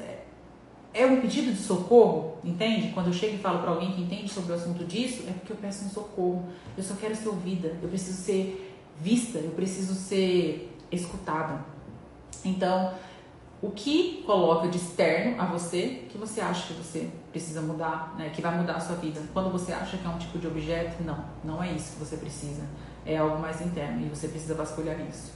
é 0.95 1.07
um 1.07 1.21
pedido 1.21 1.53
de 1.53 1.59
socorro, 1.59 2.37
entende? 2.45 2.93
Quando 2.93 3.07
eu 3.07 3.13
chego 3.13 3.37
e 3.37 3.39
falo 3.39 3.61
para 3.61 3.71
alguém 3.71 3.93
que 3.93 4.03
entende 4.03 4.29
sobre 4.29 4.53
o 4.53 4.55
assunto 4.55 4.85
disso, 4.85 5.25
é 5.29 5.33
porque 5.33 5.53
eu 5.53 5.57
peço 5.57 5.85
um 5.85 5.89
socorro. 5.89 6.45
Eu 6.77 6.83
só 6.83 6.95
quero 6.95 7.15
ser 7.17 7.29
ouvida, 7.29 7.77
eu 7.83 7.89
preciso 7.89 8.21
ser 8.21 8.79
vista, 9.01 9.39
eu 9.39 9.51
preciso 9.51 9.95
ser 9.95 10.77
escutada. 10.91 11.65
Então, 12.45 12.93
o 13.63 13.71
que 13.71 14.23
coloca 14.27 14.69
de 14.69 14.77
externo 14.77 15.41
a 15.41 15.47
você 15.47 16.05
que 16.11 16.19
você 16.19 16.41
acha 16.41 16.67
que 16.67 16.75
você 16.75 17.09
precisa 17.31 17.63
mudar, 17.63 18.15
né? 18.19 18.31
que 18.31 18.43
vai 18.43 18.57
mudar 18.59 18.75
a 18.75 18.81
sua 18.81 18.97
vida? 18.97 19.21
Quando 19.33 19.51
você 19.51 19.73
acha 19.73 19.97
que 19.97 20.05
é 20.05 20.09
um 20.11 20.19
tipo 20.19 20.39
de 20.39 20.47
objeto, 20.47 21.03
não, 21.05 21.25
não 21.43 21.63
é 21.63 21.73
isso 21.73 21.93
que 21.93 22.01
você 22.01 22.17
precisa. 22.17 22.63
É 23.07 23.17
algo 23.17 23.39
mais 23.41 23.61
interno 23.61 24.05
e 24.05 24.09
você 24.09 24.29
precisa 24.29 24.55
vasculhar 24.55 25.01
isso. 25.09 25.33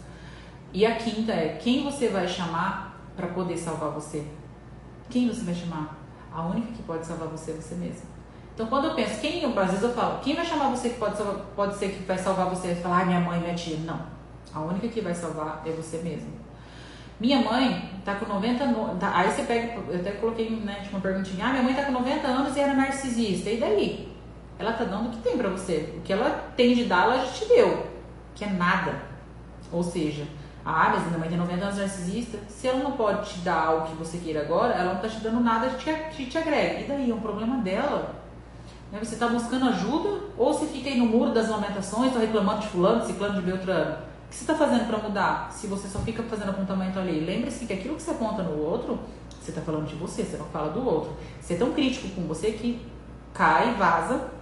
E 0.72 0.84
a 0.84 0.96
quinta 0.96 1.32
é 1.32 1.56
quem 1.56 1.84
você 1.84 2.08
vai 2.08 2.28
chamar 2.28 3.00
para 3.16 3.28
poder 3.28 3.56
salvar 3.56 3.90
você. 3.90 4.26
Quem 5.10 5.28
você 5.28 5.42
vai 5.44 5.54
chamar? 5.54 5.96
A 6.32 6.42
única 6.42 6.72
que 6.72 6.82
pode 6.82 7.06
salvar 7.06 7.28
você 7.28 7.52
é 7.52 7.54
você 7.54 7.74
mesmo. 7.74 8.02
Então, 8.54 8.66
quando 8.66 8.86
eu 8.86 8.94
penso, 8.94 9.20
quem, 9.20 9.44
às 9.44 9.70
vezes 9.70 9.82
eu 9.82 9.92
falo, 9.92 10.18
quem 10.20 10.34
vai 10.34 10.44
chamar 10.44 10.70
você 10.70 10.88
que 10.88 10.98
pode, 10.98 11.16
salvar, 11.16 11.44
pode 11.54 11.76
ser 11.76 11.90
que 11.90 12.02
vai 12.04 12.16
salvar 12.16 12.48
você? 12.48 12.68
Vai 12.68 12.76
falar, 12.76 13.02
ah, 13.02 13.04
minha 13.04 13.20
mãe, 13.20 13.38
minha 13.38 13.54
tia. 13.54 13.76
Não. 13.78 14.00
A 14.52 14.60
única 14.60 14.88
que 14.88 15.02
vai 15.02 15.14
salvar 15.14 15.62
é 15.66 15.70
você 15.70 15.98
mesmo. 15.98 16.30
Minha 17.20 17.40
mãe 17.40 17.90
tá 18.04 18.14
com 18.14 18.26
90 18.26 18.66
no... 18.66 18.96
tá, 18.96 19.12
Aí 19.14 19.30
você 19.30 19.42
pega, 19.42 19.78
eu 19.88 20.00
até 20.00 20.12
coloquei 20.12 20.50
né, 20.50 20.80
tipo 20.82 20.96
uma 20.96 21.02
perguntinha, 21.02 21.46
ah, 21.46 21.50
minha 21.50 21.62
mãe 21.62 21.74
tá 21.74 21.84
com 21.84 21.92
90 21.92 22.26
anos 22.26 22.56
e 22.56 22.60
era 22.60 22.74
narcisista. 22.74 23.50
E 23.50 23.58
daí? 23.58 24.16
Ela 24.58 24.72
tá 24.72 24.84
dando 24.84 25.08
o 25.08 25.10
que 25.10 25.18
tem 25.18 25.36
para 25.36 25.50
você. 25.50 25.94
O 25.98 26.00
que 26.00 26.12
ela 26.12 26.50
tem 26.56 26.74
de 26.74 26.84
dar, 26.84 27.04
ela 27.04 27.24
já 27.24 27.32
te 27.32 27.44
deu. 27.46 27.86
Que 28.34 28.44
é 28.44 28.50
nada. 28.50 29.02
Ou 29.70 29.82
seja, 29.82 30.26
ah, 30.68 30.90
mas 30.92 31.06
minha 31.06 31.18
mãe 31.18 31.28
tem 31.28 31.38
90 31.38 31.64
anos 31.64 31.78
narcisista. 31.78 32.38
Se 32.48 32.66
ela 32.66 32.82
não 32.82 32.92
pode 32.92 33.30
te 33.30 33.38
dar 33.38 33.66
algo 33.66 33.86
que 33.86 33.94
você 33.94 34.18
queira 34.18 34.40
agora, 34.40 34.74
ela 34.74 34.94
não 34.94 35.00
tá 35.00 35.08
te 35.08 35.20
dando 35.20 35.38
nada 35.38 35.68
que 35.68 35.84
te, 35.84 36.16
te, 36.16 36.26
te 36.26 36.36
agrega. 36.36 36.80
E 36.80 36.84
daí? 36.88 37.08
É 37.08 37.14
um 37.14 37.20
problema 37.20 37.58
dela. 37.58 38.16
Né? 38.90 38.98
Você 39.00 39.14
está 39.14 39.28
buscando 39.28 39.68
ajuda 39.68 40.22
ou 40.36 40.52
você 40.52 40.66
fica 40.66 40.88
aí 40.88 40.98
no 40.98 41.06
muro 41.06 41.32
das 41.32 41.48
lamentações, 41.48 42.08
está 42.08 42.18
reclamando 42.18 42.62
de 42.62 42.66
fulano, 42.66 43.00
de 43.00 43.06
ciclano, 43.06 43.36
de 43.36 43.42
Beltrano? 43.42 43.94
O 44.26 44.28
que 44.28 44.34
você 44.34 44.42
está 44.42 44.56
fazendo 44.56 44.88
para 44.88 44.98
mudar? 44.98 45.52
Se 45.52 45.68
você 45.68 45.86
só 45.86 46.00
fica 46.00 46.24
fazendo 46.24 46.50
apontamento 46.50 46.98
ali, 46.98 47.20
lembre-se 47.20 47.64
que 47.64 47.72
aquilo 47.72 47.94
que 47.94 48.02
você 48.02 48.10
aponta 48.10 48.42
no 48.42 48.60
outro, 48.60 48.98
você 49.40 49.52
está 49.52 49.62
falando 49.62 49.86
de 49.86 49.94
você, 49.94 50.24
você 50.24 50.36
não 50.36 50.46
fala 50.46 50.72
do 50.72 50.84
outro. 50.84 51.12
Você 51.40 51.54
é 51.54 51.56
tão 51.58 51.72
crítico 51.72 52.08
com 52.08 52.22
você 52.22 52.50
que 52.50 52.84
cai, 53.32 53.72
vaza, 53.74 54.32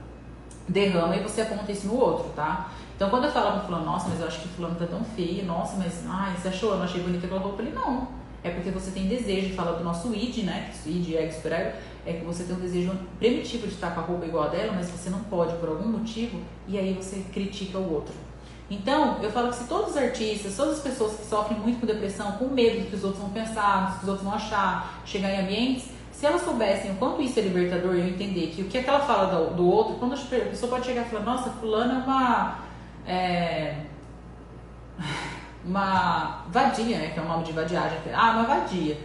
derrama 0.67 1.17
e 1.17 1.23
você 1.23 1.43
aponta 1.43 1.71
isso 1.71 1.87
no 1.87 2.01
outro, 2.01 2.31
tá? 2.35 2.71
Então, 2.97 3.11
quando 3.11 3.25
eu 3.25 3.33
falo 3.33 3.59
pro 3.59 3.67
fulano, 3.67 3.85
nossa, 3.85 4.09
mas 4.09 4.21
eu 4.21 4.27
acho 4.27 4.41
que 4.41 4.49
fulano 4.49 4.77
tá 4.77 4.87
tão 4.87 5.03
feio, 5.05 5.45
nossa, 5.45 5.77
mas, 5.77 6.05
ai, 6.09 6.35
você 6.37 6.49
achou? 6.49 6.71
Eu 6.71 6.77
não 6.77 6.85
achei 6.85 7.03
bonita 7.03 7.27
aquela 7.27 7.41
roupa. 7.41 7.59
Falei, 7.59 7.73
não. 7.73 8.07
É 8.43 8.51
porque 8.51 8.71
você 8.71 8.91
tem 8.91 9.09
desejo, 9.09 9.49
de 9.49 9.55
falar 9.55 9.73
do 9.73 9.83
nosso 9.83 10.15
id, 10.15 10.45
né? 10.45 10.71
Id, 10.87 11.15
ego, 11.15 11.33
superego, 11.33 11.77
é 12.07 12.13
que 12.13 12.25
você 12.25 12.45
tem 12.45 12.55
um 12.55 12.61
desejo 12.61 12.93
primitivo 13.19 13.67
de 13.67 13.73
estar 13.73 13.93
com 13.95 14.01
a 14.01 14.03
roupa 14.05 14.27
igual 14.27 14.45
a 14.45 14.49
dela, 14.49 14.73
mas 14.75 14.91
você 14.91 15.09
não 15.09 15.21
pode 15.21 15.57
por 15.57 15.71
algum 15.71 15.89
motivo, 15.89 16.39
e 16.69 16.79
aí 16.79 16.93
você 16.93 17.25
critica 17.33 17.79
o 17.79 17.93
outro. 17.93 18.15
Então, 18.71 19.19
eu 19.23 19.31
falo 19.31 19.49
que 19.49 19.57
se 19.57 19.65
todos 19.65 19.91
os 19.91 19.97
artistas, 19.97 20.57
todas 20.57 20.75
as 20.75 20.83
pessoas 20.83 21.17
que 21.17 21.27
sofrem 21.27 21.59
muito 21.59 21.81
com 21.81 21.87
depressão, 21.87 22.33
com 22.33 22.47
medo 22.47 22.85
do 22.85 22.91
que 22.91 22.97
os 22.97 23.05
outros 23.05 23.23
vão 23.23 23.31
pensar, 23.31 23.87
do 23.87 23.99
que 23.99 24.03
os 24.05 24.09
outros 24.09 24.25
vão 24.25 24.35
achar, 24.35 25.03
chegar 25.05 25.31
em 25.31 25.41
ambientes, 25.41 25.89
se 26.13 26.27
elas 26.27 26.43
soubessem 26.43 26.93
o 26.93 26.95
quanto 26.95 27.21
isso 27.21 27.39
é 27.39 27.43
libertador 27.43 27.95
eu 27.95 28.07
entender 28.07 28.53
que 28.55 28.63
o 28.63 28.67
que, 28.67 28.79
é 28.79 28.83
que 28.83 28.89
ela 28.89 29.01
fala 29.01 29.27
do, 29.27 29.57
do 29.57 29.67
outro, 29.67 29.97
quando 29.97 30.15
a 30.15 30.17
pessoa 30.17 30.71
pode 30.71 30.87
chegar 30.87 31.03
e 31.03 31.11
falar, 31.11 31.25
nossa, 31.25 31.51
fulano 31.51 31.93
é 31.93 32.05
uma 32.05 32.64
é, 33.07 33.77
uma 35.65 36.45
vadia, 36.49 36.99
né, 36.99 37.09
que 37.09 37.19
é 37.19 37.23
o 37.23 37.29
nome 37.29 37.45
de 37.45 37.53
vadiagem. 37.53 37.99
Ah, 38.15 38.33
uma 38.33 38.45
vadia. 38.45 38.99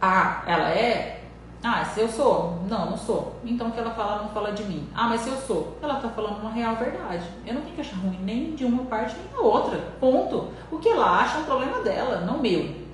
Ah, 0.00 0.42
ela 0.46 0.70
é? 0.70 1.24
Ah, 1.62 1.84
se 1.84 2.00
eu 2.00 2.08
sou? 2.08 2.62
Não, 2.68 2.90
não 2.90 2.96
sou. 2.96 3.40
Então 3.44 3.68
o 3.68 3.72
que 3.72 3.80
ela 3.80 3.90
fala 3.90 4.22
não 4.22 4.28
fala 4.28 4.52
de 4.52 4.62
mim. 4.64 4.88
Ah, 4.94 5.08
mas 5.08 5.22
se 5.22 5.30
eu 5.30 5.36
sou? 5.36 5.76
Ela 5.82 5.96
tá 5.96 6.08
falando 6.08 6.40
uma 6.40 6.50
real 6.50 6.76
verdade. 6.76 7.26
Eu 7.44 7.54
não 7.54 7.62
tenho 7.62 7.74
que 7.74 7.80
achar 7.80 7.96
ruim 7.96 8.18
nem 8.22 8.54
de 8.54 8.64
uma 8.64 8.84
parte 8.84 9.16
nem 9.16 9.28
da 9.32 9.40
outra. 9.40 9.78
Ponto. 9.98 10.52
O 10.70 10.78
que 10.78 10.88
ela 10.88 11.20
acha 11.20 11.38
é 11.38 11.40
um 11.40 11.44
problema 11.44 11.80
dela, 11.80 12.20
não 12.20 12.38
meu. 12.38 12.86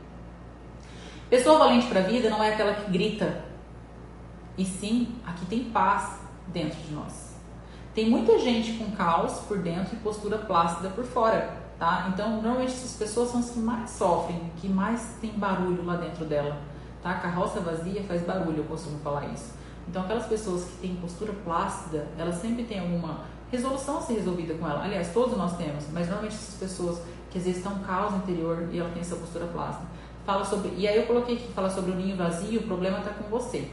Pessoa 1.29 1.59
valente 1.59 1.87
para 1.87 2.01
a 2.01 2.05
vida 2.05 2.31
não 2.31 2.43
é 2.43 2.53
aquela 2.53 2.75
que 2.75 2.91
grita. 2.91 3.45
E 4.57 4.65
sim, 4.65 5.17
aqui 5.27 5.45
tem 5.47 5.65
paz 5.65 6.21
dentro 6.49 6.79
de 6.81 6.93
nós. 6.95 7.22
Tem 7.95 8.09
muita 8.09 8.39
gente 8.39 8.73
com 8.79 8.91
caos 8.93 9.41
por 9.41 9.59
dentro 9.59 9.95
e 9.95 9.99
postura 9.99 10.39
plácida 10.39 10.89
por 10.89 11.05
fora, 11.05 11.55
tá? 11.79 12.11
Então, 12.11 12.41
normalmente 12.41 12.73
essas 12.73 12.97
pessoas 12.97 13.31
são 13.31 13.41
as 13.41 13.51
que 13.51 13.59
mais 13.59 13.91
sofrem, 13.91 14.51
que 14.57 14.67
mais 14.67 15.17
tem 15.21 15.31
barulho 15.33 15.85
lá 15.85 15.97
dentro 15.97 16.25
dela, 16.25 16.57
tá? 17.03 17.13
Carroça 17.17 17.61
vazia 17.61 18.03
faz 18.05 18.23
barulho, 18.23 18.59
eu 18.59 18.65
costumo 18.65 18.99
falar 19.01 19.27
isso. 19.27 19.53
Então, 19.87 20.05
aquelas 20.05 20.25
pessoas 20.25 20.65
que 20.65 20.77
têm 20.79 20.97
postura 20.97 21.35
plácida, 21.45 22.09
elas 22.19 22.37
sempre 22.37 22.65
têm 22.65 22.81
alguma 22.81 23.25
resolução 23.51 23.99
a 23.99 24.01
ser 24.01 24.15
resolvida 24.15 24.55
com 24.55 24.67
ela. 24.67 24.83
Aliás, 24.83 25.13
todos 25.13 25.37
nós 25.37 25.55
temos, 25.59 25.85
mas 25.93 26.07
normalmente 26.07 26.35
essas 26.35 26.55
pessoas 26.55 26.99
que 27.31 27.37
às 27.37 27.45
vezes 27.45 27.59
estão 27.59 27.79
caos 27.81 28.15
interior 28.15 28.71
e 28.73 28.79
ela 28.79 28.89
tem 28.89 29.03
essa 29.03 29.17
postura 29.17 29.45
plácida. 29.49 29.85
Fala 30.25 30.47
sobre, 30.47 30.73
e 30.79 30.89
aí 30.89 30.97
eu 30.97 31.07
coloquei 31.07 31.35
aqui, 31.35 31.53
fala 31.53 31.69
sobre 31.69 31.91
o 31.91 31.95
ninho 31.95 32.17
vazio, 32.17 32.61
o 32.61 32.63
problema 32.63 33.01
está 33.01 33.11
com 33.11 33.29
você. 33.29 33.69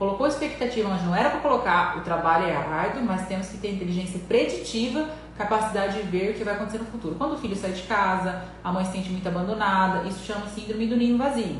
Colocou 0.00 0.26
expectativa 0.26 0.88
onde 0.88 1.04
não 1.04 1.14
era 1.14 1.28
para 1.28 1.40
colocar, 1.40 1.98
o 1.98 2.00
trabalho 2.00 2.46
é 2.46 2.56
árduo, 2.56 3.02
mas 3.02 3.28
temos 3.28 3.48
que 3.48 3.58
ter 3.58 3.74
inteligência 3.74 4.18
preditiva, 4.26 5.10
capacidade 5.36 6.00
de 6.00 6.08
ver 6.08 6.30
o 6.30 6.34
que 6.38 6.42
vai 6.42 6.54
acontecer 6.54 6.78
no 6.78 6.86
futuro. 6.86 7.16
Quando 7.16 7.34
o 7.34 7.36
filho 7.36 7.54
sai 7.54 7.72
de 7.72 7.82
casa, 7.82 8.44
a 8.64 8.72
mãe 8.72 8.82
se 8.86 8.92
sente 8.92 9.10
muito 9.10 9.28
abandonada, 9.28 10.08
isso 10.08 10.24
chama 10.24 10.46
síndrome 10.46 10.86
do 10.86 10.96
ninho 10.96 11.18
vazio. 11.18 11.58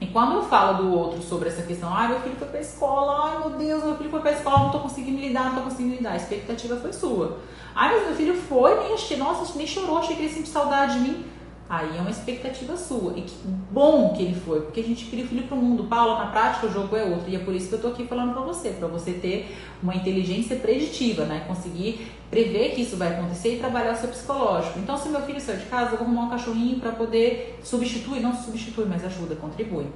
E 0.00 0.06
quando 0.06 0.36
eu 0.36 0.44
falo 0.44 0.84
do 0.84 0.94
outro 0.94 1.20
sobre 1.20 1.50
essa 1.50 1.60
questão, 1.60 1.94
ah, 1.94 2.08
meu 2.08 2.20
filho 2.20 2.34
foi 2.34 2.48
pra 2.48 2.60
escola, 2.62 3.28
ai 3.28 3.38
meu 3.40 3.58
Deus, 3.58 3.84
meu 3.84 3.96
filho 3.98 4.10
foi 4.10 4.20
pra 4.20 4.32
escola, 4.32 4.60
não 4.60 4.70
tô 4.70 4.78
conseguindo 4.78 5.20
lidar, 5.20 5.44
não 5.44 5.56
tô 5.56 5.60
conseguindo 5.64 5.96
lidar. 5.96 6.12
A 6.12 6.16
expectativa 6.16 6.76
foi 6.76 6.94
sua. 6.94 7.40
Ai, 7.74 7.92
mas 7.92 8.06
meu 8.06 8.16
filho 8.16 8.34
foi, 8.36 8.74
nem 8.80 9.18
nossa, 9.18 9.58
nem 9.58 9.66
chorou, 9.66 9.98
achei 9.98 10.16
que 10.16 10.22
ele 10.22 10.32
sentiu 10.32 10.50
saudade 10.50 10.94
de 10.94 11.00
mim. 11.00 11.26
Aí 11.68 11.96
é 11.96 12.00
uma 12.00 12.10
expectativa 12.10 12.76
sua. 12.76 13.14
E 13.16 13.22
que 13.22 13.34
bom 13.70 14.12
que 14.14 14.22
ele 14.22 14.38
foi, 14.38 14.60
porque 14.60 14.80
a 14.80 14.82
gente 14.82 15.06
cria 15.06 15.24
o 15.24 15.28
filho 15.28 15.44
para 15.44 15.56
o 15.56 15.60
mundo. 15.60 15.84
Paula, 15.84 16.18
na 16.24 16.30
prática, 16.30 16.66
o 16.66 16.72
jogo 16.72 16.94
é 16.94 17.04
outro. 17.04 17.28
E 17.28 17.36
é 17.36 17.38
por 17.38 17.54
isso 17.54 17.68
que 17.68 17.74
eu 17.74 17.78
estou 17.78 17.92
aqui 17.92 18.06
falando 18.06 18.32
para 18.32 18.42
você, 18.42 18.70
para 18.70 18.86
você 18.86 19.12
ter 19.12 19.56
uma 19.82 19.94
inteligência 19.94 20.56
preditiva, 20.56 21.24
né? 21.24 21.44
Conseguir 21.46 22.06
prever 22.30 22.74
que 22.74 22.82
isso 22.82 22.96
vai 22.96 23.14
acontecer 23.14 23.56
e 23.56 23.58
trabalhar 23.58 23.92
o 23.92 23.96
seu 23.96 24.08
psicológico. 24.08 24.78
Então, 24.78 24.96
se 24.96 25.08
meu 25.08 25.22
filho 25.22 25.40
saiu 25.40 25.58
de 25.58 25.66
casa, 25.66 25.92
eu 25.92 25.98
vou 25.98 26.06
arrumar 26.06 26.26
um 26.26 26.30
cachorrinho 26.30 26.80
para 26.80 26.92
poder 26.92 27.58
substituir, 27.62 28.20
não 28.20 28.34
substitui, 28.34 28.84
mas 28.84 29.04
ajuda, 29.04 29.34
contribui. 29.34 29.86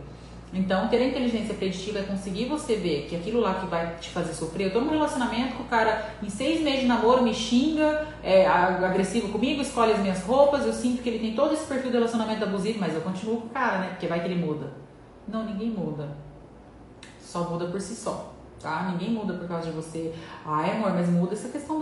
Então, 0.53 0.89
ter 0.89 0.97
a 0.97 1.07
inteligência 1.07 1.55
preditiva 1.55 1.99
é 1.99 2.03
conseguir 2.03 2.47
você 2.47 2.75
ver 2.75 3.07
que 3.07 3.15
aquilo 3.15 3.39
lá 3.41 3.55
que 3.55 3.67
vai 3.67 3.97
te 3.97 4.09
fazer 4.09 4.33
sofrer. 4.33 4.69
Eu 4.69 4.73
tô 4.73 4.81
num 4.81 4.91
relacionamento 4.91 5.57
que 5.57 5.63
o 5.63 5.67
cara, 5.67 6.11
em 6.23 6.31
seis 6.31 6.63
meses 6.63 6.81
de 6.81 6.87
namoro, 6.87 7.23
me 7.23 7.35
xinga, 7.35 8.07
é 8.23 8.47
agressivo 8.47 9.29
comigo, 9.29 9.61
escolhe 9.61 9.93
as 9.93 9.99
minhas 9.99 10.23
roupas. 10.23 10.65
Eu 10.65 10.73
sinto 10.73 11.03
que 11.03 11.09
ele 11.11 11.19
tem 11.19 11.35
todo 11.35 11.53
esse 11.53 11.67
perfil 11.67 11.91
de 11.91 11.97
relacionamento 11.99 12.43
abusivo, 12.45 12.79
mas 12.81 12.95
eu 12.95 13.03
continuo 13.03 13.43
com 13.43 13.47
o 13.49 13.51
cara, 13.51 13.79
né? 13.79 13.89
Porque 13.91 14.07
vai 14.07 14.21
que 14.21 14.27
ele 14.27 14.43
muda. 14.43 14.73
Não, 15.27 15.45
ninguém 15.45 15.69
muda. 15.69 16.09
Só 17.21 17.51
muda 17.51 17.67
por 17.67 17.79
si 17.79 17.95
só. 17.95 18.33
tá? 18.59 18.89
Ninguém 18.91 19.11
muda 19.11 19.35
por 19.35 19.47
causa 19.47 19.71
de 19.71 19.77
você. 19.77 20.15
Ai, 20.47 20.73
amor, 20.73 20.95
mas 20.95 21.09
muda 21.11 21.35
essa 21.35 21.49
questão 21.49 21.79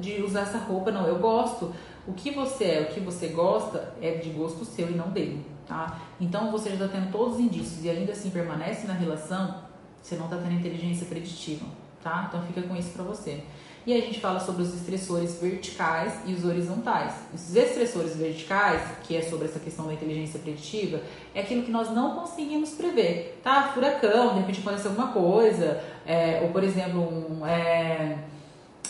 de 0.00 0.22
usar 0.22 0.40
essa 0.40 0.58
roupa. 0.58 0.90
Não, 0.90 1.06
eu 1.06 1.20
gosto. 1.20 1.72
O 2.06 2.12
que 2.12 2.32
você 2.32 2.64
é, 2.64 2.80
o 2.80 2.92
que 2.92 2.98
você 2.98 3.28
gosta 3.28 3.94
é 4.02 4.16
de 4.16 4.30
gosto 4.30 4.64
seu 4.64 4.88
e 4.90 4.94
não 4.94 5.10
dele, 5.10 5.46
tá? 5.66 6.00
Então 6.20 6.50
você 6.50 6.70
já 6.70 6.74
está 6.74 6.88
tendo 6.88 7.10
todos 7.10 7.34
os 7.34 7.40
indícios 7.40 7.84
e 7.84 7.90
ainda 7.90 8.12
assim 8.12 8.30
permanece 8.30 8.86
na 8.86 8.94
relação, 8.94 9.62
você 10.02 10.16
não 10.16 10.24
está 10.24 10.36
tendo 10.36 10.52
inteligência 10.52 11.06
preditiva, 11.06 11.66
tá? 12.02 12.26
Então 12.28 12.42
fica 12.42 12.62
com 12.62 12.76
isso 12.76 12.90
para 12.90 13.04
você. 13.04 13.42
E 13.84 13.92
a 13.92 14.00
gente 14.00 14.20
fala 14.20 14.38
sobre 14.38 14.62
os 14.62 14.72
estressores 14.74 15.40
verticais 15.40 16.20
e 16.24 16.32
os 16.32 16.44
horizontais. 16.44 17.14
Os 17.34 17.54
estressores 17.54 18.16
verticais, 18.16 18.80
que 19.02 19.16
é 19.16 19.22
sobre 19.22 19.46
essa 19.46 19.58
questão 19.58 19.86
da 19.86 19.94
inteligência 19.94 20.38
preditiva, 20.38 21.00
é 21.34 21.40
aquilo 21.40 21.64
que 21.64 21.70
nós 21.72 21.90
não 21.90 22.14
conseguimos 22.14 22.70
prever, 22.70 23.40
tá? 23.42 23.72
Furacão, 23.74 24.34
de 24.34 24.40
repente 24.40 24.60
acontece 24.60 24.86
alguma 24.86 25.08
coisa, 25.08 25.82
é, 26.06 26.40
ou 26.42 26.50
por 26.50 26.62
exemplo, 26.62 27.00
um, 27.00 27.44
é, 27.44 28.18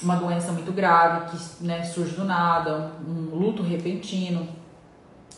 uma 0.03 0.16
doença 0.16 0.53
muito 0.53 0.73
grave 0.73 1.31
que 1.31 1.64
né, 1.64 1.85
surge 1.85 2.14
do 2.14 2.25
nada, 2.25 2.93
um, 3.07 3.35
um 3.35 3.39
luto 3.39 3.62
repentino. 3.62 4.47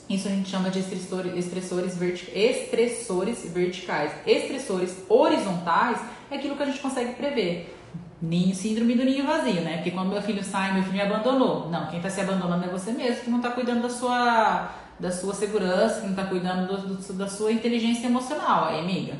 Isso 0.08 0.28
a 0.28 0.30
gente 0.30 0.50
chama 0.50 0.68
de 0.70 0.80
estressores, 0.80 1.96
vertic, 1.96 2.28
estressores 2.34 3.50
verticais. 3.50 4.12
Estressores 4.26 4.96
horizontais 5.08 5.98
é 6.30 6.36
aquilo 6.36 6.56
que 6.56 6.62
a 6.62 6.66
gente 6.66 6.80
consegue 6.80 7.14
prever. 7.14 7.74
Ninho, 8.20 8.54
síndrome 8.54 8.94
do 8.94 9.04
ninho 9.04 9.26
vazio, 9.26 9.62
né? 9.62 9.76
Porque 9.76 9.90
quando 9.90 10.10
meu 10.10 10.22
filho 10.22 10.42
sai, 10.44 10.74
meu 10.74 10.82
filho 10.82 10.94
me 10.94 11.02
abandonou. 11.02 11.70
Não, 11.70 11.86
quem 11.88 11.98
está 11.98 12.10
se 12.10 12.20
abandonando 12.20 12.64
é 12.64 12.68
você 12.68 12.92
mesmo, 12.92 13.24
que 13.24 13.30
não 13.30 13.38
está 13.38 13.50
cuidando 13.50 13.82
da 13.82 13.90
sua, 13.90 14.70
da 14.98 15.10
sua 15.10 15.34
segurança, 15.34 16.00
que 16.00 16.06
não 16.06 16.10
está 16.10 16.24
cuidando 16.24 16.66
do, 16.66 16.94
do, 16.94 17.12
da 17.14 17.28
sua 17.28 17.52
inteligência 17.52 18.06
emocional, 18.06 18.66
aí, 18.66 18.80
amiga. 18.80 19.14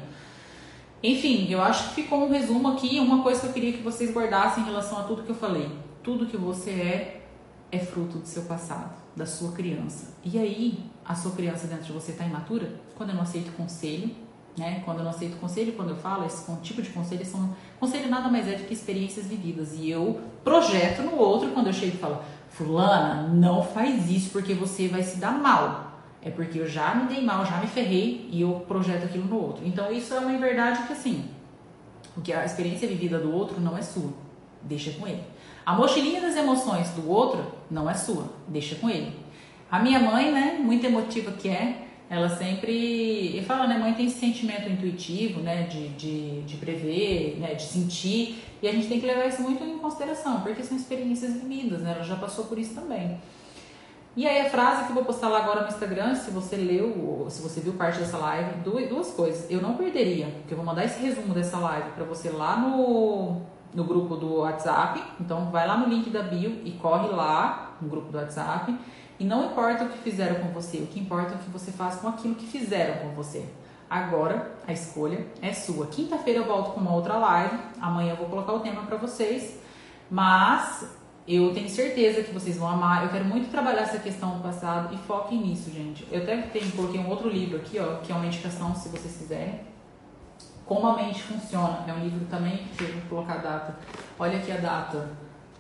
Enfim, 1.03 1.47
eu 1.51 1.62
acho 1.62 1.91
que 1.91 2.03
ficou 2.03 2.24
um 2.24 2.30
resumo 2.30 2.68
aqui, 2.68 2.99
uma 2.99 3.22
coisa 3.22 3.41
que 3.41 3.47
eu 3.49 3.53
queria 3.53 3.72
que 3.72 3.82
vocês 3.82 4.11
guardassem 4.11 4.62
em 4.62 4.66
relação 4.66 4.99
a 4.99 5.03
tudo 5.03 5.22
que 5.22 5.30
eu 5.30 5.35
falei. 5.35 5.70
Tudo 6.03 6.24
que 6.26 6.37
você 6.37 6.70
é, 6.70 7.26
é 7.70 7.78
fruto 7.78 8.18
do 8.18 8.26
seu 8.26 8.45
passado, 8.45 8.95
da 9.17 9.27
sua 9.27 9.53
criança. 9.53 10.15
E 10.25 10.39
aí, 10.39 10.79
a 11.05 11.15
sua 11.15 11.33
criança 11.33 11.67
dentro 11.67 11.85
de 11.85 11.93
você 11.93 12.12
está 12.12 12.25
imatura? 12.25 12.81
Quando 12.97 13.11
eu 13.11 13.15
não 13.15 13.23
aceito 13.23 13.53
conselho, 13.57 14.11
né? 14.57 14.83
Quando 14.85 14.99
eu 14.99 15.05
não 15.05 15.11
aceito 15.11 15.37
conselho, 15.39 15.73
quando 15.73 15.91
eu 15.91 15.97
falo 15.97 16.25
esse 16.25 16.51
tipo 16.62 16.81
de 16.81 16.91
conselho, 16.91 17.25
são 17.25 17.55
conselho 17.79 18.09
nada 18.09 18.29
mais 18.29 18.47
é 18.49 18.57
do 18.57 18.65
que 18.65 18.73
experiências 18.73 19.27
vividas 19.27 19.75
e 19.75 19.91
eu 19.91 20.21
projeto 20.43 21.03
no 21.03 21.17
outro 21.17 21.51
quando 21.51 21.67
eu 21.69 21.73
chego 21.73 21.97
e 21.97 21.99
falo, 21.99 22.21
fulana, 22.49 23.29
não 23.29 23.62
faz 23.62 24.11
isso 24.11 24.31
porque 24.31 24.55
você 24.55 24.89
vai 24.89 25.03
se 25.03 25.19
dar 25.19 25.33
mal. 25.33 25.93
É 26.23 26.31
porque 26.31 26.59
eu 26.59 26.67
já 26.67 26.95
me 26.95 27.07
dei 27.07 27.23
mal, 27.23 27.45
já 27.45 27.59
me 27.59 27.67
ferrei 27.67 28.29
e 28.31 28.41
eu 28.41 28.65
projeto 28.67 29.05
aquilo 29.05 29.25
no 29.25 29.39
outro. 29.39 29.67
Então 29.67 29.93
isso 29.93 30.15
é 30.15 30.21
uma 30.21 30.39
verdade 30.39 30.87
que 30.87 30.93
assim, 30.93 31.29
porque 32.15 32.33
a 32.33 32.45
experiência 32.45 32.89
vivida 32.89 33.19
do 33.19 33.31
outro 33.33 33.61
não 33.61 33.77
é 33.77 33.83
sua, 33.83 34.11
deixa 34.62 34.93
com 34.93 35.07
ele. 35.07 35.23
A 35.65 35.75
mochilinha 35.75 36.21
das 36.21 36.37
emoções 36.37 36.91
do 36.91 37.09
outro 37.09 37.45
não 37.71 37.89
é 37.89 37.95
sua, 37.95 38.27
deixa 38.49 38.75
com 38.77 38.91
ele. 38.91 39.12
A 39.71 39.79
minha 39.79 39.99
mãe, 39.99 40.31
né, 40.31 40.59
muito 40.61 40.85
emotiva 40.85 41.33
que 41.33 41.49
é, 41.49 41.85
ela 42.09 42.29
sempre. 42.29 43.43
Fala, 43.47 43.67
né? 43.67 43.79
Mãe 43.79 43.95
tem 43.95 44.07
esse 44.07 44.19
sentimento 44.19 44.69
intuitivo, 44.69 45.41
né? 45.41 45.65
De, 45.65 45.89
de, 45.91 46.43
de 46.43 46.57
prever, 46.57 47.39
né? 47.41 47.55
De 47.55 47.62
sentir. 47.62 48.43
E 48.62 48.69
a 48.69 48.73
gente 48.73 48.89
tem 48.89 49.01
que 49.01 49.07
levar 49.07 49.27
isso 49.27 49.43
muito 49.43 49.65
em 49.65 49.79
consideração, 49.79 50.41
porque 50.43 50.62
são 50.62 50.77
experiências 50.77 51.33
vividas, 51.35 51.81
né? 51.81 51.93
Ela 51.93 52.05
já 52.05 52.17
passou 52.17 52.45
por 52.45 52.59
isso 52.59 52.75
também. 52.75 53.19
E 54.17 54.29
aí 54.29 54.47
a 54.47 54.51
frase 54.51 54.85
que 54.85 54.91
eu 54.91 54.95
vou 54.95 55.05
postar 55.05 55.29
lá 55.29 55.39
agora 55.39 55.62
no 55.62 55.69
Instagram, 55.69 56.15
se 56.15 56.31
você 56.31 56.55
leu, 56.55 57.27
se 57.29 57.43
você 57.43 57.61
viu 57.61 57.73
parte 57.73 57.99
dessa 57.99 58.17
live, 58.17 58.61
duas 58.89 59.11
coisas. 59.11 59.51
Eu 59.51 59.61
não 59.61 59.75
perderia, 59.75 60.27
porque 60.27 60.55
eu 60.55 60.57
vou 60.57 60.65
mandar 60.65 60.85
esse 60.85 61.03
resumo 61.03 61.35
dessa 61.35 61.59
live 61.59 61.91
para 61.91 62.05
você 62.05 62.31
lá 62.31 62.57
no, 62.57 63.41
no 63.75 63.85
grupo 63.85 64.16
do 64.16 64.37
WhatsApp. 64.37 65.03
Então 65.20 65.51
vai 65.51 65.66
lá 65.66 65.77
no 65.77 65.89
link 65.89 66.11
da 66.11 66.22
bio 66.22 66.61
e 66.64 66.72
corre 66.72 67.09
lá 67.09 67.77
no 67.81 67.89
grupo 67.89 68.12
do 68.12 68.18
WhatsApp 68.18 68.75
e 69.18 69.25
não 69.25 69.47
importa 69.47 69.85
o 69.85 69.89
que 69.89 69.99
fizeram 69.99 70.37
com 70.37 70.49
você, 70.49 70.79
o 70.79 70.87
que 70.87 70.99
importa 70.99 71.35
é 71.35 71.37
o 71.37 71.39
que 71.39 71.51
você 71.51 71.70
faz 71.70 71.97
com 71.97 72.09
aquilo 72.09 72.35
que 72.35 72.47
fizeram 72.47 73.01
com 73.01 73.14
você. 73.14 73.49
Agora 73.89 74.57
a 74.66 74.72
escolha 74.72 75.27
é 75.41 75.53
sua. 75.53 75.87
Quinta-feira 75.87 76.41
eu 76.41 76.47
volto 76.47 76.72
com 76.72 76.81
uma 76.81 76.93
outra 76.93 77.16
live. 77.16 77.57
Amanhã 77.81 78.11
eu 78.11 78.16
vou 78.16 78.27
colocar 78.27 78.53
o 78.53 78.61
tema 78.61 78.83
para 78.83 78.97
vocês. 78.97 79.61
Mas 80.11 80.89
eu 81.29 81.55
tenho 81.55 81.68
certeza 81.68 82.22
que 82.22 82.33
vocês 82.33 82.57
vão 82.57 82.68
amar. 82.68 83.05
Eu 83.05 83.11
quero 83.11 83.25
muito 83.25 83.51
trabalhar 83.51 83.83
essa 83.83 83.99
questão 83.99 84.37
do 84.37 84.43
passado 84.43 84.93
e 84.95 84.99
foquem 84.99 85.39
nisso, 85.39 85.70
gente. 85.70 86.07
Eu 86.11 86.22
até 86.22 86.37
tenho, 86.43 86.72
coloquei 86.72 86.99
um 86.99 87.09
outro 87.09 87.29
livro 87.29 87.59
aqui, 87.59 87.79
ó, 87.79 87.99
que 88.01 88.11
é 88.11 88.14
uma 88.14 88.27
indicação 88.27 88.75
se 88.75 88.89
vocês 88.89 89.16
quiserem. 89.16 89.61
Como 90.67 90.87
a 90.87 90.97
mente 90.97 91.23
funciona. 91.23 91.85
É 91.87 91.93
um 91.93 92.01
livro 92.01 92.27
também 92.27 92.67
que 92.77 92.85
eu 92.85 92.93
vou 92.93 93.03
colocar 93.09 93.35
a 93.35 93.39
data. 93.39 93.77
Olha 94.19 94.39
aqui 94.39 94.51
a 94.51 94.57
data. 94.57 95.11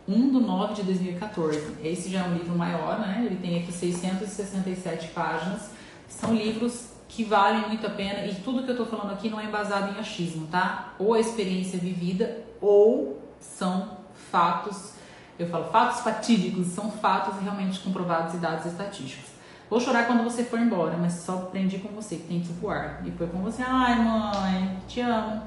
1 0.06 0.30
de 0.32 0.40
9 0.40 0.74
de 0.74 0.82
2014. 0.82 1.76
Esse 1.82 2.10
já 2.10 2.20
é 2.20 2.28
um 2.28 2.34
livro 2.34 2.56
maior, 2.56 2.98
né? 2.98 3.22
Ele 3.24 3.36
tem 3.36 3.62
aqui 3.62 3.72
667 3.72 5.08
páginas. 5.08 5.70
São 6.08 6.34
livros 6.34 6.90
que 7.08 7.24
valem 7.24 7.68
muito 7.68 7.86
a 7.86 7.90
pena 7.90 8.26
e 8.26 8.34
tudo 8.36 8.64
que 8.64 8.70
eu 8.70 8.76
tô 8.76 8.84
falando 8.84 9.12
aqui 9.12 9.30
não 9.30 9.38
é 9.38 9.44
embasado 9.44 9.96
em 9.96 10.00
achismo, 10.00 10.46
tá? 10.48 10.94
Ou 10.98 11.14
a 11.14 11.20
experiência 11.20 11.78
vivida 11.78 12.44
ou 12.60 13.22
são 13.38 13.98
fatos, 14.30 14.94
eu 15.38 15.48
falo 15.48 15.70
fatos 15.70 16.00
fatídicos, 16.00 16.68
são 16.68 16.90
fatos 16.90 17.40
realmente 17.40 17.78
comprovados 17.80 18.34
e 18.34 18.38
dados 18.38 18.66
estatísticos. 18.66 19.33
Vou 19.70 19.80
chorar 19.80 20.06
quando 20.06 20.22
você 20.22 20.44
for 20.44 20.58
embora, 20.58 20.96
mas 20.96 21.14
só 21.14 21.34
aprendi 21.34 21.78
com 21.78 21.88
você 21.88 22.16
que 22.16 22.24
tem 22.24 22.40
que 22.40 22.52
voar. 22.52 23.02
E 23.04 23.10
foi 23.10 23.26
com 23.26 23.38
você, 23.38 23.62
ai 23.66 23.98
mãe, 23.98 24.78
te 24.86 25.00
amo. 25.00 25.42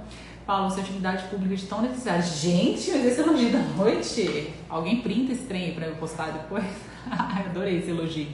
Paulo, 0.46 0.72
sua 0.72 0.82
atividade 0.82 1.28
pública 1.28 1.56
de 1.56 1.66
tão 1.66 1.82
necessária. 1.82 2.22
Gente, 2.22 2.90
mas 2.92 3.06
esse 3.06 3.20
elogio 3.20 3.52
da 3.52 3.60
noite. 3.60 4.54
Alguém 4.70 5.02
printa 5.02 5.34
esse 5.34 5.44
trem 5.44 5.76
pra 5.76 5.86
eu 5.86 5.96
postar 5.96 6.32
depois? 6.32 6.66
Adorei 7.12 7.80
esse 7.80 7.90
elogio. 7.90 8.28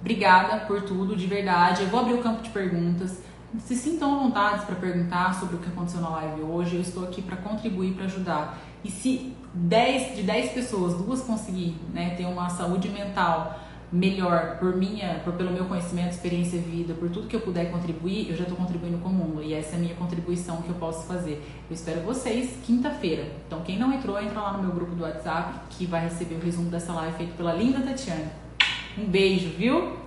Obrigada 0.00 0.64
por 0.64 0.82
tudo, 0.82 1.16
de 1.16 1.26
verdade. 1.26 1.82
Eu 1.82 1.88
vou 1.88 2.00
abrir 2.00 2.14
o 2.14 2.22
campo 2.22 2.40
de 2.40 2.50
perguntas. 2.50 3.20
Se 3.58 3.74
sintam 3.74 4.14
à 4.14 4.18
vontade 4.20 4.64
para 4.64 4.76
perguntar 4.76 5.34
sobre 5.34 5.56
o 5.56 5.58
que 5.58 5.68
aconteceu 5.68 6.00
na 6.00 6.08
live 6.08 6.42
hoje. 6.42 6.76
Eu 6.76 6.80
estou 6.80 7.04
aqui 7.04 7.20
para 7.20 7.36
contribuir, 7.36 7.94
para 7.94 8.04
ajudar. 8.04 8.58
E 8.84 8.90
se 8.90 9.34
10, 9.54 10.16
de 10.16 10.22
10 10.22 10.52
pessoas, 10.52 10.94
duas 10.94 11.22
conseguir 11.22 11.76
né, 11.92 12.14
ter 12.16 12.26
uma 12.26 12.48
saúde 12.48 12.88
mental 12.88 13.60
melhor 13.92 14.56
por 14.58 14.74
minha, 14.74 15.20
por 15.22 15.34
pelo 15.34 15.52
meu 15.52 15.66
conhecimento, 15.66 16.12
experiência 16.12 16.58
vida, 16.58 16.94
por 16.94 17.10
tudo 17.10 17.28
que 17.28 17.36
eu 17.36 17.40
puder 17.40 17.70
contribuir, 17.70 18.30
eu 18.30 18.36
já 18.36 18.44
estou 18.44 18.56
contribuindo 18.56 18.96
com 18.98 19.10
o 19.10 19.12
mundo 19.12 19.42
e 19.42 19.52
essa 19.52 19.74
é 19.74 19.76
a 19.76 19.78
minha 19.78 19.94
contribuição 19.94 20.62
que 20.62 20.70
eu 20.70 20.74
posso 20.76 21.06
fazer. 21.06 21.42
Eu 21.68 21.74
espero 21.74 22.00
vocês 22.00 22.56
quinta-feira. 22.64 23.26
Então 23.46 23.60
quem 23.60 23.78
não 23.78 23.92
entrou, 23.92 24.18
entra 24.20 24.40
lá 24.40 24.52
no 24.54 24.62
meu 24.62 24.72
grupo 24.72 24.94
do 24.94 25.02
WhatsApp 25.02 25.60
que 25.70 25.84
vai 25.84 26.04
receber 26.04 26.36
o 26.36 26.40
resumo 26.40 26.70
dessa 26.70 26.92
live 26.94 27.16
feito 27.18 27.36
pela 27.36 27.52
linda 27.52 27.80
Tatiana. 27.80 28.32
Um 28.96 29.04
beijo, 29.04 29.50
viu? 29.50 30.02